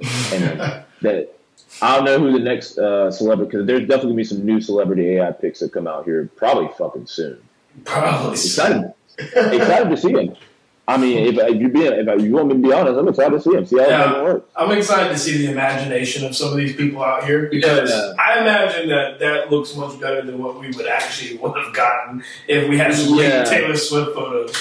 and 0.00 0.58
that 1.00 1.34
I 1.80 1.96
don't 1.96 2.04
know 2.04 2.18
who 2.18 2.32
the 2.32 2.38
next 2.38 2.76
uh, 2.76 3.10
celebrity 3.10 3.50
because 3.50 3.66
there's 3.66 3.80
definitely 3.80 4.10
gonna 4.10 4.16
be 4.16 4.24
some 4.24 4.44
new 4.44 4.60
celebrity 4.60 5.16
AI 5.16 5.32
picks 5.32 5.60
that 5.60 5.72
come 5.72 5.86
out 5.86 6.04
here 6.04 6.28
probably 6.36 6.68
fucking 6.76 7.06
soon. 7.06 7.40
Probably 7.84 8.32
excited, 8.32 8.92
excited 9.18 9.90
to 9.90 9.96
see 9.96 10.12
him. 10.12 10.36
I 10.88 10.96
mean, 10.96 11.18
if, 11.18 11.38
if 11.38 11.60
you 11.60 11.68
be 11.68 11.82
if 11.84 12.22
you 12.22 12.32
want 12.32 12.48
me 12.48 12.54
to 12.54 12.60
be 12.60 12.72
honest, 12.72 12.98
I'm 12.98 13.06
excited 13.06 13.30
to 13.30 13.40
see 13.40 13.54
him. 13.54 13.64
See 13.64 13.78
how 13.78 13.86
Yeah. 13.86 14.18
it 14.18 14.24
works. 14.24 14.50
I'm 14.56 14.70
excited 14.76 15.10
to 15.10 15.18
see 15.18 15.38
the 15.46 15.52
imagination 15.52 16.26
of 16.26 16.34
some 16.34 16.50
of 16.50 16.56
these 16.56 16.74
people 16.74 17.02
out 17.02 17.24
here 17.24 17.46
because 17.48 17.90
Yeah. 17.90 18.14
I 18.18 18.40
imagine 18.40 18.88
that 18.88 19.20
that 19.20 19.50
looks 19.52 19.76
much 19.76 20.00
better 20.00 20.20
than 20.22 20.42
what 20.42 20.58
we 20.58 20.70
would 20.72 20.86
actually 20.88 21.38
would 21.38 21.56
have 21.56 21.72
gotten 21.72 22.24
if 22.48 22.68
we 22.68 22.76
had 22.76 22.92
some 22.92 23.14
Yeah. 23.14 23.44
Taylor 23.44 23.76
Swift 23.76 24.14
photos. 24.14 24.52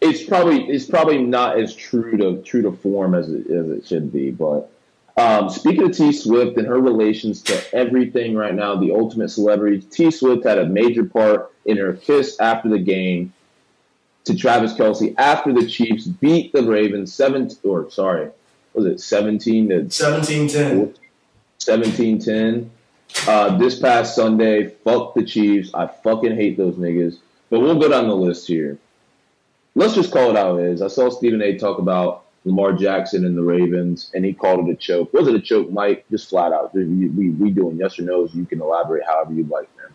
It's 0.00 0.24
probably 0.24 0.64
it's 0.68 0.86
probably 0.86 1.18
not 1.18 1.58
as 1.60 1.74
true 1.76 2.16
to 2.16 2.42
true 2.42 2.62
to 2.62 2.72
form 2.72 3.14
as 3.14 3.28
it, 3.30 3.46
as 3.50 3.68
it 3.68 3.86
should 3.86 4.12
be. 4.12 4.30
But 4.32 4.68
um, 5.16 5.50
speaking 5.50 5.84
of 5.84 5.96
T 5.96 6.12
Swift 6.12 6.56
and 6.56 6.66
her 6.66 6.80
relations 6.80 7.42
to 7.42 7.74
everything 7.74 8.34
right 8.34 8.54
now, 8.54 8.76
the 8.76 8.92
ultimate 8.92 9.30
celebrity, 9.30 9.80
T 9.80 10.10
Swift 10.10 10.44
had 10.44 10.58
a 10.58 10.66
major 10.66 11.04
part 11.04 11.52
in 11.64 11.76
her 11.76 11.94
kiss 11.94 12.38
after 12.40 12.68
the 12.68 12.78
game 12.78 13.32
to 14.24 14.36
Travis 14.36 14.74
Kelce 14.74 15.14
after 15.18 15.52
the 15.52 15.66
Chiefs 15.66 16.06
beat 16.06 16.52
the 16.52 16.62
Ravens 16.62 17.12
seven 17.12 17.50
or 17.64 17.90
sorry, 17.90 18.30
was 18.74 18.86
it 18.86 19.00
seventeen 19.00 19.68
to 19.68 19.76
1710. 19.76 20.94
17-10. 21.60 22.68
Uh, 23.28 23.56
this 23.58 23.78
past 23.78 24.14
Sunday, 24.14 24.68
fuck 24.68 25.14
the 25.14 25.24
Chiefs. 25.24 25.70
I 25.74 25.86
fucking 25.86 26.34
hate 26.34 26.56
those 26.56 26.76
niggas. 26.76 27.18
But 27.50 27.60
we'll 27.60 27.78
go 27.78 27.88
down 27.88 28.08
the 28.08 28.16
list 28.16 28.46
here. 28.48 28.78
Let's 29.74 29.94
just 29.94 30.12
call 30.12 30.30
it 30.30 30.36
how 30.36 30.56
it 30.56 30.64
is. 30.64 30.82
I 30.82 30.88
saw 30.88 31.10
Stephen 31.10 31.42
A. 31.42 31.58
talk 31.58 31.78
about 31.78 32.24
Lamar 32.44 32.72
Jackson 32.72 33.24
and 33.24 33.36
the 33.36 33.42
Ravens, 33.42 34.10
and 34.14 34.24
he 34.24 34.32
called 34.32 34.68
it 34.68 34.72
a 34.72 34.76
choke. 34.76 35.12
Was 35.12 35.28
it 35.28 35.34
a 35.34 35.40
choke, 35.40 35.70
Mike? 35.70 36.06
Just 36.10 36.30
flat 36.30 36.52
out. 36.52 36.74
We, 36.74 36.84
we, 36.84 37.30
we 37.30 37.50
doing 37.50 37.76
yes 37.76 37.98
or 37.98 38.02
no's. 38.02 38.34
You 38.34 38.46
can 38.46 38.60
elaborate 38.60 39.04
however 39.06 39.32
you'd 39.34 39.50
like, 39.50 39.68
man. 39.76 39.94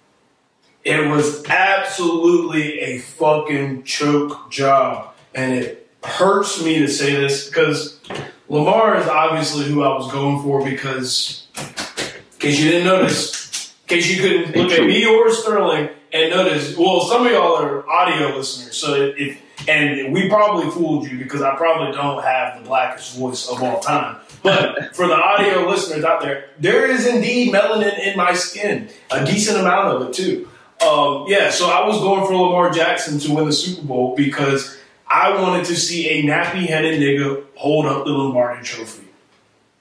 It 0.84 1.10
was 1.10 1.44
absolutely 1.50 2.80
a 2.80 3.00
fucking 3.00 3.84
choke 3.84 4.52
job. 4.52 5.16
And 5.34 5.54
it 5.54 5.90
hurts 6.04 6.64
me 6.64 6.78
to 6.80 6.88
say 6.88 7.16
this 7.16 7.48
because 7.48 8.00
Lamar 8.48 8.98
is 9.00 9.08
obviously 9.08 9.66
who 9.66 9.82
I 9.82 9.90
was 9.96 10.12
going 10.12 10.44
for 10.44 10.64
because, 10.64 11.48
in 11.58 12.40
case 12.40 12.60
you 12.60 12.70
didn't 12.70 12.86
notice, 12.86 13.74
in 13.84 13.88
case 13.88 14.08
you 14.08 14.22
couldn't 14.22 14.56
look 14.56 14.72
at 14.72 14.86
me 14.86 15.04
or 15.06 15.32
Sterling 15.32 15.90
and 16.16 16.30
notice, 16.30 16.78
well, 16.78 17.02
some 17.02 17.26
of 17.26 17.32
y'all 17.32 17.58
are 17.58 17.90
audio 17.90 18.38
listeners, 18.38 18.78
so 18.78 19.14
if, 19.18 19.42
and 19.68 20.14
we 20.14 20.30
probably 20.30 20.72
fooled 20.72 21.10
you 21.10 21.18
because 21.18 21.42
I 21.42 21.56
probably 21.58 21.92
don't 21.92 22.24
have 22.24 22.58
the 22.58 22.66
blackest 22.66 23.18
voice 23.18 23.50
of 23.50 23.62
all 23.62 23.82
time. 23.82 24.18
But 24.42 24.96
for 24.96 25.08
the 25.08 25.14
audio 25.14 25.68
listeners 25.68 26.06
out 26.06 26.22
there, 26.22 26.52
there 26.58 26.90
is 26.90 27.06
indeed 27.06 27.54
melanin 27.54 28.00
in 28.00 28.16
my 28.16 28.34
skin, 28.34 28.90
a 29.12 29.26
decent 29.26 29.60
amount 29.60 29.90
of 29.90 30.10
it 30.10 30.14
too. 30.14 30.50
Um, 30.86 31.26
yeah, 31.28 31.50
so 31.50 31.70
I 31.70 31.86
was 31.86 32.00
going 32.00 32.26
for 32.26 32.34
Lamar 32.34 32.72
Jackson 32.72 33.20
to 33.20 33.34
win 33.34 33.46
the 33.46 33.54
Super 33.54 33.86
Bowl 33.86 34.16
because 34.16 34.78
I 35.08 35.42
wanted 35.42 35.66
to 35.66 35.76
see 35.76 36.08
a 36.10 36.24
nappy 36.24 36.66
headed 36.68 37.02
nigga 37.02 37.44
hold 37.56 37.88
up 37.88 38.06
the 38.06 38.12
Lombardi 38.12 38.64
trophy 38.64 39.08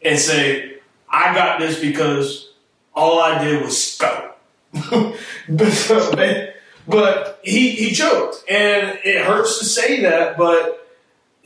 and 0.02 0.18
say, 0.18 0.78
I 1.08 1.32
got 1.32 1.60
this 1.60 1.78
because 1.78 2.50
all 2.92 3.20
I 3.20 3.42
did 3.44 3.62
was 3.62 3.94
scout. 3.94 4.33
but, 5.48 6.54
but 6.86 7.40
he, 7.42 7.70
he 7.70 7.94
choked. 7.94 8.44
And 8.48 8.98
it 9.04 9.24
hurts 9.24 9.58
to 9.60 9.64
say 9.64 10.02
that, 10.02 10.36
but 10.36 10.80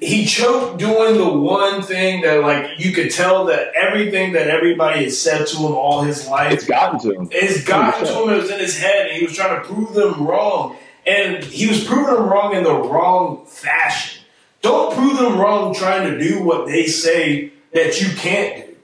he 0.01 0.25
choked 0.25 0.79
doing 0.79 1.19
the 1.19 1.29
one 1.29 1.83
thing 1.83 2.23
that 2.23 2.41
like 2.41 2.79
you 2.79 2.93
could 2.93 3.11
tell 3.11 3.47
that 3.47 3.73
everything 3.75 4.33
that 4.33 4.49
everybody 4.49 5.05
has 5.05 5.21
said 5.21 5.47
to 5.49 5.57
him 5.57 5.73
all 5.73 6.03
his 6.03 6.29
life 6.29 6.53
It's 6.53 6.67
gotten 6.67 7.01
to 7.01 7.13
him. 7.13 7.29
it's 7.33 7.65
gotten 7.65 8.07
to 8.07 8.23
him. 8.23 8.31
It 8.31 8.43
was 8.43 8.51
in 8.51 8.61
his 8.61 8.79
head, 8.79 9.09
and 9.09 9.19
he 9.19 9.25
was 9.25 9.35
trying 9.35 9.61
to 9.61 9.67
prove 9.67 9.95
them 9.95 10.27
wrong. 10.27 10.77
And 11.07 11.43
he 11.43 11.67
was 11.67 11.83
proving 11.85 12.15
them 12.15 12.29
wrong 12.29 12.55
in 12.55 12.65
the 12.65 12.75
wrong 12.75 13.45
fashion. 13.47 14.23
Don't 14.61 14.95
prove 14.95 15.19
them 15.19 15.39
wrong 15.39 15.75
trying 15.75 16.11
to 16.11 16.19
do 16.19 16.43
what 16.43 16.67
they 16.67 16.87
say 16.87 17.53
that 17.73 18.01
you 18.01 18.15
can't 18.17 18.67
do. 18.67 18.77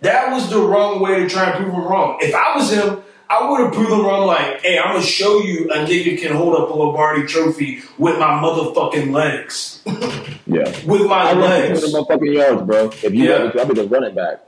That 0.00 0.32
was 0.32 0.48
the 0.48 0.60
wrong 0.60 1.00
way 1.00 1.20
to 1.20 1.28
try 1.28 1.50
and 1.50 1.56
prove 1.56 1.72
them 1.72 1.84
wrong. 1.84 2.18
If 2.20 2.34
I 2.34 2.56
was 2.56 2.72
him, 2.72 3.02
I 3.32 3.48
would 3.50 3.60
have 3.62 3.72
proved 3.72 3.90
them 3.90 4.04
wrong. 4.04 4.26
Like, 4.26 4.60
hey, 4.60 4.78
I'm 4.78 4.92
gonna 4.94 5.02
show 5.04 5.40
you 5.40 5.70
a 5.70 5.76
nigga 5.86 6.20
can 6.20 6.34
hold 6.36 6.54
up 6.54 6.68
a 6.68 6.72
Lombardi 6.74 7.26
trophy 7.26 7.80
with 7.96 8.18
my 8.18 8.26
motherfucking 8.42 9.10
legs, 9.10 9.82
Yeah. 10.46 10.64
with 10.86 11.06
my 11.06 11.30
I 11.30 11.32
legs. 11.32 11.80
200 11.80 12.08
motherfucking 12.20 12.34
yards, 12.34 12.62
bro. 12.62 12.86
If 13.02 13.14
you 13.14 13.30
Yeah. 13.30 13.50
I'll 13.58 13.66
be 13.66 13.74
the 13.74 13.86
running 13.88 14.14
back. 14.14 14.40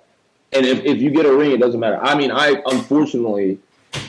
And 0.53 0.66
if, 0.66 0.85
if 0.85 0.99
you 0.99 1.11
get 1.11 1.24
a 1.24 1.35
ring, 1.35 1.53
it 1.53 1.61
doesn't 1.61 1.80
matter. 1.80 1.99
I 2.01 2.14
mean, 2.14 2.30
I 2.30 2.62
unfortunately, 2.66 3.59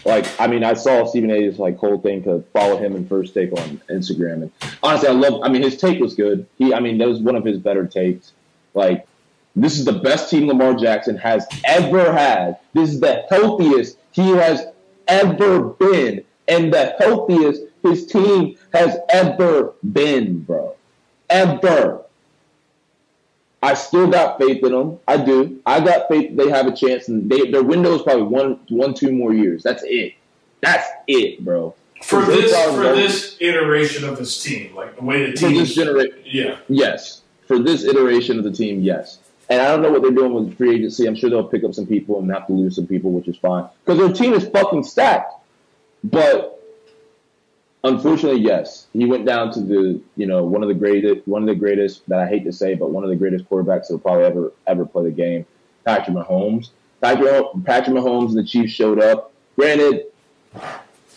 like, 0.04 0.26
I 0.40 0.48
mean, 0.48 0.64
I 0.64 0.74
saw 0.74 1.06
Stephen 1.06 1.32
A's 1.32 1.58
like 1.58 1.78
whole 1.78 2.00
thing 2.00 2.24
to 2.24 2.44
follow 2.52 2.78
him 2.78 2.96
in 2.98 3.08
first 3.08 3.34
take 3.34 3.52
on 3.54 3.82
Instagram, 3.90 4.42
and 4.44 4.52
honestly, 4.84 5.08
I 5.08 5.14
love. 5.14 5.42
I 5.42 5.50
mean, 5.50 5.62
his 5.62 5.78
take 5.78 6.00
was 6.02 6.16
good. 6.16 6.46
He, 6.58 6.74
I 6.74 6.82
mean, 6.82 6.98
that 6.98 7.08
was 7.08 7.20
one 7.22 7.36
of 7.38 7.46
his 7.46 7.58
better 7.60 7.88
takes. 7.88 8.34
Like, 8.74 9.08
this 9.56 9.80
is 9.80 9.86
the 9.86 9.94
best 9.94 10.30
team 10.30 10.48
Lamar 10.48 10.74
Jackson 10.76 11.16
has 11.18 11.48
ever 11.64 12.12
had. 12.12 12.58
This 12.74 12.90
is 12.90 13.00
the 13.00 13.24
healthiest 13.30 13.98
he 14.16 14.30
has 14.30 14.66
ever 15.08 15.62
been, 15.62 16.24
and 16.48 16.74
the 16.74 16.96
healthiest 17.00 17.64
his 17.84 18.08
team 18.08 18.58
has 18.74 18.98
ever 19.10 19.74
been, 19.92 20.40
bro. 20.40 20.76
Ever. 21.30 22.02
I 23.62 23.74
still 23.74 24.10
got 24.10 24.40
faith 24.40 24.64
in 24.64 24.72
them. 24.72 25.00
I 25.08 25.18
do. 25.18 25.60
I 25.66 25.84
got 25.84 26.08
faith 26.08 26.36
they 26.38 26.50
have 26.50 26.68
a 26.68 26.76
chance, 26.76 27.10
and 27.10 27.30
they, 27.30 27.52
their 27.52 27.64
window 27.64 27.96
is 27.96 28.04
probably 28.04 28.24
one, 28.24 28.60
one, 28.70 28.94
two 28.94 29.12
more 29.12 29.34
years. 29.34 29.64
That's 29.64 29.84
it. 29.86 30.14
That's 30.62 30.88
it, 31.08 31.44
bro. 31.44 31.76
For 32.04 32.24
this, 32.24 32.56
for 32.68 32.96
this 32.96 33.38
iteration 33.40 34.08
of 34.08 34.18
his 34.20 34.42
team, 34.42 34.76
like 34.76 34.96
the 34.96 35.04
way 35.04 35.26
the 35.26 35.36
team. 35.36 35.50
for 35.50 35.56
this 35.56 35.76
generation, 35.76 36.20
yeah, 36.24 36.58
yes. 36.70 37.22
For 37.48 37.60
this 37.60 37.84
iteration 37.84 38.38
of 38.38 38.44
the 38.44 38.52
team, 38.52 38.82
yes. 38.82 39.20
And 39.50 39.62
I 39.62 39.68
don't 39.68 39.82
know 39.82 39.92
what 39.92 40.02
they're 40.02 40.12
doing 40.12 40.34
with 40.34 40.58
free 40.58 40.76
agency. 40.76 41.06
I'm 41.06 41.16
sure 41.16 41.30
they'll 41.30 41.48
pick 41.48 41.64
up 41.64 41.74
some 41.74 41.86
people 41.86 42.20
and 42.20 42.32
have 42.32 42.48
to 42.48 42.54
lose 42.54 42.76
some 42.76 42.88
people, 42.88 43.12
which 43.12 43.28
is 43.28 43.38
fine 43.38 43.68
because 43.84 44.00
their 44.00 44.12
team 44.12 44.34
is 44.34 44.48
fucking 44.50 44.84
stacked. 44.84 45.34
But 46.04 46.62
unfortunately, 47.84 48.42
yes, 48.42 48.88
he 48.94 49.06
went 49.06 49.26
down 49.26 49.52
to 49.54 49.62
the 49.62 50.02
you 50.16 50.26
know 50.26 50.44
one 50.44 50.64
of 50.64 50.70
the 50.70 50.74
greatest, 50.74 51.28
one 51.28 51.44
of 51.44 51.48
the 51.48 51.56
greatest 51.56 52.08
that 52.10 52.20
I 52.20 52.28
hate 52.28 52.44
to 52.46 52.52
say, 52.52 52.74
but 52.74 52.90
one 52.90 53.04
of 53.04 53.10
the 53.10 53.16
greatest 53.16 53.48
quarterbacks 53.50 53.84
that'll 53.84 54.00
probably 54.00 54.26
ever 54.26 54.54
ever 54.66 54.86
play 54.86 55.04
the 55.04 55.12
game, 55.12 55.46
Patrick 55.84 56.16
Mahomes. 56.16 56.70
Patrick, 57.02 57.46
Patrick 57.66 57.96
Mahomes 57.96 58.30
and 58.30 58.38
the 58.38 58.44
Chiefs 58.44 58.72
showed 58.72 59.00
up. 59.00 59.32
Granted, 59.56 60.06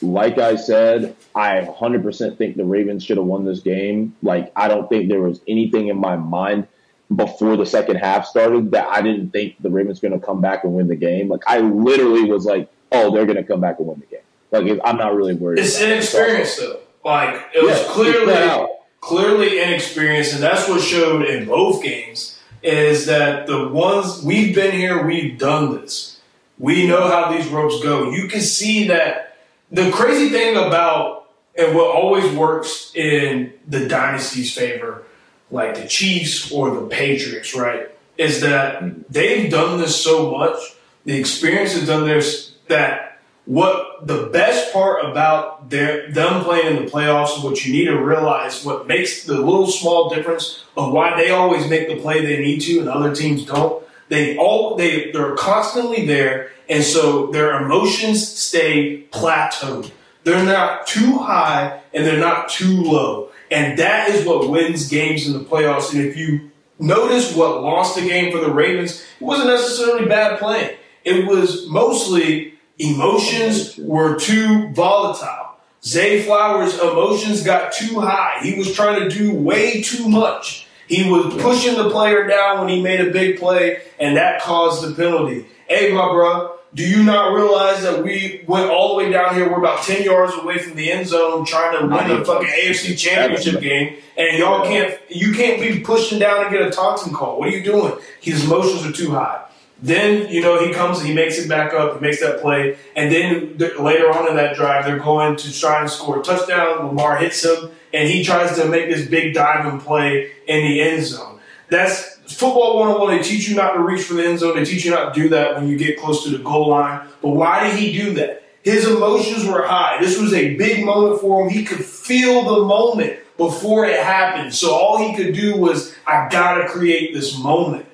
like 0.03 0.39
I 0.39 0.57
said, 0.57 1.16
I 1.35 1.61
100% 1.61 2.37
think 2.37 2.57
the 2.57 2.64
Ravens 2.64 3.05
should 3.05 3.16
have 3.16 3.26
won 3.26 3.45
this 3.45 3.61
game. 3.61 4.14
Like, 4.22 4.53
I 4.55 4.68
don't 4.68 4.89
think 4.89 5.09
there 5.09 5.20
was 5.20 5.41
anything 5.49 5.89
in 5.89 5.97
my 5.97 6.16
mind 6.16 6.68
before 7.14 7.56
the 7.56 7.66
second 7.66 7.96
half 7.96 8.26
started 8.26 8.70
that 8.72 8.86
I 8.88 9.00
didn't 9.02 9.30
think 9.30 9.56
the 9.61 9.70
Ravens 9.70 10.00
going 10.00 10.18
to 10.18 10.24
come 10.24 10.40
back 10.40 10.64
and 10.64 10.74
win 10.74 10.88
the 10.88 10.96
game. 10.96 11.28
Like, 11.28 11.42
I 11.46 11.61
literally 11.61 12.30
was 12.30 12.44
like, 12.44 12.70
oh, 12.92 13.11
they're 13.12 13.26
going 13.26 13.36
to 13.36 13.44
come 13.44 13.61
back 13.61 13.78
and 13.78 13.88
win 13.88 14.00
the 14.00 14.06
game. 14.06 14.20
Like, 14.50 14.80
I'm 14.84 14.96
not 14.96 15.14
really 15.14 15.34
worried. 15.34 15.59
it's 15.59 15.80
it. 15.80 16.59
though. 16.59 16.80
Like 17.04 17.34
it 17.54 17.62
was 17.62 17.78
Yeah, 17.78 17.86
clearly, 17.88 18.34
out. 18.34 18.70
clearly 19.00 19.61
inexperienced, 19.61 20.34
and 20.34 20.42
that's 20.42 20.68
what 20.68 20.80
showed 20.82 21.24
in 21.24 21.46
both 21.46 21.82
games. 21.82 22.38
Is 22.62 23.06
that 23.06 23.46
the 23.46 23.68
ones 23.68 24.22
we've 24.22 24.54
been 24.54 24.72
here, 24.72 25.06
we've 25.06 25.38
done 25.38 25.80
this. 25.80 26.20
We 26.59 26.86
know 26.88 27.09
how 27.09 27.30
these 27.32 27.46
ropes 27.48 27.80
go. 27.82 28.11
You 28.11 28.26
can 28.26 28.40
see 28.40 28.88
that 28.88 29.36
the 29.70 29.90
crazy 29.92 30.28
thing 30.28 30.56
about 30.56 31.30
and 31.56 31.74
what 31.74 31.86
always 31.94 32.30
works 32.34 32.92
in 32.94 33.52
the 33.66 33.88
dynasty's 33.88 34.52
favor, 34.52 35.04
like 35.51 35.74
the 35.74 35.86
Chiefs 35.86 36.53
or 36.53 36.74
the 36.74 36.86
Patriots, 36.86 37.55
right, 37.55 37.90
is 38.16 38.40
that 38.40 39.11
they've 39.11 39.51
done 39.51 39.78
this 39.78 40.03
so 40.03 40.30
much. 40.30 40.57
The 41.05 41.18
experience 41.18 41.72
has 41.72 41.86
done 41.86 42.07
this 42.07 42.53
that 42.68 43.20
what 43.49 44.07
the 44.07 44.26
best 44.26 44.74
part 44.74 45.03
about 45.07 45.70
their 45.70 46.11
them 46.11 46.44
playing 46.44 46.76
in 46.76 46.84
the 46.84 46.90
playoffs, 46.90 47.42
what 47.42 47.64
you 47.64 47.72
need 47.72 47.86
to 47.86 47.96
realize, 47.96 48.62
what 48.62 48.86
makes 48.86 49.24
the 49.24 49.36
little 49.38 49.66
small 49.66 50.11
difference 50.11 50.64
of 50.76 50.92
why 50.92 51.16
they 51.16 51.30
always 51.30 51.66
make 51.68 51.88
the 51.88 51.99
play 51.99 52.24
they 52.24 52.42
need 52.42 52.61
to 52.61 52.80
and 52.80 52.88
other 52.90 53.14
teams 53.14 53.46
don't. 53.46 53.82
They 54.11 54.36
all 54.36 54.76
they 54.76 55.11
they're 55.12 55.34
constantly 55.34 56.05
there, 56.05 56.51
and 56.68 56.84
so 56.84 57.28
their 57.28 57.62
emotions 57.62 58.28
stay 58.28 59.05
plateaued. 59.11 59.92
They're 60.24 60.44
not 60.44 60.86
too 60.86 61.16
high 61.16 61.80
and 61.94 62.05
they're 62.05 62.20
not 62.20 62.51
too 62.51 62.82
low, 62.82 63.30
and 63.51 63.78
that 63.78 64.11
is 64.11 64.26
what 64.26 64.51
wins 64.51 64.88
games 64.88 65.26
in 65.26 65.32
the 65.32 65.44
playoffs. 65.44 65.92
And 65.92 66.07
if 66.07 66.16
you 66.16 66.51
notice 66.78 67.34
what 67.34 67.62
lost 67.62 67.96
the 67.96 68.03
game 68.03 68.32
for 68.32 68.38
the 68.38 68.53
Ravens, 68.53 69.05
it 69.20 69.24
wasn't 69.24 69.49
necessarily 69.49 70.07
bad 70.07 70.38
playing. 70.38 70.76
It 71.05 71.26
was 71.26 71.68
mostly 71.68 72.59
Emotions 72.78 73.76
were 73.76 74.16
too 74.18 74.68
volatile. 74.68 75.57
Zay 75.84 76.22
Flowers' 76.22 76.78
emotions 76.78 77.42
got 77.42 77.72
too 77.72 78.01
high. 78.01 78.38
He 78.42 78.55
was 78.55 78.72
trying 78.72 79.01
to 79.01 79.09
do 79.09 79.34
way 79.34 79.82
too 79.82 80.09
much. 80.09 80.66
He 80.86 81.11
was 81.11 81.34
pushing 81.42 81.76
the 81.76 81.90
player 81.90 82.26
down 82.26 82.61
when 82.61 82.68
he 82.68 82.80
made 82.80 83.01
a 83.01 83.11
big 83.11 83.38
play, 83.38 83.82
and 83.99 84.16
that 84.16 84.42
caused 84.42 84.86
the 84.86 84.94
penalty. 84.94 85.46
Hey, 85.68 85.92
my 85.92 86.09
bro, 86.12 86.57
do 86.75 86.87
you 86.87 87.03
not 87.03 87.33
realize 87.33 87.83
that 87.83 88.05
we 88.05 88.45
went 88.47 88.71
all 88.71 88.91
the 88.91 89.05
way 89.05 89.11
down 89.11 89.35
here? 89.35 89.51
We're 89.51 89.59
about 89.59 89.83
10 89.85 90.03
yards 90.03 90.35
away 90.35 90.59
from 90.59 90.77
the 90.77 90.93
end 90.93 91.09
zone 91.09 91.45
trying 91.47 91.79
to 91.79 91.87
win 91.87 92.11
a 92.11 92.25
fucking 92.25 92.49
AFC 92.49 92.99
championship 92.99 93.61
game, 93.61 93.97
and 94.16 94.39
y'all 94.39 94.64
can't, 94.64 94.99
you 95.09 95.33
can't 95.33 95.61
be 95.61 95.81
pushing 95.81 96.19
down 96.19 96.43
and 96.43 96.53
get 96.53 96.62
a 96.62 96.71
toxin 96.71 97.14
call. 97.14 97.39
What 97.39 97.49
are 97.49 97.57
you 97.57 97.64
doing? 97.64 97.95
His 98.21 98.45
emotions 98.45 98.85
are 98.85 98.93
too 98.93 99.12
high. 99.12 99.45
Then, 99.81 100.31
you 100.31 100.43
know, 100.43 100.64
he 100.64 100.73
comes, 100.73 100.99
and 100.99 101.09
he 101.09 101.14
makes 101.14 101.39
it 101.39 101.49
back 101.49 101.73
up, 101.73 101.95
he 101.95 102.01
makes 102.01 102.21
that 102.21 102.41
play, 102.41 102.77
and 102.97 103.12
then 103.12 103.57
later 103.83 104.11
on 104.11 104.29
in 104.29 104.37
that 104.37 104.57
drive, 104.57 104.85
they're 104.85 104.99
going 104.99 105.37
to 105.37 105.59
try 105.59 105.81
and 105.81 105.89
score 105.89 106.21
a 106.21 106.23
touchdown. 106.23 106.87
Lamar 106.87 107.16
hits 107.16 107.45
him, 107.45 107.71
and 107.95 108.09
he 108.09 108.25
tries 108.25 108.57
to 108.57 108.66
make 108.66 108.91
this 108.91 109.09
big 109.09 109.35
diving 109.35 109.81
play 109.81 110.33
in 110.47 110.66
the 110.66 110.81
end 110.83 111.05
zone. 111.05 111.41
That's 111.71 112.18
football 112.29 112.79
101. 112.79 113.16
They 113.16 113.22
teach 113.22 113.49
you 113.49 113.57
not 113.57 113.72
to 113.72 113.81
reach 113.81 114.05
for 114.05 114.14
the 114.14 114.24
end 114.24 114.39
zone, 114.39 114.57
they 114.57 114.64
teach 114.64 114.85
you 114.85 114.91
not 114.91 115.14
to 115.14 115.20
do 115.20 115.29
that 115.31 115.57
when 115.57 115.68
you 115.68 115.76
get 115.76 115.99
close 115.99 116.24
to 116.24 116.31
the 116.31 116.39
goal 116.39 116.68
line. 116.68 117.07
But 117.22 117.31
why 117.31 117.68
did 117.68 117.79
he 117.79 117.93
do 117.97 118.14
that? 118.14 118.45
His 118.62 118.87
emotions 118.87 119.47
were 119.47 119.66
high. 119.66 119.99
This 120.01 120.20
was 120.20 120.33
a 120.35 120.55
big 120.57 120.85
moment 120.85 121.20
for 121.20 121.43
him. 121.43 121.49
He 121.49 121.64
could 121.64 121.85
feel 121.85 122.43
the 122.43 122.66
moment 122.66 123.18
before 123.37 123.87
it 123.87 123.99
happened. 123.99 124.55
So 124.55 124.74
all 124.74 124.99
he 124.99 125.16
could 125.16 125.35
do 125.35 125.57
was, 125.57 125.95
I 126.07 126.29
gotta 126.29 126.68
create 126.68 127.14
this 127.14 127.39
moment. 127.39 127.87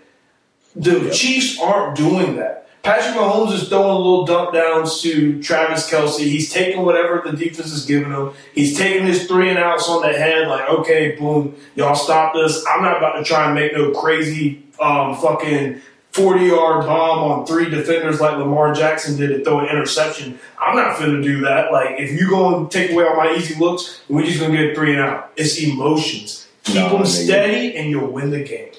The 0.75 1.11
Chiefs 1.11 1.61
aren't 1.61 1.97
doing 1.97 2.37
that. 2.37 2.69
Patrick 2.85 3.17
Mahomes 3.17 3.55
is 3.55 3.67
throwing 3.71 3.89
a 3.89 3.97
little 3.97 4.27
dump 4.27 4.53
downs 4.53 5.01
to 5.01 5.43
Travis 5.43 5.91
Kelce. 5.91 6.19
He's 6.19 6.53
taking 6.53 6.83
whatever 6.83 7.23
the 7.25 7.35
defense 7.35 7.73
is 7.73 7.87
giving 7.87 8.13
him. 8.13 8.33
He's 8.55 8.77
taking 8.77 9.07
his 9.07 9.27
three 9.27 9.49
and 9.49 9.59
outs 9.59 9.89
on 9.89 10.03
the 10.03 10.13
head, 10.13 10.49
like, 10.49 10.69
okay, 10.69 11.17
boom, 11.17 11.57
y'all 11.77 11.95
stop 11.95 12.35
this. 12.35 12.63
I'm 12.69 12.83
not 12.83 12.99
about 12.99 13.17
to 13.17 13.25
try 13.25 13.47
and 13.47 13.55
make 13.55 13.73
no 13.73 13.93
crazy 13.93 14.67
um, 14.79 15.17
fucking 15.17 15.81
40 16.13 16.45
yard 16.45 16.85
bomb 16.85 17.31
on 17.31 17.47
three 17.47 17.71
defenders 17.71 18.21
like 18.21 18.37
Lamar 18.37 18.75
Jackson 18.75 19.17
did 19.17 19.29
to 19.29 19.43
throw 19.43 19.61
an 19.61 19.67
interception. 19.71 20.39
I'm 20.59 20.77
not 20.77 20.99
finna 20.99 21.23
do 21.23 21.41
that. 21.41 21.73
Like, 21.73 21.99
if 21.99 22.13
you 22.13 22.29
go 22.29 22.55
and 22.55 22.71
take 22.71 22.91
away 22.91 23.07
all 23.07 23.17
my 23.17 23.35
easy 23.35 23.59
looks, 23.59 24.03
we're 24.11 24.27
just 24.27 24.41
gonna 24.41 24.59
get 24.59 24.77
three 24.77 24.93
and 24.93 25.01
out. 25.01 25.33
It's 25.37 25.59
emotions. 25.59 26.49
Keep 26.65 26.75
no, 26.75 26.99
them 26.99 27.07
steady, 27.07 27.77
and 27.79 27.89
you'll 27.89 28.11
win 28.11 28.29
the 28.29 28.45
game. 28.45 28.73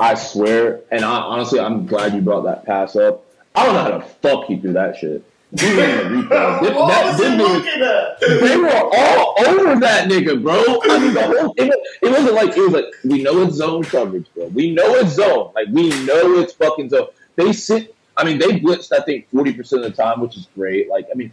I 0.00 0.14
swear, 0.14 0.80
and 0.90 1.04
I, 1.04 1.18
honestly, 1.18 1.60
I'm 1.60 1.86
glad 1.86 2.14
you 2.14 2.22
brought 2.22 2.44
that 2.44 2.64
pass 2.64 2.96
up. 2.96 3.23
I 3.54 3.66
don't 3.66 3.74
know 3.74 3.82
how 3.82 3.98
the 3.98 4.04
fuck 4.04 4.46
he 4.46 4.58
threw 4.58 4.72
that 4.72 4.96
shit. 4.96 5.24
He 5.58 5.78
ran 5.78 5.98
the 5.98 6.22
replay. 6.22 6.74
what 6.74 6.88
that, 6.88 7.04
was 7.06 7.18
he 7.18 7.36
looking 7.36 7.82
at? 7.82 8.20
They 8.20 8.56
were 8.56 8.70
all 8.70 9.34
over 9.46 9.80
that 9.80 10.08
nigga, 10.08 10.42
bro. 10.42 10.54
I 10.82 10.98
mean, 10.98 11.14
the 11.14 11.22
whole 11.22 11.54
it, 11.56 11.72
it 12.02 12.10
wasn't 12.10 12.34
like 12.34 12.56
it 12.56 12.60
was 12.60 12.72
like 12.72 12.86
we 13.04 13.22
know 13.22 13.42
it's 13.42 13.54
zone 13.56 13.84
coverage, 13.84 14.26
bro. 14.34 14.46
We 14.46 14.72
know 14.72 14.94
it's 14.96 15.12
zone. 15.12 15.52
Like 15.54 15.68
we 15.70 15.90
know 16.04 16.38
it's 16.38 16.54
fucking 16.54 16.90
zone. 16.90 17.08
They 17.36 17.52
sit. 17.52 17.94
I 18.16 18.24
mean, 18.24 18.38
they 18.38 18.58
blitzed. 18.58 18.92
I 18.92 19.02
think 19.04 19.28
forty 19.30 19.52
percent 19.52 19.84
of 19.84 19.94
the 19.94 20.02
time, 20.02 20.20
which 20.20 20.36
is 20.36 20.48
great. 20.54 20.88
Like, 20.88 21.06
I 21.12 21.14
mean, 21.14 21.32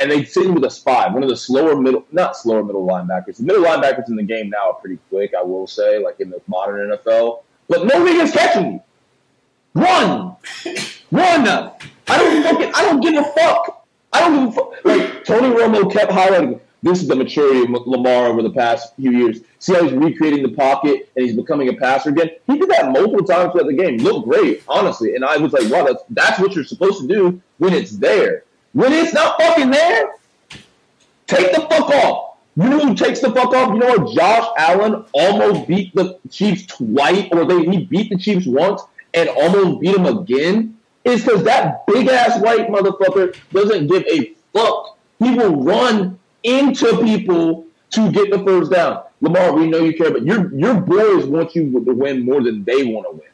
and 0.00 0.10
they 0.10 0.24
sit 0.24 0.52
with 0.52 0.64
a 0.64 0.70
spy, 0.70 1.08
one 1.08 1.22
of 1.22 1.28
the 1.28 1.36
slower 1.36 1.76
middle, 1.76 2.04
not 2.10 2.36
slower 2.36 2.64
middle 2.64 2.86
linebackers. 2.86 3.36
The 3.36 3.44
middle 3.44 3.62
linebackers 3.62 4.08
in 4.08 4.16
the 4.16 4.22
game 4.22 4.50
now 4.50 4.70
are 4.70 4.74
pretty 4.74 4.98
quick. 5.10 5.32
I 5.38 5.42
will 5.42 5.66
say, 5.66 5.98
like 6.02 6.18
in 6.18 6.30
the 6.30 6.40
modern 6.48 6.90
NFL. 6.90 7.42
But 7.68 7.86
no 7.86 8.04
niggas 8.04 8.32
catching 8.32 8.72
me. 8.72 8.80
Run, 9.74 10.34
run. 11.10 11.46
I 11.46 12.18
don't 12.18 12.42
fucking. 12.42 12.72
I 12.74 12.84
don't 12.84 13.00
give 13.00 13.14
a 13.14 13.24
fuck. 13.24 13.86
I 14.12 14.20
don't 14.20 14.46
give 14.46 14.48
a 14.48 14.52
fuck. 14.52 14.84
Like 14.84 15.24
Tony 15.24 15.48
Romo 15.48 15.92
kept 15.92 16.12
highlighting. 16.12 16.60
This 16.82 17.02
is 17.02 17.08
the 17.08 17.16
maturity 17.16 17.60
of 17.60 17.86
Lamar 17.86 18.26
over 18.26 18.42
the 18.42 18.50
past 18.50 18.96
few 18.96 19.10
years. 19.10 19.40
See 19.58 19.74
how 19.74 19.82
he's 19.82 19.92
recreating 19.92 20.42
the 20.42 20.52
pocket 20.56 21.10
and 21.14 21.26
he's 21.26 21.36
becoming 21.36 21.68
a 21.68 21.74
passer 21.74 22.08
again. 22.08 22.30
He 22.46 22.58
did 22.58 22.70
that 22.70 22.90
multiple 22.90 23.24
times 23.26 23.52
throughout 23.52 23.66
the 23.66 23.74
game. 23.74 23.98
Looked 23.98 24.26
great, 24.26 24.62
honestly. 24.66 25.14
And 25.14 25.22
I 25.22 25.36
was 25.36 25.52
like, 25.52 25.70
wow, 25.70 25.84
that's 25.84 26.02
that's 26.10 26.40
what 26.40 26.54
you're 26.54 26.64
supposed 26.64 27.02
to 27.02 27.06
do 27.06 27.40
when 27.58 27.74
it's 27.74 27.92
there. 27.98 28.44
When 28.72 28.92
it's 28.92 29.12
not 29.12 29.40
fucking 29.40 29.70
there, 29.70 30.14
take 31.26 31.52
the 31.52 31.60
fuck 31.62 31.90
off. 31.90 32.36
You 32.56 32.68
know 32.68 32.80
who 32.80 32.94
takes 32.94 33.20
the 33.20 33.30
fuck 33.30 33.54
off? 33.54 33.72
You 33.72 33.78
know 33.78 33.98
what? 33.98 34.14
Josh 34.14 34.48
Allen 34.56 35.04
almost 35.12 35.68
beat 35.68 35.94
the 35.94 36.18
Chiefs 36.30 36.66
twice, 36.66 37.28
or 37.32 37.44
they 37.44 37.62
he 37.64 37.84
beat 37.84 38.10
the 38.10 38.18
Chiefs 38.18 38.46
once 38.46 38.82
and 39.14 39.28
almost 39.28 39.80
beat 39.80 39.94
them 39.94 40.06
again. 40.06 40.76
Is 41.04 41.24
because 41.24 41.44
that 41.44 41.86
big 41.86 42.08
ass 42.08 42.40
white 42.40 42.68
motherfucker 42.68 43.34
doesn't 43.52 43.86
give 43.86 44.04
a 44.06 44.34
fuck. 44.52 44.98
He 45.18 45.34
will 45.34 45.62
run 45.62 46.18
into 46.42 47.02
people 47.02 47.66
to 47.90 48.12
get 48.12 48.30
the 48.30 48.38
first 48.44 48.70
down. 48.70 49.02
Lamar, 49.20 49.52
we 49.52 49.68
know 49.68 49.78
you 49.78 49.96
care, 49.96 50.10
but 50.10 50.24
your 50.24 50.54
your 50.54 50.74
boys 50.74 51.26
want 51.26 51.54
you 51.54 51.72
to 51.72 51.92
win 51.92 52.24
more 52.24 52.42
than 52.42 52.64
they 52.64 52.84
want 52.84 53.06
to 53.06 53.12
win. 53.12 53.28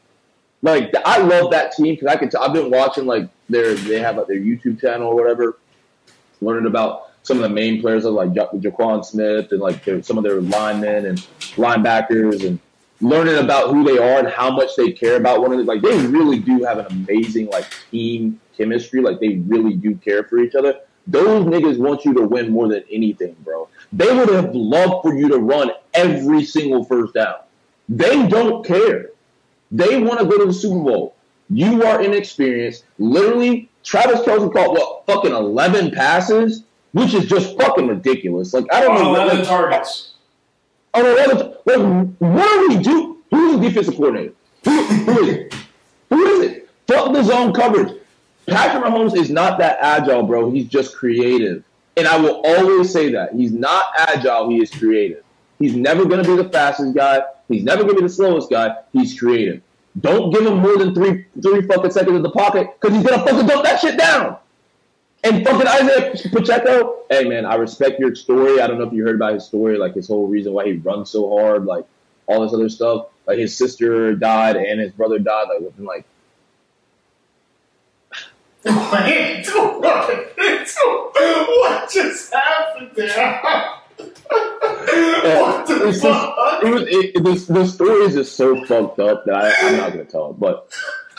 Like 0.63 0.93
I 1.05 1.19
love 1.19 1.51
that 1.53 1.73
team 1.73 1.95
because 1.95 2.09
I 2.09 2.17
can. 2.17 2.29
T- 2.29 2.39
I've 2.39 2.53
been 2.53 2.71
watching 2.71 3.07
like 3.07 3.29
their 3.49 3.75
they 3.75 4.01
have 4.01 4.17
like 4.17 4.27
their 4.27 4.37
YouTube 4.37 4.81
channel 4.81 5.09
or 5.09 5.15
whatever, 5.15 5.59
learning 6.41 6.67
about 6.67 7.11
some 7.23 7.37
of 7.39 7.43
the 7.43 7.49
main 7.49 7.81
players 7.81 8.05
like 8.05 8.35
ja- 8.35 8.51
Jaquan 8.51 9.05
Smith 9.05 9.51
and 9.53 9.61
like 9.61 9.85
their, 9.85 10.03
some 10.03 10.17
of 10.17 10.25
their 10.25 10.41
linemen 10.41 11.07
and 11.07 11.19
linebackers 11.57 12.47
and 12.47 12.59
learning 13.01 13.37
about 13.37 13.71
who 13.71 13.85
they 13.85 13.99
are 13.99 14.19
and 14.19 14.29
how 14.29 14.51
much 14.51 14.71
they 14.77 14.93
care 14.93 15.17
about 15.17 15.41
one 15.41 15.53
another. 15.53 15.65
Like 15.65 15.83
they 15.83 16.07
really 16.07 16.39
do 16.39 16.65
have 16.65 16.79
an 16.79 16.87
amazing 16.87 17.47
like 17.49 17.67
team 17.91 18.41
chemistry. 18.57 19.01
Like 19.01 19.21
they 19.21 19.39
really 19.47 19.75
do 19.75 19.97
care 19.97 20.25
for 20.25 20.39
each 20.39 20.55
other. 20.55 20.81
Those 21.07 21.45
niggas 21.45 21.79
want 21.79 22.05
you 22.05 22.15
to 22.15 22.23
win 22.23 22.51
more 22.51 22.69
than 22.69 22.83
anything, 22.91 23.37
bro. 23.45 23.69
They 23.93 24.13
would 24.13 24.29
have 24.31 24.55
loved 24.55 25.03
for 25.03 25.15
you 25.15 25.29
to 25.29 25.39
run 25.39 25.71
every 25.95 26.45
single 26.45 26.85
first 26.85 27.15
down. 27.15 27.37
They 27.89 28.27
don't 28.27 28.65
care. 28.67 29.11
They 29.71 30.01
want 30.01 30.19
to 30.21 30.27
go 30.27 30.39
to 30.39 30.47
the 30.47 30.53
Super 30.53 30.83
Bowl. 30.83 31.15
You 31.49 31.85
are 31.85 32.03
inexperienced. 32.03 32.85
Literally, 32.99 33.69
Travis 33.85 34.21
Kelce 34.23 34.53
caught 34.53 34.73
what 34.73 35.07
fucking 35.07 35.33
eleven 35.33 35.93
passes 35.93 36.65
which 36.97 37.13
is 37.13 37.27
just 37.27 37.59
fucking 37.61 37.87
ridiculous. 37.87 38.55
Like 38.55 38.65
I 38.73 38.81
don't 38.81 38.95
know. 38.95 39.15
Eleven 39.15 39.45
targets. 39.45 40.15
On 40.97 41.05
eleven. 41.05 41.55
Like, 41.67 42.15
what 42.19 42.69
do 42.71 42.77
we 42.77 42.83
do? 42.83 43.19
Who's 43.31 43.61
the 43.61 43.69
defensive 43.69 43.97
coordinator? 43.97 44.33
Who, 44.65 44.83
who 44.83 45.19
is 45.21 45.29
it? 45.29 45.55
Who 46.09 46.27
is 46.27 46.41
it? 46.51 46.71
Fuck 46.89 47.13
the 47.13 47.23
zone 47.23 47.53
coverage. 47.53 48.01
Patrick 48.47 48.85
Mahomes 48.85 49.17
is 49.17 49.29
not 49.29 49.59
that 49.59 49.79
agile, 49.81 50.23
bro. 50.23 50.51
He's 50.51 50.69
just 50.69 50.97
creative. 50.97 51.65
And 51.97 52.07
I 52.07 52.17
will 52.17 52.41
always 52.45 52.93
say 52.93 53.11
that. 53.13 53.35
He's 53.35 53.53
not 53.53 53.85
agile, 53.99 54.49
he 54.51 54.63
is 54.63 54.71
creative. 54.71 55.25
He's 55.59 55.75
never 55.75 56.05
going 56.05 56.23
to 56.23 56.29
be 56.37 56.43
the 56.43 56.49
fastest 56.51 56.95
guy. 56.95 57.23
He's 57.49 57.65
never 57.65 57.83
going 57.83 57.97
to 57.97 58.03
be 58.03 58.07
the 58.09 58.13
slowest 58.13 58.51
guy. 58.51 58.77
He's 58.93 59.19
creative. 59.19 59.63
Don't 60.01 60.31
give 60.31 60.47
him 60.47 60.59
more 60.59 60.77
than 60.77 60.95
three 60.95 61.25
three 61.43 61.63
fucking 61.63 61.91
seconds 61.91 62.17
in 62.17 62.23
the 62.23 62.31
pocket 62.31 62.69
because 62.79 62.97
he's 62.97 63.07
going 63.07 63.19
to 63.19 63.27
fucking 63.27 63.47
dump 63.47 63.65
that 63.65 63.81
shit 63.81 63.99
down. 63.99 64.37
And 65.27 65.45
fucking 65.45 65.67
Isaiah 65.67 66.15
Pacheco, 66.31 66.99
hey 67.11 67.25
man, 67.25 67.45
I 67.47 67.57
respect 67.57 67.99
your 67.99 68.15
story. 68.15 68.61
I 68.61 68.69
don't 68.69 68.79
know 68.79 68.87
if 68.87 68.93
you 68.93 69.05
heard 69.05 69.17
about 69.17 69.35
his 69.35 69.45
story, 69.45 69.77
like 69.77 69.95
his 69.95 70.07
whole 70.07 70.29
reason 70.29 70.53
why 70.53 70.67
he 70.67 70.75
runs 70.75 71.11
so 71.11 71.29
hard, 71.37 71.65
like 71.65 71.85
all 72.27 72.43
this 72.43 72.55
other 72.55 72.69
stuff. 72.69 73.09
Like 73.27 73.39
his 73.39 73.57
sister 73.57 74.15
died 74.15 74.55
and 74.55 74.81
his 74.81 74.93
brother 74.93 75.19
died, 75.19 75.49
like 75.49 75.61
within 75.61 75.85
like. 75.85 76.05
What 81.47 81.91
just 81.91 82.33
happened 82.33 82.91
there? 82.95 83.41
what 83.97 85.67
the 85.67 85.89
it's 85.89 86.01
just, 86.03 86.63
it 86.63 86.71
was 86.71 86.83
it, 86.87 87.15
the, 87.15 87.53
the 87.53 87.67
story 87.67 88.05
is 88.05 88.15
just 88.15 88.37
so 88.37 88.65
fucked 88.65 88.99
up 88.99 89.25
that 89.27 89.35
I, 89.35 89.69
I'm 89.69 89.77
not 89.77 89.91
gonna 89.91 90.05
tell 90.05 90.31
it. 90.31 90.39
But 90.39 90.73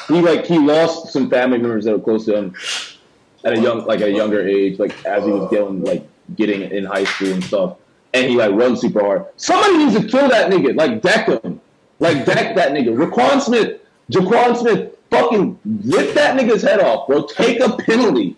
he 0.07 0.21
like 0.21 0.45
he 0.45 0.57
lost 0.59 1.11
some 1.11 1.29
family 1.29 1.57
members 1.57 1.85
that 1.85 1.91
were 1.93 2.03
close 2.03 2.25
to 2.25 2.37
him 2.37 2.55
at 3.47 3.53
a 3.57 3.61
young 3.61 3.85
like 3.85 4.01
at 4.01 4.09
a 4.09 4.11
younger 4.11 4.45
age, 4.45 4.77
like 4.77 4.93
as 5.05 5.23
he 5.23 5.31
was 5.31 5.49
getting 5.49 5.81
like 5.83 6.05
getting 6.35 6.61
in 6.69 6.83
high 6.83 7.05
school 7.05 7.31
and 7.31 7.43
stuff. 7.43 7.77
And 8.13 8.29
he 8.29 8.35
like 8.35 8.51
runs 8.51 8.81
super 8.81 8.99
hard. 8.99 9.25
Somebody 9.37 9.77
needs 9.77 9.95
to 9.95 10.07
kill 10.07 10.27
that 10.29 10.51
nigga, 10.51 10.75
like 10.75 11.01
deck 11.01 11.27
him, 11.27 11.61
like 11.99 12.25
deck 12.25 12.55
that 12.59 12.71
nigga. 12.73 12.89
Roquan 12.89 13.41
Smith, 13.41 13.81
Jaquan 14.11 14.57
Smith, 14.57 14.97
fucking 15.09 15.57
rip 15.85 16.13
that 16.13 16.37
nigga's 16.37 16.61
head 16.61 16.81
off, 16.81 17.07
bro. 17.07 17.25
Take 17.25 17.59
a 17.61 17.77
penalty 17.77 18.35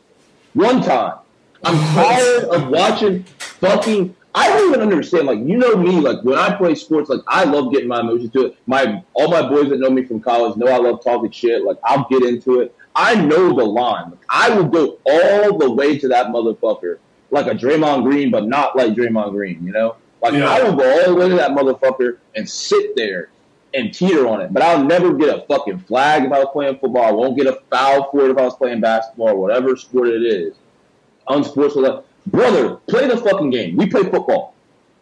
one 0.54 0.82
time. 0.82 1.18
I'm 1.64 1.76
tired 1.96 2.44
of 2.46 2.70
watching 2.70 3.24
fucking. 3.24 4.16
I 4.36 4.48
don't 4.48 4.70
even 4.70 4.82
understand. 4.82 5.26
Like 5.26 5.40
you 5.40 5.58
know 5.58 5.76
me, 5.76 6.00
like 6.00 6.24
when 6.24 6.38
I 6.38 6.56
play 6.56 6.76
sports, 6.76 7.10
like 7.10 7.22
I 7.28 7.46
love 7.46 7.74
getting 7.74 7.88
my 7.88 8.02
emotions 8.02 8.32
to 8.34 8.46
it. 8.48 8.58
My 8.68 9.04
all 9.14 9.30
my 9.30 9.42
boys 9.42 9.70
that 9.70 9.80
know 9.80 9.90
me 9.90 10.04
from 10.04 10.20
college 10.20 10.56
know 10.56 10.68
I 10.68 10.78
love 10.78 11.04
talking 11.04 11.32
shit. 11.32 11.64
Like 11.64 11.78
I'll 11.84 12.08
get 12.10 12.22
into 12.22 12.60
it. 12.60 12.76
I 13.02 13.16
know 13.16 13.56
the 13.56 13.64
line. 13.66 14.12
I 14.30 14.50
will 14.50 14.66
go 14.66 14.98
all 15.06 15.58
the 15.58 15.72
way 15.72 15.98
to 15.98 16.08
that 16.10 16.28
motherfucker, 16.28 16.98
like 17.32 17.48
a 17.48 17.52
Draymond 17.56 18.04
Green, 18.04 18.30
but 18.30 18.46
not 18.48 18.76
like 18.76 18.94
Draymond 18.94 19.32
Green. 19.32 19.66
You 19.66 19.72
know, 19.72 19.96
like 20.22 20.34
Yeah. 20.34 20.50
I 20.50 20.62
will 20.64 20.74
go 20.76 20.84
all 21.02 21.14
the 21.14 21.16
way 21.16 21.30
to 21.30 21.36
that 21.36 21.52
motherfucker 21.52 22.18
and 22.36 22.48
sit 22.50 22.96
there 22.98 23.30
and 23.74 23.94
teeter 23.94 24.28
on 24.28 24.42
it. 24.42 24.52
But 24.54 24.64
I'll 24.64 24.84
never 24.84 25.14
get 25.14 25.30
a 25.30 25.46
fucking 25.48 25.80
flag 25.80 26.26
if 26.26 26.32
I 26.32 26.40
was 26.40 26.50
playing 26.52 26.78
football. 26.80 27.04
I 27.06 27.12
won't 27.12 27.38
get 27.38 27.48
a 27.48 27.62
foul 27.72 28.10
for 28.12 28.26
it 28.26 28.32
if 28.32 28.38
I 28.38 28.44
was 28.44 28.56
playing 28.56 28.82
basketball 28.82 29.30
or 29.30 29.36
whatever 29.36 29.76
sport 29.78 30.10
it 30.10 30.24
is. 30.24 30.56
Unsportsmanlike. 31.28 32.04
Brother, 32.28 32.76
play 32.88 33.08
the 33.08 33.18
fucking 33.18 33.50
game. 33.50 33.76
We 33.78 33.88
play 33.88 34.04
football. 34.04 34.54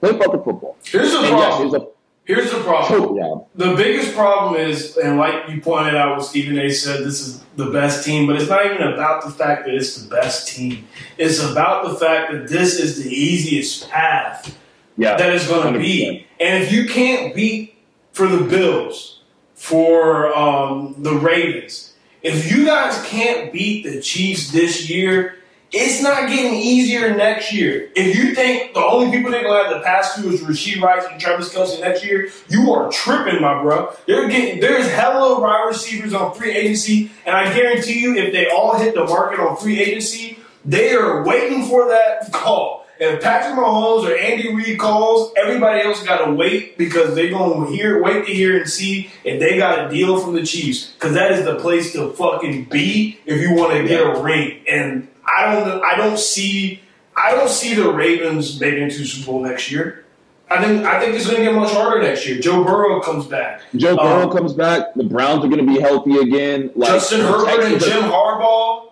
Play 0.01 0.11
fucking 0.11 0.43
football. 0.43 0.77
Here's 0.83 1.11
the 1.11 1.17
And 1.19 1.27
yes, 1.37 1.57
problem. 1.57 1.81
a 1.81 1.87
Here's 2.27 2.51
the 2.51 2.59
problem. 2.59 3.17
job. 3.17 3.47
The 3.55 3.73
biggest 3.75 4.13
problem 4.13 4.59
is, 4.59 4.97
and 4.97 5.17
like 5.17 5.47
you 5.49 5.61
pointed 5.61 5.95
out, 5.95 6.17
what 6.17 6.25
Stephen 6.25 6.59
A. 6.59 6.69
said, 6.69 7.05
this 7.05 7.21
is 7.25 7.41
the 7.55 7.71
best 7.71 8.03
team, 8.05 8.27
but 8.27 8.35
it's 8.35 8.49
not 8.49 8.65
even 8.65 8.81
about 8.81 9.23
the 9.23 9.29
fact 9.31 9.65
that 9.65 9.73
it's 9.73 9.95
the 9.95 10.09
best 10.13 10.49
team. 10.49 10.85
It's 11.17 11.41
about 11.41 11.85
the 11.87 11.95
fact 11.95 12.33
that 12.33 12.49
this 12.49 12.79
is 12.81 13.01
the 13.01 13.09
easiest 13.09 13.89
path 13.89 14.57
Yeah. 14.97 15.15
that 15.15 15.33
it's 15.33 15.47
going 15.47 15.73
to 15.73 15.79
be. 15.79 16.27
And 16.39 16.61
if 16.63 16.71
you 16.71 16.85
can't 16.89 17.33
beat 17.33 17.75
for 18.11 18.27
the 18.27 18.43
Bills, 18.43 19.21
for 19.55 20.35
um, 20.37 20.95
the 20.99 21.13
Ravens, 21.13 21.93
if 22.23 22.51
you 22.51 22.65
guys 22.65 23.01
can't 23.05 23.53
beat 23.53 23.83
the 23.85 24.01
Chiefs 24.01 24.51
this 24.51 24.89
year, 24.89 25.35
it's 25.71 26.01
not 26.01 26.29
getting 26.29 26.53
easier 26.53 27.15
next 27.15 27.51
year. 27.53 27.89
If 27.95 28.15
you 28.15 28.33
think 28.33 28.73
the 28.73 28.83
only 28.83 29.11
people 29.15 29.31
they're 29.31 29.43
going 29.43 29.65
to 29.65 29.69
have 29.69 29.77
to 29.77 29.83
pass 29.83 30.15
to 30.15 30.29
is 30.29 30.41
Rashee 30.41 30.81
Rice 30.81 31.05
and 31.11 31.19
Travis 31.19 31.53
Kelce 31.53 31.81
next 31.81 32.05
year, 32.05 32.29
you 32.47 32.71
are 32.71 32.89
tripping, 32.91 33.41
my 33.41 33.61
bro. 33.61 33.93
They're 34.05 34.29
getting 34.29 34.61
there's 34.61 34.89
hella 34.89 35.39
wide 35.39 35.65
receivers 35.67 36.13
on 36.13 36.33
free 36.33 36.51
agency, 36.51 37.11
and 37.25 37.35
I 37.35 37.53
guarantee 37.53 37.99
you, 37.99 38.15
if 38.15 38.31
they 38.31 38.49
all 38.49 38.77
hit 38.77 38.95
the 38.95 39.03
market 39.03 39.39
on 39.39 39.57
free 39.57 39.81
agency, 39.81 40.39
they 40.63 40.93
are 40.93 41.23
waiting 41.23 41.65
for 41.65 41.87
that 41.89 42.31
call. 42.31 42.85
If 42.99 43.21
Patrick 43.21 43.53
Mahomes 43.53 44.09
or 44.09 44.17
Andy 44.17 44.55
Reid 44.55 44.79
calls, 44.79 45.31
everybody 45.37 45.81
else 45.81 46.03
got 46.03 46.25
to 46.25 46.33
wait 46.33 46.79
because 46.79 47.13
they're 47.13 47.29
going 47.29 47.67
to 47.67 47.71
hear, 47.71 48.01
wait 48.01 48.25
to 48.25 48.33
hear 48.33 48.57
and 48.57 48.67
see 48.67 49.11
if 49.23 49.39
they 49.39 49.57
got 49.57 49.85
a 49.85 49.89
deal 49.89 50.19
from 50.19 50.33
the 50.33 50.43
Chiefs 50.43 50.93
because 50.93 51.13
that 51.13 51.31
is 51.31 51.45
the 51.45 51.59
place 51.59 51.93
to 51.93 52.11
fucking 52.13 52.65
be 52.65 53.19
if 53.25 53.39
you 53.39 53.53
want 53.53 53.73
to 53.73 53.87
get 53.87 54.01
a 54.01 54.19
ring. 54.19 54.63
And 54.67 55.07
I 55.27 55.53
don't, 55.53 55.83
I 55.83 55.95
don't 55.95 56.17
see, 56.17 56.81
I 57.15 57.31
don't 57.35 57.49
see 57.49 57.73
the 57.75 57.91
Ravens 57.91 58.59
making 58.59 58.89
to 58.89 59.05
Super 59.05 59.31
Bowl 59.31 59.43
next 59.43 59.71
year. 59.71 60.05
I 60.49 60.63
think, 60.63 60.85
I 60.85 60.99
think 61.01 61.13
it's 61.15 61.25
going 61.25 61.39
to 61.39 61.43
get 61.43 61.53
much 61.55 61.71
harder 61.73 62.01
next 62.01 62.25
year. 62.25 62.39
Joe 62.39 62.63
Burrow 62.63 63.01
comes 63.01 63.25
back. 63.25 63.61
Joe 63.75 63.97
Burrow 63.97 64.29
Um, 64.29 64.31
comes 64.31 64.53
back. 64.53 64.93
The 64.95 65.03
Browns 65.03 65.43
are 65.43 65.49
going 65.49 65.65
to 65.65 65.73
be 65.73 65.79
healthy 65.81 66.17
again. 66.19 66.71
Like 66.73 66.89
Justin 66.91 67.19
Herbert 67.21 67.65
and 67.65 67.81
Jim 67.81 68.03
Harbaugh. 68.03 68.91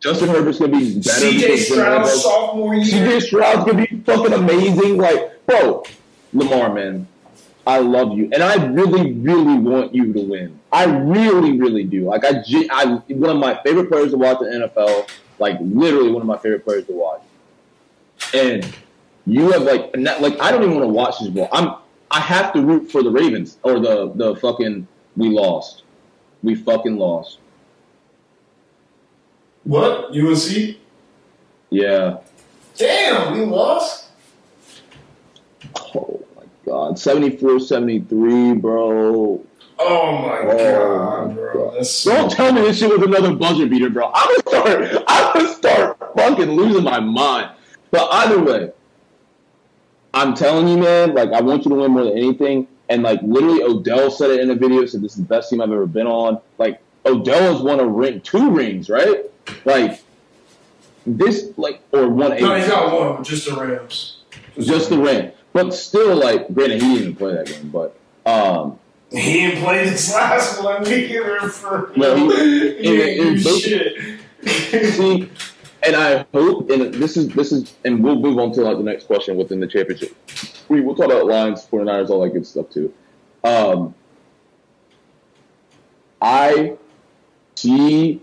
Justin 0.00 0.28
Herbert's 0.30 0.58
going 0.58 0.72
to 0.72 0.78
be 0.78 0.94
better. 0.94 1.08
CJ 1.26 1.40
because 1.40 1.66
Jim 1.66 1.76
Stroud 1.76 2.06
sophomore 2.06 2.74
year. 2.74 3.06
CJ 3.06 3.22
Stroud's 3.22 3.64
gonna 3.70 3.86
be 3.86 4.00
fucking 4.00 4.32
amazing. 4.34 4.98
Like, 4.98 5.46
bro, 5.46 5.82
Lamar, 6.34 6.74
man, 6.74 7.06
I 7.66 7.78
love 7.78 8.16
you, 8.16 8.28
and 8.32 8.42
I 8.42 8.66
really, 8.66 9.12
really 9.12 9.56
want 9.58 9.94
you 9.94 10.12
to 10.12 10.20
win. 10.20 10.60
I 10.70 10.84
really, 10.84 11.58
really 11.58 11.84
do. 11.84 12.04
Like, 12.04 12.22
I, 12.24 12.42
I, 12.70 12.84
one 13.08 13.30
of 13.30 13.38
my 13.38 13.58
favorite 13.62 13.88
players 13.90 14.10
to 14.10 14.18
watch 14.18 14.40
in 14.42 14.60
the 14.60 14.68
NFL. 14.68 15.08
Like, 15.44 15.58
literally 15.60 16.10
one 16.10 16.22
of 16.22 16.26
my 16.34 16.38
favorite 16.38 16.64
players 16.64 16.86
to 16.86 16.92
watch. 16.92 17.22
And 18.32 18.66
you 19.26 19.50
have 19.52 19.62
like, 19.62 19.92
that- 19.92 20.20
like, 20.22 20.40
I 20.40 20.50
don't 20.50 20.62
even 20.62 20.74
want 20.76 20.84
to 20.84 20.94
watch 21.02 21.18
this 21.20 21.28
ball. 21.28 21.48
I'm, 21.52 21.74
I 22.10 22.20
have 22.20 22.52
to 22.54 22.62
root 22.62 22.90
for 22.90 23.02
the 23.02 23.10
Ravens 23.10 23.58
or 23.62 23.78
the 23.80 24.10
the 24.14 24.36
fucking. 24.36 24.86
We 25.16 25.28
lost. 25.28 25.82
We 26.42 26.54
fucking 26.54 26.96
lost. 26.96 27.38
What? 29.64 30.10
UNC? 30.16 30.76
Yeah. 31.70 32.18
Damn, 32.76 33.38
we 33.38 33.44
lost. 33.44 34.06
Oh 35.94 36.20
my 36.36 36.42
god. 36.66 36.94
74-73, 36.96 38.60
bro. 38.60 39.44
Oh 39.78 40.18
my 40.18 40.38
Oh, 40.38 41.26
god, 41.26 41.34
bro. 41.34 41.52
God. 41.70 41.74
That's 41.78 42.04
Don't 42.04 42.30
tell 42.30 42.52
me 42.52 42.60
this 42.62 42.78
shit 42.78 42.90
was 42.90 43.02
another 43.02 43.34
buzzer 43.34 43.66
beater, 43.66 43.90
bro. 43.90 44.10
I'm 44.14 44.28
gonna 44.28 44.40
start. 44.88 45.04
I'm 45.08 45.32
gonna 45.34 45.54
start 45.54 45.98
fucking 46.16 46.50
losing 46.50 46.84
my 46.84 47.00
mind. 47.00 47.50
But 47.90 48.08
either 48.12 48.42
way, 48.42 48.70
I'm 50.12 50.34
telling 50.34 50.68
you, 50.68 50.78
man. 50.78 51.14
Like, 51.14 51.32
I 51.32 51.40
want 51.40 51.64
you 51.64 51.70
to 51.70 51.76
win 51.76 51.92
more 51.92 52.04
than 52.04 52.16
anything. 52.16 52.68
And 52.88 53.02
like, 53.02 53.20
literally, 53.22 53.62
Odell 53.62 54.10
said 54.10 54.30
it 54.30 54.40
in 54.40 54.50
a 54.50 54.54
video. 54.54 54.84
Said 54.86 55.02
this 55.02 55.12
is 55.12 55.18
the 55.18 55.24
best 55.24 55.50
team 55.50 55.60
I've 55.60 55.72
ever 55.72 55.86
been 55.86 56.06
on. 56.06 56.40
Like, 56.58 56.80
Odell 57.06 57.52
has 57.54 57.62
won 57.62 57.80
a 57.80 57.86
ring, 57.86 58.20
two 58.20 58.50
rings, 58.50 58.88
right? 58.88 59.24
Like, 59.64 60.02
this, 61.06 61.50
like, 61.56 61.80
or 61.92 62.08
one 62.08 62.32
eight. 62.32 62.42
No, 62.42 62.54
he's 62.54 62.68
got 62.68 63.14
one, 63.14 63.24
just 63.24 63.48
the 63.48 63.56
Rams. 63.56 64.18
just 64.58 64.90
the 64.90 64.98
ring. 64.98 65.32
But 65.52 65.72
still, 65.74 66.14
like, 66.16 66.52
granted, 66.52 66.80
he 66.82 66.88
didn't 66.88 67.02
even 67.02 67.16
play 67.16 67.32
that 67.34 67.46
game. 67.46 67.70
But 67.70 67.96
um, 68.26 68.78
He 69.16 69.32
didn't 69.40 69.62
play 69.62 69.84
this 69.84 70.12
last 70.12 70.62
one. 70.62 70.82
We 70.82 71.06
give 71.08 71.24
her 71.24 71.48
for 71.48 71.92
No, 71.96 72.16
he- 72.16 72.28
didn't 72.28 73.26
in- 73.26 73.36
in- 73.36 73.58
shit. 73.60 74.20
See, 74.94 75.30
and 75.86 75.96
I 75.96 76.26
hope, 76.34 76.70
and 76.70 76.92
this 76.94 77.16
is 77.16 77.28
this 77.28 77.52
is, 77.52 77.74
and 77.84 78.02
we'll 78.02 78.16
move 78.16 78.38
on 78.38 78.52
to 78.52 78.62
like 78.62 78.76
the 78.76 78.82
next 78.82 79.04
question 79.06 79.36
within 79.36 79.60
the 79.60 79.66
championship. 79.66 80.14
We 80.68 80.80
will 80.80 80.94
talk 80.94 81.06
about 81.06 81.26
Lions, 81.26 81.64
49ers, 81.66 82.10
all 82.10 82.20
that 82.22 82.30
good 82.30 82.46
stuff 82.46 82.70
too. 82.70 82.92
Um, 83.44 83.94
I 86.20 86.76
see 87.56 88.22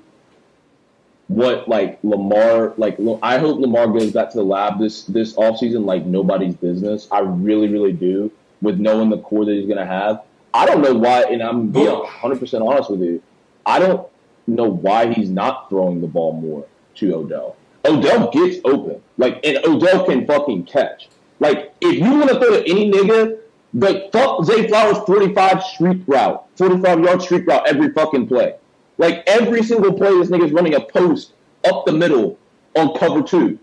what 1.27 1.67
like 1.69 1.99
Lamar 2.03 2.73
like. 2.77 2.97
I 3.21 3.37
hope 3.37 3.59
Lamar 3.59 3.87
goes 3.87 4.11
back 4.11 4.31
to 4.31 4.37
the 4.37 4.43
lab 4.43 4.79
this 4.79 5.03
this 5.03 5.33
offseason 5.35 5.85
like 5.85 6.05
nobody's 6.05 6.55
business. 6.55 7.07
I 7.11 7.19
really, 7.19 7.67
really 7.69 7.93
do. 7.93 8.31
With 8.61 8.79
knowing 8.79 9.09
the 9.09 9.17
core 9.19 9.45
that 9.45 9.51
he's 9.53 9.67
gonna 9.67 9.85
have, 9.85 10.21
I 10.53 10.65
don't 10.65 10.81
know 10.81 10.93
why, 10.93 11.23
and 11.23 11.41
I'm 11.41 11.69
being 11.69 11.87
100 11.87 12.39
percent 12.39 12.63
honest 12.63 12.89
with 12.89 13.01
you. 13.01 13.21
I 13.65 13.79
don't 13.79 14.07
know 14.47 14.69
why 14.69 15.13
he's 15.13 15.29
not 15.29 15.69
throwing 15.69 16.01
the 16.01 16.07
ball 16.07 16.33
more 16.33 16.65
to 16.95 17.15
Odell. 17.15 17.55
Odell 17.85 18.31
gets 18.31 18.59
open. 18.65 19.01
Like, 19.17 19.45
and 19.45 19.57
Odell 19.65 20.05
can 20.05 20.25
fucking 20.25 20.65
catch. 20.65 21.09
Like, 21.39 21.73
if 21.81 21.95
you 21.95 22.11
want 22.11 22.29
to 22.29 22.39
throw 22.39 22.49
to 22.51 22.69
any 22.69 22.91
nigga, 22.91 23.39
like, 23.73 24.11
fuck 24.11 24.43
Zay 24.45 24.67
Flowers' 24.67 24.99
45 24.99 25.63
street 25.63 26.03
route, 26.05 26.45
45 26.57 26.99
yard 27.03 27.21
street 27.21 27.47
route 27.47 27.67
every 27.67 27.91
fucking 27.93 28.27
play. 28.27 28.55
Like, 28.97 29.23
every 29.25 29.63
single 29.63 29.93
play, 29.93 30.11
this 30.11 30.29
nigga's 30.29 30.51
running 30.51 30.75
a 30.75 30.81
post 30.81 31.33
up 31.63 31.85
the 31.85 31.93
middle 31.93 32.37
on 32.75 32.97
cover 32.97 33.23
two. 33.23 33.57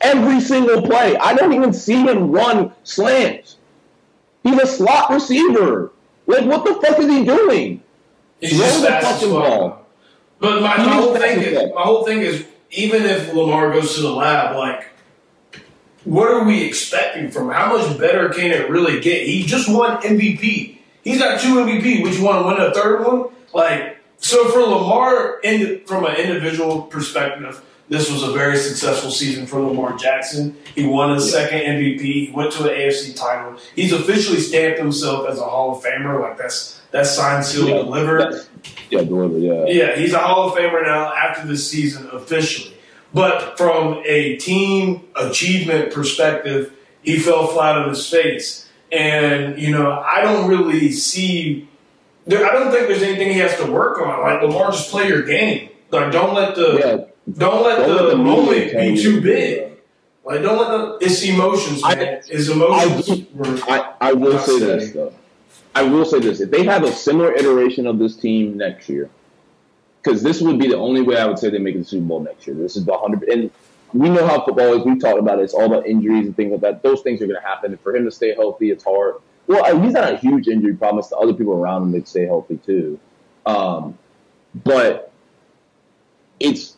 Every 0.00 0.40
single 0.40 0.82
play. 0.82 1.16
I 1.16 1.34
don't 1.34 1.52
even 1.52 1.72
see 1.72 2.02
him 2.02 2.30
run 2.30 2.72
slants. 2.84 3.56
He's 4.44 4.58
a 4.58 4.66
slot 4.66 5.10
receiver. 5.10 5.92
Like, 6.28 6.44
what 6.44 6.64
the 6.64 6.74
fuck 6.74 6.98
is 7.00 7.08
he 7.08 7.24
doing? 7.24 7.82
He's 8.40 8.56
just 8.56 8.82
the 8.82 8.88
fucking 8.88 9.30
fuck. 9.30 9.48
ball. 9.48 9.86
But 10.38 10.62
my, 10.62 10.76
my 10.76 10.92
whole 10.94 11.16
thing 11.16 11.40
is 11.40 11.72
my 11.74 11.82
whole 11.82 12.04
thing 12.04 12.20
is 12.20 12.46
even 12.70 13.02
if 13.02 13.32
Lamar 13.34 13.72
goes 13.72 13.96
to 13.96 14.02
the 14.02 14.12
lab, 14.12 14.54
like 14.54 14.90
what 16.04 16.28
are 16.28 16.44
we 16.44 16.64
expecting 16.64 17.30
from 17.30 17.48
him? 17.48 17.54
How 17.54 17.76
much 17.76 17.98
better 17.98 18.28
can 18.28 18.52
it 18.52 18.70
really 18.70 19.00
get? 19.00 19.26
He 19.26 19.42
just 19.42 19.68
won 19.68 20.00
MVP. 20.02 20.78
He's 21.02 21.18
got 21.18 21.40
two 21.40 21.56
MVP. 21.56 22.02
Would 22.02 22.14
you 22.14 22.22
want 22.22 22.42
to 22.42 22.46
win 22.46 22.70
a 22.70 22.72
third 22.72 23.04
one? 23.04 23.30
Like 23.52 23.98
so 24.18 24.48
for 24.50 24.60
Lamar, 24.60 25.40
in, 25.40 25.80
from 25.86 26.04
an 26.04 26.16
individual 26.16 26.82
perspective, 26.82 27.64
this 27.88 28.10
was 28.10 28.22
a 28.22 28.32
very 28.32 28.56
successful 28.56 29.10
season 29.10 29.46
for 29.46 29.60
Lamar 29.60 29.96
Jackson. 29.96 30.56
He 30.74 30.84
won 30.84 31.14
his 31.14 31.30
second 31.30 31.60
MVP. 31.60 32.00
He 32.00 32.30
went 32.34 32.52
to 32.52 32.64
an 32.64 32.70
AFC 32.70 33.16
title. 33.16 33.58
He's 33.74 33.92
officially 33.92 34.40
stamped 34.40 34.78
himself 34.78 35.28
as 35.28 35.38
a 35.38 35.44
Hall 35.44 35.76
of 35.76 35.82
Famer. 35.82 36.20
Like 36.20 36.36
that's 36.36 36.80
that's 36.90 37.10
signed, 37.10 37.44
sealed, 37.44 37.68
Yeah, 37.68 37.76
delivered. 37.76 38.46
Yeah, 38.90 39.02
delivered, 39.04 39.40
yeah. 39.40 39.64
Yeah, 39.66 39.96
he's 39.96 40.12
a 40.12 40.18
Hall 40.18 40.48
of 40.48 40.58
Famer 40.58 40.82
now 40.84 41.12
after 41.14 41.46
this 41.46 41.68
season 41.70 42.08
officially. 42.12 42.74
But 43.14 43.56
from 43.56 44.02
a 44.04 44.36
team 44.36 45.08
achievement 45.16 45.92
perspective, 45.92 46.74
he 47.02 47.18
fell 47.18 47.46
flat 47.46 47.76
on 47.76 47.88
his 47.88 48.08
face. 48.08 48.68
And 48.92 49.58
you 49.58 49.70
know, 49.70 49.92
I 49.92 50.20
don't 50.20 50.48
really 50.48 50.90
see. 50.92 51.68
There, 52.26 52.46
I 52.46 52.52
don't 52.52 52.70
think 52.70 52.88
there's 52.88 53.02
anything 53.02 53.32
he 53.32 53.38
has 53.38 53.56
to 53.56 53.70
work 53.70 53.98
on. 53.98 54.20
Like 54.20 54.42
Lamar, 54.42 54.72
just 54.72 54.90
play 54.90 55.08
your 55.08 55.22
game. 55.22 55.70
Like 55.90 56.12
don't 56.12 56.34
let 56.34 56.54
the 56.54 56.78
yeah. 56.78 57.04
Don't 57.36 57.62
let 57.62 57.78
don't 57.78 57.88
the, 57.88 58.02
let 58.02 58.10
the 58.10 58.16
moment 58.16 58.72
be 58.72 59.00
too 59.00 59.20
big. 59.20 59.72
Like 60.24 60.42
don't 60.42 60.58
let 60.58 60.68
the 60.68 61.06
it's 61.06 61.22
emotions, 61.24 61.82
man. 61.82 61.98
I, 61.98 62.02
it's 62.02 62.48
emotions. 62.48 63.62
I, 63.66 63.78
I, 63.78 63.94
I 64.00 64.12
will 64.12 64.38
say 64.38 64.56
steady. 64.56 64.80
this 64.80 64.92
though. 64.92 65.12
I 65.74 65.82
will 65.82 66.04
say 66.04 66.20
this: 66.20 66.40
if 66.40 66.50
they 66.50 66.64
have 66.64 66.84
a 66.84 66.92
similar 66.92 67.34
iteration 67.34 67.86
of 67.86 67.98
this 67.98 68.16
team 68.16 68.56
next 68.56 68.88
year, 68.88 69.10
because 70.02 70.22
this 70.22 70.40
would 70.40 70.58
be 70.58 70.68
the 70.68 70.78
only 70.78 71.02
way 71.02 71.18
I 71.18 71.26
would 71.26 71.38
say 71.38 71.50
they 71.50 71.58
make 71.58 71.76
the 71.76 71.84
Super 71.84 72.06
Bowl 72.06 72.20
next 72.20 72.46
year. 72.46 72.56
This 72.56 72.76
is 72.76 72.84
the 72.84 72.96
hundred, 72.96 73.28
and 73.28 73.50
we 73.92 74.08
know 74.08 74.26
how 74.26 74.44
football 74.44 74.74
is. 74.74 74.84
We've 74.84 75.00
talked 75.00 75.18
about 75.18 75.38
it. 75.38 75.42
It's 75.42 75.54
all 75.54 75.64
about 75.64 75.86
injuries 75.86 76.26
and 76.26 76.36
things 76.36 76.52
like 76.52 76.60
that. 76.62 76.82
Those 76.82 77.00
things 77.02 77.22
are 77.22 77.26
going 77.26 77.40
to 77.40 77.46
happen. 77.46 77.72
And 77.72 77.80
for 77.80 77.94
him 77.94 78.04
to 78.04 78.10
stay 78.10 78.34
healthy, 78.34 78.70
it's 78.70 78.84
hard. 78.84 79.16
Well, 79.46 79.80
he's 79.80 79.94
not 79.94 80.12
a 80.12 80.16
huge 80.16 80.46
injury 80.46 80.74
problem. 80.74 80.98
It's 80.98 81.08
the 81.08 81.16
other 81.16 81.32
people 81.32 81.54
around 81.54 81.84
him 81.84 81.92
that 81.92 82.06
stay 82.06 82.26
healthy 82.26 82.58
too. 82.58 83.00
Um, 83.46 83.98
but 84.54 85.10
it's, 86.38 86.76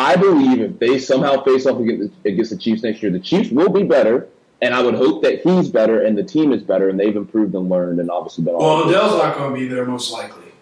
I 0.00 0.16
believe 0.16 0.60
if 0.62 0.78
they 0.78 0.98
somehow 0.98 1.44
face 1.44 1.66
off 1.66 1.78
against, 1.78 2.14
against 2.24 2.50
the 2.50 2.56
Chiefs 2.56 2.82
next 2.82 3.02
year, 3.02 3.12
the 3.12 3.20
Chiefs 3.20 3.50
will 3.50 3.68
be 3.68 3.82
better. 3.82 4.28
And 4.62 4.74
I 4.74 4.82
would 4.82 4.94
hope 4.94 5.22
that 5.22 5.42
he's 5.42 5.68
better 5.68 6.02
and 6.02 6.16
the 6.16 6.22
team 6.22 6.52
is 6.52 6.62
better 6.62 6.88
and 6.88 6.98
they've 6.98 7.14
improved 7.14 7.54
and 7.54 7.68
learned 7.68 8.00
and 8.00 8.10
obviously 8.10 8.44
been. 8.44 8.54
Well, 8.54 8.88
Odell's 8.88 9.22
not 9.22 9.36
going 9.36 9.54
to 9.54 9.60
be 9.60 9.68
there 9.68 9.84
most 9.84 10.10
likely. 10.10 10.52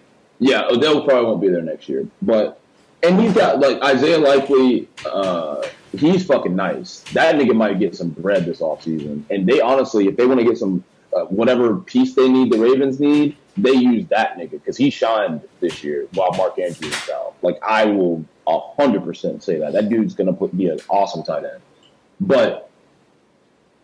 Yeah, 0.40 0.66
Odell 0.68 1.04
probably 1.04 1.24
won't 1.24 1.40
be 1.40 1.48
there 1.48 1.62
next 1.62 1.88
year, 1.88 2.06
but 2.22 2.60
and 3.02 3.20
he's 3.20 3.32
got 3.32 3.58
like 3.60 3.80
Isaiah 3.82 4.18
Likely. 4.18 4.88
Uh, 5.04 5.66
he's 5.96 6.24
fucking 6.24 6.54
nice. 6.54 7.00
That 7.12 7.36
nigga 7.36 7.54
might 7.54 7.78
get 7.78 7.96
some 7.96 8.10
bread 8.10 8.44
this 8.44 8.60
offseason. 8.60 9.24
And 9.30 9.48
they 9.48 9.60
honestly, 9.60 10.06
if 10.06 10.16
they 10.16 10.26
want 10.26 10.38
to 10.40 10.46
get 10.46 10.58
some 10.58 10.84
uh, 11.12 11.24
whatever 11.24 11.76
piece 11.76 12.14
they 12.14 12.28
need, 12.28 12.52
the 12.52 12.58
Ravens 12.58 13.00
need, 13.00 13.36
they 13.56 13.72
use 13.72 14.06
that 14.08 14.36
nigga 14.36 14.52
because 14.52 14.76
he 14.76 14.90
shined 14.90 15.42
this 15.60 15.82
year 15.82 16.06
while 16.14 16.32
Mark 16.32 16.58
Andrews 16.58 16.92
was 16.92 17.10
out. 17.10 17.34
Like 17.42 17.58
I 17.66 17.86
will 17.86 18.24
hundred 18.48 19.04
percent 19.04 19.42
say 19.42 19.58
that 19.58 19.72
that 19.72 19.88
dude's 19.88 20.14
gonna 20.14 20.32
put, 20.32 20.56
be 20.56 20.68
an 20.68 20.78
awesome 20.88 21.22
tight 21.22 21.44
end. 21.44 21.60
But 22.20 22.70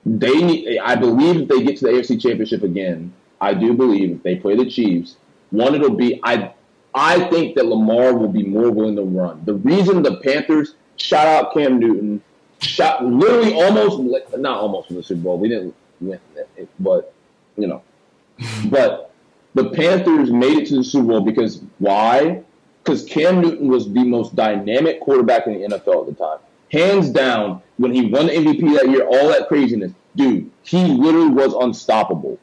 they 0.07 0.43
need. 0.43 0.79
I 0.79 0.97
believe 0.97 1.43
if 1.43 1.49
they 1.49 1.63
get 1.63 1.79
to 1.79 1.87
the 1.87 1.93
AFC 1.93 2.21
Championship 2.21 2.63
again, 2.63 3.13
I 3.41 3.55
do 3.55 3.75
believe 3.75 4.11
if 4.11 4.23
they 4.23 4.37
play 4.37 4.57
the 4.57 4.69
Chiefs, 4.69 5.17
one 5.51 5.75
it'll 5.75 5.91
be 5.91 6.21
I 6.23 6.53
I 6.95 7.29
think 7.29 7.57
that 7.57 7.67
Lamar 7.67 8.15
will 8.15 8.29
be 8.29 8.45
more 8.45 8.71
willing 8.71 8.97
to 8.97 9.03
run. 9.03 9.43
The 9.45 9.55
reason 9.55 10.03
the 10.03 10.17
Panthers 10.19 10.75
shot 10.97 11.27
out 11.27 11.53
Cam 11.53 11.81
Newton, 11.81 12.23
shot 12.61 13.05
literally 13.05 13.55
almost, 13.55 13.99
not 14.39 14.59
almost 14.59 14.91
in 14.91 14.97
the 14.97 15.03
Super 15.03 15.23
Bowl. 15.23 15.39
We 15.39 15.49
didn't 15.49 15.75
win 16.01 16.21
it, 16.57 16.69
but 16.79 17.13
you 17.57 17.67
know, 17.67 17.83
but 18.67 19.11
the 19.55 19.71
Panthers 19.71 20.31
made 20.31 20.59
it 20.59 20.69
to 20.69 20.77
the 20.77 20.85
Super 20.85 21.09
Bowl 21.09 21.21
because 21.21 21.63
why? 21.79 22.43
Because 22.85 23.05
Cam 23.05 23.41
Newton 23.41 23.69
was 23.69 23.91
the 23.91 24.05
most 24.05 24.37
dynamic 24.37 25.01
quarterback 25.01 25.47
in 25.47 25.55
the 25.55 25.69
NFL 25.69 26.03
at 26.03 26.07
the 26.07 26.25
time. 26.25 26.39
Hands 26.71 27.09
down, 27.11 27.63
when 27.79 27.95
he 27.95 28.07
won 28.07 28.27
the 28.27 28.33
MVP 28.33 28.77
that 28.77 28.91
year, 28.91 29.07
all 29.07 29.29
that 29.29 29.49
craziness, 29.49 29.93
dude, 30.17 30.51
he 30.65 30.85
literally 30.85 31.31
was 31.31 31.55
unstoppable. 31.55 32.39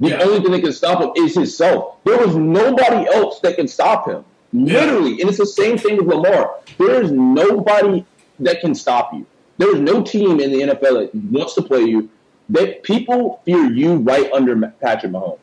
The 0.00 0.08
yeah. 0.08 0.22
only 0.22 0.40
thing 0.40 0.50
that 0.52 0.62
can 0.62 0.72
stop 0.72 1.00
him 1.00 1.24
is 1.24 1.34
himself. 1.34 1.96
There 2.04 2.18
was 2.18 2.34
nobody 2.34 3.06
else 3.06 3.38
that 3.40 3.56
can 3.56 3.68
stop 3.68 4.08
him. 4.08 4.24
Literally. 4.52 5.12
Yeah. 5.12 5.20
And 5.20 5.28
it's 5.28 5.38
the 5.38 5.46
same 5.46 5.78
thing 5.78 5.96
with 5.96 6.06
Lamar. 6.06 6.56
There 6.78 7.02
is 7.02 7.12
nobody 7.12 8.04
that 8.40 8.60
can 8.60 8.74
stop 8.74 9.12
you. 9.14 9.24
There 9.58 9.74
is 9.74 9.80
no 9.80 10.02
team 10.02 10.40
in 10.40 10.50
the 10.50 10.74
NFL 10.74 11.12
that 11.12 11.14
wants 11.14 11.54
to 11.54 11.62
play 11.62 11.82
you. 11.82 12.10
That 12.48 12.82
people 12.82 13.40
fear 13.44 13.70
you 13.70 13.96
right 13.96 14.30
under 14.32 14.54
Patrick 14.80 15.12
Mahomes. 15.12 15.38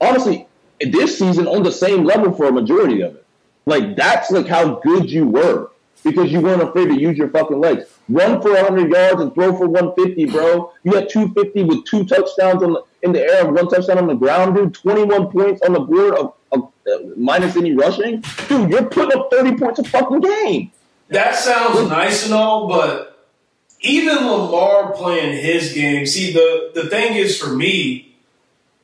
Honestly, 0.00 0.48
this 0.80 1.18
season 1.18 1.46
on 1.46 1.62
the 1.62 1.70
same 1.70 2.04
level 2.04 2.32
for 2.32 2.46
a 2.46 2.52
majority 2.52 3.02
of 3.02 3.14
it. 3.14 3.24
Like 3.66 3.96
that's 3.96 4.30
like 4.30 4.46
how 4.46 4.80
good 4.80 5.10
you 5.10 5.26
were 5.26 5.70
because 6.04 6.32
you 6.32 6.40
weren't 6.40 6.62
afraid 6.62 6.86
to 6.86 7.00
use 7.00 7.16
your 7.16 7.28
fucking 7.28 7.60
legs. 7.60 7.84
Run 8.08 8.42
for 8.42 8.52
100 8.52 8.90
yards 8.90 9.20
and 9.20 9.32
throw 9.34 9.56
for 9.56 9.68
150, 9.68 10.26
bro. 10.26 10.72
You 10.82 10.94
had 10.94 11.08
250 11.08 11.64
with 11.64 11.84
two 11.84 12.04
touchdowns 12.04 12.62
on 12.62 12.72
the, 12.72 12.82
in 13.02 13.12
the 13.12 13.20
air 13.20 13.46
and 13.46 13.54
one 13.54 13.68
touchdown 13.68 13.98
on 13.98 14.06
the 14.08 14.14
ground, 14.14 14.56
dude. 14.56 14.74
21 14.74 15.30
points 15.30 15.62
on 15.62 15.74
the 15.74 15.80
board 15.80 16.14
of, 16.14 16.34
of 16.50 16.72
uh, 16.86 16.98
minus 17.16 17.56
any 17.56 17.72
rushing. 17.72 18.22
Dude, 18.48 18.70
you're 18.70 18.84
putting 18.84 19.18
up 19.18 19.30
30 19.30 19.56
points 19.56 19.78
a 19.78 19.84
fucking 19.84 20.20
game. 20.20 20.72
That 21.08 21.36
sounds 21.36 21.88
nice 21.88 22.24
and 22.24 22.34
all, 22.34 22.68
but 22.68 23.28
even 23.80 24.16
Lamar 24.16 24.92
playing 24.92 25.42
his 25.42 25.72
game, 25.72 26.06
see, 26.06 26.32
the, 26.32 26.70
the 26.74 26.88
thing 26.88 27.16
is 27.16 27.38
for 27.38 27.50
me 27.50 28.16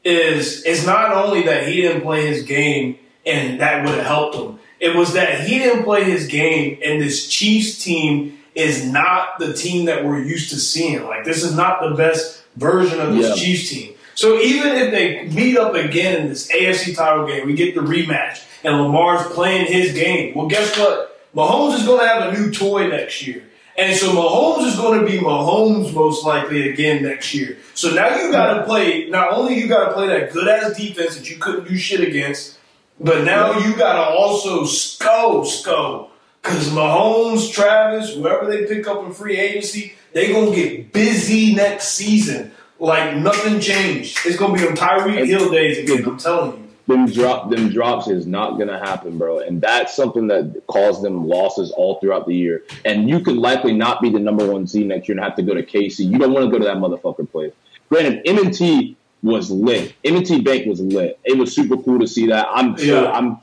is 0.05 0.64
it's 0.64 0.86
not 0.86 1.12
only 1.12 1.42
that 1.42 1.66
he 1.66 1.82
didn't 1.82 2.02
play 2.02 2.26
his 2.26 2.42
game 2.42 2.98
and 3.26 3.60
that 3.60 3.84
would 3.84 3.94
have 3.94 4.06
helped 4.06 4.36
him 4.36 4.59
it 4.80 4.96
was 4.96 5.12
that 5.14 5.46
he 5.46 5.59
didn't 5.59 5.84
play 5.84 6.05
his 6.05 6.26
game, 6.26 6.78
and 6.84 7.00
this 7.00 7.28
Chiefs 7.28 7.82
team 7.82 8.38
is 8.55 8.84
not 8.84 9.38
the 9.38 9.52
team 9.52 9.86
that 9.86 10.05
we're 10.05 10.22
used 10.22 10.50
to 10.50 10.56
seeing. 10.56 11.05
Like 11.05 11.24
this 11.24 11.44
is 11.44 11.55
not 11.55 11.80
the 11.80 11.94
best 11.94 12.44
version 12.56 13.00
of 13.00 13.14
this 13.14 13.28
yeah. 13.28 13.44
Chiefs 13.44 13.70
team. 13.70 13.94
So 14.14 14.40
even 14.40 14.72
if 14.72 14.90
they 14.90 15.28
meet 15.28 15.56
up 15.56 15.74
again 15.74 16.22
in 16.22 16.28
this 16.28 16.50
AFC 16.50 16.96
title 16.96 17.26
game, 17.26 17.46
we 17.46 17.55
get 17.55 17.74
the 17.74 17.80
rematch, 17.80 18.42
and 18.64 18.80
Lamar's 18.80 19.24
playing 19.28 19.66
his 19.66 19.92
game. 19.92 20.34
Well, 20.34 20.48
guess 20.48 20.76
what? 20.76 21.20
Mahomes 21.34 21.76
is 21.76 21.86
going 21.86 22.00
to 22.00 22.09
have 22.09 22.34
a 22.34 22.36
new 22.36 22.50
toy 22.50 22.88
next 22.88 23.24
year. 23.26 23.44
And 23.76 23.96
so 23.96 24.10
Mahomes 24.10 24.66
is 24.66 24.74
going 24.74 24.98
to 24.98 25.06
be 25.06 25.18
Mahomes 25.18 25.94
most 25.94 26.24
likely 26.24 26.68
again 26.68 27.05
next 27.05 27.32
year. 27.32 27.59
So 27.74 27.94
now 27.94 28.16
you 28.16 28.32
got 28.32 28.55
to 28.55 28.64
play, 28.64 29.09
not 29.09 29.32
only 29.32 29.55
you 29.55 29.68
got 29.68 29.86
to 29.86 29.92
play 29.92 30.09
that 30.09 30.32
good 30.32 30.48
ass 30.48 30.76
defense 30.76 31.16
that 31.16 31.30
you 31.30 31.36
couldn't 31.36 31.68
do 31.68 31.76
shit 31.76 32.00
against, 32.00 32.57
but 33.01 33.25
now 33.25 33.59
you 33.59 33.77
gotta 33.77 34.11
also 34.11 34.65
sco 34.65 35.45
sco. 35.45 36.11
Cause 36.43 36.70
Mahomes, 36.70 37.53
Travis, 37.53 38.15
whoever 38.15 38.47
they 38.47 38.65
pick 38.66 38.87
up 38.87 39.05
in 39.05 39.12
free 39.12 39.37
agency, 39.37 39.95
they 40.12 40.33
gonna 40.33 40.55
get 40.55 40.93
busy 40.93 41.55
next 41.55 41.89
season. 41.89 42.53
Like 42.79 43.16
nothing 43.16 43.61
changed. 43.61 44.20
It's 44.25 44.37
gonna 44.37 44.55
be 44.55 44.66
on 44.66 44.75
Tyreek 44.75 45.27
Hill 45.27 45.51
days 45.51 45.79
again. 45.79 46.05
I'm 46.07 46.16
telling 46.16 46.53
you. 46.53 46.65
Them 46.87 47.07
drop 47.07 47.51
them 47.51 47.69
drops 47.69 48.09
is 48.09 48.27
not 48.27 48.59
gonna 48.59 48.79
happen, 48.79 49.19
bro. 49.19 49.41
And 49.41 49.61
that's 49.61 49.95
something 49.95 50.29
that 50.29 50.62
caused 50.69 51.03
them 51.03 51.27
losses 51.27 51.70
all 51.73 52.01
throughout 52.01 52.27
the 52.27 52.35
year. 52.35 52.65
And 52.85 53.11
you 53.11 53.20
could 53.20 53.37
likely 53.37 53.75
not 53.75 54.01
be 54.01 54.09
the 54.11 54.20
number 54.20 54.51
one 54.51 54.66
seed 54.66 54.87
next 54.87 55.09
year 55.09 55.19
and 55.19 55.25
have 55.25 55.37
to 55.37 55.43
go 55.43 55.55
to 55.55 55.62
KC. 55.62 56.11
You 56.11 56.19
don't 56.19 56.33
want 56.33 56.47
to 56.47 56.51
go 56.51 56.59
to 56.59 56.65
that 56.65 56.79
motherfucker 56.79 57.31
place. 57.31 57.53
Granted, 57.91 58.23
M&T 58.27 58.97
was 59.23 59.51
lit. 59.51 59.95
M&T 60.05 60.40
Bank 60.43 60.66
was 60.66 60.81
lit. 60.81 61.19
It 61.24 61.36
was 61.36 61.55
super 61.55 61.77
cool 61.77 61.99
to 61.99 62.07
see 62.07 62.27
that. 62.28 62.47
I'm 62.51 62.77
so 62.77 62.85
yeah. 62.85 63.11
I'm 63.11 63.39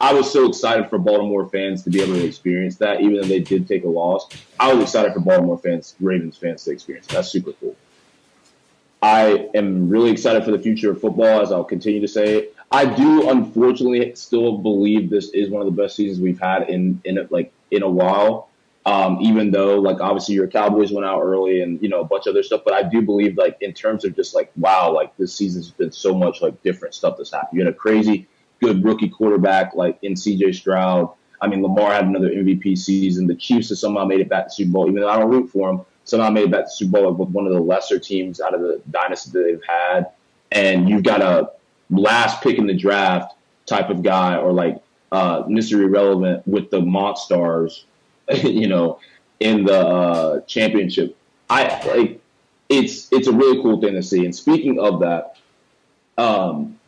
I 0.00 0.12
was 0.14 0.32
so 0.32 0.48
excited 0.48 0.88
for 0.88 0.98
Baltimore 0.98 1.48
fans 1.48 1.82
to 1.82 1.90
be 1.90 2.00
able 2.00 2.14
to 2.14 2.24
experience 2.24 2.76
that, 2.76 3.00
even 3.00 3.16
though 3.16 3.26
they 3.26 3.40
did 3.40 3.66
take 3.66 3.84
a 3.84 3.88
loss. 3.88 4.28
I 4.60 4.72
was 4.72 4.84
excited 4.84 5.12
for 5.12 5.20
Baltimore 5.20 5.58
fans, 5.58 5.96
Ravens 5.98 6.36
fans 6.36 6.62
to 6.64 6.70
experience. 6.70 7.08
That's 7.08 7.28
super 7.28 7.52
cool. 7.52 7.74
I 9.02 9.48
am 9.54 9.88
really 9.88 10.10
excited 10.10 10.44
for 10.44 10.50
the 10.50 10.58
future 10.58 10.90
of 10.90 11.00
football, 11.00 11.40
as 11.40 11.50
I'll 11.50 11.64
continue 11.64 12.00
to 12.00 12.08
say. 12.08 12.48
I 12.70 12.84
do, 12.84 13.28
unfortunately, 13.30 14.14
still 14.14 14.58
believe 14.58 15.10
this 15.10 15.30
is 15.30 15.50
one 15.50 15.66
of 15.66 15.74
the 15.74 15.82
best 15.82 15.96
seasons 15.96 16.20
we've 16.20 16.40
had 16.40 16.68
in 16.68 17.00
in 17.04 17.26
like 17.30 17.52
in 17.70 17.82
a 17.82 17.88
while. 17.88 18.47
Um, 18.88 19.18
even 19.20 19.50
though 19.50 19.78
like 19.78 20.00
obviously 20.00 20.34
your 20.34 20.46
Cowboys 20.46 20.90
went 20.90 21.04
out 21.04 21.20
early 21.20 21.60
and 21.60 21.82
you 21.82 21.90
know 21.90 22.00
a 22.00 22.04
bunch 22.04 22.26
of 22.26 22.30
other 22.30 22.42
stuff, 22.42 22.62
but 22.64 22.72
I 22.72 22.82
do 22.82 23.02
believe 23.02 23.36
like 23.36 23.58
in 23.60 23.74
terms 23.74 24.02
of 24.02 24.16
just 24.16 24.34
like 24.34 24.50
wow, 24.56 24.90
like 24.94 25.14
this 25.18 25.36
season's 25.36 25.70
been 25.70 25.92
so 25.92 26.14
much 26.14 26.40
like 26.40 26.62
different 26.62 26.94
stuff 26.94 27.18
that's 27.18 27.30
happened. 27.30 27.58
You 27.58 27.66
had 27.66 27.74
a 27.74 27.76
crazy 27.76 28.26
good 28.62 28.82
rookie 28.82 29.10
quarterback 29.10 29.74
like 29.74 29.98
in 30.00 30.14
CJ 30.14 30.54
Stroud. 30.54 31.12
I 31.42 31.48
mean 31.48 31.62
Lamar 31.62 31.92
had 31.92 32.06
another 32.06 32.30
MVP 32.30 32.78
season. 32.78 33.26
The 33.26 33.34
Chiefs 33.34 33.68
have 33.68 33.76
somehow 33.76 34.06
made 34.06 34.20
it 34.20 34.30
back 34.30 34.44
to 34.44 34.50
Super 34.50 34.72
Bowl, 34.72 34.88
even 34.88 35.02
though 35.02 35.10
I 35.10 35.18
don't 35.18 35.30
root 35.30 35.50
for 35.50 35.68
them. 35.68 35.84
Somehow 36.04 36.30
made 36.30 36.44
it 36.44 36.50
back 36.50 36.64
to 36.64 36.70
Super 36.70 36.92
Bowl 36.92 37.12
with 37.12 37.28
one 37.28 37.46
of 37.46 37.52
the 37.52 37.60
lesser 37.60 37.98
teams 37.98 38.40
out 38.40 38.54
of 38.54 38.62
the 38.62 38.80
dynasty 38.90 39.32
that 39.32 39.42
they've 39.42 39.62
had. 39.68 40.06
And 40.50 40.88
you've 40.88 41.02
got 41.02 41.20
a 41.20 41.50
last 41.90 42.42
pick 42.42 42.56
in 42.56 42.66
the 42.66 42.74
draft 42.74 43.34
type 43.66 43.90
of 43.90 44.02
guy, 44.02 44.38
or 44.38 44.50
like 44.50 44.80
uh, 45.12 45.42
Mr. 45.42 45.82
Irrelevant 45.82 46.48
with 46.48 46.70
the 46.70 46.80
Monstars 46.80 47.82
you 48.42 48.68
know, 48.68 49.00
in 49.40 49.64
the 49.64 49.78
uh, 49.78 50.40
championship. 50.42 51.16
I 51.50 51.86
like 51.86 52.20
it's 52.68 53.10
it's 53.12 53.26
a 53.26 53.32
really 53.32 53.62
cool 53.62 53.80
thing 53.80 53.94
to 53.94 54.02
see. 54.02 54.24
And 54.24 54.34
speaking 54.34 54.78
of 54.78 55.00
that, 55.00 55.36
um, 56.18 56.78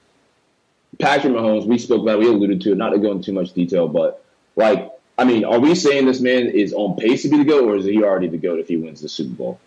Patrick 0.99 1.33
Mahomes, 1.33 1.67
we 1.67 1.79
spoke 1.79 2.03
about, 2.03 2.19
we 2.19 2.27
alluded 2.27 2.61
to 2.63 2.73
it, 2.73 2.77
not 2.77 2.91
to 2.91 2.99
go 2.99 3.13
into 3.13 3.27
too 3.27 3.33
much 3.33 3.53
detail, 3.53 3.89
but 3.89 4.25
like, 4.57 4.91
I 5.17 5.25
mean, 5.25 5.45
are 5.45 5.59
we 5.59 5.75
saying 5.75 6.07
this 6.07 6.21
man 6.21 6.47
is 6.47 6.75
on 6.75 6.97
pace 6.97 7.23
to 7.23 7.29
be 7.29 7.39
the 7.39 7.45
GOAT, 7.45 7.65
or 7.65 7.77
is 7.77 7.85
he 7.87 8.03
already 8.03 8.29
the 8.29 8.39
GOAT 8.39 8.59
if 8.59 8.69
he 8.69 8.77
wins 8.77 9.01
the 9.01 9.09
Super 9.09 9.35
Bowl? 9.35 9.61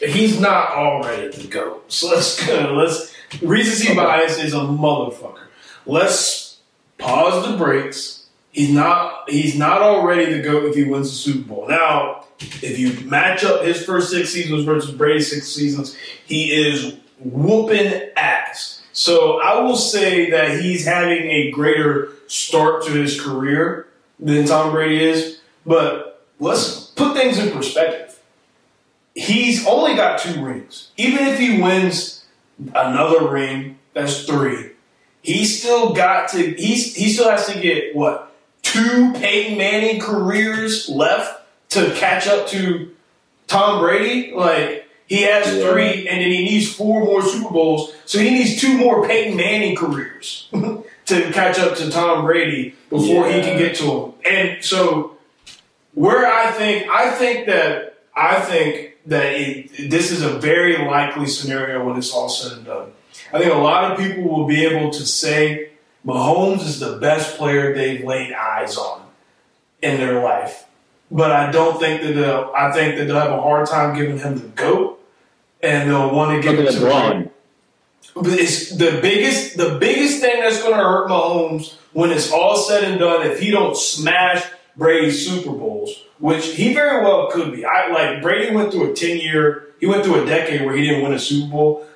He's 0.00 0.40
not 0.40 0.70
already 0.70 1.28
the 1.28 1.46
GOAT. 1.46 1.92
So 1.92 2.08
let's 2.08 2.44
go. 2.46 2.72
Let's 2.74 3.14
recency 3.42 3.88
okay. 3.88 3.96
bias 3.96 4.38
is 4.38 4.54
a 4.54 4.58
motherfucker. 4.58 5.46
Let's 5.86 6.58
pause 6.98 7.46
the 7.48 7.56
brakes 7.56 8.23
He's 8.54 8.70
not 8.70 9.28
he's 9.28 9.58
not 9.58 9.82
already 9.82 10.32
the 10.32 10.40
GOAT 10.40 10.66
if 10.66 10.76
he 10.76 10.84
wins 10.84 11.10
the 11.10 11.16
Super 11.16 11.48
Bowl. 11.48 11.66
Now, 11.68 12.24
if 12.62 12.78
you 12.78 13.00
match 13.10 13.42
up 13.42 13.64
his 13.64 13.84
first 13.84 14.10
six 14.10 14.30
seasons 14.30 14.64
versus 14.64 14.92
Brady's 14.92 15.28
six 15.28 15.48
seasons, 15.48 15.96
he 16.24 16.52
is 16.52 16.96
whooping 17.18 18.10
ass. 18.16 18.80
So 18.92 19.42
I 19.42 19.60
will 19.60 19.74
say 19.74 20.30
that 20.30 20.60
he's 20.60 20.86
having 20.86 21.28
a 21.28 21.50
greater 21.50 22.12
start 22.28 22.84
to 22.84 22.92
his 22.92 23.20
career 23.20 23.88
than 24.20 24.46
Tom 24.46 24.70
Brady 24.70 25.02
is. 25.02 25.40
But 25.66 26.24
let's 26.38 26.92
put 26.92 27.16
things 27.16 27.38
in 27.38 27.50
perspective. 27.50 28.20
He's 29.16 29.66
only 29.66 29.96
got 29.96 30.20
two 30.20 30.44
rings. 30.44 30.92
Even 30.96 31.26
if 31.26 31.40
he 31.40 31.60
wins 31.60 32.24
another 32.72 33.26
ring, 33.26 33.80
that's 33.94 34.26
three. 34.26 34.70
He 35.22 35.44
still 35.44 35.92
got 35.92 36.28
to 36.28 36.54
he's 36.54 36.94
he 36.94 37.12
still 37.12 37.30
has 37.30 37.46
to 37.46 37.60
get 37.60 37.96
what 37.96 38.30
two 38.74 39.12
Peyton 39.12 39.56
Manning 39.56 40.00
careers 40.00 40.88
left 40.88 41.42
to 41.70 41.94
catch 41.94 42.26
up 42.26 42.48
to 42.48 42.94
Tom 43.46 43.80
Brady. 43.80 44.32
Like 44.34 44.88
he 45.06 45.22
has 45.22 45.46
yeah. 45.46 45.70
three, 45.70 46.08
and 46.08 46.20
then 46.20 46.30
he 46.30 46.44
needs 46.44 46.74
four 46.74 47.04
more 47.04 47.22
Super 47.22 47.52
Bowls. 47.52 47.92
So 48.04 48.18
he 48.18 48.30
needs 48.30 48.60
two 48.60 48.76
more 48.76 49.06
Peyton 49.06 49.36
Manning 49.36 49.76
careers 49.76 50.48
to 50.52 51.32
catch 51.32 51.58
up 51.58 51.76
to 51.76 51.90
Tom 51.90 52.24
Brady 52.24 52.74
before 52.90 53.28
yeah. 53.28 53.36
he 53.36 53.42
can 53.42 53.58
get 53.58 53.76
to 53.76 53.84
him. 53.84 54.12
And 54.24 54.64
so 54.64 55.16
where 55.94 56.26
I 56.26 56.50
think 56.50 56.88
I 56.88 57.10
think 57.12 57.46
that 57.46 57.98
I 58.16 58.40
think 58.40 58.96
that 59.06 59.34
it, 59.34 59.90
this 59.90 60.10
is 60.10 60.22
a 60.22 60.38
very 60.38 60.78
likely 60.78 61.26
scenario 61.26 61.84
when 61.84 61.96
it's 61.96 62.12
all 62.12 62.28
said 62.28 62.58
and 62.58 62.66
done. 62.66 62.92
I 63.32 63.38
think 63.38 63.52
a 63.52 63.58
lot 63.58 63.92
of 63.92 63.98
people 63.98 64.24
will 64.24 64.46
be 64.46 64.64
able 64.64 64.90
to 64.90 65.06
say 65.06 65.70
Mahomes 66.04 66.60
is 66.60 66.80
the 66.80 66.96
best 66.98 67.36
player 67.36 67.74
they've 67.74 68.04
laid 68.04 68.32
eyes 68.32 68.76
on 68.76 69.02
in 69.82 69.98
their 69.98 70.22
life. 70.22 70.66
But 71.10 71.30
I 71.30 71.50
don't 71.50 71.78
think 71.78 72.02
that 72.02 72.12
they'll, 72.12 72.52
I 72.56 72.72
think 72.72 72.96
that 72.96 73.06
they'll 73.06 73.20
have 73.20 73.30
a 73.30 73.40
hard 73.40 73.68
time 73.68 73.96
giving 73.96 74.18
him 74.18 74.38
the 74.38 74.48
GOAT 74.48 75.00
and 75.62 75.88
they'll 75.88 76.14
want 76.14 76.42
to 76.42 76.48
give 76.48 76.58
it 76.58 76.70
to 76.72 76.78
LeBron. 76.78 77.30
It's 78.16 78.70
the 78.70 79.00
biggest 79.02 79.56
the 79.56 79.76
biggest 79.80 80.20
thing 80.20 80.40
that's 80.40 80.62
gonna 80.62 80.76
hurt 80.76 81.08
Mahomes 81.08 81.74
when 81.92 82.10
it's 82.10 82.30
all 82.30 82.56
said 82.56 82.84
and 82.84 83.00
done 83.00 83.26
if 83.26 83.40
he 83.40 83.50
don't 83.50 83.76
smash 83.76 84.44
Brady's 84.76 85.26
Super 85.26 85.50
Bowls, 85.50 86.04
which 86.18 86.46
he 86.46 86.74
very 86.74 87.02
well 87.02 87.30
could 87.30 87.52
be. 87.52 87.64
I 87.64 87.88
like 87.88 88.22
Brady 88.22 88.54
went 88.54 88.70
through 88.70 88.92
a 88.92 88.94
ten 88.94 89.16
year 89.18 89.74
he 89.84 89.86
went 89.86 90.02
through 90.02 90.22
a 90.22 90.26
decade 90.26 90.64
where 90.64 90.74
he 90.74 90.86
didn't 90.86 91.02
win 91.02 91.12
a 91.12 91.18
Super 91.18 91.50
Bowl. 91.50 91.86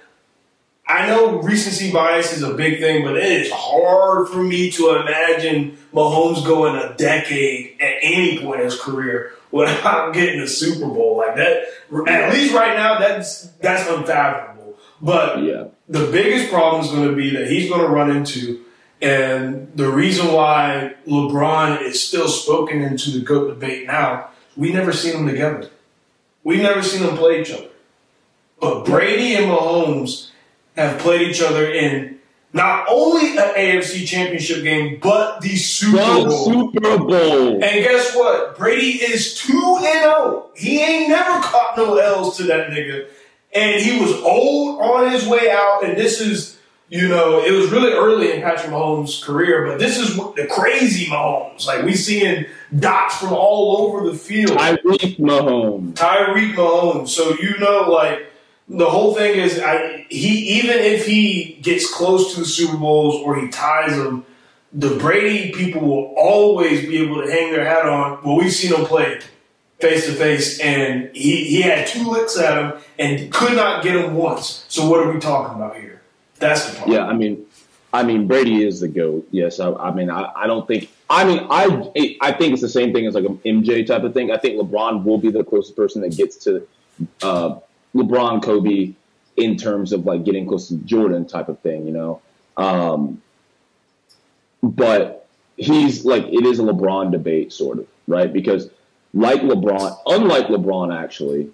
I 0.89 1.07
know 1.07 1.43
recency 1.43 1.93
bias 1.93 2.33
is 2.33 2.43
a 2.43 2.55
big 2.55 2.81
thing, 2.81 3.05
but 3.05 3.15
it 3.17 3.25
is 3.25 3.53
hard 3.53 4.29
for 4.29 4.43
me 4.43 4.71
to 4.71 4.97
imagine 4.97 5.77
Mahomes 5.93 6.45
going 6.47 6.77
a 6.77 6.95
decade 6.97 7.79
at 7.79 7.97
any 8.01 8.39
point 8.43 8.61
in 8.61 8.65
his 8.65 8.81
career 8.81 9.33
without 9.51 10.13
getting 10.15 10.41
a 10.41 10.47
Super 10.47 10.87
Bowl 10.87 11.19
like 11.19 11.37
that. 11.37 11.65
At 12.09 12.33
least 12.33 12.55
right 12.55 12.75
now, 12.75 12.99
that's 12.99 13.49
that's 13.61 13.87
unfathomable. 13.87 14.79
But 15.03 15.43
yeah. 15.43 15.65
the 15.91 16.11
biggest 16.11 16.51
problem 16.51 16.83
is 16.83 16.91
going 16.91 17.09
to 17.09 17.15
be 17.15 17.31
that 17.37 17.51
he's 17.51 17.69
going 17.69 17.83
to 17.83 17.89
run 17.89 18.11
into, 18.11 18.65
and 19.03 19.71
the 19.77 19.91
reason 19.91 20.33
why 20.33 20.95
LeBron 21.07 21.83
is 21.83 22.03
still 22.03 22.29
spoken 22.29 22.81
into 22.81 23.11
the 23.11 23.21
GOAT 23.21 23.49
debate 23.49 23.87
now, 23.87 24.31
we 24.57 24.73
never 24.73 24.95
seen 24.95 25.13
them 25.13 25.27
together. 25.29 25.69
We've 26.45 26.63
never 26.63 26.83
seen 26.83 27.03
them 27.03 27.19
play 27.19 27.43
each 27.43 27.51
other. 27.51 27.69
But 28.59 28.87
Brady 28.87 29.35
and 29.35 29.47
Mahomes 29.47 30.31
have 30.79 30.99
played 31.01 31.29
each 31.29 31.43
other 31.43 31.71
in 31.71 32.19
not 32.53 32.87
only 32.89 33.37
an 33.37 33.55
AFC 33.55 34.07
championship 34.07 34.63
game, 34.63 34.99
but 35.03 35.41
the 35.41 35.57
Super 35.57 35.99
Bowl. 35.99 36.31
Super 36.31 36.99
Bowl. 36.99 37.53
And 37.53 37.85
guess 37.85 38.15
what? 38.15 38.57
Brady 38.57 39.03
is 39.03 39.35
2 39.35 39.77
and 39.81 40.03
0. 40.03 40.47
He 40.57 40.81
ain't 40.81 41.09
never 41.09 41.43
caught 41.43 41.77
no 41.77 41.97
L's 41.97 42.37
to 42.39 42.45
that 42.45 42.71
nigga. 42.71 43.09
And 43.55 43.83
he 43.83 44.01
was 44.01 44.13
old 44.23 44.81
on 44.81 45.11
his 45.11 45.27
way 45.27 45.51
out. 45.51 45.85
And 45.85 45.97
this 45.97 46.21
is, 46.21 46.59
you 46.89 47.09
know, 47.09 47.43
it 47.43 47.51
was 47.51 47.71
really 47.71 47.93
early 47.93 48.33
in 48.33 48.41
Patrick 48.41 48.71
Mahomes' 48.71 49.23
career, 49.23 49.67
but 49.67 49.79
this 49.79 49.99
is 49.99 50.17
the 50.17 50.47
crazy 50.51 51.07
Mahomes. 51.07 51.67
Like 51.67 51.85
we 51.85 51.95
seeing 51.95 52.47
dots 52.79 53.17
from 53.17 53.33
all 53.33 53.79
over 53.79 54.09
the 54.09 54.17
field. 54.17 54.53
Tyreek 54.53 55.19
Mahomes. 55.19 55.95
Tyreek 55.95 56.55
Mahomes. 56.55 57.09
So 57.09 57.37
you 57.41 57.59
know, 57.59 57.91
like 57.91 58.28
the 58.69 58.89
whole 58.89 59.15
thing 59.15 59.41
is, 59.41 59.59
I, 59.59 60.07
he 60.11 60.59
even 60.61 60.79
if 60.79 61.07
he 61.07 61.59
gets 61.63 61.93
close 61.93 62.35
to 62.35 62.41
the 62.41 62.47
Super 62.47 62.77
Bowls 62.77 63.17
or 63.23 63.41
he 63.41 63.49
ties 63.49 63.97
them, 63.97 64.27
the 64.73 64.97
Brady 64.97 65.53
people 65.53 65.81
will 65.81 66.15
always 66.17 66.83
be 66.83 66.99
able 67.03 67.23
to 67.23 67.31
hang 67.31 67.53
their 67.53 67.65
hat 67.65 67.87
on. 67.87 68.23
Well, 68.23 68.37
we've 68.37 68.53
seen 68.53 68.75
him 68.75 68.85
play 68.85 69.21
face 69.81 70.07
to 70.07 70.13
face, 70.13 70.61
and 70.61 71.15
he, 71.15 71.45
he 71.45 71.63
had 71.63 71.87
two 71.87 72.11
licks 72.11 72.39
at 72.39 72.59
him 72.59 72.81
and 72.99 73.33
could 73.33 73.57
not 73.57 73.83
get 73.83 73.97
him 73.97 74.15
once. 74.15 74.65
So 74.69 74.89
what 74.89 75.01
are 75.01 75.13
we 75.13 75.19
talking 75.19 75.57
about 75.57 75.77
here? 75.77 76.03
That's 76.37 76.69
the 76.69 76.77
problem. 76.77 76.97
Yeah, 76.97 77.07
I 77.07 77.15
mean, 77.15 77.47
I 77.93 78.03
mean 78.03 78.27
Brady 78.27 78.65
is 78.65 78.81
the 78.81 78.89
goat. 78.89 79.27
Yes, 79.31 79.61
I, 79.61 79.73
I 79.73 79.95
mean 79.95 80.11
I, 80.11 80.31
I 80.37 80.47
don't 80.47 80.69
think. 80.69 80.91
I 81.09 81.25
mean 81.25 81.47
I 81.51 82.17
I 82.21 82.33
think 82.33 82.53
it's 82.53 82.63
the 82.63 82.69
same 82.69 82.93
thing 82.93 83.07
as 83.07 83.15
like 83.15 83.25
an 83.25 83.39
MJ 83.39 83.87
type 83.87 84.03
of 84.03 84.13
thing. 84.13 84.31
I 84.31 84.37
think 84.37 84.61
LeBron 84.61 85.05
will 85.05 85.19
be 85.19 85.31
the 85.31 85.43
closest 85.43 85.75
person 85.75 86.03
that 86.03 86.15
gets 86.15 86.37
to. 86.45 86.69
Uh, 87.23 87.61
LeBron, 87.95 88.43
Kobe 88.43 88.95
in 89.37 89.57
terms 89.57 89.93
of 89.93 90.05
like 90.05 90.25
getting 90.25 90.47
close 90.47 90.69
to 90.69 90.77
Jordan 90.79 91.27
type 91.27 91.49
of 91.49 91.59
thing, 91.61 91.87
you 91.87 91.93
know. 91.93 92.21
Um, 92.57 93.23
but 94.63 95.27
he's 95.57 96.05
like 96.05 96.25
it 96.25 96.45
is 96.45 96.59
a 96.59 96.63
LeBron 96.63 97.13
debate, 97.13 97.53
sort 97.53 97.79
of, 97.79 97.87
right? 98.07 98.33
Because 98.33 98.71
like 99.15 99.41
LeBron, 99.41 99.99
unlike 100.07 100.47
LeBron, 100.47 100.97
actually, 100.97 101.51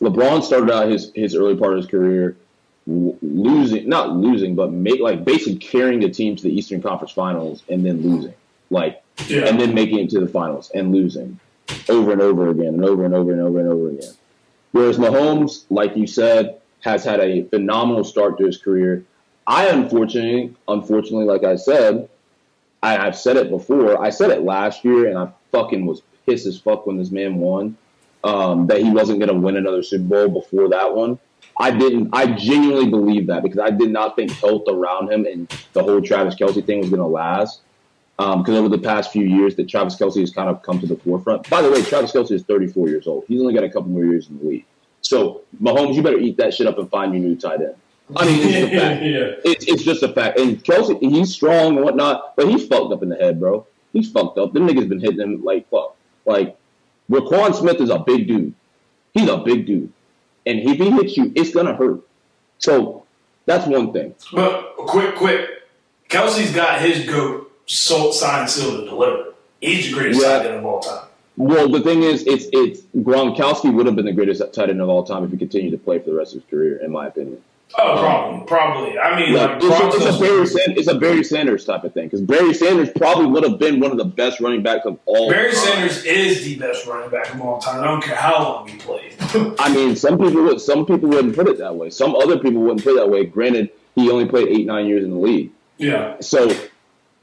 LeBron 0.00 0.42
started 0.42 0.70
out 0.70 0.88
his 0.88 1.12
his 1.14 1.34
early 1.34 1.56
part 1.56 1.72
of 1.72 1.78
his 1.78 1.86
career 1.86 2.36
losing, 2.86 3.88
not 3.88 4.14
losing, 4.14 4.54
but 4.54 4.72
make 4.72 5.00
like 5.00 5.24
basically 5.24 5.56
carrying 5.56 6.00
the 6.00 6.10
team 6.10 6.36
to 6.36 6.42
the 6.42 6.54
Eastern 6.54 6.82
Conference 6.82 7.12
Finals 7.12 7.62
and 7.68 7.84
then 7.84 8.02
losing, 8.02 8.34
like, 8.70 9.02
yeah. 9.26 9.46
and 9.46 9.58
then 9.58 9.74
making 9.74 10.00
it 10.00 10.10
to 10.10 10.20
the 10.20 10.28
finals 10.28 10.70
and 10.74 10.92
losing 10.92 11.38
over 11.88 12.12
and 12.12 12.20
over 12.20 12.50
again 12.50 12.74
and 12.74 12.84
over 12.84 13.04
and 13.04 13.14
over 13.14 13.32
and 13.32 13.40
over 13.40 13.60
and 13.60 13.68
over 13.68 13.88
again. 13.90 14.12
Whereas 14.74 14.98
Mahomes, 14.98 15.66
like 15.70 15.96
you 15.96 16.08
said, 16.08 16.60
has 16.80 17.04
had 17.04 17.20
a 17.20 17.44
phenomenal 17.44 18.02
start 18.02 18.38
to 18.38 18.46
his 18.46 18.58
career. 18.58 19.04
I 19.46 19.68
unfortunately, 19.68 20.52
unfortunately, 20.66 21.26
like 21.26 21.44
I 21.44 21.54
said, 21.54 22.08
I, 22.82 22.94
have 22.94 23.16
said 23.16 23.36
it 23.36 23.50
before. 23.50 24.02
I 24.02 24.10
said 24.10 24.30
it 24.30 24.42
last 24.42 24.84
year, 24.84 25.06
and 25.06 25.16
I 25.16 25.28
fucking 25.52 25.86
was 25.86 26.02
pissed 26.26 26.46
as 26.46 26.58
fuck 26.58 26.88
when 26.88 26.98
this 26.98 27.12
man 27.12 27.36
won. 27.36 27.76
Um, 28.24 28.66
that 28.66 28.80
he 28.80 28.90
wasn't 28.90 29.20
going 29.20 29.28
to 29.28 29.38
win 29.38 29.56
another 29.56 29.84
Super 29.84 30.26
Bowl 30.26 30.40
before 30.40 30.68
that 30.70 30.96
one. 30.96 31.20
I 31.56 31.70
didn't. 31.70 32.08
I 32.12 32.32
genuinely 32.32 32.90
believe 32.90 33.28
that 33.28 33.44
because 33.44 33.60
I 33.60 33.70
did 33.70 33.90
not 33.90 34.16
think 34.16 34.32
health 34.32 34.64
around 34.66 35.12
him 35.12 35.24
and 35.24 35.48
the 35.72 35.84
whole 35.84 36.02
Travis 36.02 36.34
Kelce 36.34 36.66
thing 36.66 36.80
was 36.80 36.90
going 36.90 37.00
to 37.00 37.06
last. 37.06 37.60
Because 38.16 38.48
um, 38.48 38.54
over 38.54 38.68
the 38.68 38.78
past 38.78 39.10
few 39.10 39.24
years, 39.24 39.56
that 39.56 39.68
Travis 39.68 39.96
Kelce 39.96 40.20
has 40.20 40.32
kind 40.32 40.48
of 40.48 40.62
come 40.62 40.78
to 40.78 40.86
the 40.86 40.96
forefront. 40.96 41.50
By 41.50 41.62
the 41.62 41.70
way, 41.70 41.82
Travis 41.82 42.12
Kelce 42.12 42.30
is 42.30 42.42
34 42.44 42.88
years 42.88 43.06
old. 43.08 43.24
He's 43.26 43.40
only 43.40 43.54
got 43.54 43.64
a 43.64 43.68
couple 43.68 43.88
more 43.88 44.04
years 44.04 44.28
in 44.28 44.38
the 44.38 44.44
league. 44.44 44.66
So, 45.00 45.42
Mahomes, 45.60 45.96
you 45.96 46.02
better 46.02 46.18
eat 46.18 46.36
that 46.36 46.54
shit 46.54 46.66
up 46.66 46.78
and 46.78 46.88
find 46.90 47.12
your 47.12 47.22
new 47.22 47.36
tight 47.36 47.60
end. 47.60 47.74
I 48.14 48.24
mean, 48.24 48.40
it's 48.40 48.72
a 48.72 48.78
fact. 48.78 49.02
yeah. 49.02 49.50
it's, 49.50 49.66
it's 49.66 49.82
just 49.82 50.02
a 50.02 50.12
fact. 50.12 50.38
And 50.38 50.62
Kelce, 50.62 51.00
he's 51.00 51.34
strong 51.34 51.76
and 51.76 51.84
whatnot, 51.84 52.36
but 52.36 52.48
he's 52.48 52.66
fucked 52.66 52.92
up 52.92 53.02
in 53.02 53.08
the 53.08 53.16
head, 53.16 53.40
bro. 53.40 53.66
He's 53.92 54.10
fucked 54.10 54.38
up. 54.38 54.52
Them 54.52 54.68
niggas 54.68 54.88
been 54.88 55.00
hitting 55.00 55.20
him 55.20 55.42
like 55.42 55.68
fuck. 55.68 55.96
Like, 56.24 56.56
Roquan 57.10 57.54
Smith 57.54 57.80
is 57.80 57.90
a 57.90 57.98
big 57.98 58.28
dude. 58.28 58.54
He's 59.12 59.28
a 59.28 59.38
big 59.38 59.66
dude. 59.66 59.92
And 60.46 60.60
if 60.60 60.78
he 60.78 60.90
hits 60.90 61.16
you, 61.16 61.32
it's 61.34 61.52
going 61.52 61.66
to 61.66 61.74
hurt. 61.74 62.00
So, 62.58 63.04
that's 63.46 63.66
one 63.66 63.92
thing. 63.92 64.14
But, 64.32 64.76
quick, 64.76 65.16
quick. 65.16 65.48
Kelce's 66.08 66.54
got 66.54 66.80
his 66.80 67.04
GOAT 67.06 67.43
sold, 67.66 68.14
signed, 68.14 68.50
sealed, 68.50 68.80
and 68.80 68.88
delivered. 68.88 69.34
He's 69.60 69.86
the 69.86 69.94
greatest 69.94 70.20
yeah. 70.20 70.38
tight 70.38 70.46
end 70.46 70.56
of 70.56 70.64
all 70.64 70.80
time. 70.80 71.06
Well, 71.36 71.68
the 71.68 71.80
thing 71.80 72.02
is, 72.02 72.22
it's 72.26 72.46
it's 72.52 72.82
Gronkowski 72.96 73.72
would 73.72 73.86
have 73.86 73.96
been 73.96 74.04
the 74.04 74.12
greatest 74.12 74.40
tight 74.52 74.70
end 74.70 74.80
of 74.80 74.88
all 74.88 75.02
time 75.02 75.24
if 75.24 75.30
he 75.30 75.36
continued 75.36 75.72
to 75.72 75.78
play 75.78 75.98
for 75.98 76.10
the 76.10 76.16
rest 76.16 76.34
of 76.34 76.42
his 76.42 76.50
career, 76.50 76.76
in 76.76 76.92
my 76.92 77.08
opinion. 77.08 77.42
Oh, 77.76 77.96
probably, 77.98 78.46
probably. 78.46 78.98
I 78.98 79.18
mean, 79.18 79.34
like, 79.34 79.56
it's, 79.60 79.64
a, 79.64 80.08
it's, 80.08 80.16
a 80.16 80.20
Barry 80.20 80.46
Sanders, 80.46 80.78
it's 80.78 80.88
a 80.88 80.94
Barry 80.94 81.24
Sanders 81.24 81.64
type 81.64 81.82
of 81.82 81.92
thing 81.92 82.04
because 82.04 82.20
Barry 82.20 82.54
Sanders 82.54 82.90
probably 82.94 83.26
would 83.26 83.42
have 83.42 83.58
been 83.58 83.80
one 83.80 83.90
of 83.90 83.96
the 83.96 84.04
best 84.04 84.38
running 84.38 84.62
backs 84.62 84.86
of 84.86 84.98
all. 85.06 85.28
Barry 85.28 85.52
time. 85.52 85.64
Sanders 85.64 86.04
is 86.04 86.44
the 86.44 86.56
best 86.56 86.86
running 86.86 87.10
back 87.10 87.34
of 87.34 87.40
all 87.40 87.58
time. 87.58 87.82
I 87.82 87.86
don't 87.86 88.02
care 88.02 88.14
how 88.14 88.42
long 88.42 88.68
he 88.68 88.76
played. 88.76 89.14
I 89.58 89.74
mean, 89.74 89.96
some 89.96 90.18
people 90.18 90.44
would, 90.44 90.60
some 90.60 90.86
people 90.86 91.08
wouldn't 91.08 91.34
put 91.34 91.48
it 91.48 91.58
that 91.58 91.74
way. 91.74 91.90
Some 91.90 92.14
other 92.14 92.38
people 92.38 92.60
wouldn't 92.60 92.84
put 92.84 92.92
it 92.92 92.96
that 92.96 93.10
way. 93.10 93.24
Granted, 93.24 93.70
he 93.96 94.08
only 94.08 94.26
played 94.26 94.48
eight, 94.48 94.66
nine 94.66 94.86
years 94.86 95.02
in 95.02 95.10
the 95.10 95.18
league. 95.18 95.50
Yeah. 95.78 96.20
So 96.20 96.54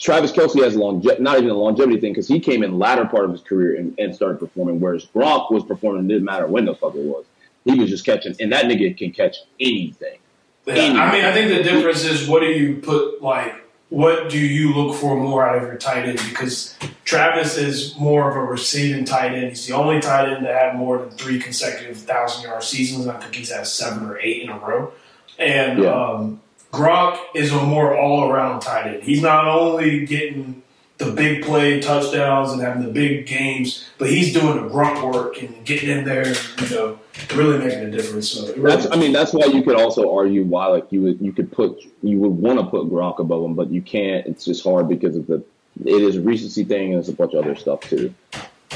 Travis 0.01 0.31
Kelce 0.31 0.61
has 0.63 0.75
longe- 0.75 1.05
not 1.19 1.37
even 1.37 1.49
a 1.51 1.53
longevity 1.53 1.99
thing 1.99 2.11
because 2.11 2.27
he 2.27 2.39
came 2.39 2.63
in 2.63 2.79
latter 2.79 3.05
part 3.05 3.25
of 3.25 3.31
his 3.31 3.41
career 3.41 3.75
and, 3.77 3.93
and 3.99 4.13
started 4.15 4.39
performing, 4.39 4.79
whereas 4.79 5.05
Gronk 5.05 5.51
was 5.51 5.63
performing 5.63 6.07
didn't 6.07 6.25
matter 6.25 6.47
when 6.47 6.65
the 6.65 6.73
fuck 6.75 6.95
it 6.95 7.03
was. 7.05 7.25
He 7.65 7.79
was 7.79 7.89
just 7.91 8.03
catching, 8.05 8.35
and 8.39 8.51
that 8.51 8.65
nigga 8.65 8.97
can 8.97 9.11
catch 9.11 9.37
anything. 9.59 10.17
Yeah, 10.65 10.73
anything. 10.73 10.97
I 10.97 11.11
mean, 11.11 11.25
I 11.25 11.31
think 11.31 11.49
the 11.55 11.63
difference 11.63 12.03
is 12.03 12.27
what 12.27 12.39
do 12.39 12.47
you 12.47 12.77
put 12.81 13.21
like 13.21 13.55
what 13.89 14.29
do 14.29 14.39
you 14.39 14.73
look 14.73 14.95
for 14.95 15.15
more 15.17 15.45
out 15.45 15.57
of 15.57 15.63
your 15.63 15.75
tight 15.75 16.07
end? 16.07 16.17
Because 16.29 16.75
Travis 17.03 17.57
is 17.57 17.95
more 17.99 18.29
of 18.31 18.37
a 18.37 18.39
receiving 18.39 19.03
tight 19.05 19.33
end. 19.33 19.49
He's 19.49 19.67
the 19.67 19.73
only 19.75 19.99
tight 19.99 20.31
end 20.33 20.45
to 20.45 20.53
have 20.53 20.75
more 20.75 20.97
than 20.99 21.09
three 21.11 21.39
consecutive 21.39 21.97
thousand 21.97 22.43
yard 22.49 22.63
seasons. 22.63 23.05
I 23.07 23.19
think 23.19 23.35
he's 23.35 23.51
had 23.51 23.67
seven 23.67 24.07
or 24.09 24.17
eight 24.17 24.41
in 24.43 24.49
a 24.49 24.57
row. 24.57 24.93
And 25.37 25.83
Yeah. 25.83 25.89
um, 25.91 26.41
Gronk 26.72 27.19
is 27.35 27.52
a 27.52 27.61
more 27.61 27.98
all 27.98 28.30
around 28.30 28.61
tight 28.61 28.88
end. 28.88 29.03
He's 29.03 29.22
not 29.22 29.48
only 29.48 30.06
getting 30.06 30.61
the 30.98 31.11
big 31.11 31.43
play 31.43 31.81
touchdowns 31.81 32.52
and 32.52 32.61
having 32.61 32.84
the 32.85 32.91
big 32.91 33.26
games, 33.26 33.89
but 33.98 34.10
he's 34.10 34.34
doing 34.34 34.61
the 34.61 34.69
grunt 34.69 35.03
work 35.03 35.41
and 35.41 35.65
getting 35.65 35.89
in 35.89 36.06
there, 36.06 36.27
and, 36.27 36.39
you 36.61 36.76
know, 36.76 36.99
really 37.35 37.57
making 37.57 37.80
a 37.80 37.91
difference. 37.91 38.30
So 38.30 38.53
really- 38.53 38.61
That's 38.61 38.91
I 38.91 38.95
mean 38.98 39.11
that's 39.11 39.34
why 39.34 39.48
you 39.48 39.64
could 39.64 39.76
also 39.76 40.15
argue 40.15 40.43
why 40.43 40.68
like 40.68 40.91
you 40.91 41.02
would 41.02 41.19
you 41.19 41.34
could 41.34 41.52
put 41.52 41.81
you 42.03 42.19
would 42.19 42.30
want 42.30 42.60
to 42.60 42.65
put 42.65 42.84
Gronk 42.89 43.19
above 43.19 43.43
him, 43.43 43.56
but 43.56 43.72
you 43.72 43.81
can't. 43.81 44.26
It's 44.27 44.45
just 44.45 44.64
hard 44.64 44.88
because 44.88 45.15
of 45.15 45.27
the 45.27 45.43
it 45.85 46.02
is 46.03 46.18
a 46.18 46.22
recency 46.22 46.64
thing 46.64 46.91
and 46.91 46.99
it's 46.99 47.10
a 47.10 47.14
bunch 47.14 47.34
of 47.34 47.43
other 47.45 47.56
stuff 47.56 47.81
too. 47.81 48.14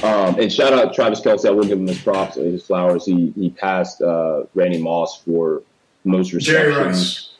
Um, 0.04 0.40
and 0.40 0.52
shout 0.52 0.74
out 0.74 0.94
Travis 0.94 1.22
Kelce. 1.22 1.46
I 1.48 1.52
will 1.52 1.64
give 1.64 1.78
him 1.78 1.88
his 1.88 2.02
props, 2.02 2.36
his 2.36 2.66
flowers. 2.66 3.06
He 3.06 3.32
he 3.36 3.52
passed 3.52 4.02
uh, 4.02 4.44
Randy 4.56 4.82
Moss 4.82 5.22
for 5.22 5.62
most 6.04 6.30
Jerry 6.40 6.70
receptions. 6.70 7.35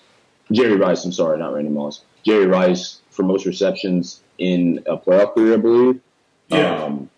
Jerry 0.52 0.76
Rice. 0.76 1.04
I'm 1.06 1.12
sorry, 1.12 1.38
not 1.38 1.54
Randy 1.54 1.70
Moss. 1.70 2.02
Jerry 2.24 2.46
Rice 2.48 3.02
for 3.10 3.24
most 3.24 3.46
receptions 3.46 4.22
in 4.38 4.84
a 4.86 4.98
playoff 4.98 5.34
career, 5.34 5.54
I 5.54 5.58
believe. 5.58 6.02
Yeah. 6.50 6.84
Um, 6.84 7.10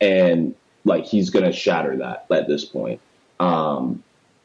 and 0.00 0.54
like 0.84 1.04
he's 1.04 1.30
gonna 1.30 1.52
shatter 1.52 1.96
that 1.98 2.26
at 2.30 2.46
this 2.48 2.64
point, 2.64 3.00
um, 3.40 4.02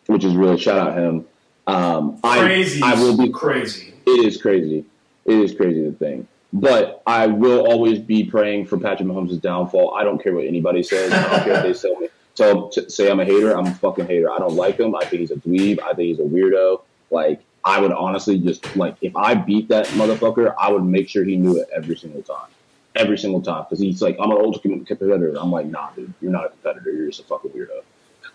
which 0.07 0.23
is 0.23 0.35
really 0.35 0.57
shout 0.57 0.77
out 0.77 0.97
him. 0.97 1.25
Um, 1.67 2.19
Crazy. 2.21 2.81
I, 2.81 2.93
I 2.93 2.95
will 2.95 3.17
be. 3.17 3.29
crazy. 3.29 3.93
It 4.05 4.25
is 4.25 4.41
crazy. 4.41 4.85
It 5.25 5.35
is 5.35 5.53
crazy 5.53 5.83
the 5.83 5.91
thing. 5.91 6.27
But 6.51 7.03
I 7.05 7.27
will 7.27 7.67
always 7.67 7.99
be 7.99 8.23
praying 8.23 8.65
for 8.65 8.79
Patrick 8.79 9.07
Mahomes' 9.07 9.39
downfall. 9.39 9.93
I 9.93 10.03
don't 10.03 10.21
care 10.21 10.33
what 10.33 10.45
anybody 10.45 10.81
says. 10.81 11.13
I 11.13 11.29
don't 11.29 11.43
care 11.43 11.65
if 11.65 11.81
they 11.81 11.89
tell 11.89 11.99
me. 11.99 12.07
So 12.33 12.71
say 12.87 13.11
I'm 13.11 13.19
a 13.19 13.25
hater. 13.25 13.55
I'm 13.55 13.67
a 13.67 13.73
fucking 13.75 14.07
hater. 14.07 14.31
I 14.31 14.39
don't 14.39 14.55
like 14.55 14.79
him. 14.79 14.95
I 14.95 15.05
think 15.05 15.19
he's 15.19 15.31
a 15.31 15.35
dweeb. 15.35 15.79
I 15.81 15.93
think 15.93 16.07
he's 16.07 16.19
a 16.19 16.23
weirdo. 16.23 16.81
Like 17.11 17.41
I 17.63 17.79
would 17.79 17.91
honestly 17.91 18.39
just 18.39 18.75
like 18.75 18.95
if 19.01 19.15
I 19.15 19.35
beat 19.35 19.67
that 19.69 19.87
motherfucker, 19.87 20.53
I 20.57 20.71
would 20.71 20.83
make 20.83 21.09
sure 21.09 21.23
he 21.23 21.35
knew 21.35 21.57
it 21.57 21.69
every 21.75 21.95
single 21.97 22.21
time, 22.21 22.49
every 22.95 23.17
single 23.17 23.41
time 23.41 23.63
because 23.63 23.79
he's 23.79 24.01
like 24.01 24.17
I'm 24.19 24.31
an 24.31 24.37
old 24.37 24.61
competitor. 24.61 25.35
I'm 25.37 25.51
like 25.51 25.67
nah, 25.67 25.91
dude, 25.91 26.13
you're 26.21 26.31
not 26.31 26.45
a 26.45 26.49
competitor. 26.49 26.91
You're 26.91 27.07
just 27.07 27.21
a 27.21 27.23
fucking 27.23 27.51
weirdo. 27.51 27.83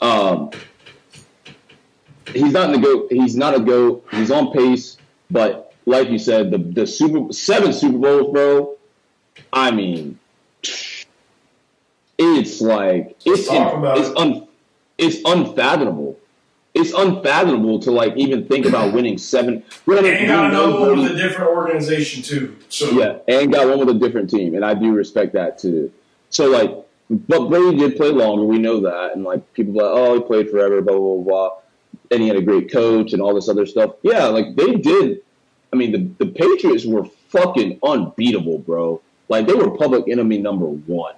Um, 0.01 0.51
he's 2.33 2.53
not 2.53 2.73
in 2.73 2.81
the 2.81 2.87
goat. 2.87 3.09
He's 3.11 3.37
not 3.37 3.55
a 3.55 3.61
goat. 3.61 4.07
He's 4.11 4.31
on 4.31 4.53
pace, 4.53 4.99
but 5.31 5.75
like 5.87 6.11
you 6.11 6.19
said, 6.19 6.51
the 6.51 6.59
the 6.59 6.87
Super 6.87 7.33
seven 7.33 7.73
Super 7.73 7.99
Bowls, 7.99 8.33
bro. 8.33 8.77
I 9.53 9.71
mean, 9.71 10.19
it's 12.19 12.61
like 12.61 13.17
it's 13.25 13.49
about 13.49 13.99
it's 13.99 14.11
un, 14.17 14.49
it's 14.99 15.19
unfathomable. 15.25 16.19
It's 16.85 16.93
unfathomable 16.93 17.79
to 17.81 17.91
like 17.91 18.15
even 18.17 18.47
think 18.47 18.67
about 18.67 18.93
winning 18.93 19.17
seven. 19.17 19.63
And 19.87 20.27
got 20.29 20.51
another 20.51 20.79
one 20.79 20.99
with 21.01 21.13
a 21.13 21.17
different 21.17 21.51
organization 21.51 22.23
too. 22.23 22.59
So 22.69 22.91
yeah, 22.91 23.19
and 23.27 23.51
got 23.51 23.69
one 23.69 23.79
with 23.79 23.89
a 23.89 23.99
different 23.99 24.29
team, 24.29 24.55
and 24.55 24.65
I 24.65 24.75
do 24.75 24.93
respect 24.93 25.33
that 25.33 25.59
too. 25.59 25.91
So 26.29 26.51
like, 26.51 26.71
but 27.09 27.49
Brady 27.49 27.79
did 27.79 27.97
play 27.97 28.11
longer. 28.11 28.45
We 28.45 28.59
know 28.59 28.81
that, 28.81 29.13
and 29.15 29.25
like 29.25 29.51
people 29.55 29.81
are 29.81 29.85
like, 29.85 29.93
oh, 29.95 30.15
he 30.17 30.21
played 30.23 30.51
forever, 30.51 30.83
blah 30.83 30.99
blah 30.99 31.15
blah, 31.15 31.23
blah. 31.23 31.51
and 32.11 32.21
he 32.21 32.29
had 32.29 32.37
a 32.37 32.43
great 32.43 32.71
coach 32.71 33.15
and 33.15 33.23
all 33.23 33.35
this 33.35 33.49
other 33.49 33.65
stuff. 33.65 33.95
Yeah, 34.03 34.27
like 34.27 34.57
they 34.57 34.75
did. 34.75 35.23
I 35.73 35.77
mean, 35.77 35.93
the 35.93 36.25
the 36.25 36.31
Patriots 36.31 36.85
were 36.85 37.07
fucking 37.31 37.79
unbeatable, 37.83 38.59
bro. 38.59 39.01
Like 39.31 39.47
they 39.47 39.55
were 39.55 39.71
public 39.71 40.07
enemy 40.09 40.37
number 40.37 40.67
one. 40.67 41.15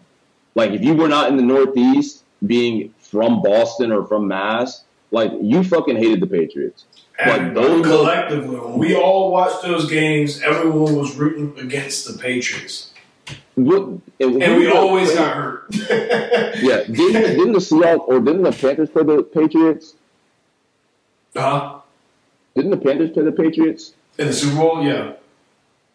Like 0.55 0.70
if 0.70 0.82
you 0.82 0.94
were 0.94 1.09
not 1.09 1.28
in 1.28 1.36
the 1.36 1.43
Northeast, 1.43 2.22
being 2.47 2.94
from 3.01 3.43
Boston 3.43 3.90
or 3.90 4.06
from 4.06 4.28
Mass, 4.28 4.84
like 5.10 5.32
you 5.40 5.62
fucking 5.64 5.96
hated 5.96 6.20
the 6.20 6.26
Patriots. 6.26 6.84
And 7.18 7.54
But 7.54 7.60
those- 7.62 7.86
collectively, 7.86 8.56
when 8.58 8.78
we 8.78 8.94
all 8.94 9.30
watched 9.32 9.62
those 9.62 9.88
games, 9.88 10.42
everyone 10.42 10.96
was 10.96 11.16
rooting 11.16 11.54
against 11.58 12.06
the 12.06 12.18
Patriots, 12.18 12.92
What- 13.54 13.88
and 14.20 14.34
we 14.56 14.68
always 14.70 15.14
got 15.14 15.34
hurt. 15.36 15.66
Yeah, 16.62 16.84
didn't 16.84 17.36
didn't 17.38 17.52
the 17.52 17.58
Seahawks 17.58 18.08
or 18.08 18.20
didn't 18.20 18.42
the 18.42 18.52
Panthers 18.52 18.88
play 18.90 19.02
the 19.04 19.22
Patriots? 19.22 19.94
huh? 21.36 21.80
Didn't 22.54 22.70
the 22.70 22.76
Panthers 22.78 23.10
play 23.10 23.24
the 23.24 23.32
Patriots? 23.32 23.94
In 24.18 24.28
the 24.28 24.32
Super 24.32 24.56
Bowl, 24.56 24.82
yeah. 24.82 25.12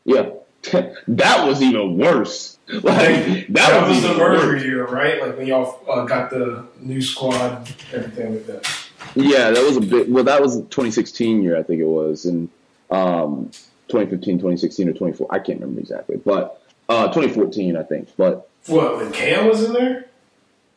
Yeah, 0.05 0.29
that 1.07 1.47
was 1.47 1.61
even 1.61 1.97
worse. 1.97 2.57
Like 2.71 2.83
that, 2.83 3.45
That, 3.49 3.87
was, 3.89 4.01
the 4.01 4.07
even 4.09 4.17
merger 4.19 4.57
year, 4.57 4.85
right? 4.85 5.21
Like 5.21 5.35
when 5.37 5.45
y'all 5.47 5.79
uh, 5.89 6.05
got 6.05 6.29
the 6.29 6.65
new 6.79 7.01
squad, 7.01 7.67
everything 7.91 8.35
like 8.35 8.45
that. 8.45 8.80
Yeah, 9.15 9.51
that 9.51 9.63
was 9.63 9.77
a 9.77 9.81
bit. 9.81 10.09
Well, 10.09 10.23
that 10.23 10.41
was 10.41 10.55
2016 10.55 11.43
year, 11.43 11.57
I 11.57 11.63
think 11.63 11.81
it 11.81 11.85
was, 11.85 12.25
and 12.25 12.49
um, 12.89 13.51
2015, 13.87 14.37
2016, 14.37 14.89
or 14.89 14.93
24. 14.93 15.27
I 15.29 15.39
can't 15.39 15.59
remember 15.59 15.81
exactly, 15.81 16.17
but 16.17 16.61
uh, 16.89 17.07
2014, 17.07 17.75
I 17.77 17.83
think. 17.83 18.09
But 18.17 18.49
What? 18.67 18.97
When 18.97 19.11
Cam 19.11 19.47
was 19.47 19.63
in 19.63 19.73
there? 19.73 20.05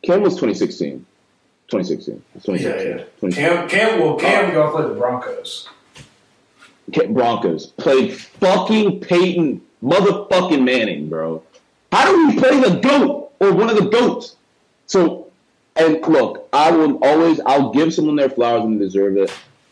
Cam 0.03 0.21
was 0.21 0.33
2016. 0.35 1.05
2016. 1.67 2.23
2016. 2.43 2.61
Yeah, 2.61 2.97
yeah. 2.97 3.03
2016. 3.19 3.31
Cam, 3.31 3.69
Cam, 3.69 3.99
well, 3.99 4.15
Cam, 4.15 4.53
y'all 4.53 4.71
played 4.71 4.89
the 4.89 4.95
Broncos. 4.95 5.69
Broncos 7.09 7.67
played 7.67 8.15
fucking 8.15 8.99
Peyton 8.99 9.61
motherfucking 9.83 10.63
Manning, 10.63 11.09
bro. 11.09 11.43
How 11.91 12.11
do 12.11 12.27
we 12.27 12.39
play 12.39 12.59
the 12.59 12.79
goat 12.79 13.31
or 13.39 13.53
one 13.53 13.69
of 13.69 13.77
the 13.77 13.89
goats? 13.89 14.35
So, 14.85 15.24
and 15.75 16.01
look, 16.07 16.47
I 16.53 16.71
will 16.71 17.03
always 17.03 17.39
I'll 17.45 17.71
give 17.71 17.93
someone 17.93 18.15
their 18.15 18.29
flowers 18.29 18.63
when 18.63 18.77
they 18.77 18.85
deserve 18.85 19.17
it. 19.17 19.31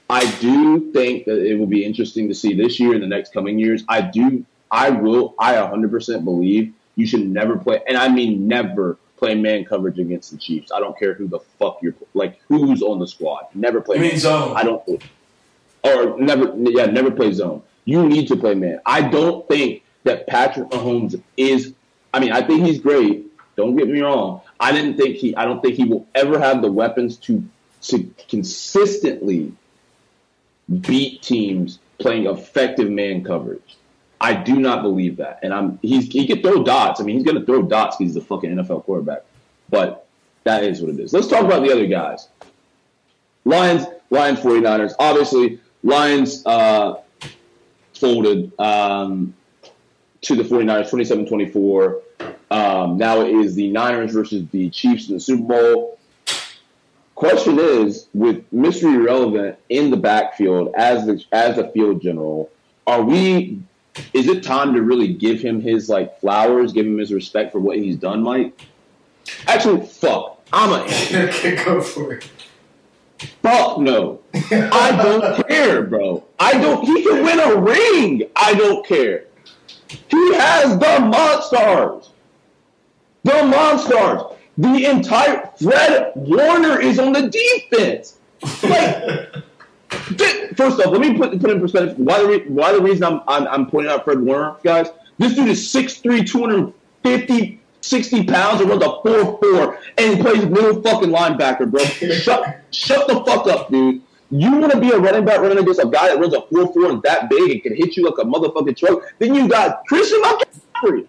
I 0.09 0.29
do 0.39 0.91
think 0.91 1.25
that 1.25 1.39
it 1.43 1.55
will 1.55 1.67
be 1.67 1.85
interesting 1.85 2.27
to 2.27 2.35
see 2.35 2.53
this 2.53 2.79
year 2.79 2.93
and 2.93 3.01
the 3.01 3.07
next 3.07 3.33
coming 3.33 3.57
years. 3.57 3.83
I 3.87 4.01
do, 4.01 4.45
I 4.69 4.89
will, 4.89 5.33
I 5.39 5.55
100% 5.55 6.23
believe 6.23 6.73
you 6.95 7.07
should 7.07 7.25
never 7.25 7.57
play, 7.57 7.81
and 7.87 7.97
I 7.97 8.09
mean 8.09 8.47
never 8.47 8.97
play 9.17 9.35
man 9.35 9.63
coverage 9.63 9.99
against 9.99 10.31
the 10.31 10.37
Chiefs. 10.37 10.71
I 10.71 10.79
don't 10.79 10.97
care 10.99 11.13
who 11.13 11.27
the 11.27 11.39
fuck 11.57 11.79
you're 11.81 11.95
like, 12.13 12.39
who's 12.47 12.81
on 12.81 12.99
the 12.99 13.07
squad. 13.07 13.47
Never 13.53 13.81
play. 13.81 13.97
I 13.97 14.01
mean 14.01 14.17
zone. 14.17 14.55
I 14.55 14.63
don't, 14.63 15.03
or 15.83 16.19
never, 16.19 16.53
yeah, 16.57 16.85
never 16.87 17.09
play 17.09 17.31
zone. 17.31 17.63
You 17.85 18.07
need 18.07 18.27
to 18.27 18.35
play 18.35 18.55
man. 18.55 18.81
I 18.85 19.01
don't 19.01 19.47
think 19.47 19.83
that 20.03 20.27
Patrick 20.27 20.69
Mahomes 20.69 21.21
is. 21.37 21.73
I 22.13 22.19
mean, 22.19 22.31
I 22.31 22.45
think 22.45 22.65
he's 22.65 22.79
great. 22.79 23.25
Don't 23.55 23.75
get 23.75 23.87
me 23.87 24.01
wrong. 24.01 24.41
I 24.63 24.71
didn't 24.71 24.95
think 24.95 25.17
he. 25.17 25.35
I 25.35 25.43
don't 25.43 25.61
think 25.61 25.75
he 25.75 25.83
will 25.83 26.07
ever 26.15 26.39
have 26.39 26.61
the 26.61 26.71
weapons 26.71 27.17
to 27.17 27.43
to 27.81 28.09
consistently 28.29 29.51
beat 30.79 31.21
teams 31.21 31.79
playing 31.99 32.27
effective 32.27 32.89
man 32.89 33.25
coverage. 33.25 33.75
I 34.21 34.33
do 34.33 34.55
not 34.55 34.81
believe 34.81 35.17
that, 35.17 35.39
and 35.43 35.53
I'm. 35.53 35.79
He's 35.81 36.07
he 36.07 36.25
can 36.25 36.41
throw 36.41 36.63
dots. 36.63 37.01
I 37.01 37.03
mean, 37.03 37.17
he's 37.17 37.25
going 37.25 37.37
to 37.37 37.45
throw 37.45 37.63
dots 37.63 37.97
because 37.97 38.13
he's 38.13 38.23
a 38.23 38.25
fucking 38.25 38.55
NFL 38.55 38.85
quarterback. 38.85 39.25
But 39.69 40.07
that 40.45 40.63
is 40.63 40.81
what 40.81 40.91
it 40.91 40.99
is. 41.01 41.11
Let's 41.11 41.27
talk 41.27 41.43
about 41.43 41.63
the 41.63 41.71
other 41.73 41.87
guys. 41.87 42.29
Lions, 43.43 43.85
Lions, 44.11 44.39
49ers. 44.39 44.93
Obviously, 44.97 45.59
Lions 45.83 46.41
uh, 46.45 47.01
folded 47.95 48.57
um, 48.61 49.33
to 50.21 50.35
the 50.35 50.43
49ers 50.43 50.89
27 50.89 51.25
24. 51.25 52.02
Um, 52.53 52.97
now 52.97 53.21
it 53.21 53.31
is 53.31 53.55
the 53.55 53.71
Niners 53.71 54.13
versus 54.13 54.45
the 54.51 54.69
Chiefs 54.69 55.09
in 55.09 55.15
the 55.15 55.19
Super 55.19 55.41
Bowl. 55.41 55.99
Question 57.15 57.57
is, 57.57 58.07
with 58.13 58.45
Mr. 58.51 58.93
Irrelevant 58.93 59.57
in 59.69 59.89
the 59.89 59.97
backfield 59.97 60.71
as 60.75 61.07
the 61.07 61.23
as 61.31 61.55
the 61.55 61.69
field 61.69 62.03
general, 62.03 62.51
are 62.85 63.01
we? 63.01 63.59
Is 64.13 64.27
it 64.27 64.43
time 64.43 64.75
to 64.75 64.83
really 64.83 65.13
give 65.15 65.41
him 65.41 65.61
his 65.61 65.89
like 65.89 66.19
flowers, 66.19 66.73
give 66.73 66.85
him 66.85 66.99
his 66.99 67.11
respect 67.11 67.51
for 67.51 67.59
what 67.59 67.77
he's 67.77 67.97
done, 67.97 68.21
Mike? 68.21 68.61
Actually, 69.47 69.87
fuck. 69.87 70.39
I'm 70.53 70.73
a 70.73 70.83
okay, 70.83 71.55
go 71.65 71.81
for 71.81 72.13
it. 72.13 72.29
Fuck 73.41 73.79
no. 73.79 74.19
I 74.35 74.99
don't 75.01 75.47
care, 75.47 75.81
bro. 75.81 76.23
I 76.39 76.51
don't. 76.59 76.85
He 76.85 77.01
can 77.01 77.23
win 77.23 77.39
a 77.39 77.55
ring. 77.55 78.29
I 78.35 78.53
don't 78.53 78.85
care. 78.85 79.25
He 79.87 80.35
has 80.35 80.77
the 80.77 80.99
monsters. 80.99 82.12
The 83.23 83.43
monsters. 83.43 84.21
The 84.57 84.85
entire 84.85 85.49
Fred 85.61 86.11
Warner 86.15 86.79
is 86.79 86.99
on 86.99 87.13
the 87.13 87.27
defense. 87.29 88.17
Like, 88.61 89.33
first 90.55 90.79
off, 90.79 90.87
let 90.87 91.01
me 91.01 91.17
put 91.17 91.39
put 91.39 91.49
in 91.49 91.59
perspective 91.59 91.97
why 91.97 92.21
the 92.21 92.27
re- 92.27 92.47
why 92.47 92.71
the 92.73 92.81
reason 92.81 93.03
I'm, 93.03 93.21
I'm 93.27 93.47
I'm 93.47 93.65
pointing 93.69 93.91
out 93.91 94.03
Fred 94.03 94.19
Warner, 94.19 94.55
guys. 94.63 94.89
This 95.17 95.35
dude 95.35 95.47
is 95.47 95.61
6'3", 95.71 96.27
250, 96.27 97.59
60 97.81 98.23
pounds, 98.25 98.61
and 98.61 98.69
runs 98.69 98.83
a 98.83 98.87
4'4", 98.87 99.77
and 99.99 100.17
he 100.17 100.21
plays 100.21 100.45
middle 100.45 100.81
fucking 100.81 101.09
linebacker, 101.09 101.69
bro. 101.69 101.83
Shut, 102.15 102.61
shut 102.71 103.07
the 103.07 103.23
fuck 103.23 103.47
up, 103.47 103.69
dude. 103.69 104.01
you 104.31 104.51
want 104.57 104.71
to 104.73 104.79
be 104.79 104.89
a 104.89 104.97
running 104.97 105.23
back 105.23 105.39
running 105.39 105.59
against 105.59 105.79
a 105.79 105.85
guy 105.87 106.07
that 106.09 106.19
runs 106.19 106.33
a 106.33 106.41
4 106.41 106.73
4 106.73 106.91
and 106.91 107.01
that 107.03 107.29
big 107.29 107.51
and 107.51 107.63
can 107.63 107.75
hit 107.75 107.95
you 107.95 108.03
like 108.05 108.17
a 108.19 108.27
motherfucking 108.27 108.75
truck, 108.75 109.03
then 109.19 109.33
you 109.35 109.47
got 109.47 109.85
Christian 109.87 110.21
McCaffrey, 110.23 111.07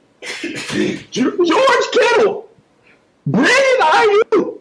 George 1.10 1.86
Kittle, 1.92 2.48
Brandon 3.26 3.80
Aiyuk, 3.80 4.58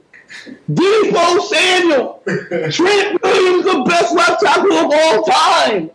Deebo 0.71 1.41
Samuel, 1.41 2.21
Trent 2.71 3.21
Williams, 3.23 3.65
the 3.65 3.85
best 3.87 4.13
left 4.13 4.41
tackle 4.41 4.73
of 4.73 4.91
all 4.93 5.23
time. 5.23 5.91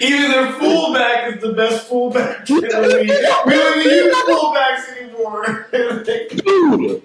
Even 0.00 0.30
their 0.30 0.52
fullback 0.52 1.34
is 1.34 1.40
the 1.40 1.52
best 1.54 1.88
fullback. 1.88 2.46
we 2.48 2.60
don't 2.60 2.84
even 2.84 3.86
use 3.86 4.16
fullbacks 4.28 4.96
anymore. 4.98 5.66
Dude, 5.70 7.02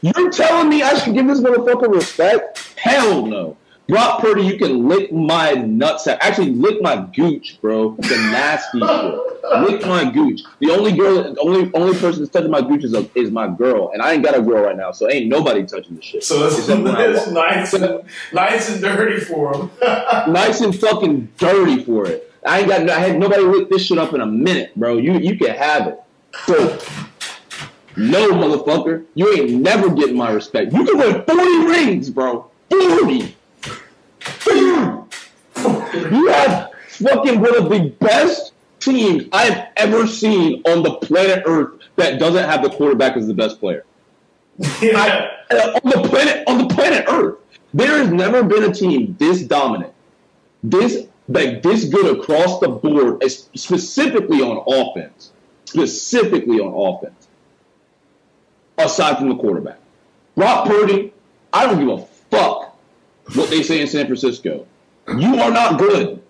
you're 0.00 0.30
telling 0.30 0.68
me 0.68 0.82
I 0.82 0.94
should 0.94 1.14
give 1.14 1.26
this 1.26 1.40
motherfucker 1.40 1.94
respect? 1.94 2.72
Hell 2.76 3.26
no. 3.26 3.56
Brock 3.88 4.20
Purdy, 4.20 4.42
you 4.42 4.58
can 4.58 4.86
lick 4.86 5.10
my 5.10 5.54
nutsack. 5.54 6.18
Actually, 6.20 6.50
lick 6.50 6.82
my 6.82 7.08
gooch, 7.14 7.58
bro. 7.62 7.96
The 7.96 8.16
nasty 8.30 8.80
shit. 8.80 9.62
Lick 9.62 9.86
my 9.86 10.10
gooch. 10.10 10.42
The 10.60 10.70
only 10.72 10.92
girl, 10.92 11.32
the 11.32 11.40
only 11.40 11.72
only 11.72 11.98
person 11.98 12.20
that's 12.20 12.30
touching 12.30 12.50
my 12.50 12.60
gooch 12.60 12.84
is, 12.84 12.92
a, 12.92 13.08
is 13.14 13.30
my 13.30 13.48
girl, 13.48 13.90
and 13.94 14.02
I 14.02 14.12
ain't 14.12 14.22
got 14.22 14.36
a 14.36 14.42
girl 14.42 14.62
right 14.62 14.76
now, 14.76 14.92
so 14.92 15.10
ain't 15.10 15.28
nobody 15.28 15.64
touching 15.64 15.96
the 15.96 16.02
shit. 16.02 16.22
So 16.22 16.46
it's, 16.46 16.58
it's 16.58 16.68
nice, 16.68 17.72
and, 17.72 18.04
nice 18.34 18.70
and 18.70 18.82
dirty 18.82 19.20
for 19.24 19.56
him. 19.56 19.70
nice 19.80 20.60
and 20.60 20.78
fucking 20.78 21.32
dirty 21.38 21.82
for 21.82 22.06
it. 22.06 22.30
I 22.44 22.60
ain't 22.60 22.68
got. 22.68 22.90
I 22.90 22.98
had 22.98 23.18
nobody 23.18 23.42
lick 23.42 23.70
this 23.70 23.86
shit 23.86 23.96
up 23.96 24.12
in 24.12 24.20
a 24.20 24.26
minute, 24.26 24.76
bro. 24.76 24.98
You 24.98 25.14
you 25.14 25.38
can 25.38 25.56
have 25.56 25.86
it. 25.86 26.02
So. 26.44 26.78
No, 27.96 28.30
motherfucker. 28.30 29.06
You 29.14 29.32
ain't 29.34 29.60
never 29.60 29.90
getting 29.90 30.16
my 30.16 30.30
respect. 30.30 30.72
You 30.72 30.84
can 30.84 30.98
win 30.98 31.24
40 31.24 31.66
rings, 31.66 32.10
bro. 32.10 32.48
40 32.70 33.34
you 36.10 36.28
have 36.28 36.70
fucking 36.88 37.40
one 37.40 37.56
of 37.56 37.68
the 37.68 37.90
best 38.00 38.52
teams 38.80 39.24
I've 39.32 39.66
ever 39.76 40.06
seen 40.06 40.62
on 40.66 40.82
the 40.82 40.94
planet 40.94 41.42
Earth 41.46 41.80
that 41.96 42.18
doesn't 42.18 42.44
have 42.44 42.62
the 42.62 42.70
quarterback 42.70 43.16
as 43.16 43.26
the 43.26 43.34
best 43.34 43.60
player. 43.60 43.84
Yeah. 44.80 45.30
I, 45.50 45.54
uh, 45.54 45.80
on 45.82 46.02
the 46.02 46.08
planet 46.08 46.48
on 46.48 46.58
the 46.58 46.74
planet 46.74 47.04
Earth, 47.08 47.36
there 47.72 47.98
has 47.98 48.10
never 48.10 48.42
been 48.42 48.64
a 48.64 48.74
team 48.74 49.14
this 49.18 49.42
dominant, 49.42 49.92
this 50.62 51.06
like 51.28 51.62
this 51.62 51.84
good 51.84 52.18
across 52.18 52.58
the 52.60 52.68
board, 52.68 53.22
specifically 53.54 54.40
on 54.40 54.64
offense, 54.66 55.32
specifically 55.64 56.58
on 56.58 56.72
offense. 56.74 57.28
Aside 58.78 59.18
from 59.18 59.28
the 59.28 59.36
quarterback, 59.36 59.78
Brock 60.36 60.66
Purdy, 60.66 61.12
I 61.52 61.66
don't 61.66 61.78
give 61.78 61.88
a 61.88 62.06
fuck 62.30 62.76
what 63.34 63.50
they 63.50 63.62
say 63.62 63.80
in 63.80 63.88
San 63.88 64.06
Francisco. 64.06 64.66
You 65.16 65.36
are 65.40 65.50
not 65.50 65.78
good. 65.78 66.22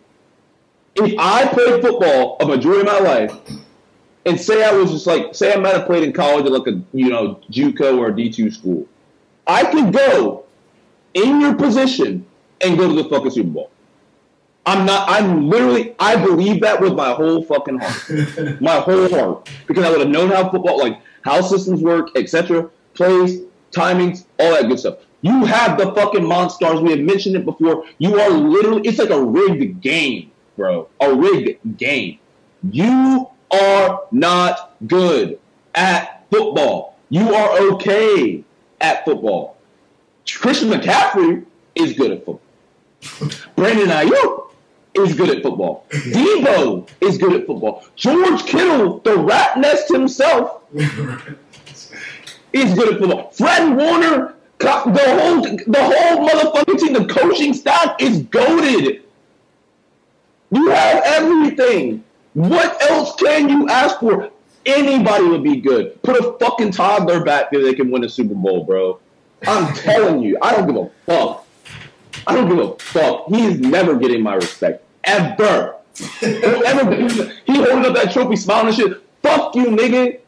If 0.94 1.14
I 1.18 1.46
played 1.48 1.82
football 1.82 2.36
a 2.40 2.46
majority 2.46 2.80
of 2.80 2.86
my 2.86 2.98
life, 2.98 3.32
and 4.26 4.40
say 4.40 4.64
I 4.64 4.72
was 4.72 4.90
just 4.90 5.06
like, 5.06 5.34
say 5.34 5.52
I 5.52 5.56
might 5.56 5.74
have 5.74 5.86
played 5.86 6.02
in 6.02 6.12
college 6.12 6.44
at 6.44 6.52
like 6.52 6.66
a 6.66 6.80
you 6.92 7.08
know 7.08 7.40
JUCO 7.50 7.98
or 7.98 8.10
D 8.10 8.30
two 8.30 8.50
school, 8.50 8.86
I 9.46 9.64
could 9.64 9.92
go 9.92 10.44
in 11.14 11.40
your 11.40 11.54
position 11.54 12.26
and 12.60 12.76
go 12.76 12.88
to 12.88 13.02
the 13.02 13.08
fucking 13.08 13.30
Super 13.30 13.48
Bowl. 13.48 13.70
I'm 14.66 14.84
not. 14.84 15.08
I'm 15.08 15.48
literally. 15.48 15.94
I 15.98 16.16
believe 16.16 16.60
that 16.60 16.80
with 16.80 16.94
my 16.94 17.12
whole 17.12 17.42
fucking 17.42 17.78
heart, 17.78 18.60
my 18.60 18.80
whole 18.80 19.08
heart, 19.08 19.48
because 19.66 19.84
I 19.84 19.90
would 19.90 20.00
have 20.00 20.10
known 20.10 20.30
how 20.30 20.50
football, 20.50 20.78
like 20.78 21.00
how 21.22 21.40
systems 21.40 21.82
work, 21.82 22.10
etc., 22.16 22.68
plays, 22.94 23.40
timings, 23.72 24.26
all 24.38 24.52
that 24.52 24.68
good 24.68 24.78
stuff. 24.78 24.98
You 25.20 25.44
have 25.44 25.78
the 25.78 25.92
fucking 25.94 26.26
monsters. 26.26 26.80
We 26.80 26.92
have 26.92 27.00
mentioned 27.00 27.36
it 27.36 27.44
before. 27.44 27.84
You 27.98 28.18
are 28.20 28.30
literally, 28.30 28.86
it's 28.86 28.98
like 28.98 29.10
a 29.10 29.22
rigged 29.22 29.80
game, 29.80 30.30
bro. 30.56 30.88
A 31.00 31.12
rigged 31.12 31.76
game. 31.76 32.18
You 32.70 33.28
are 33.50 34.02
not 34.12 34.74
good 34.86 35.38
at 35.74 36.24
football. 36.30 36.96
You 37.10 37.34
are 37.34 37.58
okay 37.72 38.44
at 38.80 39.04
football. 39.04 39.56
Christian 40.26 40.70
McCaffrey 40.70 41.44
is 41.74 41.94
good 41.94 42.12
at 42.12 42.24
football. 42.24 42.40
Brandon 43.56 43.88
Aiyuk 43.88 44.50
is 44.94 45.14
good 45.14 45.30
at 45.30 45.42
football. 45.42 45.86
Deebo 45.90 46.88
is 47.00 47.18
good 47.18 47.34
at 47.34 47.46
football. 47.46 47.84
George 47.96 48.44
Kittle, 48.44 48.98
the 49.00 49.16
rat 49.16 49.58
nest 49.58 49.90
himself, 49.90 50.60
is 50.74 52.74
good 52.74 52.94
at 52.94 52.98
football. 52.98 53.30
Fred 53.30 53.76
Warner 53.76 54.34
the 54.58 54.66
whole 54.66 55.42
the 55.42 55.82
whole 55.82 56.28
motherfucking 56.28 56.80
team, 56.80 56.92
the 56.94 57.06
coaching 57.06 57.54
staff 57.54 57.96
is 58.00 58.22
goaded. 58.24 59.02
You 60.50 60.70
have 60.70 61.02
everything. 61.04 62.04
What 62.34 62.80
else 62.90 63.14
can 63.16 63.48
you 63.48 63.68
ask 63.68 64.00
for? 64.00 64.30
Anybody 64.64 65.24
would 65.24 65.42
be 65.42 65.56
good. 65.56 66.02
Put 66.02 66.16
a 66.16 66.38
fucking 66.38 66.72
toddler 66.72 67.24
back 67.24 67.50
there, 67.50 67.62
they 67.62 67.74
can 67.74 67.90
win 67.90 68.04
a 68.04 68.08
Super 68.08 68.34
Bowl, 68.34 68.64
bro. 68.64 69.00
I'm 69.46 69.74
telling 69.74 70.20
you, 70.22 70.36
I 70.42 70.54
don't 70.54 70.66
give 70.66 70.76
a 70.76 70.90
fuck. 71.06 71.46
I 72.26 72.34
don't 72.34 72.48
give 72.48 72.58
a 72.58 72.76
fuck. 72.76 73.28
He 73.28 73.46
is 73.46 73.60
never 73.60 73.96
getting 73.96 74.22
my 74.22 74.34
respect. 74.34 74.84
Ever. 75.04 75.76
ever 76.22 76.94
he 77.46 77.56
holding 77.56 77.86
up 77.86 77.94
that 77.94 78.10
trophy 78.12 78.36
smiling 78.36 78.68
and 78.68 78.76
shit. 78.76 79.02
Fuck 79.22 79.54
you, 79.56 79.66
nigga. 79.66 80.20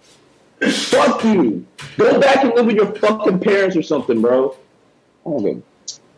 Fuck 0.68 1.24
you. 1.24 1.66
Go 1.96 2.20
back 2.20 2.44
and 2.44 2.54
live 2.54 2.66
with 2.66 2.76
your 2.76 2.94
fucking 2.96 3.40
parents 3.40 3.76
or 3.76 3.82
something, 3.82 4.20
bro. 4.20 4.56
Oh, 5.24 5.40
man. 5.40 5.62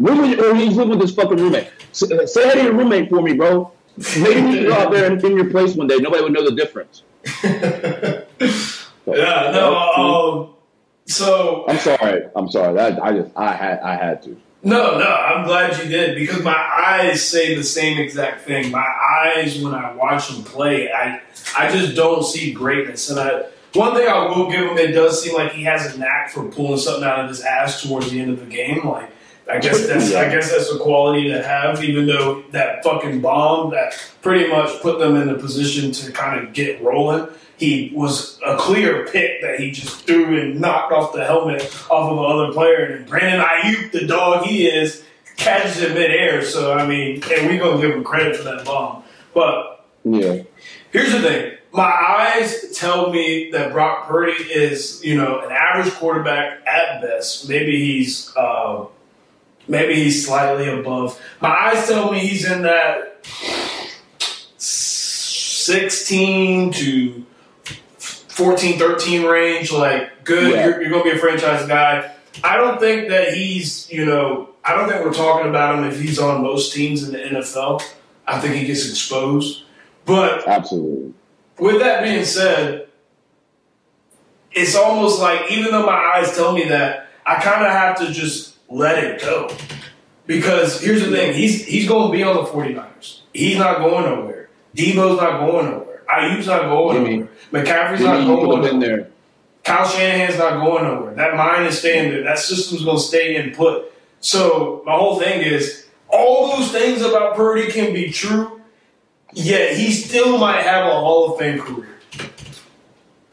Live 0.00 0.18
with, 0.18 0.40
or 0.40 0.54
he's 0.56 0.76
living 0.76 0.90
with 0.90 1.00
his 1.00 1.14
fucking 1.14 1.36
roommate. 1.36 1.68
Say, 1.92 2.16
uh, 2.16 2.26
say 2.26 2.48
hi 2.48 2.54
to 2.54 2.62
your 2.64 2.72
roommate 2.72 3.08
for 3.08 3.22
me, 3.22 3.34
bro. 3.34 3.70
Maybe 4.18 4.58
you 4.58 4.68
go 4.68 4.74
out 4.74 4.90
there 4.90 5.10
and 5.10 5.22
in 5.22 5.36
your 5.36 5.50
place 5.50 5.76
one 5.76 5.86
day. 5.86 5.98
Nobody 5.98 6.22
would 6.22 6.32
know 6.32 6.44
the 6.48 6.56
difference. 6.56 7.02
yeah, 7.44 8.24
no. 9.06 9.76
Um, 9.96 10.54
so 11.06 11.66
I'm 11.68 11.78
sorry. 11.78 12.24
I'm 12.34 12.50
sorry. 12.50 12.74
That 12.74 13.02
I 13.02 13.12
just 13.12 13.30
I 13.36 13.52
had 13.52 13.80
I 13.80 13.94
had 13.96 14.22
to. 14.22 14.40
No, 14.64 14.98
no, 14.98 15.06
I'm 15.06 15.44
glad 15.44 15.76
you 15.82 15.90
did 15.90 16.14
because 16.14 16.42
my 16.42 16.56
eyes 16.56 17.26
say 17.28 17.54
the 17.54 17.64
same 17.64 17.98
exact 17.98 18.42
thing. 18.42 18.70
My 18.70 18.86
eyes, 19.24 19.60
when 19.60 19.74
I 19.74 19.92
watch 19.92 20.30
him 20.30 20.44
play, 20.44 20.90
I 20.90 21.20
I 21.56 21.70
just 21.70 21.94
don't 21.94 22.24
see 22.24 22.52
greatness, 22.52 23.10
and 23.10 23.20
I 23.20 23.44
one 23.74 23.94
thing 23.94 24.08
I 24.08 24.26
will 24.26 24.50
give 24.50 24.70
him, 24.70 24.78
it 24.78 24.92
does 24.92 25.22
seem 25.22 25.34
like 25.34 25.52
he 25.52 25.64
has 25.64 25.94
a 25.94 25.98
knack 25.98 26.30
for 26.30 26.44
pulling 26.48 26.78
something 26.78 27.04
out 27.04 27.20
of 27.20 27.28
his 27.28 27.40
ass 27.40 27.82
towards 27.82 28.10
the 28.10 28.20
end 28.20 28.32
of 28.32 28.40
the 28.40 28.46
game. 28.46 28.86
Like, 28.86 29.10
I 29.50 29.58
guess 29.58 29.86
that's 29.86 30.14
I 30.14 30.28
guess 30.28 30.50
that's 30.50 30.70
a 30.70 30.78
quality 30.78 31.28
to 31.30 31.42
have, 31.42 31.82
even 31.82 32.06
though 32.06 32.42
that 32.52 32.84
fucking 32.84 33.20
bomb 33.20 33.70
that 33.72 33.94
pretty 34.22 34.48
much 34.48 34.80
put 34.80 34.98
them 34.98 35.16
in 35.16 35.28
the 35.28 35.34
position 35.34 35.90
to 35.92 36.12
kind 36.12 36.44
of 36.44 36.52
get 36.52 36.82
rolling. 36.82 37.28
He 37.56 37.92
was 37.94 38.40
a 38.44 38.56
clear 38.56 39.06
pick 39.06 39.40
that 39.42 39.60
he 39.60 39.70
just 39.70 40.06
threw 40.06 40.40
and 40.40 40.60
knocked 40.60 40.92
off 40.92 41.12
the 41.12 41.24
helmet 41.24 41.62
off 41.90 42.10
of 42.10 42.18
another 42.18 42.52
player. 42.52 42.84
And 42.86 43.06
Brandon 43.06 43.44
Aiyuk, 43.44 43.92
the 43.92 44.06
dog 44.06 44.44
he 44.44 44.66
is, 44.66 45.04
catches 45.36 45.80
it 45.80 45.90
midair. 45.90 46.44
So 46.44 46.72
I 46.72 46.86
mean, 46.86 47.22
and 47.30 47.48
we 47.48 47.58
gonna 47.58 47.80
give 47.80 47.90
him 47.96 48.04
credit 48.04 48.36
for 48.36 48.44
that 48.44 48.64
bomb. 48.64 49.02
But 49.34 49.86
yeah, 50.04 50.42
here's 50.92 51.12
the 51.12 51.20
thing: 51.20 51.58
my 51.72 51.90
eyes 51.90 52.76
tell 52.76 53.10
me 53.10 53.50
that 53.52 53.72
Brock 53.72 54.06
Purdy 54.06 54.32
is, 54.32 55.02
you 55.02 55.16
know, 55.16 55.40
an 55.40 55.50
average 55.50 55.94
quarterback 55.94 56.66
at 56.66 57.00
best. 57.00 57.48
Maybe 57.48 57.78
he's, 57.78 58.30
uh, 58.36 58.84
maybe 59.66 59.94
he's 59.94 60.26
slightly 60.26 60.68
above. 60.68 61.18
My 61.40 61.48
eyes 61.48 61.88
tell 61.88 62.12
me 62.12 62.18
he's 62.18 62.50
in 62.50 62.60
that 62.62 63.24
16 64.58 66.72
to 66.72 67.24
14, 67.98 68.78
13 68.78 69.24
range. 69.24 69.72
Like, 69.72 70.24
good, 70.24 70.52
yeah. 70.52 70.66
you're, 70.66 70.82
you're 70.82 70.90
going 70.90 71.04
to 71.04 71.10
be 71.10 71.16
a 71.16 71.20
franchise 71.20 71.66
guy. 71.66 72.12
I 72.44 72.58
don't 72.58 72.80
think 72.80 73.08
that 73.08 73.32
he's, 73.32 73.90
you 73.90 74.04
know, 74.04 74.50
I 74.64 74.74
don't 74.74 74.90
think 74.90 75.04
we're 75.04 75.14
talking 75.14 75.48
about 75.48 75.78
him 75.78 75.84
if 75.84 75.98
he's 75.98 76.18
on 76.18 76.42
most 76.42 76.74
teams 76.74 77.02
in 77.02 77.12
the 77.12 77.18
NFL. 77.18 77.82
I 78.26 78.38
think 78.40 78.56
he 78.56 78.66
gets 78.66 78.86
exposed. 78.88 79.62
But 80.04 80.46
absolutely 80.46 81.14
with 81.62 81.80
that 81.80 82.02
being 82.02 82.24
said, 82.24 82.88
it's 84.50 84.74
almost 84.76 85.20
like 85.20 85.50
even 85.50 85.70
though 85.70 85.86
my 85.86 86.14
eyes 86.16 86.34
tell 86.36 86.52
me 86.52 86.68
that, 86.68 87.08
I 87.24 87.36
kind 87.36 87.64
of 87.64 87.72
have 87.72 87.98
to 87.98 88.12
just 88.12 88.56
let 88.68 89.02
it 89.02 89.20
go. 89.20 89.48
Because 90.26 90.80
here's 90.80 91.04
the 91.04 91.10
thing, 91.10 91.34
he's 91.34 91.64
he's 91.64 91.88
going 91.88 92.10
to 92.10 92.16
be 92.16 92.22
on 92.22 92.36
the 92.36 92.42
49ers. 92.42 93.20
He's 93.32 93.58
not 93.58 93.78
going 93.78 94.04
nowhere. 94.04 94.48
Deebo's 94.76 95.20
not 95.20 95.40
going 95.40 95.70
nowhere. 95.70 96.02
Aiyuk's 96.08 96.46
not 96.46 96.62
going 96.62 97.04
nowhere. 97.04 97.28
McCaffrey's 97.52 98.00
not 98.00 98.24
going 98.24 98.48
nowhere. 98.48 98.80
There. 98.80 99.08
Kyle 99.64 99.88
Shanahan's 99.88 100.38
not 100.38 100.64
going 100.64 100.84
nowhere. 100.84 101.14
That 101.14 101.36
mind 101.36 101.66
is 101.66 101.78
staying 101.78 102.10
there. 102.10 102.24
That 102.24 102.38
system's 102.38 102.84
going 102.84 102.96
to 102.96 103.02
stay 103.02 103.36
in 103.36 103.54
put. 103.54 103.92
So 104.20 104.82
my 104.84 104.96
whole 104.96 105.18
thing 105.18 105.42
is 105.42 105.86
all 106.08 106.56
those 106.56 106.70
things 106.70 107.02
about 107.02 107.36
Purdy 107.36 107.70
can 107.70 107.92
be 107.92 108.10
true, 108.10 108.61
Yet 109.32 109.76
he 109.76 109.92
still 109.92 110.38
might 110.38 110.62
have 110.62 110.86
a 110.86 110.90
Hall 110.90 111.32
of 111.32 111.38
Fame 111.38 111.58
career. 111.58 111.98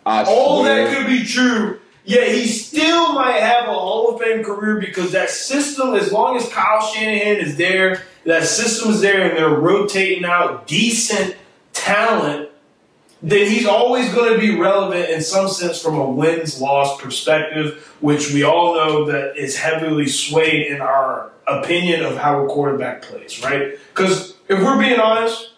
I 0.06 0.24
All 0.24 0.62
swear. 0.62 0.86
that 0.86 0.96
could 0.96 1.08
be 1.08 1.26
true. 1.26 1.80
Yeah, 2.06 2.26
he 2.26 2.48
still 2.48 3.14
might 3.14 3.40
have 3.40 3.68
a 3.68 3.74
Hall 3.74 4.10
of 4.16 4.22
Fame 4.22 4.44
career 4.44 4.80
because 4.80 5.12
that 5.12 5.30
system, 5.30 5.94
as 5.94 6.12
long 6.12 6.38
as 6.38 6.50
Kyle 6.50 6.82
Shanahan 6.82 7.38
is 7.38 7.58
there 7.58 8.02
that 8.26 8.46
system 8.46 8.92
is 8.92 9.02
there 9.02 9.30
and 9.30 9.38
they're 9.38 9.60
rotating 9.60 10.26
out 10.26 10.68
decent 10.68 11.36
talent, 11.74 12.50
then 13.22 13.48
he's 13.48 13.66
always 13.66 14.12
going 14.14 14.34
to 14.34 14.40
be 14.40 14.58
relevant 14.58 15.10
in 15.10 15.22
some 15.22 15.48
sense 15.50 15.82
from 15.82 15.96
a 15.96 16.10
wins 16.10 16.62
loss 16.62 17.02
perspective, 17.02 17.94
which 18.00 18.34
we 18.34 18.44
all 18.44 18.76
know 18.76 19.06
that 19.06 19.38
is 19.38 19.58
heavily 19.58 20.08
swayed 20.08 20.68
in 20.68 20.82
our 20.82 21.32
opinion 21.48 22.04
of 22.06 22.18
how 22.18 22.46
a 22.46 22.48
quarterback 22.48 23.02
plays, 23.02 23.44
right? 23.44 23.78
Because 23.94 24.36
if 24.48 24.60
we're 24.64 24.80
being 24.80 25.00
honest, 25.00 25.52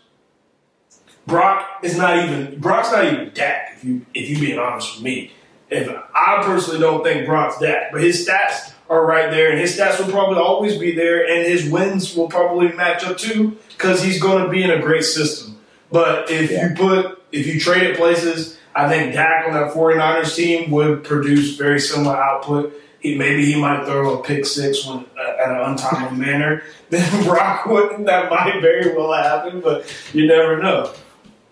Brock 1.31 1.79
is 1.81 1.97
not 1.97 2.17
even 2.17 2.59
Brock's 2.59 2.91
not 2.91 3.05
even 3.05 3.31
Dak. 3.33 3.73
If 3.77 3.83
you 3.85 4.05
if 4.13 4.29
you 4.29 4.39
being 4.39 4.59
honest 4.59 4.95
with 4.95 5.03
me, 5.03 5.31
if 5.69 5.89
I 6.13 6.43
personally 6.43 6.79
don't 6.79 7.03
think 7.03 7.25
Brock's 7.25 7.57
Dak, 7.59 7.91
but 7.91 8.01
his 8.01 8.27
stats 8.27 8.73
are 8.89 9.05
right 9.05 9.31
there, 9.31 9.49
and 9.49 9.57
his 9.57 9.77
stats 9.77 9.97
will 9.97 10.11
probably 10.11 10.37
always 10.37 10.77
be 10.77 10.93
there, 10.93 11.25
and 11.25 11.47
his 11.47 11.69
wins 11.69 12.15
will 12.15 12.27
probably 12.27 12.73
match 12.73 13.05
up 13.05 13.17
too 13.17 13.57
because 13.69 14.03
he's 14.03 14.21
going 14.21 14.43
to 14.43 14.49
be 14.49 14.61
in 14.61 14.69
a 14.69 14.81
great 14.81 15.05
system. 15.05 15.57
But 15.89 16.29
if 16.29 16.51
yeah. 16.51 16.69
you 16.69 16.75
put 16.75 17.23
if 17.31 17.47
you 17.47 17.59
trade 17.59 17.89
at 17.89 17.95
places, 17.95 18.59
I 18.75 18.89
think 18.89 19.13
Dak 19.13 19.47
on 19.47 19.53
that 19.53 19.73
49ers 19.73 20.35
team 20.35 20.69
would 20.71 21.05
produce 21.05 21.55
very 21.55 21.79
similar 21.79 22.15
output. 22.15 22.73
He, 22.99 23.17
maybe 23.17 23.45
he 23.45 23.59
might 23.59 23.85
throw 23.85 24.19
a 24.19 24.23
pick 24.23 24.45
six 24.45 24.85
when, 24.85 25.05
uh, 25.17 25.43
at 25.43 25.49
an 25.49 25.71
untimely 25.71 26.19
manner. 26.19 26.63
Then 26.91 27.23
Brock 27.23 27.67
wouldn't. 27.67 28.05
That 28.07 28.29
might 28.29 28.59
very 28.59 28.93
well 28.93 29.13
happen, 29.13 29.61
but 29.61 29.85
you 30.11 30.27
never 30.27 30.61
know. 30.61 30.93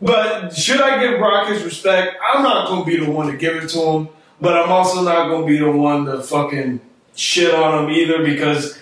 But 0.02 0.56
should 0.56 0.82
I 0.82 1.02
give 1.02 1.20
Brock 1.20 1.50
his 1.50 1.64
respect? 1.64 2.18
I'm 2.24 2.44
not 2.44 2.68
going 2.68 2.86
to 2.86 2.90
be 2.90 3.04
the 3.04 3.12
one 3.12 3.28
to 3.28 3.38
give 3.38 3.56
it 3.58 3.70
to 3.70 3.80
him, 3.80 4.10
but 4.40 4.56
I'm 4.56 4.72
also 4.72 5.04
not 5.04 5.28
going 5.28 5.42
to 5.42 5.48
be 5.48 5.58
the 5.58 5.72
one 5.72 6.06
to 6.06 6.22
fucking 6.22 6.80
shit 7.16 7.54
on 7.54 7.84
him 7.84 7.90
either 7.92 8.24
because 8.24 8.78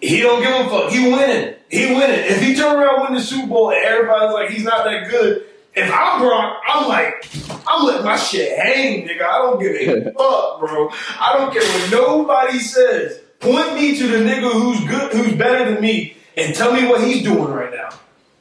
he 0.00 0.20
don't 0.20 0.42
give 0.42 0.66
a 0.66 0.68
fuck. 0.70 0.92
He 0.92 1.10
winning. 1.10 1.54
He 1.68 1.86
winning. 1.86 2.20
If 2.26 2.40
he 2.40 2.54
turn 2.54 2.76
around 2.76 3.02
win 3.02 3.14
the 3.14 3.20
Super 3.20 3.48
Bowl 3.48 3.70
and 3.70 3.84
everybody's 3.84 4.32
like 4.32 4.50
he's 4.50 4.64
not 4.64 4.84
that 4.84 5.10
good, 5.10 5.46
if 5.74 5.90
I'm 5.92 6.20
Brock, 6.20 6.60
I'm 6.66 6.88
like, 6.88 7.28
I'm 7.66 7.86
letting 7.86 8.04
my 8.04 8.16
shit 8.16 8.58
hang, 8.58 9.06
nigga. 9.06 9.22
I 9.22 9.38
don't 9.38 9.60
give 9.60 9.74
a 9.74 10.04
fuck, 10.18 10.60
bro. 10.60 10.90
I 11.18 11.34
don't 11.36 11.52
care 11.52 11.62
what 11.62 11.90
nobody 11.90 12.58
says. 12.58 13.20
Point 13.38 13.74
me 13.74 13.96
to 13.96 14.06
the 14.06 14.18
nigga 14.18 14.52
who's 14.52 14.80
good, 14.88 15.12
who's 15.12 15.34
better 15.34 15.72
than 15.72 15.80
me, 15.80 16.16
and 16.36 16.54
tell 16.54 16.72
me 16.72 16.86
what 16.86 17.02
he's 17.02 17.22
doing 17.22 17.50
right 17.50 17.72
now. 17.72 17.90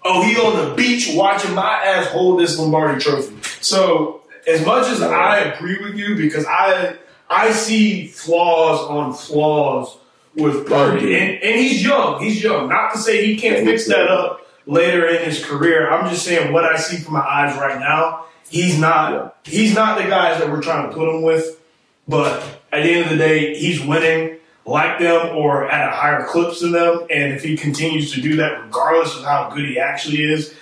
Oh, 0.03 0.23
he 0.23 0.37
on 0.37 0.69
the 0.69 0.75
beach 0.75 1.11
watching 1.13 1.53
my 1.53 1.81
ass 1.83 2.07
hold 2.07 2.39
this 2.39 2.57
Lombardi 2.57 3.01
trophy. 3.01 3.35
So 3.61 4.21
as 4.47 4.65
much 4.65 4.87
as 4.87 5.01
I 5.01 5.39
agree 5.39 5.77
with 5.81 5.95
you, 5.95 6.15
because 6.15 6.45
I 6.45 6.95
I 7.29 7.51
see 7.51 8.07
flaws 8.07 8.81
on 8.89 9.13
flaws 9.13 9.97
with 10.35 10.67
Purdy, 10.67 11.15
and, 11.15 11.43
and 11.43 11.59
he's 11.59 11.83
young. 11.83 12.21
He's 12.21 12.41
young. 12.41 12.69
Not 12.69 12.93
to 12.93 12.97
say 12.97 13.25
he 13.25 13.37
can't 13.37 13.65
fix 13.65 13.87
that 13.87 14.07
up 14.09 14.47
later 14.65 15.07
in 15.07 15.23
his 15.25 15.43
career. 15.43 15.91
I'm 15.91 16.09
just 16.09 16.25
saying 16.25 16.53
what 16.53 16.65
I 16.65 16.77
see 16.77 16.97
from 16.97 17.13
my 17.13 17.21
eyes 17.21 17.55
right 17.57 17.79
now. 17.79 18.25
He's 18.49 18.79
not. 18.79 19.37
He's 19.43 19.75
not 19.75 19.97
the 19.97 20.05
guys 20.05 20.39
that 20.39 20.49
we're 20.49 20.61
trying 20.61 20.89
to 20.89 20.95
put 20.95 21.07
him 21.07 21.21
with. 21.21 21.61
But 22.07 22.41
at 22.71 22.83
the 22.83 22.91
end 22.91 23.03
of 23.03 23.09
the 23.11 23.17
day, 23.17 23.55
he's 23.55 23.83
winning 23.83 24.38
like 24.69 24.99
them 24.99 25.35
or 25.35 25.69
at 25.69 25.89
a 25.89 25.91
higher 25.91 26.25
clips 26.25 26.61
than 26.61 26.71
them. 26.71 27.07
And 27.09 27.33
if 27.33 27.43
he 27.43 27.57
continues 27.57 28.13
to 28.13 28.21
do 28.21 28.35
that, 28.37 28.63
regardless 28.65 29.15
of 29.17 29.23
how 29.23 29.49
good 29.53 29.65
he 29.65 29.79
actually 29.79 30.23
is, 30.23 30.53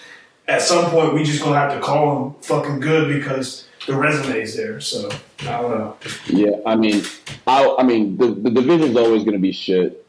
at 0.48 0.62
some 0.62 0.90
point 0.90 1.14
we 1.14 1.24
just 1.24 1.44
gonna 1.44 1.60
have 1.60 1.74
to 1.74 1.80
call 1.80 2.26
him 2.26 2.34
fucking 2.42 2.80
good 2.80 3.14
because 3.14 3.68
the 3.86 3.96
resume 3.96 4.42
is 4.42 4.56
there. 4.56 4.80
So 4.80 5.10
I 5.42 5.62
don't 5.62 5.78
know. 5.78 5.98
Yeah, 6.28 6.58
I 6.66 6.76
mean, 6.76 7.04
I 7.46 7.76
I 7.80 7.84
mean 7.84 8.18
the 8.18 8.28
the 8.28 8.50
division's 8.50 8.96
always 8.96 9.24
gonna 9.24 9.40
be 9.40 9.52
shit. 9.52 10.06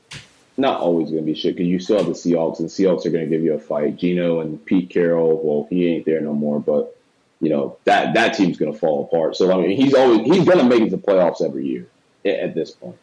Not 0.57 0.81
always 0.81 1.11
gonna 1.11 1.23
be 1.23 1.35
shit 1.35 1.57
because 1.57 1.69
you 1.69 1.79
still 1.79 1.99
have 1.99 2.07
the 2.07 2.13
Seahawks, 2.13 2.61
and 2.61 2.69
the 2.69 2.73
Seahawks 2.73 3.05
are 3.07 3.11
gonna 3.11 3.27
give 3.27 3.43
you 3.43 3.55
a 3.55 3.59
fight. 3.59 3.97
Geno 3.97 4.41
and 4.41 4.65
Pete 4.65 4.91
Carroll, 4.91 5.41
well, 5.43 5.67
he 5.71 5.89
ain't 5.89 6.07
there 6.07 6.21
no 6.21 6.33
more, 6.33 6.61
but 6.61 6.97
you 7.41 7.51
know 7.51 7.77
that 7.85 8.15
that 8.15 8.35
team's 8.35 8.59
gonna 8.59 8.73
fall 8.73 9.05
apart. 9.05 9.37
So 9.37 9.53
I 9.53 9.61
mean, 9.61 9.77
he's 9.77 9.95
always 9.95 10.21
he's 10.21 10.49
gonna 10.49 10.65
make 10.65 10.83
it 10.83 10.91
to 10.91 10.97
the 10.97 11.03
playoffs 11.03 11.43
every 11.43 11.67
year 11.67 11.87
at 12.25 12.55
this 12.55 12.71
point. 12.71 12.97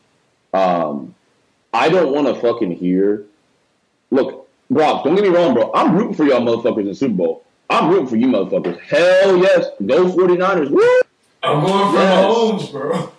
Um, 0.56 1.14
I 1.74 1.90
don't 1.90 2.14
want 2.14 2.28
to 2.28 2.36
fucking 2.42 2.72
hear. 2.72 3.26
Look, 4.12 4.48
Brock, 4.70 5.04
don't 5.04 5.16
get 5.16 5.24
me 5.24 5.30
wrong, 5.30 5.54
bro. 5.54 5.72
I'm 5.74 5.96
rooting 5.96 6.14
for 6.14 6.24
y'all 6.24 6.42
motherfuckers 6.42 6.82
in 6.82 6.88
the 6.88 6.96
Super 6.96 7.16
Bowl. 7.16 7.44
I'm 7.70 7.90
rooting 7.90 8.08
for 8.08 8.16
you 8.16 8.28
motherfuckers. 8.28 8.80
Hell 8.80 9.38
yes. 9.38 9.68
Go 9.86 10.06
49ers. 10.06 10.70
Woo! 10.70 11.02
I'm 11.44 11.64
going 11.66 11.92
for 11.92 12.00
yes. 12.00 12.26
Mahomes, 12.26 12.72
bro. 12.72 13.12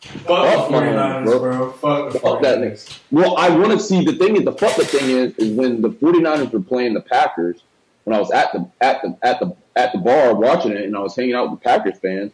Fuck, 0.00 0.26
fuck 0.26 0.68
the 0.68 0.74
49ers, 0.74 1.24
bro. 1.24 1.38
bro. 1.38 1.72
Fuck 1.72 2.12
the 2.12 2.18
fuck 2.20 2.38
49ers. 2.38 2.42
that 2.42 2.58
nigga. 2.58 3.00
Well, 3.10 3.36
I 3.36 3.50
want 3.50 3.72
to 3.72 3.80
see 3.80 4.04
the 4.04 4.14
thing 4.14 4.36
is 4.36 4.44
the 4.44 4.52
fuck 4.52 4.76
the 4.76 4.84
thing 4.84 5.10
is 5.10 5.34
is 5.36 5.52
when 5.52 5.82
the 5.82 5.90
49ers 5.90 6.52
were 6.52 6.60
playing 6.60 6.94
the 6.94 7.00
Packers, 7.00 7.62
when 8.04 8.16
I 8.16 8.20
was 8.20 8.30
at 8.30 8.52
the 8.52 8.70
at 8.80 9.02
the 9.02 9.18
at 9.22 9.40
the 9.40 9.54
at 9.76 9.92
the 9.92 9.98
bar 9.98 10.34
watching 10.34 10.72
it 10.72 10.84
and 10.84 10.96
I 10.96 11.00
was 11.00 11.14
hanging 11.14 11.34
out 11.34 11.50
with 11.50 11.60
the 11.60 11.64
Packers 11.64 11.98
fans, 11.98 12.32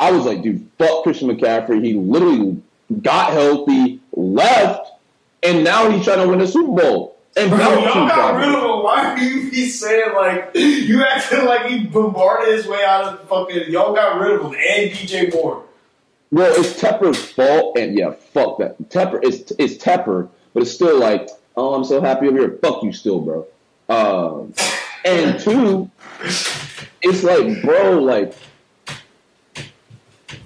I 0.00 0.10
was 0.10 0.24
like, 0.24 0.42
dude, 0.42 0.68
fuck 0.78 1.04
Christian 1.04 1.28
McCaffrey. 1.28 1.84
He 1.84 1.94
literally 1.94 2.60
got 3.02 3.32
healthy, 3.32 4.00
left, 4.12 4.92
and 5.42 5.64
now 5.64 5.90
he's 5.90 6.04
trying 6.04 6.20
to 6.20 6.28
win 6.28 6.40
a 6.40 6.46
Super 6.46 6.72
Bowl. 6.72 7.14
And 7.36 7.50
Bro, 7.50 7.58
y'all 7.58 8.08
got 8.08 8.36
rid 8.36 8.48
of 8.48 8.62
him. 8.62 8.82
Why 8.82 9.06
are 9.06 9.18
you 9.18 9.50
be 9.50 9.68
saying 9.68 10.14
like 10.14 10.50
you 10.54 11.04
acting 11.04 11.44
like 11.44 11.66
he 11.66 11.84
bombarded 11.84 12.54
his 12.54 12.66
way 12.66 12.84
out 12.84 13.04
of 13.04 13.28
fucking? 13.28 13.70
Y'all 13.70 13.92
got 13.92 14.20
rid 14.20 14.32
of 14.32 14.42
him 14.42 14.54
and 14.54 14.90
DJ 14.92 15.32
Moore. 15.32 15.64
Well, 16.30 16.52
it's 16.56 16.80
Tepper's 16.80 17.30
fault, 17.32 17.76
and 17.78 17.96
yeah, 17.96 18.12
fuck 18.12 18.58
that. 18.58 18.80
Tepper, 18.88 19.20
it's 19.22 19.52
it's 19.58 19.82
Tepper, 19.82 20.28
but 20.52 20.62
it's 20.62 20.72
still 20.72 20.98
like, 20.98 21.28
oh, 21.56 21.74
I'm 21.74 21.84
so 21.84 22.00
happy 22.00 22.28
over 22.28 22.38
here. 22.38 22.58
Fuck 22.62 22.82
you, 22.82 22.92
still, 22.92 23.20
bro. 23.20 23.46
Um, 23.88 24.54
and 25.04 25.38
two, 25.38 25.90
it's 27.02 27.22
like, 27.22 27.62
bro, 27.62 27.98
like, 27.98 28.34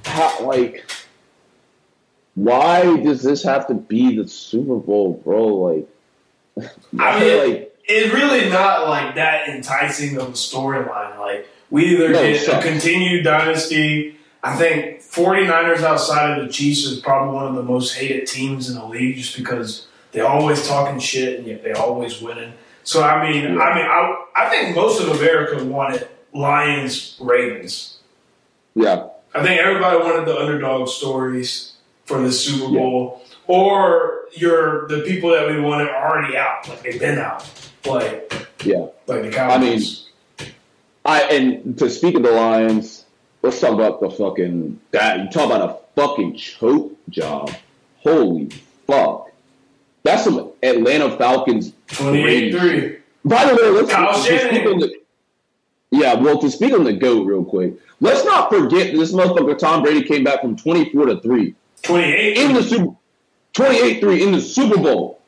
how, 0.04 0.44
like 0.44 0.90
why 2.38 2.96
does 2.98 3.22
this 3.22 3.42
have 3.42 3.66
to 3.66 3.74
be 3.74 4.16
the 4.16 4.28
Super 4.28 4.76
Bowl, 4.76 5.20
bro? 5.24 5.46
Like, 5.46 5.88
I 6.98 7.20
mean, 7.20 7.38
like, 7.38 7.76
it's 7.84 8.14
really 8.14 8.48
not 8.48 8.88
like 8.88 9.16
that 9.16 9.48
enticing 9.48 10.16
of 10.18 10.28
a 10.28 10.32
storyline. 10.32 11.18
Like, 11.18 11.48
we 11.70 11.86
either 11.86 12.10
no, 12.10 12.22
get 12.22 12.48
a 12.48 12.62
continued 12.62 13.24
dynasty. 13.24 14.16
I 14.44 14.54
think 14.56 15.00
49ers 15.00 15.82
outside 15.82 16.38
of 16.38 16.46
the 16.46 16.52
Chiefs 16.52 16.84
is 16.84 17.00
probably 17.00 17.34
one 17.34 17.48
of 17.48 17.54
the 17.56 17.62
most 17.64 17.96
hated 17.96 18.28
teams 18.28 18.70
in 18.70 18.76
the 18.76 18.86
league 18.86 19.16
just 19.16 19.36
because 19.36 19.88
they're 20.12 20.28
always 20.28 20.66
talking 20.68 21.00
shit 21.00 21.40
and 21.40 21.48
yet 21.48 21.64
they're 21.64 21.76
always 21.76 22.22
winning. 22.22 22.52
So 22.84 23.02
I 23.02 23.28
mean, 23.28 23.42
yeah. 23.42 23.60
I 23.60 23.74
mean, 23.74 23.84
I, 23.84 24.24
I 24.36 24.48
think 24.48 24.76
most 24.76 25.02
of 25.02 25.08
America 25.08 25.62
wanted 25.64 26.08
Lions 26.32 27.16
Ravens. 27.20 27.98
Yeah, 28.76 29.08
I 29.34 29.42
think 29.42 29.60
everybody 29.60 29.98
wanted 29.98 30.26
the 30.26 30.38
underdog 30.38 30.88
stories 30.88 31.72
for 32.08 32.22
the 32.22 32.32
Super 32.32 32.72
Bowl, 32.72 33.20
yeah. 33.22 33.34
or 33.46 34.20
you're 34.32 34.88
the 34.88 35.02
people 35.02 35.30
that 35.30 35.46
we 35.46 35.60
wanted 35.60 35.88
are 35.90 36.10
already 36.10 36.36
out, 36.38 36.66
like 36.66 36.82
they've 36.82 36.98
been 36.98 37.18
out, 37.18 37.46
like 37.86 38.48
yeah, 38.64 38.86
like 39.06 39.22
the 39.22 39.30
Cowboys. 39.30 40.08
I 40.38 40.44
mean, 40.44 40.52
I 41.04 41.22
and 41.24 41.78
to 41.78 41.90
speak 41.90 42.14
of 42.14 42.22
the 42.22 42.30
Lions, 42.30 43.04
let's 43.42 43.60
talk 43.60 43.74
about 43.74 44.00
the 44.00 44.08
fucking 44.10 44.80
that 44.92 45.20
you 45.20 45.30
talk 45.30 45.46
about 45.52 45.70
a 45.70 46.00
fucking 46.00 46.36
choke 46.36 46.96
job. 47.10 47.54
Holy 47.98 48.48
fuck, 48.86 49.30
that's 50.02 50.24
some 50.24 50.50
Atlanta 50.62 51.16
Falcons. 51.18 51.74
Twenty-eight 51.88 52.58
three. 52.58 52.96
By 53.24 53.44
the 53.44 53.54
way, 53.54 53.68
let's, 53.68 53.92
on 53.92 54.78
the. 54.80 54.98
Yeah, 55.90 56.14
well, 56.14 56.38
to 56.38 56.50
speak 56.50 56.72
on 56.72 56.84
the 56.84 56.92
goat 56.94 57.26
real 57.26 57.44
quick, 57.44 57.74
let's 58.00 58.24
not 58.24 58.50
forget 58.50 58.94
this 58.94 59.12
motherfucker 59.12 59.58
Tom 59.58 59.82
Brady 59.82 60.04
came 60.06 60.24
back 60.24 60.40
from 60.40 60.56
twenty-four 60.56 61.06
to 61.06 61.20
three. 61.20 61.54
28 61.82 62.38
in 62.38 62.52
the 62.54 62.62
Super 62.62 62.94
28 63.52 64.00
3 64.00 64.22
in 64.22 64.32
the 64.32 64.40
Super 64.40 64.78
Bowl. 64.78 65.20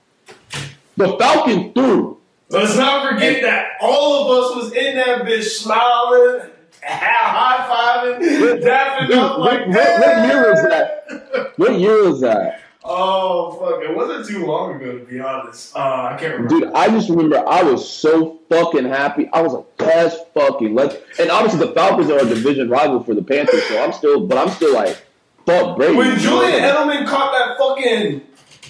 The 0.96 1.16
Falcon 1.18 1.72
threw. 1.72 2.18
Let's 2.50 2.76
not 2.76 3.08
forget 3.08 3.36
and, 3.36 3.44
that 3.44 3.66
all 3.80 4.24
of 4.24 4.44
us 4.44 4.64
was 4.64 4.72
in 4.72 4.96
that 4.96 5.22
bitch 5.22 5.44
smiling, 5.44 6.50
high 6.82 8.18
fiving, 8.18 8.60
dapping 8.60 9.12
up 9.16 9.38
like 9.38 9.66
what, 9.68 9.68
what, 9.68 10.00
what 10.00 10.28
year 10.28 10.50
was 10.50 10.62
that? 10.62 11.52
What 11.56 11.78
year 11.78 12.04
was 12.04 12.20
that? 12.22 12.60
Oh 12.82 13.52
fuck! 13.52 13.82
It 13.82 13.94
wasn't 13.94 14.26
too 14.26 14.46
long 14.46 14.74
ago, 14.74 14.98
to 14.98 15.04
be 15.04 15.20
honest. 15.20 15.76
Uh, 15.76 16.10
I 16.12 16.16
can't 16.18 16.34
remember. 16.34 16.66
Dude, 16.66 16.74
I 16.74 16.88
just 16.88 17.10
remember 17.10 17.46
I 17.46 17.62
was 17.62 17.88
so 17.88 18.38
fucking 18.48 18.86
happy. 18.86 19.28
I 19.34 19.42
was 19.42 19.52
like, 19.52 19.66
"Yes, 19.78 20.16
fucking 20.32 20.74
let's." 20.74 20.96
And 21.18 21.30
obviously, 21.30 21.66
the 21.66 21.74
Falcons 21.74 22.10
are 22.10 22.18
a 22.18 22.24
division 22.24 22.70
rival 22.70 23.02
for 23.04 23.14
the 23.14 23.22
Panthers, 23.22 23.62
so 23.64 23.82
I'm 23.82 23.92
still, 23.92 24.26
but 24.26 24.38
I'm 24.38 24.48
still 24.48 24.72
like, 24.72 25.04
fuck 25.50 25.76
Brady. 25.76 25.96
When 25.96 26.18
Julian 26.18 26.62
Edelman 26.62 27.06
caught 27.06 27.32
that 27.32 27.58
fucking 27.58 28.22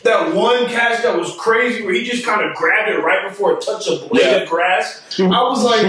that 0.02 0.34
one 0.34 0.66
catch 0.66 1.02
that 1.02 1.18
was 1.18 1.34
crazy 1.36 1.84
where 1.84 1.92
he 1.92 2.04
just 2.04 2.24
kind 2.24 2.48
of 2.48 2.56
grabbed 2.56 2.90
it 2.90 3.02
right 3.02 3.28
before 3.28 3.52
it 3.52 3.60
touched 3.60 3.88
a 3.88 3.96
blade 4.08 4.24
yeah. 4.24 4.36
of 4.36 4.48
grass. 4.48 5.02
I 5.18 5.42
was 5.42 5.62
like, 5.62 5.84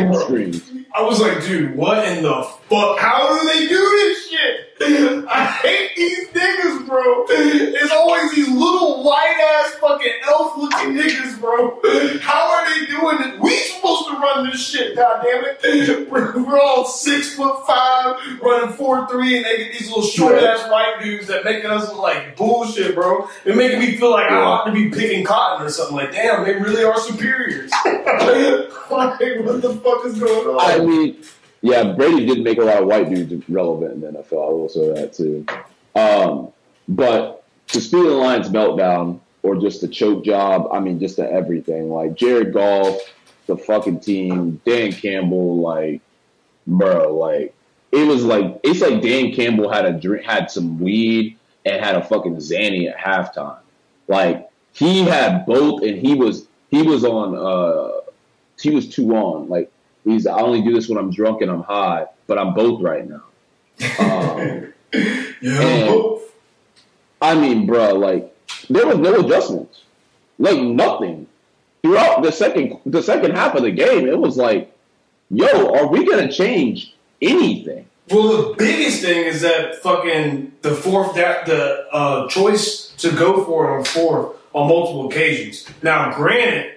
I 0.93 1.01
was 1.01 1.21
like, 1.21 1.43
dude, 1.43 1.75
what 1.75 2.05
in 2.07 2.23
the 2.23 2.43
fuck? 2.69 2.99
How 2.99 3.39
do 3.39 3.47
they 3.47 3.67
do 3.67 3.77
this 3.77 4.29
shit? 4.29 4.70
I 4.83 5.45
hate 5.61 5.95
these 5.95 6.27
niggas, 6.29 6.87
bro. 6.87 7.25
It's 7.29 7.91
always 7.91 8.33
these 8.33 8.49
little 8.49 9.03
white 9.03 9.37
ass 9.63 9.75
fucking 9.75 10.13
elf 10.27 10.57
looking 10.57 10.95
niggas, 10.95 11.39
bro. 11.39 11.79
How 12.19 12.51
are 12.51 12.69
they 12.69 12.85
doing 12.87 13.17
it? 13.21 13.39
We 13.39 13.55
supposed 13.57 14.07
to 14.09 14.13
run 14.13 14.49
this 14.49 14.65
shit, 14.65 14.97
goddammit. 14.97 16.09
We're, 16.09 16.43
we're 16.43 16.59
all 16.59 16.85
six 16.85 17.35
foot 17.35 17.65
five, 17.67 18.15
running 18.41 18.73
four 18.75 19.07
three, 19.07 19.37
and 19.37 19.45
they 19.45 19.57
get 19.57 19.73
these 19.73 19.89
little 19.89 20.03
short 20.03 20.41
ass 20.41 20.69
white 20.69 20.99
dudes 21.03 21.27
that 21.27 21.43
making 21.43 21.69
us 21.69 21.87
look 21.89 21.99
like 21.99 22.35
bullshit, 22.35 22.95
bro. 22.95 23.29
They're 23.43 23.55
making 23.55 23.79
me 23.79 23.97
feel 23.97 24.11
like 24.11 24.31
I 24.31 24.37
ought 24.37 24.65
to 24.65 24.71
be 24.71 24.89
picking 24.89 25.23
cotton 25.23 25.65
or 25.65 25.69
something. 25.69 25.95
Like, 25.95 26.11
damn, 26.11 26.43
they 26.43 26.55
really 26.55 26.83
are 26.83 26.99
superiors. 26.99 27.71
like, 27.85 28.69
what 28.89 29.19
the 29.19 29.79
fuck 29.83 30.05
is 30.05 30.19
going 30.19 30.47
on? 30.47 30.59
I 30.59 30.83
mean 30.83 31.23
yeah, 31.61 31.93
Brady 31.93 32.25
did 32.25 32.43
make 32.43 32.57
a 32.57 32.63
lot 32.63 32.81
of 32.81 32.87
white 32.87 33.09
dudes 33.09 33.47
relevant 33.49 33.93
in 33.93 34.01
the 34.01 34.19
NFL. 34.19 34.47
I 34.47 34.51
will 34.51 34.69
say 34.69 34.93
that 34.93 35.13
too. 35.13 35.45
Um, 35.95 36.51
but 36.87 37.43
to 37.67 37.81
speed 37.81 38.05
the 38.05 38.11
Lions 38.11 38.49
meltdown 38.49 39.19
or 39.43 39.55
just 39.57 39.81
the 39.81 39.87
choke 39.87 40.23
job, 40.25 40.69
I 40.71 40.79
mean, 40.79 40.99
just 40.99 41.17
the 41.17 41.31
everything. 41.31 41.89
Like 41.89 42.15
Jared 42.15 42.53
Goff, 42.53 42.99
the 43.45 43.57
fucking 43.57 43.99
team, 43.99 44.61
Dan 44.65 44.91
Campbell, 44.91 45.61
like, 45.61 46.01
bro, 46.65 47.15
like 47.15 47.53
it 47.91 48.07
was 48.07 48.23
like 48.23 48.59
it's 48.63 48.81
like 48.81 49.01
Dan 49.01 49.33
Campbell 49.33 49.71
had 49.71 49.85
a 49.85 49.93
drink, 49.93 50.25
had 50.25 50.49
some 50.49 50.79
weed 50.79 51.37
and 51.65 51.83
had 51.83 51.95
a 51.95 52.03
fucking 52.03 52.37
Zanny 52.37 52.89
at 52.89 52.97
halftime. 52.97 53.59
Like 54.07 54.49
he 54.73 55.03
had 55.03 55.45
both, 55.45 55.83
and 55.83 55.97
he 55.97 56.15
was 56.15 56.47
he 56.69 56.81
was 56.81 57.03
on 57.03 57.35
uh 57.37 57.99
he 58.59 58.71
was 58.71 58.89
two 58.89 59.15
on. 59.15 59.49
Like 59.49 59.70
he's 60.03 60.27
I 60.27 60.39
only 60.39 60.61
do 60.61 60.73
this 60.73 60.89
when 60.89 60.97
I'm 60.97 61.11
drunk 61.11 61.41
and 61.41 61.51
I'm 61.51 61.63
high, 61.63 62.05
but 62.27 62.37
I'm 62.37 62.53
both 62.53 62.81
right 62.81 63.07
now. 63.07 63.23
Um, 63.99 64.73
yeah, 65.41 66.17
I 67.21 67.35
mean, 67.35 67.65
bro, 67.65 67.93
like 67.93 68.35
there 68.69 68.85
was 68.85 68.97
no 68.97 69.21
adjustments, 69.21 69.83
like 70.37 70.59
nothing 70.59 71.27
throughout 71.81 72.23
the 72.23 72.31
second 72.31 72.79
the 72.85 73.01
second 73.01 73.35
half 73.35 73.55
of 73.55 73.63
the 73.63 73.71
game. 73.71 74.07
It 74.07 74.17
was 74.19 74.37
like, 74.37 74.75
yo, 75.29 75.73
are 75.73 75.87
we 75.87 76.05
gonna 76.05 76.31
change 76.31 76.93
anything? 77.21 77.85
Well, 78.09 78.49
the 78.49 78.55
biggest 78.57 79.01
thing 79.01 79.25
is 79.25 79.41
that 79.41 79.75
fucking 79.75 80.53
the 80.61 80.75
fourth 80.75 81.15
that 81.15 81.45
the 81.45 81.87
uh, 81.91 82.27
choice 82.27 82.89
to 82.97 83.11
go 83.11 83.45
for 83.45 83.69
it 83.69 83.77
on 83.77 83.85
fourth 83.85 84.35
on 84.53 84.67
multiple 84.67 85.07
occasions. 85.07 85.65
Now, 85.81 86.13
granted, 86.13 86.73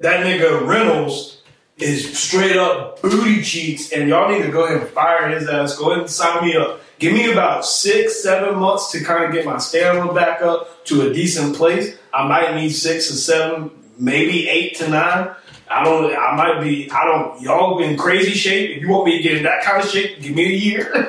that 0.00 0.24
nigga 0.24 0.66
Reynolds 0.66 1.37
is 1.78 2.18
straight 2.18 2.56
up 2.56 3.00
booty 3.02 3.42
cheeks, 3.42 3.92
and 3.92 4.08
y'all 4.08 4.30
need 4.30 4.42
to 4.44 4.50
go 4.50 4.64
ahead 4.64 4.82
and 4.82 4.88
fire 4.90 5.28
his 5.28 5.48
ass. 5.48 5.76
Go 5.76 5.90
ahead 5.90 6.00
and 6.00 6.10
sign 6.10 6.44
me 6.44 6.56
up. 6.56 6.80
Give 6.98 7.12
me 7.12 7.30
about 7.30 7.64
six, 7.64 8.22
seven 8.22 8.58
months 8.58 8.90
to 8.92 9.04
kind 9.04 9.24
of 9.24 9.32
get 9.32 9.44
my 9.44 9.58
stamina 9.58 10.12
back 10.12 10.42
up 10.42 10.84
to 10.86 11.08
a 11.08 11.12
decent 11.12 11.56
place. 11.56 11.96
I 12.12 12.26
might 12.26 12.56
need 12.56 12.70
six 12.70 13.10
or 13.10 13.14
seven, 13.14 13.70
maybe 13.96 14.48
eight 14.48 14.76
to 14.78 14.88
nine. 14.88 15.30
I 15.70 15.84
don't. 15.84 16.12
I 16.16 16.34
might 16.34 16.62
be. 16.62 16.90
I 16.90 17.04
don't. 17.04 17.40
Y'all 17.42 17.78
in 17.80 17.96
crazy 17.96 18.32
shape. 18.32 18.76
If 18.76 18.82
you 18.82 18.88
want 18.88 19.06
me 19.06 19.18
to 19.18 19.22
get 19.22 19.36
in 19.36 19.42
that 19.44 19.62
kind 19.62 19.82
of 19.82 19.88
shape, 19.88 20.20
give 20.20 20.34
me 20.34 20.46
a 20.46 20.56
year, 20.56 20.90
and 20.94 21.04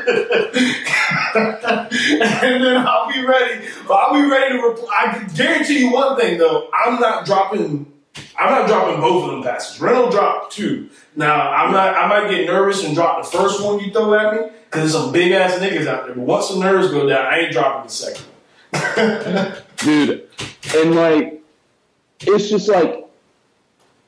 then 2.64 2.78
I'll 2.86 3.12
be 3.12 3.26
ready. 3.26 3.66
But 3.88 3.94
I'll 3.94 4.14
be 4.14 4.30
ready 4.30 4.58
to 4.58 4.62
reply. 4.62 4.88
I 4.92 5.28
guarantee 5.34 5.80
you 5.80 5.94
one 5.94 6.20
thing 6.20 6.38
though. 6.38 6.70
I'm 6.74 7.00
not 7.00 7.26
dropping. 7.26 7.92
I'm 8.40 8.52
not 8.52 8.68
dropping 8.68 9.02
both 9.02 9.26
of 9.26 9.32
them 9.32 9.44
passes. 9.44 9.82
Reynolds 9.82 10.16
dropped 10.16 10.54
two. 10.54 10.90
Now 11.16 11.52
I'm 11.52 11.72
not. 11.74 11.96
I 11.96 12.08
might 12.08 12.30
get 12.30 12.46
nervous 12.48 12.84
and 12.86 12.96
drop 12.96 13.24
the 13.24 13.30
first 13.38 13.64
one 13.64 13.80
you 13.80 13.92
throw 13.92 14.14
at 14.14 14.34
me 14.34 14.52
because 14.66 14.92
there's 14.92 15.04
some 15.04 15.12
big 15.12 15.32
ass 15.34 15.60
niggas 15.60 15.88
out 15.88 16.06
there. 16.06 16.16
But 16.16 16.24
once 16.24 16.50
the 16.50 16.60
nerves 16.60 16.90
go 16.90 17.08
down, 17.08 17.26
I 17.26 17.40
ain't 17.40 17.52
dropping 17.52 17.88
the 17.88 17.94
second 17.94 18.26
one. 18.72 19.64
Dude, 19.78 20.30
and 20.76 20.96
like, 20.96 21.42
it's 22.22 22.50
just 22.50 22.70
like 22.70 23.10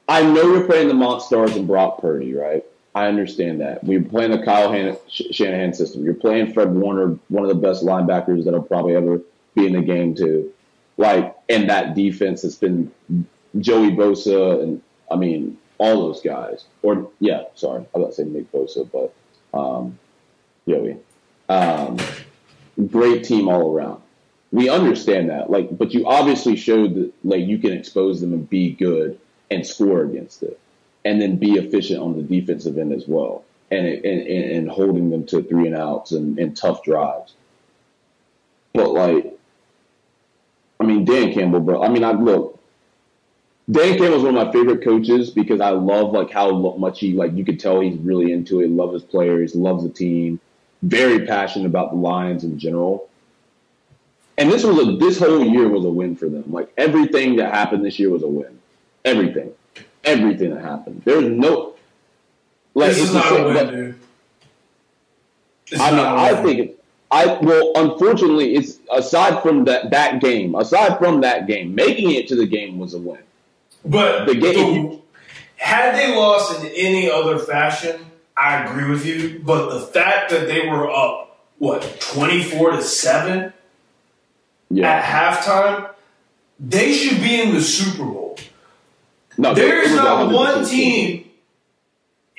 I 0.07 0.23
know 0.23 0.53
you're 0.53 0.65
playing 0.65 0.89
the 0.89 0.93
Monstars 0.93 1.55
and 1.55 1.67
Brock 1.67 2.01
Purdy, 2.01 2.33
right? 2.33 2.65
I 2.93 3.07
understand 3.07 3.61
that. 3.61 3.81
We're 3.83 4.03
playing 4.03 4.31
the 4.31 4.43
Kyle 4.43 4.69
Han- 4.69 4.97
Shanahan 5.07 5.73
system. 5.73 6.03
You're 6.03 6.13
playing 6.15 6.53
Fred 6.53 6.73
Warner, 6.73 7.17
one 7.29 7.43
of 7.43 7.47
the 7.47 7.55
best 7.55 7.85
linebackers 7.85 8.43
that'll 8.43 8.61
probably 8.61 8.95
ever 8.95 9.21
be 9.55 9.67
in 9.67 9.73
the 9.73 9.81
game, 9.81 10.13
too. 10.13 10.51
Like, 10.97 11.33
and 11.47 11.69
that 11.69 11.95
defense 11.95 12.41
has 12.41 12.57
been 12.57 12.91
Joey 13.59 13.91
Bosa 13.91 14.61
and, 14.61 14.81
I 15.09 15.15
mean, 15.15 15.57
all 15.77 16.07
those 16.07 16.21
guys. 16.21 16.65
Or, 16.83 17.09
yeah, 17.19 17.43
sorry. 17.55 17.85
I 17.93 17.97
was 17.97 18.03
about 18.03 18.09
to 18.09 18.15
say 18.15 18.23
Nick 18.23 18.51
Bosa, 18.51 18.89
but 18.91 19.13
um, 19.57 19.97
Joey. 20.67 20.97
Um, 21.49 21.97
great 22.87 23.23
team 23.23 23.49
all 23.49 23.75
around. 23.75 24.01
We 24.51 24.69
understand 24.69 25.29
that. 25.29 25.49
Like, 25.49 25.77
but 25.77 25.93
you 25.93 26.07
obviously 26.07 26.55
showed 26.55 26.95
that, 26.95 27.11
like, 27.23 27.45
you 27.45 27.57
can 27.57 27.73
expose 27.73 28.21
them 28.21 28.33
and 28.33 28.49
be 28.49 28.71
good 28.71 29.19
and 29.49 29.67
score 29.67 30.03
against 30.03 30.43
it, 30.43 30.57
and 31.03 31.21
then 31.21 31.35
be 31.35 31.53
efficient 31.53 32.01
on 32.01 32.15
the 32.15 32.23
defensive 32.23 32.77
end 32.77 32.93
as 32.93 33.05
well, 33.05 33.43
and 33.69 33.85
and, 33.85 34.21
and 34.27 34.69
holding 34.69 35.09
them 35.09 35.25
to 35.25 35.43
three 35.43 35.67
and 35.67 35.75
outs 35.75 36.13
and, 36.13 36.39
and 36.39 36.55
tough 36.55 36.83
drives. 36.83 37.33
But 38.73 38.93
like, 38.93 39.37
I 40.79 40.85
mean, 40.85 41.03
Dan 41.03 41.33
Campbell, 41.33 41.59
bro. 41.59 41.83
I 41.83 41.89
mean, 41.89 42.05
I 42.05 42.11
look. 42.11 42.60
Dan 43.69 43.97
Campbell's 43.97 44.23
one 44.23 44.35
of 44.35 44.47
my 44.47 44.51
favorite 44.51 44.83
coaches 44.83 45.29
because 45.29 45.61
I 45.61 45.69
love 45.69 46.11
like 46.11 46.31
how 46.31 46.51
much 46.51 46.99
he 46.99 47.13
like 47.13 47.33
you 47.33 47.45
could 47.45 47.59
tell 47.59 47.79
he's 47.79 47.97
really 47.97 48.31
into 48.31 48.61
it. 48.61 48.69
Loves 48.69 48.93
his 48.93 49.03
players, 49.03 49.55
loves 49.55 49.83
the 49.83 49.89
team, 49.89 50.39
very 50.81 51.25
passionate 51.25 51.67
about 51.67 51.91
the 51.91 51.97
Lions 51.97 52.43
in 52.43 52.57
general. 52.57 53.07
And 54.37 54.51
this 54.51 54.63
was 54.63 54.79
a 54.79 54.97
this 54.97 55.19
whole 55.19 55.45
year 55.45 55.69
was 55.69 55.85
a 55.85 55.89
win 55.89 56.15
for 56.15 56.27
them. 56.27 56.51
Like 56.51 56.71
everything 56.77 57.35
that 57.35 57.53
happened 57.53 57.85
this 57.85 57.99
year 57.99 58.09
was 58.09 58.23
a 58.23 58.27
win. 58.27 58.59
Everything, 59.05 59.51
everything 60.03 60.53
that 60.55 60.63
happened. 60.63 61.03
There's 61.05 61.25
no. 61.25 61.75
Like, 62.73 62.91
this 62.91 62.99
is 62.99 63.13
not 63.13 63.31
a 63.31 63.43
win, 63.43 63.67
dude. 63.67 63.99
It's 65.71 65.79
I 65.79 65.91
mean, 65.91 65.99
I 65.99 66.41
think 66.41 66.59
it, 66.59 66.83
I 67.11 67.25
well, 67.41 67.73
unfortunately, 67.75 68.55
it's 68.55 68.79
aside 68.91 69.41
from 69.41 69.65
that 69.65 69.91
that 69.91 70.21
game, 70.21 70.55
aside 70.55 70.97
from 70.97 71.21
that 71.21 71.47
game, 71.47 71.75
making 71.75 72.11
it 72.11 72.27
to 72.29 72.35
the 72.35 72.45
game 72.45 72.79
was 72.79 72.93
a 72.93 72.99
win. 72.99 73.19
But 73.83 74.25
the 74.25 74.35
game, 74.35 74.89
the, 74.89 74.99
had 75.55 75.95
they 75.95 76.15
lost 76.15 76.59
in 76.59 76.67
any 76.75 77.09
other 77.09 77.39
fashion, 77.39 78.05
I 78.37 78.63
agree 78.63 78.89
with 78.89 79.05
you. 79.05 79.41
But 79.43 79.69
the 79.69 79.81
fact 79.81 80.29
that 80.31 80.47
they 80.47 80.67
were 80.67 80.89
up, 80.89 81.45
what, 81.57 81.99
twenty 81.99 82.43
four 82.43 82.71
to 82.71 82.81
seven 82.83 83.53
yeah. 84.69 84.91
at 84.91 85.03
halftime, 85.03 85.89
they 86.59 86.93
should 86.93 87.21
be 87.21 87.41
in 87.41 87.53
the 87.53 87.61
Super 87.61 88.03
Bowl. 88.03 88.37
No, 89.37 89.53
there 89.53 89.81
is 89.81 89.95
not 89.95 90.31
one 90.31 90.65
team 90.65 91.29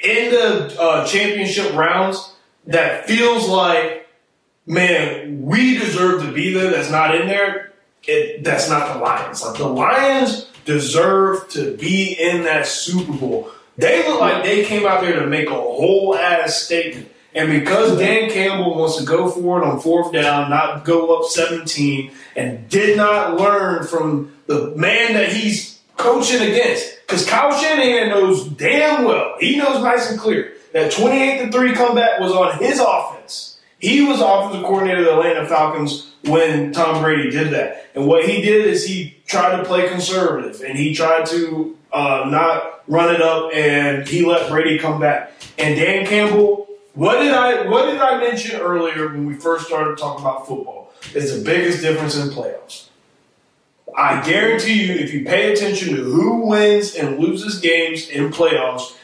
in 0.03 0.31
the 0.31 0.81
uh, 0.81 1.07
championship 1.07 1.75
rounds 1.75 2.35
that 2.67 3.07
feels 3.09 3.49
like, 3.49 4.09
man, 4.67 5.43
we 5.43 5.79
deserve 5.79 6.23
to 6.23 6.33
be 6.33 6.53
there. 6.53 6.71
That's 6.71 6.91
not 6.91 7.15
in 7.15 7.27
there. 7.27 7.73
It, 8.05 8.45
that's 8.45 8.69
not 8.69 8.95
the 8.95 9.01
Lions. 9.01 9.43
Like 9.43 9.59
the 9.59 9.67
Lions 9.67 10.47
deserve 10.65 11.49
to 11.51 11.77
be 11.77 12.13
in 12.13 12.45
that 12.45 12.67
Super 12.67 13.13
Bowl. 13.13 13.51
They 13.77 14.07
look 14.07 14.21
like 14.21 14.45
they 14.45 14.65
came 14.65 14.87
out 14.87 15.01
there 15.01 15.21
to 15.21 15.27
make 15.27 15.49
a 15.49 15.55
whole 15.55 16.17
ass 16.17 16.63
statement. 16.63 17.09
And 17.35 17.51
because 17.51 17.99
Dan 17.99 18.31
Campbell 18.31 18.75
wants 18.79 18.99
to 18.99 19.05
go 19.05 19.31
for 19.31 19.63
it 19.63 19.67
on 19.67 19.81
fourth 19.81 20.13
down, 20.13 20.51
not 20.51 20.85
go 20.85 21.19
up 21.19 21.31
17, 21.31 22.13
and 22.37 22.69
did 22.69 22.97
not 22.97 23.41
learn 23.41 23.87
from 23.87 24.35
the 24.47 24.75
man 24.77 25.15
that 25.15 25.33
he's 25.33 25.81
coaching 25.97 26.43
against. 26.43 27.01
Because 27.07 27.27
Kyle 27.27 27.59
Shanahan 27.59 28.11
knows 28.11 28.47
damn 28.49 29.05
well, 29.05 29.37
he 29.41 29.57
knows 29.57 29.83
nice 29.83 30.11
and 30.11 30.21
clear 30.21 30.53
that 30.75 30.93
28 30.93 31.47
to 31.47 31.53
3 31.53 31.75
comeback 31.75 32.21
was 32.21 32.33
on 32.33 32.59
his 32.59 32.81
offense. 32.81 33.61
He 33.79 34.03
was 34.03 34.21
offensive 34.21 34.63
coordinator 34.63 35.01
of 35.01 35.07
the 35.07 35.13
Atlanta 35.13 35.47
Falcons 35.47 36.12
when 36.25 36.73
Tom 36.73 37.03
Brady 37.03 37.31
did 37.31 37.53
that. 37.53 37.87
And 37.95 38.07
what 38.07 38.25
he 38.29 38.43
did 38.43 38.67
is 38.67 38.87
he 38.87 39.17
tried 39.27 39.57
to 39.57 39.65
play 39.65 39.89
conservative 39.89 40.61
and 40.63 40.79
he 40.79 40.95
tried 40.95 41.27
to 41.27 41.77
uh, 41.93 42.27
not 42.29 42.83
run 42.89 43.15
it 43.15 43.21
up 43.21 43.53
and 43.53 44.07
he 44.07 44.25
let 44.25 44.49
Brady 44.49 44.79
come 44.79 45.01
back. 45.01 45.33
And 45.59 45.77
Dan 45.77 46.07
Campbell, 46.07 46.69
what 46.95 47.19
did 47.19 47.33
I 47.33 47.69
what 47.69 47.91
did 47.91 48.01
I 48.01 48.21
mention 48.21 48.61
earlier 48.61 49.09
when 49.09 49.27
we 49.27 49.35
first 49.35 49.67
started 49.67 49.99
talking 49.99 50.25
about 50.25 50.47
football? 50.47 50.93
Is 51.15 51.37
the 51.37 51.45
biggest 51.45 51.81
difference 51.81 52.17
in 52.17 52.29
playoffs. 52.29 52.89
I 53.97 54.23
guarantee 54.23 54.85
you, 54.85 54.95
if 54.95 55.13
you 55.13 55.25
pay 55.25 55.53
attention 55.53 55.97
to 55.97 56.03
who 56.03 56.47
wins 56.47 56.95
and 56.95 57.19
loses 57.19 57.61
games 57.61 58.09
in 58.09 58.31
playoffs, 58.31 58.97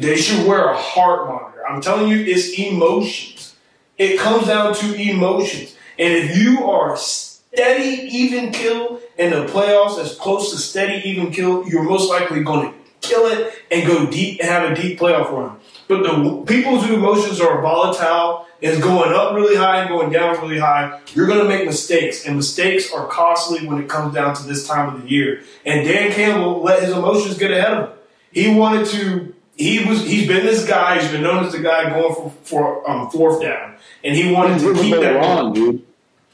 they 0.00 0.16
should 0.16 0.46
wear 0.46 0.68
a 0.68 0.76
heart 0.76 1.28
monitor. 1.28 1.66
I'm 1.66 1.80
telling 1.80 2.08
you, 2.08 2.18
it's 2.18 2.58
emotions. 2.58 3.56
It 3.96 4.18
comes 4.18 4.46
down 4.46 4.74
to 4.74 4.94
emotions. 4.94 5.74
And 5.98 6.12
if 6.12 6.36
you 6.36 6.70
are 6.70 6.96
steady 6.96 8.08
even 8.10 8.52
kill 8.52 9.00
in 9.18 9.30
the 9.30 9.46
playoffs, 9.46 9.98
as 9.98 10.14
close 10.14 10.52
to 10.52 10.58
steady 10.58 11.08
even 11.08 11.30
kill, 11.32 11.66
you're 11.68 11.82
most 11.82 12.08
likely 12.08 12.42
going 12.42 12.72
to 12.72 12.78
kill 13.00 13.26
it 13.26 13.54
and 13.70 13.86
go 13.86 14.06
deep 14.06 14.40
and 14.40 14.48
have 14.48 14.70
a 14.70 14.74
deep 14.74 14.98
playoff 14.98 15.30
run. 15.30 15.56
But 15.88 16.02
the 16.02 16.44
people 16.46 16.78
whose 16.78 16.90
emotions 16.90 17.40
are 17.40 17.62
volatile 17.62 18.46
is 18.60 18.78
going 18.80 19.12
up 19.12 19.34
really 19.34 19.56
high 19.56 19.80
and 19.80 19.88
going 19.88 20.12
down 20.12 20.40
really 20.40 20.58
high, 20.58 21.00
you're 21.14 21.26
going 21.26 21.38
to 21.38 21.48
make 21.48 21.64
mistakes. 21.64 22.26
And 22.26 22.36
mistakes 22.36 22.92
are 22.92 23.06
costly 23.06 23.66
when 23.66 23.82
it 23.82 23.88
comes 23.88 24.14
down 24.14 24.34
to 24.36 24.42
this 24.42 24.66
time 24.66 24.94
of 24.94 25.02
the 25.02 25.08
year. 25.08 25.42
And 25.64 25.86
Dan 25.86 26.12
Campbell 26.12 26.62
let 26.62 26.82
his 26.82 26.92
emotions 26.92 27.38
get 27.38 27.50
ahead 27.50 27.72
of 27.72 27.88
him. 27.88 27.98
He 28.32 28.54
wanted 28.54 28.86
to 28.88 29.34
he 29.58 29.84
was 29.84 30.04
he's 30.04 30.28
been 30.28 30.46
this 30.46 30.66
guy. 30.66 31.00
He's 31.00 31.10
been 31.10 31.22
known 31.22 31.44
as 31.44 31.52
the 31.52 31.58
guy 31.58 31.90
going 31.90 32.14
for 32.14 32.30
for 32.44 32.88
um, 32.88 33.10
fourth 33.10 33.42
down, 33.42 33.76
and 34.04 34.14
he 34.14 34.32
wanted 34.32 34.60
to 34.60 34.72
keep 34.74 34.94
that. 34.94 35.16
Ron, 35.16 35.52
dude. 35.52 35.84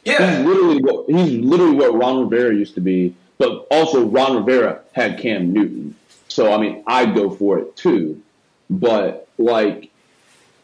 Yeah, 0.04 0.36
He's 0.36 0.46
literally 0.46 0.82
what 0.82 1.06
he's 1.08 1.40
literally 1.40 1.76
what 1.76 1.94
Ron 1.94 2.28
Rivera 2.28 2.54
used 2.54 2.74
to 2.74 2.80
be, 2.80 3.14
but 3.38 3.66
also 3.70 4.04
Ron 4.04 4.36
Rivera 4.36 4.82
had 4.92 5.18
Cam 5.18 5.52
Newton. 5.52 5.96
So 6.28 6.52
I 6.52 6.58
mean, 6.58 6.84
I'd 6.86 7.14
go 7.14 7.30
for 7.30 7.58
it 7.58 7.76
too. 7.76 8.22
But 8.68 9.28
like, 9.38 9.90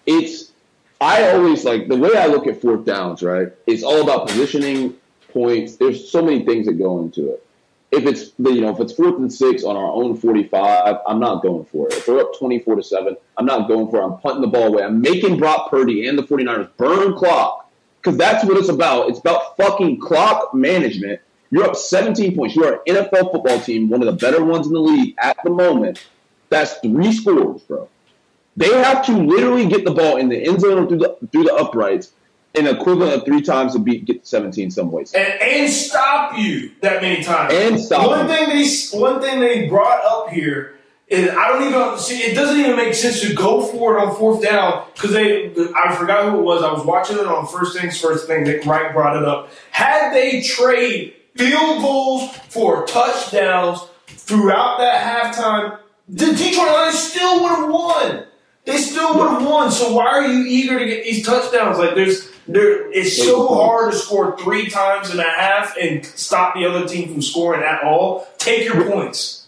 it's 0.07 0.53
I 1.01 1.33
always 1.33 1.65
like 1.65 1.89
the 1.89 1.97
way 1.97 2.17
I 2.17 2.27
look 2.27 2.47
at 2.47 2.61
fourth 2.61 2.85
downs. 2.85 3.23
Right, 3.23 3.49
it's 3.67 3.83
all 3.83 4.03
about 4.03 4.29
positioning 4.29 4.97
points. 5.33 5.77
There's 5.77 6.11
so 6.11 6.23
many 6.23 6.45
things 6.45 6.67
that 6.67 6.75
go 6.75 7.01
into 7.01 7.33
it. 7.33 7.47
If 7.91 8.05
it's 8.05 8.33
you 8.39 8.61
know 8.61 8.71
if 8.71 8.81
it's 8.81 8.93
fourth 8.93 9.17
and 9.17 9.33
six 9.33 9.65
on 9.65 9.77
our 9.77 9.91
own 9.91 10.17
45, 10.17 10.99
I'm 11.07 11.19
not 11.19 11.43
going 11.43 11.65
for 11.65 11.89
it. 11.89 11.95
If 11.95 12.07
we're 12.07 12.21
up 12.21 12.39
24 12.39 12.77
to 12.77 12.83
seven, 12.83 13.17
I'm 13.39 13.47
not 13.47 13.69
going 13.69 13.91
for 13.91 14.01
it. 14.01 14.05
I'm 14.05 14.19
punting 14.19 14.43
the 14.43 14.49
ball 14.49 14.69
away. 14.69 14.83
I'm 14.85 15.01
making 15.01 15.39
Brock 15.39 15.71
Purdy 15.71 16.07
and 16.07 16.19
the 16.19 16.23
49ers 16.23 16.69
burn 16.77 17.17
clock 17.17 17.70
because 18.01 18.17
that's 18.17 18.45
what 18.45 18.57
it's 18.57 18.69
about. 18.69 19.11
It's 19.11 19.19
about 19.19 19.57
fucking 19.57 20.01
clock 20.01 20.55
management. 20.55 21.21
You're 21.51 21.65
up 21.65 21.77
17 21.77 22.37
points. 22.37 22.55
You 22.55 22.65
are 22.65 22.75
an 22.75 22.81
NFL 22.87 23.33
football 23.33 23.61
team, 23.61 23.89
one 23.89 24.01
of 24.03 24.07
the 24.07 24.13
better 24.13 24.45
ones 24.45 24.67
in 24.67 24.73
the 24.73 24.81
league 24.81 25.15
at 25.19 25.37
the 25.45 25.51
moment. 25.51 26.07
That's 26.49 26.75
three 26.79 27.13
scores, 27.13 27.63
bro. 27.63 27.89
They 28.57 28.69
have 28.69 29.05
to 29.07 29.13
literally 29.13 29.67
get 29.67 29.85
the 29.85 29.93
ball 29.93 30.17
in 30.17 30.29
the 30.29 30.37
end 30.37 30.61
zone 30.61 30.79
or 30.79 30.87
through 30.87 30.99
the 30.99 31.17
through 31.31 31.45
the 31.45 31.55
uprights 31.55 32.13
an 32.57 32.67
equivalent 32.67 33.15
of 33.15 33.25
three 33.25 33.43
times 33.43 33.75
to 33.75 33.79
beat 33.79 34.05
get 34.05 34.23
to 34.23 34.29
17 34.29 34.71
some 34.73 34.91
ways. 34.91 35.13
and, 35.15 35.41
and 35.41 35.73
stop 35.73 36.37
you 36.37 36.73
that 36.81 37.01
many 37.01 37.23
times. 37.23 37.55
And 37.55 37.81
stop 37.81 38.09
one 38.09 38.29
you. 38.29 38.35
thing 38.35 38.49
they 38.49 38.99
one 38.99 39.21
thing 39.21 39.41
they 39.41 39.69
brought 39.69 40.05
up 40.05 40.31
here 40.31 40.77
I 41.13 41.49
don't 41.49 41.67
even 41.67 41.99
see. 41.99 42.21
It 42.21 42.35
doesn't 42.35 42.59
even 42.59 42.77
make 42.77 42.95
sense 42.95 43.21
to 43.23 43.35
go 43.35 43.63
for 43.63 43.99
it 43.99 44.03
on 44.03 44.15
fourth 44.15 44.43
down 44.43 44.87
because 44.95 45.13
they. 45.13 45.51
I 45.75 45.95
forgot 45.97 46.31
who 46.31 46.39
it 46.39 46.43
was. 46.43 46.63
I 46.63 46.73
was 46.73 46.85
watching 46.85 47.19
it 47.19 47.27
on 47.27 47.47
First 47.49 47.77
Things 47.77 48.01
First 48.01 48.29
Thing. 48.29 48.45
Nick 48.45 48.65
Wright 48.65 48.93
brought 48.93 49.17
it 49.17 49.25
up. 49.25 49.51
Had 49.73 50.15
they 50.15 50.41
trade 50.41 51.15
field 51.37 51.83
goals 51.83 52.37
for 52.49 52.87
touchdowns 52.87 53.87
throughout 54.07 54.79
that 54.79 55.35
halftime, 55.35 55.79
the 56.09 56.27
Detroit 56.27 56.73
Lions 56.73 56.99
still 56.99 57.43
would 57.43 57.49
have 57.49 57.69
won. 57.69 58.25
They 58.65 58.77
still 58.77 59.19
would 59.19 59.31
have 59.31 59.45
won. 59.45 59.73
So 59.73 59.93
why 59.93 60.07
are 60.07 60.27
you 60.27 60.45
eager 60.47 60.79
to 60.79 60.85
get 60.85 61.03
these 61.03 61.27
touchdowns? 61.27 61.79
Like 61.79 61.97
there's 61.97 62.31
there 62.47 62.91
it's 62.93 63.17
so 63.17 63.49
hard 63.49 63.93
to 63.93 63.99
score 63.99 64.37
three 64.39 64.69
times 64.69 65.11
and 65.11 65.19
a 65.19 65.25
half 65.25 65.77
and 65.77 66.05
stop 66.05 66.55
the 66.55 66.67
other 66.67 66.87
team 66.87 67.09
from 67.11 67.23
scoring 67.23 67.63
at 67.63 67.83
all. 67.83 68.29
Take 68.39 68.65
your 68.65 68.89
points. 68.91 69.40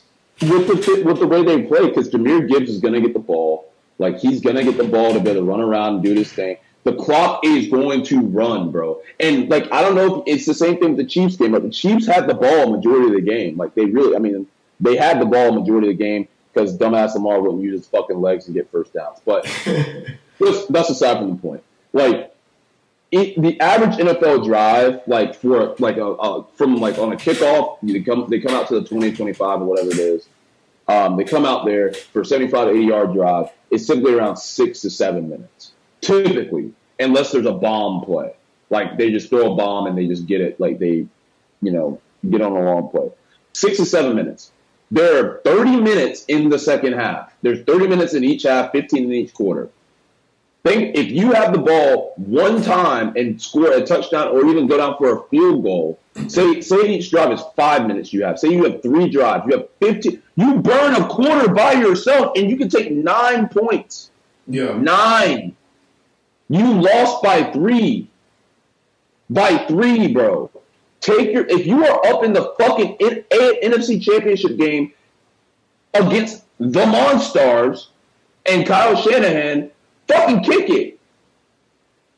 With 0.43 0.67
the 0.67 1.03
with 1.05 1.19
the 1.21 1.27
way 1.27 1.45
they 1.45 1.63
play, 1.63 1.89
because 1.89 2.11
Jahmyr 2.11 2.49
Gibbs 2.49 2.71
is 2.71 2.81
going 2.81 2.95
to 2.95 3.01
get 3.01 3.13
the 3.13 3.21
ball. 3.21 3.73
Like 3.99 4.19
he's 4.19 4.41
going 4.41 4.57
to 4.57 4.65
get 4.65 4.77
the 4.77 4.85
ball 4.85 5.13
to 5.13 5.21
be 5.21 5.31
able 5.31 5.41
to 5.41 5.47
run 5.47 5.61
around 5.61 5.95
and 5.95 6.03
do 6.03 6.15
this 6.15 6.33
thing. 6.33 6.57
The 6.85 6.95
clock 6.95 7.45
is 7.45 7.69
going 7.69 8.03
to 8.07 8.21
run, 8.21 8.73
bro. 8.73 9.01
And 9.21 9.49
like 9.49 9.71
I 9.73 9.83
don't 9.83 9.95
know 9.95 10.23
if 10.23 10.35
it's 10.35 10.47
the 10.47 10.55
same 10.55 10.79
thing 10.79 10.97
with 10.97 10.99
the 10.99 11.11
Chiefs 11.11 11.37
game, 11.37 11.53
but 11.53 11.63
the 11.63 11.71
Chiefs 11.71 12.07
had 12.07 12.27
the 12.27 12.35
ball 12.35 12.75
majority 12.75 13.07
of 13.07 13.13
the 13.13 13.21
game. 13.21 13.57
Like 13.57 13.75
they 13.75 13.85
really, 13.85 14.17
I 14.17 14.19
mean, 14.19 14.49
they 14.81 14.97
had 14.97 15.21
the 15.21 15.27
ball 15.27 15.53
majority 15.53 15.91
of 15.91 15.99
the 15.99 16.05
game 16.05 16.27
because 16.53 16.77
dumbass 16.77 17.15
Lamar 17.15 17.41
wouldn't 17.41 17.63
use 17.63 17.81
his 17.81 17.87
fucking 17.87 18.21
legs 18.21 18.47
and 18.47 18.55
get 18.55 18.71
first 18.71 18.93
downs. 18.93 19.19
But 19.25 19.45
that's, 20.41 20.67
that's 20.67 20.91
aside 20.91 21.19
from 21.19 21.31
the 21.31 21.37
point. 21.37 21.63
Like 21.93 22.35
it, 23.13 23.41
the 23.41 23.61
average 23.61 23.99
NFL 23.99 24.45
drive, 24.45 25.03
like 25.07 25.35
for 25.35 25.77
like 25.79 25.99
a, 25.99 26.07
a 26.07 26.45
from 26.55 26.77
like 26.77 26.99
on 26.99 27.13
a 27.13 27.17
kickoff, 27.17 27.79
they 27.83 28.01
come 28.01 28.27
they 28.29 28.41
come 28.41 28.55
out 28.55 28.69
to 28.69 28.81
the 28.81 28.87
20, 28.87 29.13
25 29.13 29.61
or 29.61 29.65
whatever 29.65 29.91
it 29.91 29.99
is. 29.99 30.29
Um, 30.93 31.17
they 31.17 31.25
come 31.25 31.47
out 31.47 31.65
there 31.65 31.95
for 31.95 32.21
a 32.21 32.25
75 32.25 32.69
to 32.69 32.75
80 32.75 32.85
yard 32.85 33.13
drive. 33.15 33.47
It's 33.71 33.87
typically 33.87 34.15
around 34.15 34.37
six 34.37 34.83
to 34.83 34.91
seven 34.91 35.31
minutes, 35.31 35.73
typically, 36.03 36.73
unless 37.01 37.33
there's 37.33 37.47
a 37.47 37.53
bomb 37.53 38.05
play. 38.05 38.35
Like 38.69 38.99
they 38.99 39.11
just 39.11 39.31
throw 39.31 39.53
a 39.53 39.57
bomb 39.57 39.87
and 39.87 39.97
they 39.97 40.07
just 40.07 40.27
get 40.27 40.43
it. 40.43 40.61
Like 40.61 40.79
they, 40.79 41.07
you 41.63 41.73
know, 41.73 41.99
get 42.29 42.43
on 42.43 42.53
a 42.53 42.61
long 42.61 42.91
play. 42.91 43.11
Six 43.55 43.79
to 43.79 43.87
seven 43.87 44.15
minutes. 44.17 44.53
There 44.91 45.25
are 45.25 45.41
30 45.45 45.81
minutes 45.81 46.27
in 46.27 46.51
the 46.51 46.59
second 46.59 46.93
half. 46.95 47.33
There's 47.41 47.63
30 47.63 47.89
minutes 47.89 48.13
in 48.13 48.25
each 48.25 48.43
half, 48.43 48.73
15 48.73 49.05
in 49.05 49.13
each 49.13 49.33
quarter. 49.33 49.71
Think 50.65 50.97
if 50.97 51.11
you 51.11 51.33
have 51.33 51.53
the 51.53 51.59
ball 51.59 52.15
one 52.17 52.63
time 52.63 53.15
and 53.17 53.41
score 53.41 53.73
a 53.73 53.85
touchdown 53.85 54.29
or 54.29 54.47
even 54.47 54.69
go 54.69 54.77
down 54.77 54.97
for 54.97 55.19
a 55.19 55.29
field 55.29 55.65
goal, 55.65 55.99
say 56.29 56.61
say 56.61 56.89
each 56.89 57.11
drive 57.11 57.33
is 57.33 57.43
five 57.57 57.89
minutes 57.89 58.13
you 58.13 58.23
have. 58.25 58.39
Say 58.39 58.51
you 58.51 58.63
have 58.65 58.81
three 58.81 59.09
drives, 59.09 59.45
you 59.47 59.59
have 59.59 59.69
15. 59.81 60.23
You 60.37 60.55
burn 60.61 60.95
a 60.95 61.09
quarter 61.09 61.53
by 61.53 61.73
yourself 61.73 62.37
and 62.37 62.49
you 62.49 62.57
can 62.57 62.69
take 62.69 62.93
nine 62.93 63.49
points. 63.49 64.11
Yeah. 64.47 64.77
Nine. 64.79 65.57
You 66.49 66.81
lost 66.81 67.25
by 67.25 67.43
three. 67.51 68.09
By 69.31 69.67
three, 69.67 70.13
bro. 70.13 70.49
Take 71.01 71.33
your 71.33 71.45
if 71.49 71.67
you 71.67 71.85
are 71.85 72.07
up 72.07 72.23
in 72.23 72.33
the 72.33 72.55
fucking 72.57 72.99
N- 73.01 73.25
A- 73.33 73.69
NFC 73.69 74.01
championship 74.01 74.57
game 74.57 74.93
against 75.93 76.45
the 76.61 76.85
Monstars 76.85 77.89
and 78.47 78.65
Kyle 78.65 78.95
Shanahan, 78.95 79.72
fucking 80.13 80.43
kick 80.45 80.71
it. 80.71 80.99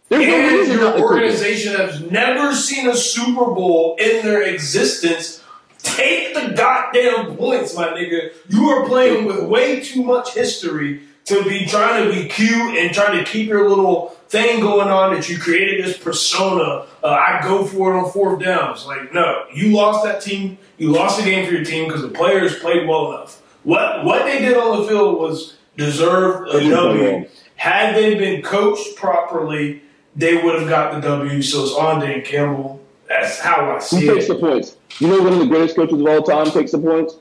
There's 0.09 0.27
no 0.27 0.35
And 0.35 0.59
reason 0.59 0.77
not 0.77 0.83
your 0.83 0.91
to 0.93 0.93
kick 0.93 1.01
it. 1.01 1.05
organization 1.05 1.75
has 1.77 2.01
never 2.11 2.55
seen 2.55 2.89
a 2.89 2.95
Super 2.97 3.47
Bowl 3.47 3.97
in 3.99 4.25
their 4.25 4.43
existence. 4.43 5.43
Take 5.83 6.35
the 6.35 6.55
goddamn 6.57 7.37
points, 7.37 7.77
my 7.77 7.89
nigga. 7.89 8.31
You 8.49 8.69
are 8.71 8.87
playing 8.87 9.25
with 9.27 9.45
way 9.45 9.81
too 9.81 10.03
much 10.03 10.35
history 10.35 11.01
to 11.27 11.43
be 11.45 11.65
trying 11.67 12.05
to 12.05 12.13
be 12.13 12.29
cute 12.29 12.77
and 12.79 12.95
trying 12.95 13.19
to 13.23 13.31
keep 13.31 13.49
your 13.49 13.69
little 13.69 14.09
thing 14.29 14.61
going 14.61 14.89
on 14.89 15.15
that 15.15 15.29
you 15.29 15.39
created 15.39 15.83
this 15.85 15.97
persona. 15.97 16.87
Uh, 17.03 17.09
I 17.09 17.41
go 17.43 17.65
for 17.65 17.95
it 17.95 17.99
on 17.99 18.11
fourth 18.13 18.43
downs. 18.43 18.87
Like, 18.87 19.13
no, 19.15 19.45
you 19.55 19.75
lost 19.75 20.05
that 20.05 20.21
team. 20.21 20.59
You 20.77 20.91
lost 20.91 21.19
the 21.19 21.25
game 21.25 21.47
for 21.47 21.53
your 21.55 21.65
team 21.65 21.87
because 21.87 22.03
the 22.03 22.09
players 22.09 22.59
played 22.59 22.87
well 22.89 23.13
enough. 23.13 23.41
What 23.63 24.05
what 24.05 24.25
they 24.27 24.39
did 24.41 24.57
on 24.57 24.83
the 24.83 24.89
field 24.89 25.19
was 25.19 25.57
deserved 25.79 26.51
a 26.55 26.69
W. 26.69 27.27
Had 27.57 27.95
they 27.95 28.15
been 28.15 28.43
coached 28.43 28.97
properly, 28.97 29.83
they 30.17 30.43
would 30.43 30.61
have 30.61 30.69
got 30.69 30.95
the 30.95 31.01
W. 31.01 31.43
So 31.43 31.63
it's 31.65 31.73
on 31.75 32.01
Dan 32.01 32.23
Campbell. 32.23 32.81
That's 33.09 33.39
how 33.41 33.75
I 33.75 33.79
see 33.81 33.97
Who 33.97 34.03
see 34.03 34.15
takes 34.15 34.29
the 34.29 34.37
it. 34.37 34.41
points? 34.41 34.77
You 34.99 35.09
know 35.09 35.23
one 35.23 35.33
of 35.33 35.39
the 35.39 35.47
greatest 35.47 35.77
coaches 35.77 36.01
of 36.01 36.07
all 36.07 36.23
time 36.23 36.51
takes 36.51 36.73
the 36.73 36.79
points? 36.79 37.17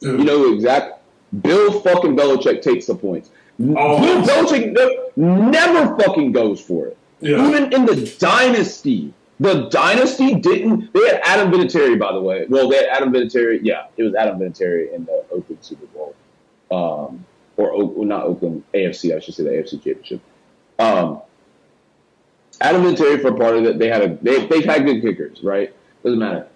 You 0.00 0.18
know 0.18 0.38
who 0.38 0.54
exact 0.54 1.02
Bill 1.42 1.80
fucking 1.80 2.16
Belichick 2.16 2.62
takes 2.62 2.86
the 2.86 2.94
points. 2.94 3.30
Always. 3.76 4.26
Bill 4.26 4.44
Belichick 4.46 5.16
never 5.16 5.96
fucking 5.98 6.32
goes 6.32 6.60
for 6.60 6.86
it. 6.88 6.96
Yeah. 7.20 7.46
Even 7.48 7.72
in 7.72 7.84
the 7.86 8.14
dynasty, 8.18 9.12
the 9.38 9.68
dynasty 9.68 10.34
didn't. 10.34 10.92
They 10.94 11.06
had 11.06 11.20
Adam 11.24 11.52
Vinatieri, 11.52 11.98
by 11.98 12.12
the 12.12 12.20
way. 12.20 12.46
Well, 12.48 12.68
they 12.68 12.76
had 12.76 12.86
Adam 12.86 13.12
Vinatieri. 13.12 13.60
Yeah, 13.62 13.86
it 13.96 14.02
was 14.02 14.14
Adam 14.14 14.38
Vinatieri 14.38 14.92
in 14.94 15.04
the 15.04 15.24
Oakland 15.30 15.58
Super 15.60 15.86
Bowl, 15.86 16.14
um, 16.70 17.24
or 17.60 17.84
well, 17.86 18.06
not 18.06 18.24
Oakland 18.24 18.64
AFC. 18.74 19.14
I 19.14 19.20
should 19.20 19.34
say 19.34 19.44
the 19.44 19.50
AFC 19.50 19.72
Championship. 19.82 20.20
Um, 20.78 21.20
Adam 22.60 22.82
Vinatieri 22.82 23.20
for 23.20 23.28
a 23.28 23.36
part 23.36 23.56
of 23.56 23.64
it. 23.64 23.78
They 23.78 23.88
had 23.88 24.02
a. 24.02 24.16
They, 24.22 24.46
they've 24.46 24.64
had 24.64 24.84
good 24.84 25.02
kickers, 25.02 25.42
right? 25.42 25.74
Doesn't 26.02 26.18
matter. 26.18 26.46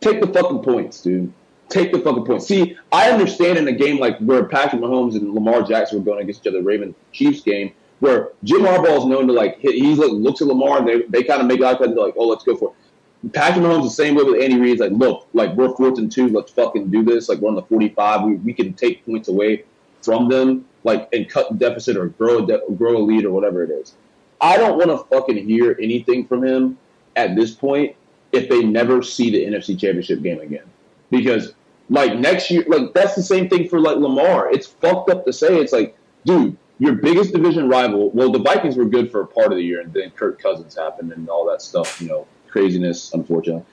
Take 0.00 0.20
the 0.20 0.26
fucking 0.26 0.62
points, 0.62 1.02
dude. 1.02 1.32
Take 1.68 1.92
the 1.92 2.00
fucking 2.00 2.24
points. 2.24 2.46
See, 2.46 2.76
I 2.92 3.10
understand 3.10 3.58
in 3.58 3.66
a 3.66 3.72
game 3.72 3.98
like 3.98 4.18
where 4.18 4.44
Patrick 4.44 4.80
Mahomes 4.80 5.16
and 5.16 5.34
Lamar 5.34 5.62
Jackson 5.62 5.98
were 5.98 6.04
going 6.04 6.22
against 6.22 6.46
each 6.46 6.52
other, 6.52 6.62
Raven 6.62 6.94
Chiefs 7.12 7.40
game, 7.40 7.72
where 8.00 8.30
Jim 8.44 8.60
Harbaugh 8.60 8.98
is 8.98 9.04
known 9.04 9.26
to 9.26 9.32
like 9.32 9.58
hit, 9.58 9.74
he 9.74 9.94
like, 9.94 10.12
looks 10.12 10.40
at 10.40 10.48
Lamar 10.48 10.78
and 10.78 10.88
they, 10.88 11.02
they 11.08 11.22
kind 11.24 11.40
of 11.40 11.46
make 11.46 11.60
eye 11.60 11.72
contact, 11.72 11.88
and 11.88 11.96
they're 11.96 12.04
like, 12.06 12.14
oh, 12.16 12.28
let's 12.28 12.44
go 12.44 12.56
for 12.56 12.70
it. 12.70 13.32
Patrick 13.32 13.64
Mahomes 13.64 13.84
the 13.84 13.90
same 13.90 14.14
way 14.14 14.22
with 14.22 14.40
Andy 14.40 14.60
Reid. 14.60 14.78
Like, 14.78 14.92
look, 14.92 15.26
like 15.32 15.54
we're 15.54 15.74
fourth 15.74 15.98
and 15.98 16.10
two, 16.10 16.28
let's 16.28 16.52
fucking 16.52 16.90
do 16.90 17.02
this. 17.02 17.28
Like 17.28 17.38
we're 17.38 17.48
on 17.48 17.56
the 17.56 17.62
forty-five, 17.62 18.22
we, 18.22 18.34
we 18.36 18.52
can 18.52 18.72
take 18.74 19.04
points 19.04 19.28
away 19.28 19.64
from 20.06 20.28
them, 20.28 20.64
like 20.84 21.08
and 21.12 21.28
cut 21.28 21.50
the 21.50 21.56
deficit 21.56 21.96
or 21.96 22.06
grow 22.06 22.44
a 22.44 22.46
de- 22.46 22.62
grow 22.76 22.96
a 22.96 23.02
lead 23.02 23.26
or 23.26 23.32
whatever 23.32 23.62
it 23.62 23.70
is. 23.70 23.96
I 24.40 24.56
don't 24.56 24.78
want 24.78 24.90
to 24.90 24.98
fucking 25.14 25.46
hear 25.46 25.76
anything 25.82 26.26
from 26.26 26.44
him 26.44 26.78
at 27.16 27.34
this 27.34 27.50
point 27.50 27.96
if 28.32 28.48
they 28.48 28.62
never 28.62 29.02
see 29.02 29.30
the 29.30 29.44
NFC 29.44 29.78
Championship 29.78 30.22
game 30.22 30.40
again. 30.40 30.64
Because 31.10 31.54
like 31.90 32.16
next 32.16 32.50
year, 32.50 32.64
like 32.68 32.94
that's 32.94 33.16
the 33.16 33.22
same 33.22 33.48
thing 33.48 33.68
for 33.68 33.80
like 33.80 33.96
Lamar. 33.96 34.50
It's 34.52 34.68
fucked 34.68 35.10
up 35.10 35.26
to 35.26 35.32
say. 35.32 35.58
It's 35.58 35.72
like, 35.72 35.96
dude, 36.24 36.56
your 36.78 36.94
biggest 36.94 37.32
division 37.32 37.68
rival. 37.68 38.10
Well, 38.10 38.30
the 38.30 38.38
Vikings 38.38 38.76
were 38.76 38.84
good 38.84 39.10
for 39.10 39.22
a 39.22 39.26
part 39.26 39.52
of 39.52 39.58
the 39.58 39.64
year, 39.64 39.80
and 39.80 39.92
then 39.92 40.10
Kirk 40.10 40.40
Cousins 40.40 40.76
happened 40.76 41.12
and 41.12 41.28
all 41.28 41.46
that 41.50 41.62
stuff. 41.62 42.00
You 42.00 42.08
know, 42.08 42.26
craziness, 42.48 43.12
unfortunately. 43.12 43.64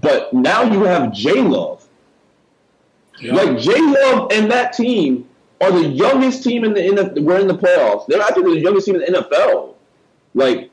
But 0.00 0.32
now 0.32 0.62
you 0.62 0.84
have 0.84 1.12
J 1.12 1.40
Love. 1.42 1.86
Yeah. 3.20 3.34
Like 3.34 3.58
J 3.58 3.72
Love 3.80 4.32
and 4.32 4.50
that 4.50 4.72
team 4.72 5.27
are 5.60 5.72
the 5.72 5.88
youngest 5.88 6.44
team 6.44 6.64
in 6.64 6.74
the 6.74 6.80
NFL. 6.80 7.22
We're 7.22 7.40
in 7.40 7.48
the 7.48 7.58
playoffs. 7.58 8.06
They're 8.06 8.22
actually 8.22 8.54
the 8.54 8.60
youngest 8.60 8.86
team 8.86 8.96
in 8.96 9.12
the 9.12 9.18
NFL. 9.18 9.74
Like 10.34 10.70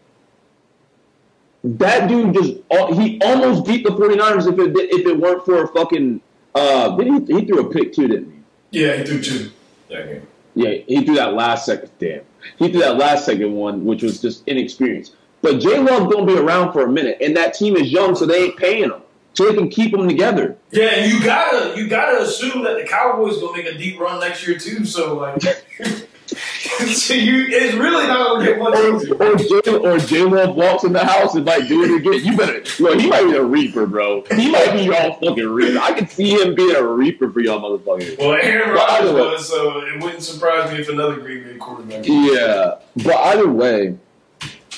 that 1.64 2.08
dude 2.08 2.34
just 2.34 2.54
he 2.94 3.20
almost 3.22 3.66
beat 3.66 3.84
the 3.84 3.90
49ers 3.90 4.52
if 4.52 4.60
it 4.60 4.76
if 4.76 5.08
it 5.08 5.18
weren't 5.18 5.44
for 5.44 5.64
a 5.64 5.68
fucking 5.70 6.22
uh 6.54 6.96
he, 6.98 7.10
he 7.26 7.46
threw 7.46 7.68
a 7.68 7.72
pick 7.74 7.94
too, 7.94 8.08
didn't 8.08 8.32
he? 8.72 8.82
yeah, 8.82 8.98
he 8.98 9.04
threw 9.04 9.22
two 9.22 9.52
that 9.90 10.08
game. 10.08 10.28
Yeah, 10.54 10.70
he 10.88 11.04
threw 11.04 11.16
that 11.16 11.34
last 11.34 11.66
second. 11.66 11.90
Damn, 12.00 12.22
he 12.60 12.70
threw 12.72 12.82
that 12.82 12.98
last 12.98 13.26
second 13.26 13.54
one, 13.54 13.84
which 13.86 14.04
was 14.04 14.22
just 14.22 14.48
inexperienced 14.48 15.16
But 15.42 15.60
J 15.60 15.80
Love 15.80 16.12
gonna 16.12 16.26
be 16.26 16.38
around 16.38 16.72
for 16.72 16.84
a 16.84 16.92
minute, 16.92 17.18
and 17.22 17.36
that 17.36 17.56
team 17.56 17.76
is 17.76 17.92
young, 17.92 18.16
so 18.16 18.26
they 18.26 18.44
ain't 18.44 18.58
paying 18.58 18.84
him, 18.84 19.02
so 19.36 19.48
they 19.50 19.54
can 19.56 19.70
keep 19.70 19.92
them 19.92 20.08
together. 20.08 20.58
Yeah, 20.72 20.88
and 20.88 21.12
you 21.12 21.24
gotta 21.24 21.78
you 21.78 21.88
gotta 21.88 22.22
assume 22.24 22.64
that 22.64 22.78
the 22.78 22.86
Cowboys 22.88 23.38
gonna 23.40 23.58
make 23.58 23.66
a 23.68 23.78
deep 23.78 24.00
run 24.00 24.20
next 24.20 24.48
year 24.48 24.58
too. 24.58 24.86
So 24.86 25.16
like, 25.16 25.42
so 26.28 27.14
you 27.14 27.46
it's 27.50 27.76
really 27.76 28.08
not 28.08 28.28
gonna 28.40 28.46
get 28.46 28.58
much 28.60 28.76
Or, 28.80 28.96
easier. 28.96 29.16
or 29.16 29.36
J 29.36 29.76
or 29.78 29.98
J 30.00 30.22
Love 30.24 30.56
walks 30.56 30.84
in 30.84 30.94
the 30.94 31.04
house 31.04 31.36
and 31.36 31.46
like 31.46 31.68
do 31.68 31.84
it 31.84 31.98
again. 32.02 32.26
You 32.26 32.36
better, 32.38 32.64
yo, 32.82 32.98
he 32.98 33.08
might 33.10 33.24
be 33.26 33.36
a 33.36 33.44
reaper, 33.44 33.86
bro. 33.86 34.24
He 34.36 34.50
might 34.50 34.72
be 34.74 34.84
y'all 34.84 35.14
fucking 35.14 35.48
reaper. 35.48 35.80
I 35.80 35.92
can 35.94 36.08
see 36.08 36.32
him 36.42 36.56
being 36.56 36.76
a 36.76 36.84
reaper 36.84 37.32
for 37.32 37.42
y'all 37.42 37.60
motherfuckers. 37.62 38.18
Well, 38.18 38.38
Aaron 38.42 38.72
Rodgers 38.74 39.12
was, 39.12 39.48
so 39.48 39.80
it 39.82 40.02
wouldn't 40.02 40.24
surprise 40.24 40.72
me 40.72 40.80
if 40.80 40.90
another 40.90 41.18
Green 41.18 41.44
Bay 41.44 41.58
quarterback. 41.58 42.06
Yeah, 42.08 42.76
but 43.04 43.16
either 43.16 43.50
way, 43.50 43.98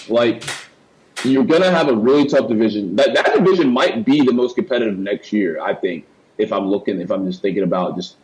like 0.09 0.43
you're 1.23 1.43
gonna 1.45 1.71
have 1.71 1.87
a 1.89 1.93
really 1.95 2.25
tough 2.27 2.47
division. 2.47 2.95
That 2.95 3.13
that 3.13 3.33
division 3.33 3.69
might 3.71 4.05
be 4.05 4.21
the 4.21 4.33
most 4.33 4.55
competitive 4.55 4.97
next 4.97 5.33
year. 5.33 5.59
I 5.61 5.73
think 5.73 6.05
if 6.37 6.51
I'm 6.53 6.67
looking, 6.67 7.01
if 7.01 7.11
I'm 7.11 7.25
just 7.25 7.41
thinking 7.41 7.63
about 7.63 7.95
just 7.95 8.15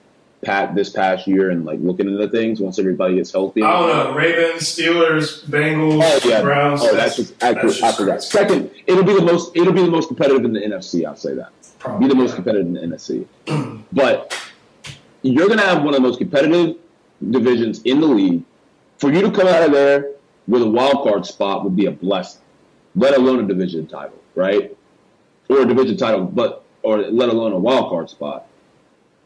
pat 0.43 0.75
this 0.75 0.89
past 0.89 1.25
year 1.25 1.51
and 1.51 1.63
like 1.65 1.79
looking 1.79 2.05
into 2.07 2.27
things 2.27 2.59
once 2.59 2.77
everybody 2.77 3.15
gets 3.15 3.31
healthy. 3.31 3.63
I 3.63 3.71
don't 3.79 3.87
know. 3.87 4.13
Ravens, 4.13 4.63
Steelers, 4.63 5.43
Bengals, 5.45 6.01
Oh 6.03 6.29
yeah, 6.29 6.41
Browns. 6.41 6.81
oh 6.83 6.93
that's 6.95 7.15
just 7.15 7.41
I, 7.43 7.53
that's 7.53 7.81
I 7.81 7.91
just. 8.05 8.29
Second, 8.29 8.69
it'll 8.85 9.05
be 9.05 9.13
the 9.13 9.21
most 9.21 9.55
it'll 9.55 9.73
be 9.73 9.81
the 9.83 9.89
most 9.91 10.07
competitive 10.07 10.43
in 10.45 10.53
the 10.53 10.59
NFC. 10.59 11.05
I'll 11.05 11.15
say 11.15 11.33
that. 11.35 11.51
Probably. 11.79 12.07
Be 12.07 12.13
the 12.13 12.19
most 12.19 12.35
competitive 12.35 12.67
in 12.67 12.73
the 12.73 12.81
NFC. 12.81 13.25
but 13.93 14.37
you're 15.21 15.47
gonna 15.47 15.61
have 15.65 15.79
one 15.83 15.93
of 15.95 16.01
the 16.01 16.07
most 16.07 16.17
competitive 16.19 16.75
divisions 17.31 17.81
in 17.83 18.01
the 18.01 18.07
league. 18.07 18.43
For 18.99 19.11
you 19.11 19.21
to 19.21 19.31
come 19.31 19.47
out 19.47 19.63
of 19.63 19.71
there 19.71 20.11
with 20.47 20.61
a 20.61 20.69
wild 20.69 21.03
card 21.03 21.25
spot 21.25 21.63
would 21.63 21.75
be 21.75 21.85
a 21.87 21.91
blessing, 21.91 22.41
let 22.95 23.17
alone 23.17 23.43
a 23.43 23.47
division 23.47 23.87
title, 23.87 24.19
right? 24.35 24.75
Or 25.49 25.61
a 25.61 25.65
division 25.65 25.97
title, 25.97 26.25
but 26.25 26.63
or 26.81 26.99
let 26.99 27.29
alone 27.29 27.53
a 27.53 27.57
wild 27.57 27.89
card 27.89 28.09
spot. 28.09 28.47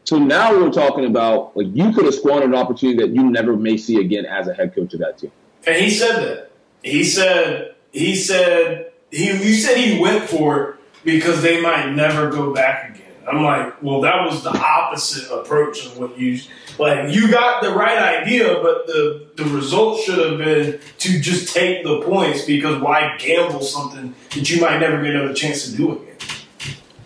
So 0.04 0.18
now 0.18 0.52
we're 0.52 0.70
talking 0.70 1.04
about 1.04 1.56
like 1.56 1.66
you 1.72 1.92
could 1.92 2.04
have 2.06 2.14
squandered 2.14 2.50
an 2.50 2.54
opportunity 2.54 2.98
that 3.00 3.14
you 3.14 3.30
never 3.30 3.56
may 3.56 3.76
see 3.76 4.00
again 4.00 4.24
as 4.24 4.48
a 4.48 4.54
head 4.54 4.74
coach 4.74 4.94
of 4.94 5.00
that 5.00 5.18
team. 5.18 5.32
And 5.66 5.76
he 5.76 5.90
said 5.90 6.22
that. 6.22 6.50
He 6.82 7.04
said 7.04 7.74
he 7.92 8.14
said 8.14 8.92
he 9.10 9.26
you 9.26 9.54
said 9.54 9.76
he 9.76 9.98
went 9.98 10.28
for 10.28 10.70
it 10.70 10.76
because 11.04 11.42
they 11.42 11.60
might 11.60 11.92
never 11.92 12.30
go 12.30 12.54
back 12.54 12.94
again. 12.94 13.07
I'm 13.28 13.42
like, 13.42 13.82
well, 13.82 14.00
that 14.02 14.24
was 14.24 14.42
the 14.42 14.50
opposite 14.50 15.30
approach 15.30 15.84
of 15.84 15.98
what 15.98 16.18
you 16.18 16.40
like. 16.78 17.14
You 17.14 17.30
got 17.30 17.62
the 17.62 17.70
right 17.70 18.22
idea, 18.22 18.54
but 18.62 18.86
the 18.86 19.28
the 19.36 19.44
result 19.44 20.00
should 20.00 20.18
have 20.18 20.38
been 20.38 20.80
to 20.98 21.20
just 21.20 21.54
take 21.54 21.84
the 21.84 22.00
points 22.02 22.44
because 22.44 22.80
why 22.80 23.16
gamble 23.18 23.60
something 23.60 24.14
that 24.30 24.48
you 24.48 24.60
might 24.60 24.78
never 24.78 25.02
get 25.02 25.14
another 25.14 25.34
chance 25.34 25.70
to 25.70 25.76
do 25.76 25.92
again? 25.92 26.16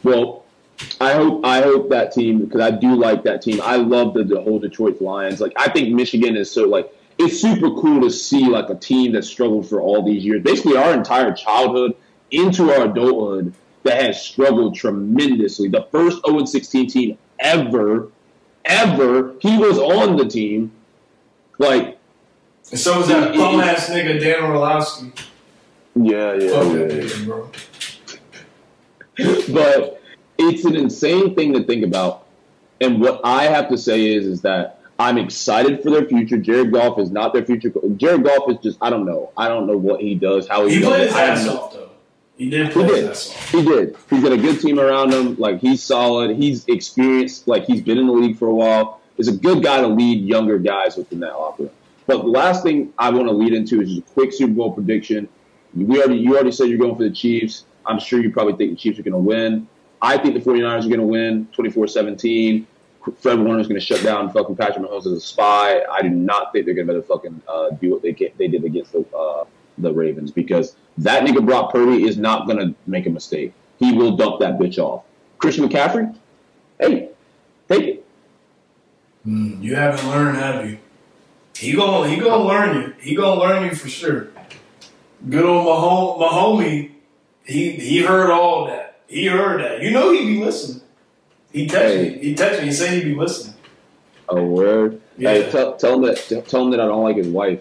Well, 0.03 0.45
I 1.01 1.15
hope 1.15 1.45
I 1.45 1.63
hope 1.63 1.91
that 1.91 2.13
team 2.13 2.45
because 2.45 2.61
I 2.61 2.71
do 2.71 2.95
like 2.95 3.25
that 3.25 3.43
team. 3.43 3.61
I 3.63 3.77
love 3.77 4.15
the, 4.15 4.25
the 4.25 4.41
whole 4.41 4.59
Detroit 4.59 5.01
Lions. 5.01 5.41
Like 5.41 5.53
I 5.57 5.69
think 5.71 5.95
Michigan 5.95 6.37
is 6.37 6.51
so 6.51 6.65
like 6.65 6.93
it's 7.19 7.41
super 7.41 7.71
cool 7.71 8.01
to 8.03 8.11
see 8.11 8.47
like 8.47 8.69
a 8.69 8.75
team 8.75 9.13
that 9.13 9.25
struggled 9.25 9.69
for 9.69 9.81
all 9.81 10.05
these 10.05 10.25
years, 10.25 10.43
basically 10.43 10.77
our 10.77 10.93
entire 10.93 11.33
childhood 11.33 11.95
into 12.31 12.73
our 12.73 12.87
adulthood 12.87 13.55
that 13.85 14.03
has 14.03 14.23
struggled 14.23 14.75
tremendously. 14.75 15.69
The 15.69 15.87
first 15.91 16.21
0 16.27 16.45
16 16.45 16.89
team 16.89 17.19
ever, 17.41 18.09
ever. 18.65 19.35
He 19.41 19.57
was 19.59 19.79
on 19.79 20.17
the 20.17 20.25
team. 20.27 20.73
Like 21.59 21.99
And 22.71 22.79
so 22.81 22.99
was 22.99 23.09
that 23.09 23.35
bum 23.35 23.61
ass 23.61 23.89
nigga 23.91 24.21
Dan 24.21 24.43
Orlovsky. 24.45 25.13
yeah, 25.95 26.35
yeah, 26.35 26.51
Fuck 26.51 26.67
yeah. 26.67 26.73
that 26.79 26.91
nigga, 26.91 27.25
bro. 27.27 27.51
but 29.53 30.01
it's 30.39 30.65
an 30.65 30.77
insane 30.77 31.35
thing 31.35 31.53
to 31.55 31.63
think 31.65 31.85
about. 31.85 32.27
And 32.81 33.01
what 33.01 33.21
I 33.25 33.45
have 33.45 33.69
to 33.69 33.79
say 33.79 34.07
is, 34.15 34.27
is 34.27 34.43
that 34.43 34.81
I'm 34.99 35.19
excited 35.19 35.83
for 35.83 35.91
their 35.91 36.05
future. 36.07 36.37
Jared 36.37 36.73
Goff 36.73 36.99
is 36.99 37.11
not 37.11 37.33
their 37.33 37.45
future. 37.45 37.73
Jared 37.97 38.25
Goff 38.25 38.51
is 38.51 38.57
just, 38.63 38.79
I 38.81 38.91
don't 38.91 39.05
know. 39.05 39.31
I 39.37 39.49
don't 39.49 39.67
know 39.67 39.77
what 39.77 40.01
he 40.01 40.15
does, 40.15 40.49
how 40.49 40.67
he, 40.67 40.77
He 40.77 40.81
does 40.81 40.89
played 40.89 41.03
it. 41.03 41.07
his 41.09 41.17
ass 41.17 41.49
off 41.49 41.73
though. 41.75 41.82
He 42.43 42.51
did 42.51 42.67
He 42.67 42.73
play 42.73 43.03
his 43.03 43.29
did. 43.29 43.37
He 43.51 43.65
did. 43.65 43.97
He's 44.11 44.23
got 44.25 44.33
a 44.33 44.37
good 44.37 44.61
team 44.61 44.81
around 44.81 45.15
him. 45.15 45.37
Like 45.37 45.61
he's 45.61 45.81
solid. 45.81 46.37
He's 46.37 46.67
experienced. 46.67 47.47
Like 47.47 47.67
he's 47.67 47.81
been 47.81 47.99
in 47.99 48.09
the 48.09 48.13
league 48.13 48.37
for 48.37 48.49
a 48.49 48.55
while. 48.55 49.01
Is 49.17 49.29
a 49.29 49.37
good 49.37 49.63
guy 49.63 49.81
to 49.81 49.87
lead 49.87 50.25
younger 50.25 50.59
guys 50.59 50.97
within 50.97 51.21
that 51.21 51.39
locker 51.39 51.65
room. 51.65 51.73
But 52.09 52.23
the 52.23 52.29
last 52.29 52.65
thing 52.65 52.93
I 52.99 53.11
want 53.11 53.29
to 53.29 53.33
lead 53.33 53.53
into 53.53 53.81
is 53.81 53.95
just 53.95 54.11
a 54.11 54.13
quick 54.15 54.33
Super 54.33 54.55
Bowl 54.55 54.73
prediction. 54.73 55.29
We 55.73 55.99
already 55.99 56.17
you 56.17 56.35
already 56.35 56.51
said 56.51 56.69
you're 56.69 56.79
going 56.79 56.97
for 56.97 57.05
the 57.05 57.13
Chiefs. 57.13 57.65
I'm 57.87 58.01
sure 58.01 58.21
you 58.21 58.33
probably 58.33 58.55
think 58.55 58.73
the 58.73 58.77
Chiefs 58.77 58.99
are 58.99 59.05
going 59.05 59.13
to 59.13 59.19
win. 59.19 59.69
I 60.01 60.19
think 60.19 60.35
the 60.35 60.41
49ers 60.41 60.85
are 60.85 60.89
going 60.89 60.99
to 60.99 61.07
win 61.07 61.47
24-17. 61.57 62.67
Fred 63.19 63.39
Warner's 63.39 63.69
going 63.69 63.81
to 63.81 63.87
shut 63.87 64.03
down 64.03 64.33
fucking 64.33 64.57
Patrick 64.57 64.85
Mahomes 64.85 65.07
as 65.07 65.13
a 65.13 65.21
spy. 65.21 65.81
I 65.93 66.03
do 66.03 66.09
not 66.09 66.53
think 66.53 66.67
they're 66.67 66.75
going 66.75 66.89
to 66.89 66.93
be 66.93 66.99
able 66.99 67.07
to 67.07 67.09
fucking 67.09 67.43
uh, 67.47 67.71
do 67.71 67.91
what 67.91 68.03
they 68.03 68.13
get, 68.13 68.37
they 68.37 68.49
did 68.49 68.65
against 68.65 68.93
the 68.93 69.05
uh, 69.17 69.45
the 69.79 69.93
Ravens 69.93 70.31
because 70.31 70.77
that 70.99 71.25
nigga 71.27 71.45
Brock 71.45 71.73
Purdy 71.73 72.05
is 72.05 72.17
not 72.19 72.47
to 72.49 72.75
make 72.87 73.07
a 73.07 73.11
mistake. 73.11 73.53
He 73.79 73.93
will 73.93 74.17
dump 74.17 74.41
that 74.41 74.59
bitch 74.59 74.79
off. 74.79 75.05
Christian 75.39 75.69
McCaffrey, 75.69 76.15
hey, 76.79 77.09
take 77.69 77.83
it. 77.83 78.07
Mm, 79.27 79.63
you 79.63 79.75
haven't 79.75 80.09
learned, 80.09 80.37
have 80.39 80.69
you? 80.69 80.79
He 81.57 81.73
gonna 81.75 82.09
he 82.09 82.17
gonna 82.17 82.45
learn 82.45 82.77
you. 82.77 82.95
He 83.01 83.15
gonna 83.15 83.41
learn 83.41 83.65
you 83.65 83.75
for 83.75 83.89
sure. 83.89 84.29
Good 85.29 85.45
old 85.45 85.67
Mahom, 85.67 86.21
Mahomie, 86.21 86.91
he 87.45 87.73
he 87.73 88.03
heard 88.03 88.31
all 88.31 88.67
that. 88.67 89.01
He 89.07 89.27
heard 89.27 89.61
that. 89.61 89.83
You 89.83 89.91
know 89.91 90.13
he 90.13 90.25
be 90.25 90.45
listening. 90.45 90.83
He 91.53 91.67
texted 91.67 91.97
Hey. 92.05 92.11
me. 92.17 92.19
He 92.19 92.35
texted 92.35 92.61
me. 92.61 92.67
He 92.67 92.73
said 92.73 93.03
he 93.03 93.05
be 93.11 93.15
listening. 93.15 93.55
A 94.29 94.43
word. 94.43 95.01
Yeah. 95.19 95.31
Hey, 95.35 95.51
tell, 95.51 95.77
tell 95.77 95.95
him 95.95 96.03
that 96.03 96.45
tell 96.49 96.65
him 96.65 96.71
that 96.71 96.81
I 96.81 96.87
don't 96.87 97.05
like 97.05 97.17
his 97.17 97.29
wife 97.29 97.61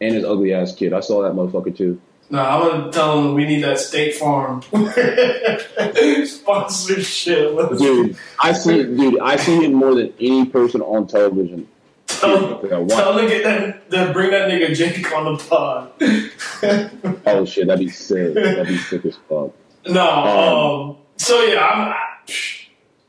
and 0.00 0.14
his 0.14 0.24
ugly 0.24 0.52
ass 0.54 0.74
kid. 0.74 0.92
I 0.92 1.00
saw 1.00 1.22
that 1.22 1.32
motherfucker 1.32 1.76
too. 1.76 2.00
No, 2.28 2.40
I'm 2.40 2.68
gonna 2.80 2.92
tell 2.92 3.20
him 3.20 3.34
we 3.34 3.44
need 3.44 3.62
that 3.62 3.78
State 3.78 4.16
Farm 4.16 4.60
sponsorship. 6.26 7.56
Dude, 7.78 8.16
I 8.42 8.52
see 8.52 8.82
dude, 8.84 9.20
I 9.20 9.36
see 9.36 9.64
him 9.64 9.74
more 9.74 9.94
than 9.94 10.12
any 10.20 10.46
person 10.46 10.80
on 10.82 11.06
television. 11.06 11.68
tell, 12.06 12.60
Yeah, 12.64 12.86
tell 12.88 13.18
him 13.18 13.28
to 13.28 13.30
get 13.32 13.44
that, 13.44 13.90
to 13.90 14.12
bring 14.12 14.30
that 14.30 14.48
nigga 14.50 14.74
Jake 14.74 15.12
on 15.12 15.36
the 15.36 15.44
pod. 15.44 15.92
Oh 17.26 17.44
shit, 17.44 17.66
that'd 17.66 17.84
be 17.84 17.90
sick. 17.92 18.34
That'd 18.34 18.66
be 18.68 18.78
sick 18.78 19.04
as 19.04 19.16
fuck. 19.28 19.52
No. 19.88 20.08
Um, 20.08 20.90
Um, 20.90 20.96
so 21.16 21.42
yeah, 21.42 21.64
I'm. 21.64 21.88
I, 21.92 21.96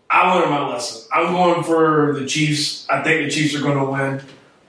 I 0.09 0.33
learned 0.35 0.51
my 0.51 0.69
lesson. 0.69 1.07
I'm 1.13 1.33
going 1.33 1.63
for 1.63 2.17
the 2.19 2.25
Chiefs. 2.25 2.87
I 2.89 3.01
think 3.03 3.25
the 3.25 3.31
Chiefs 3.31 3.55
are 3.55 3.61
going 3.61 3.77
to 3.77 3.85
win. 3.91 4.21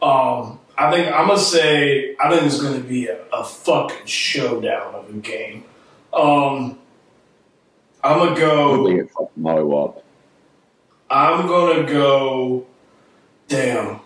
Um, 0.03 0.58
I 0.79 0.93
think 0.93 1.13
I'm 1.13 1.27
gonna 1.27 1.41
say 1.41 2.15
I 2.21 2.31
think 2.31 2.45
it's 2.45 2.61
going 2.61 2.81
to 2.81 2.89
be 2.89 3.09
a, 3.09 3.21
a 3.33 3.43
fucking 3.45 4.07
showdown 4.07 4.95
of 4.95 5.11
a 5.11 5.13
game. 5.15 5.65
Um, 6.13 6.79
I'm 8.05 8.19
gonna 8.19 8.37
go. 8.39 8.87
think 8.87 9.01
it's 9.01 9.13
fucking. 9.13 10.03
I'm 11.11 11.47
gonna 11.49 11.83
go. 11.85 12.67
Damn. 13.49 14.01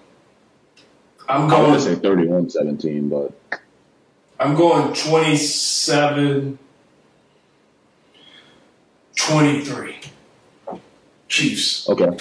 I'm 1.28 1.50
I 1.50 1.60
want 1.60 1.66
going. 1.66 1.74
to 1.74 1.80
say 1.80 1.94
31-17, 1.96 3.08
but 3.10 3.60
I'm 4.38 4.54
going 4.54 4.92
27 4.92 6.58
23. 9.16 9.96
Chiefs. 11.28 11.88
Okay. 11.88 12.18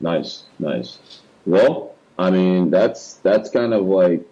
Nice, 0.00 0.44
nice. 0.58 0.98
Well, 1.46 1.87
I 2.18 2.30
mean, 2.30 2.70
that's 2.70 3.14
that's 3.14 3.48
kind 3.50 3.72
of 3.72 3.84
like 3.86 4.22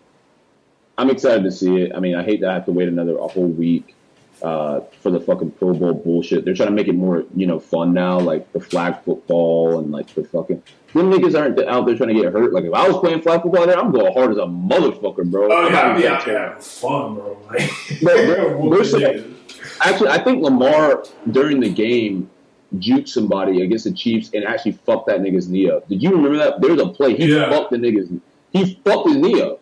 I'm 0.98 1.10
excited 1.10 1.44
to 1.44 1.52
see 1.52 1.82
it. 1.82 1.92
I 1.94 2.00
mean, 2.00 2.14
I 2.14 2.22
hate 2.24 2.40
to 2.40 2.50
have 2.50 2.64
to 2.66 2.72
wait 2.72 2.88
another 2.88 3.16
a 3.18 3.26
whole 3.28 3.46
week 3.48 3.94
uh, 4.42 4.80
for 5.02 5.10
the 5.10 5.20
fucking 5.20 5.52
Pro 5.52 5.72
Bowl 5.74 5.94
bullshit. 5.94 6.44
They're 6.44 6.54
trying 6.54 6.68
to 6.70 6.74
make 6.74 6.88
it 6.88 6.94
more, 6.94 7.24
you 7.34 7.46
know, 7.46 7.58
fun 7.60 7.92
now, 7.94 8.18
like 8.18 8.52
the 8.52 8.60
flag 8.60 9.02
football 9.04 9.78
and 9.78 9.92
like 9.92 10.12
the 10.14 10.24
fucking. 10.24 10.62
Them 10.94 11.10
niggas 11.10 11.38
aren't 11.38 11.60
out 11.60 11.84
there 11.86 11.94
trying 11.96 12.14
to 12.16 12.22
get 12.22 12.32
hurt. 12.32 12.52
Like 12.54 12.64
if 12.64 12.72
I 12.72 12.88
was 12.88 12.96
playing 12.98 13.20
flag 13.22 13.42
football 13.42 13.66
there, 13.66 13.78
I'm 13.78 13.92
going 13.92 14.12
hard 14.14 14.30
as 14.32 14.38
a 14.38 14.46
motherfucker, 14.46 15.30
bro. 15.30 15.52
Oh 15.52 15.66
I'm 15.66 15.72
yeah, 15.72 15.82
not 15.82 15.84
I'd 15.84 15.94
be 15.96 16.00
even 16.00 16.12
out 16.12 16.24
there 16.24 16.34
trying. 16.34 16.48
having 16.48 16.62
fun, 16.62 17.14
bro. 17.14 17.38
Like, 17.50 17.70
Bro, 18.02 18.26
bro, 18.26 18.56
whooping 18.56 18.70
we're 18.70 18.84
so- 18.84 18.98
niggas. 19.00 19.32
Actually, 19.82 20.08
I 20.08 20.18
think 20.24 20.42
Lamar 20.42 21.04
during 21.30 21.60
the 21.60 21.68
game 21.68 22.30
juked 22.80 23.08
somebody 23.08 23.62
against 23.62 23.84
the 23.84 23.92
Chiefs 23.92 24.30
and 24.34 24.44
actually 24.44 24.72
fucked 24.72 25.06
that 25.08 25.20
nigga's 25.20 25.48
knee 25.48 25.70
up. 25.70 25.88
Did 25.88 26.02
you 26.02 26.10
remember 26.10 26.36
that? 26.38 26.60
There 26.60 26.70
was 26.72 26.80
a 26.80 26.88
play. 26.88 27.14
He 27.16 27.34
Yeah. 27.34 27.48
fucked 27.50 27.70
the 27.72 27.76
nigga's. 27.78 28.08
He 28.52 28.78
fucked 28.84 29.08
his 29.08 29.16
knee 29.16 29.40
up. 29.42 29.60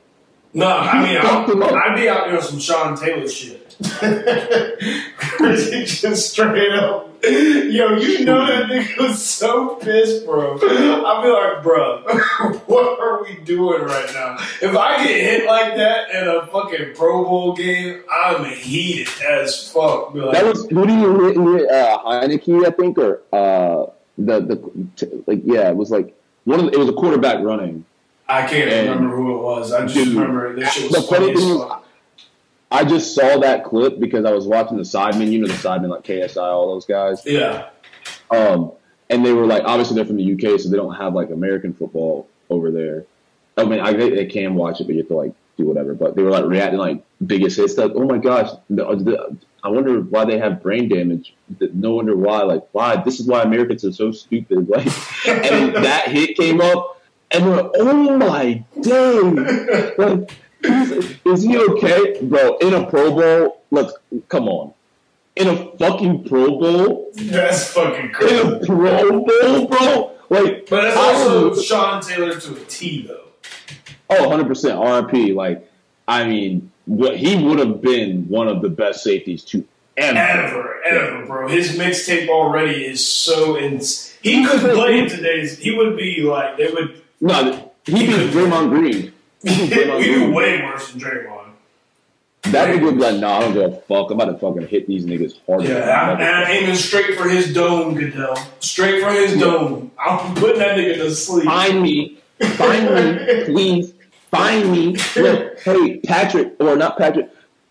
No, 0.56 0.68
I 0.68 1.02
mean, 1.02 1.20
Fucked 1.20 1.50
him 1.50 1.62
up. 1.64 1.72
I'd, 1.72 1.90
I'd 1.92 1.96
be 1.96 2.08
out 2.08 2.26
there 2.28 2.36
on 2.36 2.42
some 2.42 2.58
Sean 2.60 2.96
Taylor 2.96 3.26
shit. 3.28 3.76
Just 5.40 6.30
straight 6.30 6.72
up 6.72 7.13
Yo, 7.24 7.96
you 7.96 8.24
know 8.24 8.46
that 8.46 8.66
nigga 8.66 8.98
was 8.98 9.24
so 9.24 9.76
pissed, 9.76 10.26
bro. 10.26 10.58
I'll 10.60 11.22
be 11.22 11.28
like, 11.28 11.62
bro, 11.62 12.02
what 12.66 13.00
are 13.00 13.22
we 13.22 13.36
doing 13.44 13.82
right 13.82 14.10
now? 14.12 14.36
If 14.60 14.76
I 14.76 14.98
get 15.04 15.20
hit 15.20 15.46
like 15.46 15.76
that 15.76 16.10
in 16.10 16.28
a 16.28 16.46
fucking 16.46 16.94
Pro 16.94 17.24
Bowl 17.24 17.54
game, 17.54 18.02
I'm 18.10 18.44
heated 18.44 19.08
as 19.22 19.70
fuck. 19.70 20.14
Like, 20.14 20.32
that 20.32 20.44
was 20.44 20.68
who 20.68 20.86
do 20.86 20.92
you 20.94 21.56
hit? 21.56 21.70
uh, 21.70 22.02
Heinicke, 22.04 22.66
I 22.66 22.70
think, 22.70 22.98
or 22.98 23.22
uh, 23.32 23.86
the 24.18 24.40
the 24.40 24.88
t- 24.96 25.22
like 25.26 25.40
yeah, 25.44 25.68
it 25.70 25.76
was 25.76 25.90
like 25.90 26.14
one 26.44 26.60
of 26.60 26.66
the, 26.66 26.72
it 26.72 26.78
was 26.78 26.88
a 26.88 26.92
quarterback 26.92 27.42
running. 27.42 27.84
I 28.28 28.46
can't 28.46 28.70
and 28.70 28.88
remember 28.90 29.16
who 29.16 29.38
it 29.38 29.42
was. 29.42 29.72
I 29.72 29.82
just 29.82 29.94
dude, 29.94 30.14
remember 30.14 30.54
this 30.54 30.72
shit 30.72 30.90
was 30.90 30.92
the 30.92 31.02
funny, 31.02 31.34
funny 31.34 31.40
thing 31.40 31.83
I 32.74 32.84
just 32.84 33.14
saw 33.14 33.38
that 33.38 33.64
clip 33.64 34.00
because 34.00 34.24
I 34.24 34.32
was 34.32 34.48
watching 34.48 34.76
the 34.76 34.82
Sidemen. 34.82 35.30
You 35.30 35.38
know 35.38 35.46
the 35.46 35.54
Sidemen, 35.54 35.90
like 35.90 36.02
KSI, 36.02 36.42
all 36.42 36.74
those 36.74 36.86
guys. 36.86 37.22
Yeah. 37.24 37.68
Um, 38.32 38.72
and 39.08 39.24
they 39.24 39.32
were 39.32 39.46
like, 39.46 39.62
obviously 39.64 39.94
they're 39.94 40.04
from 40.04 40.16
the 40.16 40.32
UK, 40.32 40.58
so 40.58 40.68
they 40.68 40.76
don't 40.76 40.96
have 40.96 41.14
like 41.14 41.30
American 41.30 41.72
football 41.72 42.28
over 42.50 42.72
there. 42.72 43.04
I 43.56 43.64
mean, 43.64 43.78
I 43.78 43.92
they 43.92 44.26
can 44.26 44.56
watch 44.56 44.80
it, 44.80 44.88
but 44.88 44.94
you 44.94 45.02
have 45.02 45.08
to 45.08 45.14
like 45.14 45.34
do 45.56 45.66
whatever. 45.66 45.94
But 45.94 46.16
they 46.16 46.22
were 46.22 46.30
like 46.30 46.46
reacting 46.46 46.80
like 46.80 47.04
biggest 47.24 47.56
hits. 47.58 47.78
Like, 47.78 47.92
oh 47.94 48.06
my 48.06 48.18
gosh, 48.18 48.50
the, 48.68 48.84
the, 48.96 49.36
I 49.62 49.68
wonder 49.68 50.00
why 50.00 50.24
they 50.24 50.38
have 50.38 50.60
brain 50.60 50.88
damage. 50.88 51.32
No 51.60 51.94
wonder 51.94 52.16
why. 52.16 52.42
Like, 52.42 52.66
why? 52.72 52.96
This 52.96 53.20
is 53.20 53.28
why 53.28 53.42
Americans 53.42 53.84
are 53.84 53.92
so 53.92 54.10
stupid. 54.10 54.68
Like, 54.68 54.86
and 55.28 55.76
that 55.76 56.08
hit 56.08 56.36
came 56.36 56.60
up, 56.60 57.00
and 57.30 57.46
we're 57.46 57.62
like, 57.62 57.70
oh 57.76 58.18
my 58.18 58.64
dang, 58.82 59.36
like 59.98 60.30
is 61.24 61.42
he 61.42 61.58
okay, 61.58 62.18
bro? 62.22 62.56
In 62.58 62.74
a 62.74 62.86
Pro 62.86 63.14
Bowl? 63.14 63.62
Look, 63.70 64.02
come 64.28 64.48
on. 64.48 64.72
In 65.36 65.48
a 65.48 65.76
fucking 65.78 66.24
Pro 66.24 66.58
Bowl? 66.58 67.10
That's 67.14 67.72
fucking 67.72 68.12
crazy. 68.12 68.36
In 68.36 68.52
a 68.52 68.58
Pro 68.60 69.24
Bowl, 69.24 69.66
bro? 69.66 70.10
Like, 70.30 70.68
but 70.68 70.82
that's 70.82 70.96
also 70.96 71.60
Sean 71.60 72.00
Taylor 72.00 72.38
to 72.38 72.56
a 72.56 72.60
T, 72.64 73.06
though. 73.06 73.28
Oh, 74.10 74.28
100% 74.28 74.46
RP. 74.48 75.34
Like, 75.34 75.68
I 76.06 76.24
mean, 76.24 76.70
what 76.86 77.16
he 77.16 77.42
would 77.42 77.58
have 77.58 77.80
been 77.80 78.28
one 78.28 78.48
of 78.48 78.62
the 78.62 78.68
best 78.68 79.02
safeties 79.02 79.44
to 79.44 79.66
ever, 79.96 80.18
ever, 80.18 80.84
ever, 80.84 81.26
bro. 81.26 81.48
His 81.48 81.78
mixtape 81.78 82.28
already 82.28 82.84
is 82.84 83.06
so 83.06 83.58
ins. 83.58 84.12
He 84.22 84.44
could 84.44 84.60
play 84.60 85.00
in 85.00 85.08
today's. 85.08 85.58
He 85.58 85.74
would 85.76 85.96
be 85.96 86.22
like 86.22 86.56
they 86.56 86.70
would. 86.72 87.02
No, 87.20 87.72
he'd 87.84 88.06
be 88.06 88.12
Draymond 88.12 88.70
Green. 88.70 89.13
you 89.50 90.04
do 90.04 90.32
way 90.32 90.62
worse 90.62 90.92
than 90.92 91.00
Draymond. 91.00 91.50
That 92.44 92.68
nigga 92.74 92.82
would 92.84 92.96
be 92.96 93.00
like, 93.00 93.16
nah, 93.16 93.38
I 93.38 93.40
don't 93.40 93.54
give 93.54 93.72
a 93.72 93.76
fuck. 93.76 94.10
I'm 94.10 94.20
about 94.20 94.32
to 94.32 94.38
fucking 94.38 94.68
hit 94.68 94.86
these 94.86 95.06
niggas 95.06 95.38
hard. 95.46 95.64
Yeah, 95.64 95.90
I'm, 95.90 96.18
I'm 96.18 96.50
aiming 96.50 96.76
straight 96.76 97.16
for 97.16 97.26
his 97.28 97.54
dome, 97.54 97.94
Goodell. 97.94 98.36
Straight 98.60 99.02
for 99.02 99.10
his 99.10 99.38
dome. 99.38 99.90
I'm 99.98 100.34
putting 100.34 100.58
that 100.58 100.76
nigga 100.76 100.96
to 100.96 101.10
sleep. 101.14 101.46
Find 101.46 101.82
me. 101.82 102.18
Find 102.40 102.94
me, 102.94 103.44
please. 103.44 103.94
Find 104.30 104.70
me. 104.70 104.96
Look, 105.16 105.60
hey, 105.60 105.98
Patrick, 105.98 106.54
or 106.60 106.76
not 106.76 106.98
Patrick, 106.98 107.30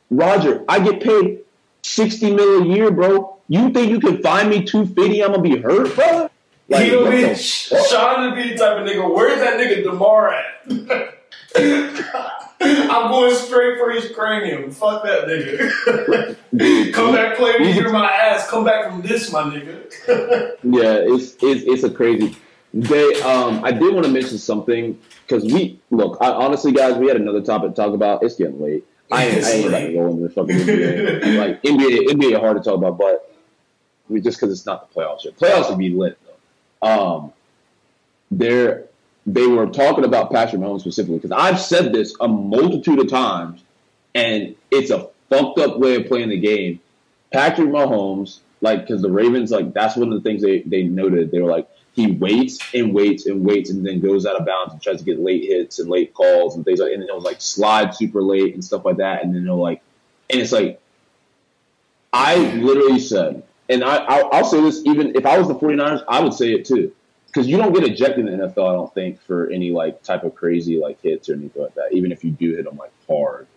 Roger, 0.10 0.64
I 0.68 0.80
get 0.80 1.02
paid 1.04 1.42
60 1.84 2.34
mil 2.34 2.64
a 2.64 2.66
year, 2.66 2.90
bro. 2.90 3.38
You 3.50 3.70
think 3.72 3.92
you 3.92 4.00
can 4.00 4.22
find 4.24 4.50
me 4.50 4.64
250? 4.64 5.24
I'm 5.24 5.32
gonna 5.32 5.42
be 5.42 5.58
hurt, 5.58 5.94
brother? 5.94 6.30
Like, 6.70 6.86
He'll 6.86 7.10
be, 7.12 7.36
Sean 7.36 8.30
would 8.32 8.36
be 8.36 8.52
the 8.52 8.58
type 8.58 8.80
of 8.80 8.88
nigga, 8.88 9.14
where's 9.14 9.40
that 9.40 9.60
nigga 9.60 9.84
DeMar 9.84 10.34
at? 10.34 11.13
I'm 12.62 13.12
going 13.12 13.36
straight 13.36 13.78
for 13.78 13.92
his 13.92 14.12
cranium. 14.12 14.72
Fuck 14.72 15.04
that 15.04 15.28
nigga. 15.28 16.94
Come 16.94 17.14
back, 17.14 17.38
play 17.38 17.58
me 17.60 17.72
hear 17.72 17.90
my 17.90 18.10
ass. 18.10 18.50
Come 18.50 18.64
back 18.64 18.90
from 18.90 19.02
this, 19.02 19.32
my 19.32 19.44
nigga. 19.44 19.92
yeah, 20.64 20.98
it's, 21.14 21.36
it's 21.42 21.64
it's 21.66 21.84
a 21.84 21.90
crazy. 21.90 22.36
They 22.74 23.22
um, 23.22 23.64
I 23.64 23.72
did 23.72 23.94
want 23.94 24.06
to 24.06 24.12
mention 24.12 24.38
something 24.38 25.00
because 25.28 25.44
we 25.44 25.80
look. 25.92 26.18
I, 26.22 26.32
honestly, 26.32 26.72
guys, 26.72 26.98
we 26.98 27.08
had 27.08 27.18
another 27.18 27.42
topic 27.42 27.72
to 27.72 27.76
talk 27.76 27.94
about. 27.94 28.24
It's 28.24 28.36
getting 28.36 28.62
late. 28.62 28.86
I 29.12 29.26
ain't, 29.26 29.44
I 29.44 29.52
ain't 29.52 29.68
about 29.68 29.80
to 29.80 29.94
go 29.94 30.08
into 30.08 30.22
the 30.24 30.30
fucking 30.30 30.56
NBA. 30.56 31.38
like 31.38 31.62
NBA, 31.62 32.08
NBA 32.08 32.40
hard 32.40 32.58
to 32.58 32.64
talk 32.64 32.78
about, 32.78 32.98
but 32.98 33.36
we 34.10 34.22
just 34.22 34.40
because 34.40 34.52
it's 34.52 34.66
not 34.66 34.90
the 34.90 35.00
playoffs 35.00 35.26
yet. 35.26 35.38
Playoffs 35.38 35.70
would 35.70 35.78
be 35.78 35.90
lit 35.90 36.18
though. 36.82 36.88
Um, 36.88 37.34
there 38.32 38.86
they 39.26 39.48
were 39.48 39.68
talking 39.68 40.04
about 40.04 40.32
Patrick 40.32 40.62
Mahomes 40.62 40.82
specifically 40.82 41.18
because 41.18 41.32
I've 41.32 41.60
said 41.60 41.94
this 41.94 42.16
a 42.20 42.28
multitude 42.28 43.00
of 43.00 43.10
times, 43.10 43.64
and 44.14 44.56
it's 44.70 44.90
a 44.92 45.10
fucked 45.30 45.60
up 45.60 45.80
way 45.80 45.96
of 45.96 46.08
playing 46.08 46.30
the 46.30 46.40
game. 46.40 46.80
Patrick 47.32 47.70
Mahomes, 47.70 48.40
like, 48.62 48.82
because 48.82 49.02
the 49.02 49.10
Ravens, 49.10 49.52
like, 49.52 49.74
that's 49.74 49.96
one 49.96 50.12
of 50.12 50.22
the 50.22 50.30
things 50.30 50.42
they 50.42 50.62
they 50.62 50.84
noted. 50.84 51.32
They 51.32 51.42
were 51.42 51.50
like, 51.50 51.68
he 51.94 52.12
waits 52.12 52.60
and 52.74 52.94
waits 52.94 53.26
and 53.26 53.46
waits, 53.46 53.70
and 53.70 53.86
then 53.86 54.02
goes 54.02 54.26
out 54.26 54.40
of 54.40 54.46
bounds 54.46 54.74
and 54.74 54.82
tries 54.82 55.00
to 55.00 55.06
get 55.06 55.20
late 55.20 55.44
hits 55.44 55.80
and 55.80 55.90
late 55.90 56.14
calls 56.14 56.56
and 56.56 56.66
things 56.66 56.80
like, 56.80 56.92
and 56.92 57.02
then 57.02 57.08
he'll 57.08 57.22
like 57.22 57.42
slide 57.42 57.96
super 57.96 58.22
late 58.22 58.54
and 58.54 58.64
stuff 58.64 58.84
like 58.84 58.98
that, 58.98 59.24
and 59.24 59.34
then 59.34 59.44
he'll 59.44 59.62
like, 59.62 59.82
and 60.30 60.42
it's 60.42 60.52
like, 60.52 60.82
I 62.12 62.36
literally 62.36 63.00
said, 63.00 63.44
and 63.70 63.86
I 63.86 63.96
I'll, 63.96 64.30
I'll 64.34 64.46
say 64.46 64.60
this 64.60 64.86
even 64.86 65.16
if 65.16 65.26
I 65.26 65.38
was 65.38 65.48
the 65.48 65.56
49ers, 65.56 66.04
I 66.10 66.20
would 66.20 66.34
say 66.34 66.52
it 66.52 66.66
too 66.66 66.92
because 67.34 67.48
you 67.48 67.58
don't 67.58 67.74
get 67.74 67.84
ejected 67.84 68.28
in 68.28 68.38
the 68.38 68.48
NFL. 68.48 68.70
I 68.70 68.74
don't 68.74 68.94
think 68.94 69.20
for 69.22 69.50
any 69.50 69.72
like 69.72 70.04
type 70.04 70.24
of 70.24 70.36
crazy 70.36 70.80
like 70.80 71.02
hits 71.02 71.30
or 71.30 71.34
anything 71.34 71.64
like 71.64 71.74
that. 71.76 71.92
Even 71.92 72.12
if 72.12 72.24
you 72.24 72.32
do 72.32 72.56
hit 72.56 72.66
them 72.66 72.78
like 72.78 72.92
hard, 73.08 73.48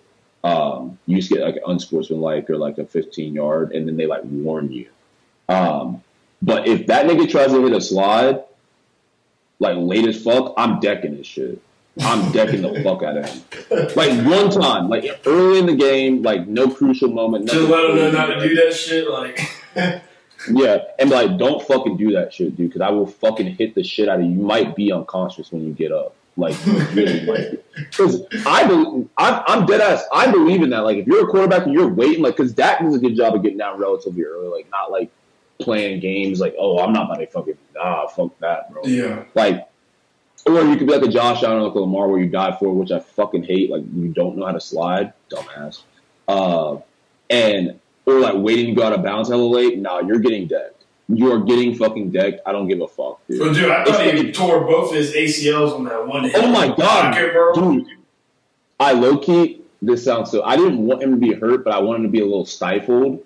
um, 0.44 0.98
you 1.06 1.16
just 1.16 1.28
get 1.30 1.40
like 1.40 1.56
unsportsmanlike 1.66 2.48
or 2.48 2.56
like 2.56 2.78
a 2.78 2.86
15 2.86 3.34
yard, 3.34 3.72
and 3.72 3.86
then 3.86 3.96
they 3.96 4.06
like 4.06 4.22
warn 4.24 4.72
you. 4.72 4.88
Um, 5.48 6.02
but 6.40 6.66
if 6.66 6.86
that 6.86 7.06
nigga 7.06 7.28
tries 7.28 7.48
to 7.48 7.62
hit 7.62 7.72
a 7.72 7.80
slide, 7.80 8.44
like 9.58 9.76
late 9.76 10.06
as 10.06 10.22
fuck, 10.22 10.54
I'm 10.56 10.80
decking 10.80 11.16
his 11.16 11.26
shit. 11.26 11.60
I'm 12.00 12.30
decking 12.32 12.62
the 12.62 12.82
fuck 12.82 13.02
out 13.02 13.16
of 13.16 13.26
him. 13.26 13.42
Like 13.96 14.26
one 14.26 14.50
time, 14.50 14.88
like 14.88 15.20
early 15.26 15.58
in 15.58 15.66
the 15.66 15.74
game, 15.74 16.22
like 16.22 16.46
no 16.46 16.70
crucial 16.70 17.10
moment. 17.10 17.48
Just 17.48 17.68
let 17.68 17.90
him 17.90 17.96
know 17.96 18.10
not 18.10 18.26
to 18.26 18.48
do 18.48 18.54
that 18.54 18.72
shit. 18.72 19.08
Like. 19.08 20.02
Yeah, 20.50 20.84
and 20.98 21.10
like, 21.10 21.38
don't 21.38 21.66
fucking 21.66 21.96
do 21.96 22.12
that 22.12 22.32
shit, 22.32 22.56
dude, 22.56 22.68
because 22.68 22.80
I 22.80 22.90
will 22.90 23.06
fucking 23.06 23.56
hit 23.56 23.74
the 23.74 23.82
shit 23.82 24.08
out 24.08 24.20
of 24.20 24.26
you. 24.26 24.32
You 24.32 24.42
might 24.42 24.76
be 24.76 24.92
unconscious 24.92 25.52
when 25.52 25.64
you 25.64 25.72
get 25.72 25.92
up. 25.92 26.14
Like, 26.36 26.54
really 26.94 27.24
might 27.24 27.64
Because 27.74 28.26
I 28.44 28.66
believe, 28.66 29.08
I'm, 29.16 29.42
I'm 29.46 29.66
dead 29.66 29.80
ass. 29.80 30.04
I 30.12 30.30
believe 30.30 30.62
in 30.62 30.70
that. 30.70 30.80
Like, 30.80 30.98
if 30.98 31.06
you're 31.06 31.24
a 31.24 31.30
quarterback 31.30 31.64
and 31.64 31.72
you're 31.72 31.88
waiting, 31.88 32.22
like, 32.22 32.36
because 32.36 32.52
Dak 32.52 32.80
does 32.80 32.94
a 32.94 32.98
good 32.98 33.16
job 33.16 33.34
of 33.34 33.42
getting 33.42 33.58
down 33.58 33.78
relatively 33.78 34.24
early, 34.24 34.48
like, 34.48 34.70
not 34.70 34.90
like 34.90 35.10
playing 35.58 36.00
games 36.00 36.40
like, 36.40 36.54
oh, 36.58 36.78
I'm 36.78 36.92
not 36.92 37.06
about 37.06 37.20
to 37.20 37.26
fucking, 37.26 37.56
ah, 37.80 38.06
fuck 38.08 38.38
that, 38.40 38.70
bro. 38.70 38.82
Yeah. 38.84 39.24
Like, 39.34 39.66
or 40.46 40.62
you 40.62 40.76
could 40.76 40.86
be 40.86 40.92
like 40.92 41.02
a 41.02 41.08
Josh 41.08 41.42
Allen 41.42 41.58
or 41.58 41.68
like 41.68 41.74
a 41.74 41.80
Lamar 41.80 42.08
where 42.08 42.20
you 42.20 42.28
die 42.28 42.56
for, 42.58 42.72
which 42.72 42.92
I 42.92 43.00
fucking 43.00 43.44
hate. 43.44 43.70
Like, 43.70 43.82
you 43.94 44.08
don't 44.08 44.36
know 44.36 44.46
how 44.46 44.52
to 44.52 44.60
slide, 44.60 45.12
dumbass. 45.30 45.82
Uh, 46.28 46.78
and 47.30 47.80
or 48.06 48.20
like 48.20 48.34
waiting 48.36 48.66
to 48.66 48.80
go 48.80 48.86
out 48.86 48.92
of 48.92 49.02
bounds 49.02 49.28
hella 49.28 49.42
late, 49.42 49.78
nah, 49.78 50.00
you're 50.00 50.20
getting 50.20 50.46
decked. 50.46 50.84
You 51.08 51.32
are 51.32 51.40
getting 51.40 51.74
fucking 51.74 52.10
decked. 52.10 52.40
I 52.46 52.52
don't 52.52 52.66
give 52.66 52.80
a 52.80 52.88
fuck, 52.88 53.20
dude. 53.28 53.54
Dude, 53.54 53.70
I 53.70 53.84
thought 53.84 54.06
it's 54.06 54.22
he 54.22 54.32
tore 54.32 54.64
both 54.64 54.92
his 54.92 55.12
ACLs 55.12 55.72
on 55.72 55.84
that 55.84 56.06
one 56.06 56.24
hit. 56.24 56.34
Oh 56.36 56.48
my 56.48 56.74
god, 56.74 57.54
dude! 57.54 57.86
I 58.80 58.92
low 58.92 59.18
key. 59.18 59.62
This 59.82 60.04
sounds 60.04 60.30
so. 60.30 60.42
I 60.42 60.56
didn't 60.56 60.78
want 60.78 61.02
him 61.02 61.12
to 61.12 61.16
be 61.16 61.32
hurt, 61.32 61.64
but 61.64 61.72
I 61.72 61.78
wanted 61.78 61.98
him 61.98 62.04
to 62.04 62.10
be 62.10 62.20
a 62.20 62.24
little 62.24 62.46
stifled. 62.46 63.22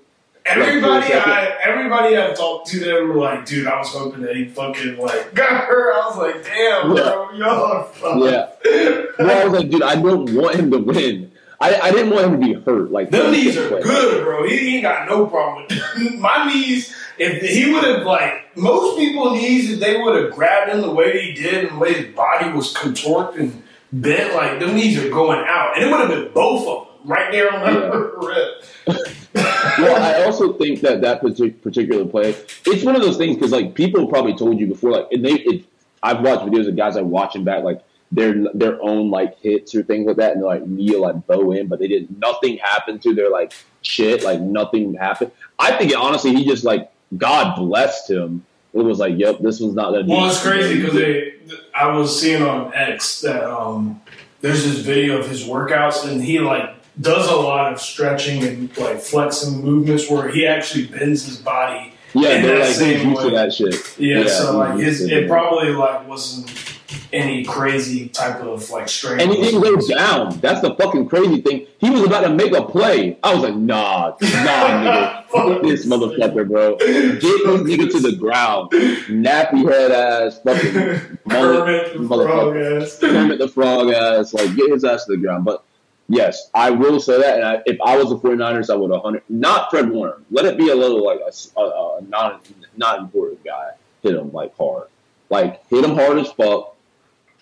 Everybody, 0.46 1.14
like, 1.14 1.26
I, 1.26 1.56
everybody 1.62 2.16
I've 2.16 2.36
talked 2.36 2.68
to 2.68 2.80
them 2.80 3.08
were 3.08 3.16
like, 3.16 3.46
dude, 3.46 3.66
I 3.66 3.78
was 3.78 3.88
hoping 3.88 4.22
that 4.22 4.36
he 4.36 4.46
fucking 4.46 4.98
like 4.98 5.34
got 5.34 5.64
hurt. 5.64 5.94
I 5.94 6.06
was 6.08 6.16
like, 6.16 6.44
damn, 6.44 6.96
yeah. 6.96 7.02
bro, 7.02 7.30
y'all. 7.32 7.72
are 7.72 7.84
fucked. 7.84 8.64
Yeah. 8.64 9.04
well, 9.18 9.42
I 9.42 9.44
was 9.44 9.60
like, 9.60 9.70
dude, 9.70 9.82
I 9.82 9.94
don't 9.94 10.34
want 10.34 10.56
him 10.56 10.70
to 10.70 10.78
win. 10.78 11.32
I, 11.60 11.78
I 11.78 11.90
didn't 11.90 12.10
want 12.10 12.26
him 12.26 12.40
to 12.40 12.46
be 12.46 12.54
hurt. 12.54 12.90
Like 12.90 13.10
them 13.10 13.32
knees 13.32 13.56
are 13.56 13.68
play. 13.68 13.82
good, 13.82 14.24
bro. 14.24 14.48
He, 14.48 14.76
ain't 14.76 14.82
got 14.82 15.06
no 15.08 15.26
problem 15.26 15.66
with 15.68 16.14
my 16.14 16.50
knees. 16.50 16.94
If 17.18 17.42
he 17.42 17.70
would 17.70 17.84
have 17.84 18.06
like 18.06 18.56
most 18.56 18.98
people 18.98 19.32
knees, 19.32 19.70
if 19.70 19.80
they 19.80 20.00
would 20.00 20.16
have 20.16 20.32
grabbed 20.32 20.72
him 20.72 20.80
the 20.80 20.90
way 20.90 21.20
he 21.20 21.34
did 21.34 21.64
and 21.64 21.76
the 21.76 21.78
way 21.78 21.92
his 21.92 22.14
body 22.14 22.50
was 22.50 22.74
contorted 22.74 23.40
and 23.40 23.62
bent, 23.92 24.34
like 24.34 24.58
them 24.58 24.74
knees 24.74 24.98
are 24.98 25.10
going 25.10 25.44
out, 25.46 25.76
and 25.76 25.84
it 25.84 25.90
would 25.90 26.00
have 26.00 26.08
been 26.08 26.32
both 26.32 26.66
of 26.66 26.86
them 26.86 27.10
right 27.10 27.30
there 27.30 27.52
on 27.52 27.60
the 27.60 27.80
yeah. 27.80 28.96
rip. 28.96 29.78
well, 29.78 30.02
I 30.02 30.24
also 30.24 30.54
think 30.54 30.80
that 30.80 31.02
that 31.02 31.20
particular 31.20 32.06
play, 32.06 32.34
it's 32.64 32.84
one 32.84 32.96
of 32.96 33.02
those 33.02 33.18
things 33.18 33.36
because 33.36 33.52
like 33.52 33.74
people 33.74 34.06
probably 34.06 34.34
told 34.34 34.58
you 34.58 34.66
before, 34.66 34.92
like 34.92 35.08
and 35.12 35.22
they, 35.22 35.32
it, 35.32 35.64
I've 36.02 36.20
watched 36.22 36.46
videos 36.46 36.68
of 36.68 36.76
guys 36.76 36.94
like 36.94 37.04
watching 37.04 37.44
back, 37.44 37.64
like 37.64 37.82
their 38.12 38.34
their 38.54 38.82
own 38.82 39.10
like 39.10 39.38
hits 39.40 39.74
or 39.74 39.82
things 39.82 40.06
like 40.06 40.16
that, 40.16 40.32
and 40.32 40.42
they're 40.42 40.48
like 40.48 40.66
kneel 40.66 41.00
like 41.00 41.26
bow 41.26 41.52
in, 41.52 41.68
but 41.68 41.78
they 41.78 41.88
did 41.88 42.08
nothing 42.20 42.58
happened 42.58 43.02
to 43.02 43.14
their 43.14 43.30
like 43.30 43.52
shit, 43.82 44.22
like 44.24 44.40
nothing 44.40 44.94
happened. 44.94 45.30
I 45.58 45.76
think 45.76 45.92
honestly, 45.96 46.34
he 46.34 46.44
just 46.44 46.64
like 46.64 46.90
God 47.16 47.56
blessed 47.56 48.10
him. 48.10 48.44
It 48.72 48.78
was 48.78 49.00
like, 49.00 49.14
yep, 49.16 49.40
this 49.40 49.58
was 49.58 49.74
not 49.74 49.92
that. 49.92 50.06
Well, 50.06 50.28
it's 50.28 50.42
crazy 50.42 50.80
because 50.80 51.58
I 51.74 51.88
was 51.88 52.20
seeing 52.20 52.42
on 52.42 52.72
X 52.72 53.20
that 53.22 53.44
um, 53.44 54.00
there's 54.40 54.64
this 54.64 54.78
video 54.78 55.18
of 55.18 55.28
his 55.28 55.44
workouts, 55.44 56.08
and 56.08 56.22
he 56.22 56.38
like 56.38 56.70
does 57.00 57.28
a 57.28 57.34
lot 57.34 57.72
of 57.72 57.80
stretching 57.80 58.44
and 58.44 58.76
like 58.76 59.00
flexing 59.00 59.60
movements 59.62 60.10
where 60.10 60.28
he 60.28 60.46
actually 60.46 60.86
bends 60.86 61.24
his 61.24 61.36
body 61.38 61.92
Yeah, 62.14 62.42
they're 62.42 62.58
like 62.58 63.04
used 63.04 63.22
to 63.22 63.30
that 63.30 63.52
shit. 63.52 63.98
Yeah, 63.98 64.26
so 64.26 64.58
like 64.58 64.78
his, 64.80 65.02
it 65.02 65.28
probably 65.28 65.70
like 65.70 66.06
wasn't 66.08 66.79
any 67.12 67.44
crazy 67.44 68.08
type 68.08 68.40
of 68.40 68.68
like 68.70 68.88
strain. 68.88 69.20
And 69.20 69.30
he 69.30 69.40
didn't 69.42 69.60
go 69.60 69.76
down. 69.76 70.38
That's 70.40 70.60
the 70.60 70.74
fucking 70.74 71.08
crazy 71.08 71.40
thing. 71.40 71.66
He 71.78 71.90
was 71.90 72.02
about 72.02 72.22
to 72.22 72.30
make 72.30 72.52
a 72.52 72.62
play. 72.62 73.18
I 73.22 73.34
was 73.34 73.42
like, 73.42 73.54
nah, 73.54 74.08
nah, 74.08 74.16
nigga. 74.20 75.26
Fuck 75.28 75.62
this 75.62 75.86
motherfucker, 75.86 76.48
bro. 76.48 76.76
Get 76.76 77.20
this 77.20 77.60
nigga 77.62 77.90
to 77.92 78.00
the 78.00 78.16
ground. 78.16 78.70
Nappy 78.72 79.70
head 79.70 79.92
ass, 79.92 80.40
fucking 80.42 81.18
mullet, 81.24 81.94
motherfucker. 81.96 82.26
frog 82.26 82.56
ass. 82.56 82.98
Kermit 82.98 83.38
the 83.38 83.48
frog 83.48 83.90
ass. 83.90 84.34
Like, 84.34 84.54
get 84.56 84.70
his 84.70 84.84
ass 84.84 85.04
to 85.06 85.12
the 85.12 85.18
ground. 85.18 85.44
But 85.44 85.64
yes, 86.08 86.50
I 86.54 86.70
will 86.70 87.00
say 87.00 87.20
that. 87.20 87.36
And 87.36 87.44
I, 87.44 87.62
if 87.66 87.78
I 87.84 87.96
was 87.96 88.08
the 88.08 88.18
49ers, 88.18 88.70
I 88.70 88.76
would 88.76 88.90
100. 88.90 89.22
Not 89.28 89.70
Fred 89.70 89.90
Warner. 89.90 90.18
Let 90.30 90.44
it 90.44 90.58
be 90.58 90.70
a 90.70 90.74
little 90.74 91.04
like 91.04 91.20
a, 91.20 91.60
a, 91.60 91.98
a 91.98 92.02
non, 92.02 92.40
not 92.76 92.98
important 92.98 93.44
guy. 93.44 93.70
Hit 94.02 94.14
him 94.14 94.32
like 94.32 94.56
hard. 94.56 94.88
Like, 95.28 95.64
hit 95.68 95.84
him 95.84 95.94
hard 95.94 96.18
as 96.18 96.32
fuck 96.32 96.76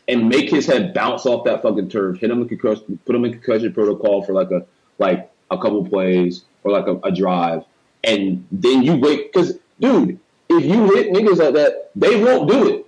and 0.08 0.28
make 0.28 0.48
his 0.50 0.66
head 0.66 0.94
bounce 0.94 1.26
off 1.26 1.44
that 1.44 1.62
fucking 1.62 1.88
turf. 1.90 2.18
Hit 2.18 2.30
him 2.30 2.40
in 2.42 2.48
concussion, 2.48 2.98
put 3.04 3.14
him 3.14 3.24
in 3.24 3.32
concussion 3.32 3.72
protocol 3.72 4.22
for 4.22 4.32
like 4.32 4.50
a 4.50 4.64
like 4.98 5.30
a 5.50 5.56
couple 5.56 5.86
plays 5.88 6.44
or 6.64 6.72
like 6.72 6.86
a, 6.86 6.96
a 7.06 7.12
drive, 7.12 7.62
and 8.04 8.46
then 8.50 8.82
you 8.82 8.96
wait. 8.96 9.32
Because 9.32 9.58
dude, 9.80 10.18
if 10.48 10.64
you 10.64 10.94
hit 10.94 11.12
niggas 11.12 11.38
like 11.38 11.54
that, 11.54 11.90
they 11.94 12.22
won't 12.22 12.48
do 12.50 12.68
it. 12.68 12.86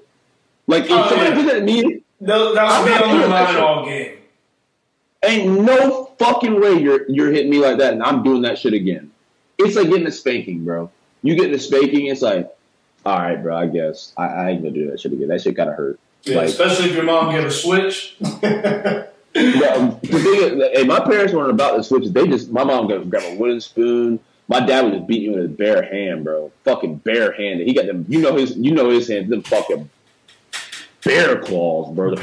Like 0.67 0.85
if 0.85 0.91
Oh, 0.93 1.09
somebody 1.09 1.31
yeah. 1.31 1.35
did 1.37 1.47
that 1.49 1.55
to 1.55 1.65
me, 1.65 2.03
No, 2.21 2.51
be 2.51 2.55
not 2.55 2.81
on 2.81 2.85
their 2.87 2.99
doing 3.01 3.31
that 3.31 3.51
shit. 3.51 3.59
all 3.63 3.85
game. 3.85 4.17
ain't 5.23 5.61
no 5.63 6.11
fucking 6.19 6.61
way 6.61 6.79
you're 6.81 7.09
you're 7.11 7.31
hitting 7.33 7.51
me 7.51 7.59
like 7.59 7.79
that, 7.79 7.93
and 7.95 8.03
I'm 8.03 8.23
doing 8.23 8.43
that 8.43 8.59
shit 8.59 8.73
again. 8.73 9.11
It's 9.59 9.77
like 9.77 9.89
getting 9.89 10.07
a 10.07 10.13
spanking, 10.13 10.65
bro. 10.65 10.91
You 11.23 11.35
getting 11.37 11.55
a 11.55 11.59
spanking, 11.59 12.07
it's 12.07 12.23
like, 12.23 12.49
all 13.05 13.19
right, 13.19 13.37
bro. 13.43 13.55
I 13.57 13.67
guess 13.67 14.13
I, 14.17 14.27
I 14.27 14.51
ain't 14.51 14.63
gonna 14.63 14.75
do 14.75 14.91
that 14.91 15.01
shit 15.01 15.13
again. 15.13 15.29
That 15.29 15.43
shit 15.43 15.57
kind 15.57 15.69
of 15.69 15.77
hurt. 15.77 15.99
Yeah, 16.25 16.37
Like- 16.39 16.49
especially 16.49 16.91
if 16.91 16.95
your 16.97 17.05
mom 17.05 17.33
get 17.33 17.45
a 17.45 17.51
switch. 17.51 18.17
Yeah, 19.33 19.95
the 20.03 20.09
thing 20.09 20.61
is, 20.61 20.79
hey, 20.81 20.83
my 20.85 20.99
parents 20.99 21.33
weren't 21.33 21.51
about 21.53 21.77
the 21.77 21.85
switches. 21.85 22.13
They 22.13 22.27
just 22.27 22.51
my 22.51 22.65
mom 22.65 22.89
got 22.89 23.09
grab 23.09 23.23
a 23.33 23.37
wooden 23.37 23.61
spoon. 23.61 24.19
My 24.49 24.59
dad 24.59 24.83
would 24.85 24.93
just 24.93 25.07
beat 25.07 25.23
you 25.23 25.31
with 25.31 25.43
his 25.43 25.51
bare 25.53 25.83
hand, 25.85 26.25
bro. 26.25 26.51
Fucking 26.65 26.97
bare 26.97 27.31
handed. 27.31 27.69
He 27.69 27.73
got 27.73 27.87
them. 27.87 28.05
You 28.09 28.21
know 28.21 28.35
his. 28.35 28.57
You 28.57 28.73
know 28.75 28.91
his 28.91 29.07
hands. 29.07 29.31
Them 29.31 29.43
fucking 29.43 29.89
bear 31.05 31.39
claws, 31.39 31.95
bro. 31.95 32.17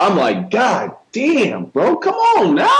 I'm 0.00 0.16
like, 0.16 0.50
God 0.50 0.96
damn, 1.12 1.66
bro. 1.66 1.96
Come 1.96 2.14
on 2.14 2.54
now. 2.54 2.78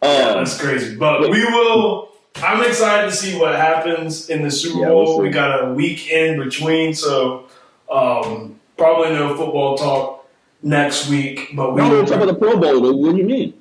Yeah, 0.00 0.08
Um, 0.28 0.34
that's 0.44 0.60
crazy. 0.60 0.94
But 0.96 1.22
we 1.30 1.44
will. 1.44 2.10
I'm 2.36 2.62
excited 2.64 3.10
to 3.10 3.16
see 3.16 3.36
what 3.36 3.56
happens 3.56 4.30
in 4.30 4.42
the 4.42 4.52
Super 4.52 4.82
Yeah, 4.82 4.88
Bowl. 4.90 5.16
we'll 5.16 5.22
we 5.22 5.30
got 5.30 5.64
a 5.68 5.72
week 5.74 6.10
in 6.12 6.38
between, 6.38 6.94
so 6.94 7.46
um, 7.90 8.60
probably 8.76 9.10
no 9.10 9.36
football 9.36 9.76
talk 9.76 10.28
next 10.62 11.08
week. 11.08 11.50
But 11.54 11.74
we 11.74 11.82
no, 11.82 11.90
we're 11.90 12.00
talking 12.02 12.22
about 12.22 12.26
the 12.26 12.34
Pro 12.34 12.58
Bowl. 12.58 12.80
though. 12.80 12.92
What 12.92 13.12
do 13.12 13.18
you 13.18 13.24
mean? 13.24 13.54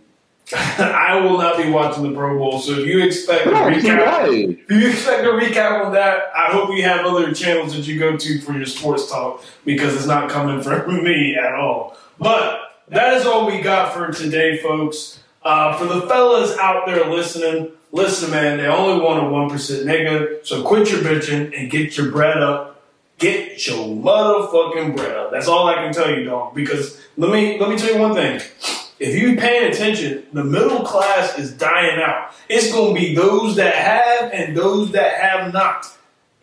I 0.56 1.20
will 1.22 1.38
not 1.38 1.58
be 1.58 1.70
watching 1.70 2.04
the 2.04 2.12
Pro 2.12 2.38
Bowl. 2.38 2.60
So 2.60 2.74
if 2.74 2.86
you 2.86 3.04
expect 3.04 3.46
a 3.46 3.52
recap, 3.52 4.06
right. 4.06 4.50
if 4.50 4.70
you 4.70 4.90
expect 4.90 5.24
a 5.24 5.30
recap 5.30 5.86
on 5.86 5.94
that, 5.94 6.24
I 6.36 6.52
hope 6.52 6.76
you 6.76 6.84
have 6.84 7.06
other 7.06 7.34
channels 7.34 7.74
that 7.76 7.88
you 7.88 7.98
go 7.98 8.18
to 8.18 8.42
for 8.42 8.54
your 8.54 8.66
sports 8.66 9.10
talk 9.10 9.44
because 9.64 9.96
it's 9.96 10.06
not 10.06 10.30
coming 10.30 10.62
from 10.64 11.04
me 11.04 11.36
at 11.36 11.54
all. 11.54 11.98
But 12.20 12.60
that 12.90 13.14
is 13.14 13.26
all 13.26 13.48
we 13.48 13.62
got 13.62 13.94
for 13.94 14.12
today, 14.12 14.58
folks. 14.58 15.20
Uh, 15.44 15.78
for 15.78 15.86
the 15.86 16.02
fellas 16.08 16.58
out 16.58 16.86
there 16.86 17.06
listening, 17.10 17.72
listen, 17.92 18.32
man, 18.32 18.58
they 18.58 18.68
only 18.68 19.04
want 19.04 19.26
a 19.26 19.30
one 19.30 19.50
percent 19.50 19.86
nigga, 19.86 20.46
so 20.46 20.64
quit 20.64 20.90
your 20.90 21.02
bitching 21.02 21.58
and 21.58 21.70
get 21.70 21.98
your 21.98 22.12
bread 22.12 22.42
up. 22.42 22.73
Get 23.24 23.68
your 23.68 23.88
motherfucking 23.88 24.98
bread 24.98 25.16
up. 25.16 25.32
That's 25.32 25.48
all 25.48 25.68
I 25.68 25.76
can 25.76 25.94
tell 25.94 26.10
you, 26.10 26.26
dog. 26.26 26.54
Because 26.54 27.00
let 27.16 27.32
me 27.32 27.58
let 27.58 27.70
me 27.70 27.78
tell 27.78 27.94
you 27.94 28.00
one 28.02 28.14
thing. 28.14 28.42
If 29.00 29.16
you 29.16 29.38
paying 29.38 29.72
attention, 29.72 30.26
the 30.34 30.44
middle 30.44 30.82
class 30.82 31.40
is 31.40 31.54
dying 31.54 32.02
out. 32.02 32.34
It's 32.50 32.72
going 32.72 32.94
to 32.94 33.00
be 33.00 33.16
those 33.16 33.56
that 33.56 33.76
have 33.76 34.32
and 34.32 34.58
those 34.58 34.92
that 34.92 35.14
have 35.16 35.54
not. 35.54 35.86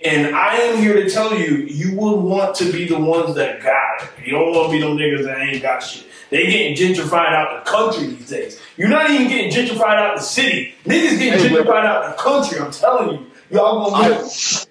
And 0.03 0.35
I 0.35 0.55
am 0.57 0.79
here 0.79 0.95
to 0.95 1.11
tell 1.11 1.39
you, 1.39 1.57
you 1.67 1.97
will 1.97 2.19
want 2.19 2.57
to 2.57 2.73
be 2.73 2.87
the 2.89 2.99
ones 2.99 3.35
that 3.35 3.63
got 3.63 4.03
it. 4.03 4.27
You 4.27 4.33
don't 4.33 4.55
want 4.55 4.71
to 4.71 4.73
be 4.73 4.81
them 4.81 4.97
niggas 4.97 5.25
that 5.27 5.39
ain't 5.39 5.63
got 5.63 5.81
shit. 5.81 6.07
They 6.31 6.47
getting 6.47 6.75
gentrified 6.75 7.35
out 7.35 7.63
the 7.63 7.71
country 7.71 8.07
these 8.07 8.31
days. 8.31 8.61
You're 8.79 8.89
not 8.89 9.11
even 9.11 9.29
getting 9.29 9.51
gentrified 9.51 9.97
out 9.97 10.17
the 10.17 10.23
city. 10.23 10.75
Niggas 10.85 11.19
getting 11.19 11.41
gentrified 11.41 11.85
out 11.85 12.17
the 12.17 12.23
country. 12.23 12.59
I'm 12.59 12.73
telling 12.73 13.19
you. 13.19 13.27
Y'all 13.51 13.91
gonna 13.91 14.09
live. 14.09 14.67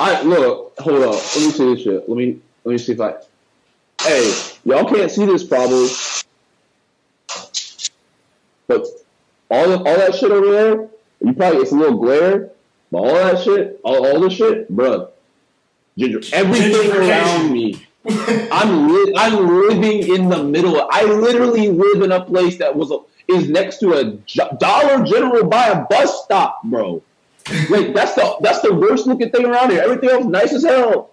I 0.00 0.22
look. 0.22 0.74
Hold 0.78 1.02
up. 1.02 1.14
Let 1.14 1.36
me 1.36 1.50
see 1.50 1.74
this 1.74 1.84
shit. 1.84 2.08
Let 2.08 2.16
me 2.16 2.38
let 2.64 2.72
me 2.72 2.78
see 2.78 2.92
if 2.92 3.00
I. 3.00 3.14
Hey, 4.02 4.34
y'all 4.64 4.84
can't 4.84 5.10
see 5.10 5.26
this 5.26 5.44
probably, 5.44 5.88
but 8.66 8.86
all 9.48 9.68
the, 9.68 9.76
all 9.78 9.84
that 9.84 10.14
shit 10.14 10.30
over 10.30 10.50
there, 10.50 10.88
you 11.20 11.32
probably 11.34 11.62
it's 11.62 11.72
a 11.72 11.76
little 11.76 11.98
glare, 11.98 12.50
but 12.90 12.98
all 12.98 13.14
that 13.14 13.42
shit, 13.42 13.80
all, 13.84 14.04
all 14.06 14.18
the 14.18 14.30
shit, 14.30 14.74
bruh, 14.74 15.08
ginger, 15.96 16.20
everything 16.32 16.90
around 16.90 17.52
me. 17.52 17.86
I'm 18.50 18.92
li- 18.92 19.14
I'm 19.16 19.68
living 19.68 20.12
in 20.12 20.28
the 20.28 20.42
middle. 20.42 20.88
I 20.90 21.04
literally 21.04 21.68
live 21.68 22.02
in 22.02 22.10
a 22.10 22.24
place 22.24 22.58
that 22.58 22.74
was 22.74 22.90
a, 22.90 22.98
is 23.32 23.48
next 23.48 23.78
to 23.78 23.92
a 23.94 24.04
Dollar 24.56 25.04
General 25.04 25.44
by 25.44 25.68
a 25.68 25.84
bus 25.84 26.24
stop, 26.24 26.60
bro. 26.64 27.00
Like 27.70 27.94
that's 27.94 28.14
the 28.14 28.36
that's 28.40 28.60
the 28.60 28.74
worst 28.74 29.06
looking 29.06 29.30
thing 29.30 29.44
around 29.44 29.70
here. 29.70 29.82
Everything 29.82 30.10
else 30.10 30.24
nice 30.24 30.52
as 30.52 30.64
hell. 30.64 31.10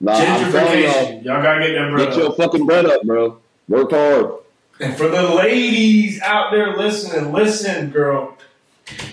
Nah, 0.00 0.12
I'm 0.12 0.52
telling 0.52 0.82
y'all, 0.82 1.22
Y'all 1.22 1.42
gotta 1.42 1.66
get 1.66 1.74
that 1.74 1.90
bread 1.90 2.08
get 2.08 2.18
your 2.18 2.32
fucking 2.32 2.66
bread 2.66 2.86
up, 2.86 3.02
bro. 3.02 3.38
Work 3.68 3.90
hard. 3.90 4.32
And 4.80 4.96
for 4.96 5.08
the 5.08 5.22
ladies 5.34 6.20
out 6.22 6.52
there 6.52 6.76
listening, 6.76 7.32
listen, 7.32 7.90
girl. 7.90 8.36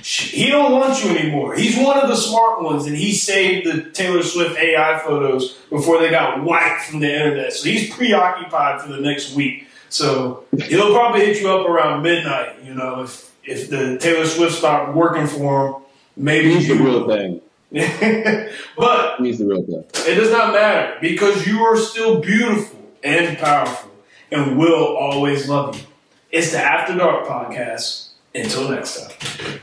He 0.02 0.48
don't 0.50 0.72
want 0.72 1.04
you 1.04 1.10
anymore. 1.12 1.54
He's 1.54 1.78
one 1.78 2.00
of 2.00 2.08
the 2.08 2.16
smart 2.16 2.64
ones, 2.64 2.86
and 2.86 2.96
he 2.96 3.14
saved 3.14 3.68
the 3.68 3.90
Taylor 3.92 4.24
Swift 4.24 4.58
AI 4.58 5.00
photos 5.00 5.54
before 5.70 6.00
they 6.00 6.10
got 6.10 6.42
wiped 6.44 6.84
from 6.84 7.02
the 7.02 7.14
internet. 7.14 7.52
So 7.52 7.68
he's 7.68 7.94
preoccupied 7.94 8.82
for 8.82 8.88
the 8.88 9.02
next 9.02 9.36
week. 9.36 9.68
So 9.90 10.46
he'll 10.66 10.94
probably 10.94 11.26
hit 11.26 11.42
you 11.42 11.50
up 11.50 11.68
around 11.68 12.04
midnight. 12.04 12.64
You 12.64 12.74
know, 12.74 13.04
if 13.04 13.34
if 13.44 13.70
the 13.70 13.98
Taylor 13.98 14.26
Swift 14.26 14.56
stopped 14.56 14.96
working 14.96 15.28
for 15.28 15.68
him, 15.68 15.76
maybe 16.16 16.54
He's 16.56 16.68
the 16.68 16.76
real 16.76 17.08
thing. 17.08 17.42
but 18.78 19.20
He's 19.20 19.40
the 19.40 19.46
real 19.46 19.64
thing. 19.64 19.84
it 20.12 20.16
does 20.16 20.32
not 20.32 20.54
matter 20.54 20.98
because 21.02 21.46
you 21.48 21.62
are 21.62 21.78
still 21.78 22.20
beautiful 22.20 22.80
and 23.04 23.38
powerful 23.38 23.92
and 24.32 24.58
will 24.58 24.96
always 24.98 25.48
love 25.50 25.78
you. 25.78 25.86
It's 26.32 26.52
the 26.52 26.60
After 26.60 26.96
Dark 26.96 27.26
podcast. 27.26 28.10
Until 28.34 28.70
next 28.70 29.00
time. 29.00 29.60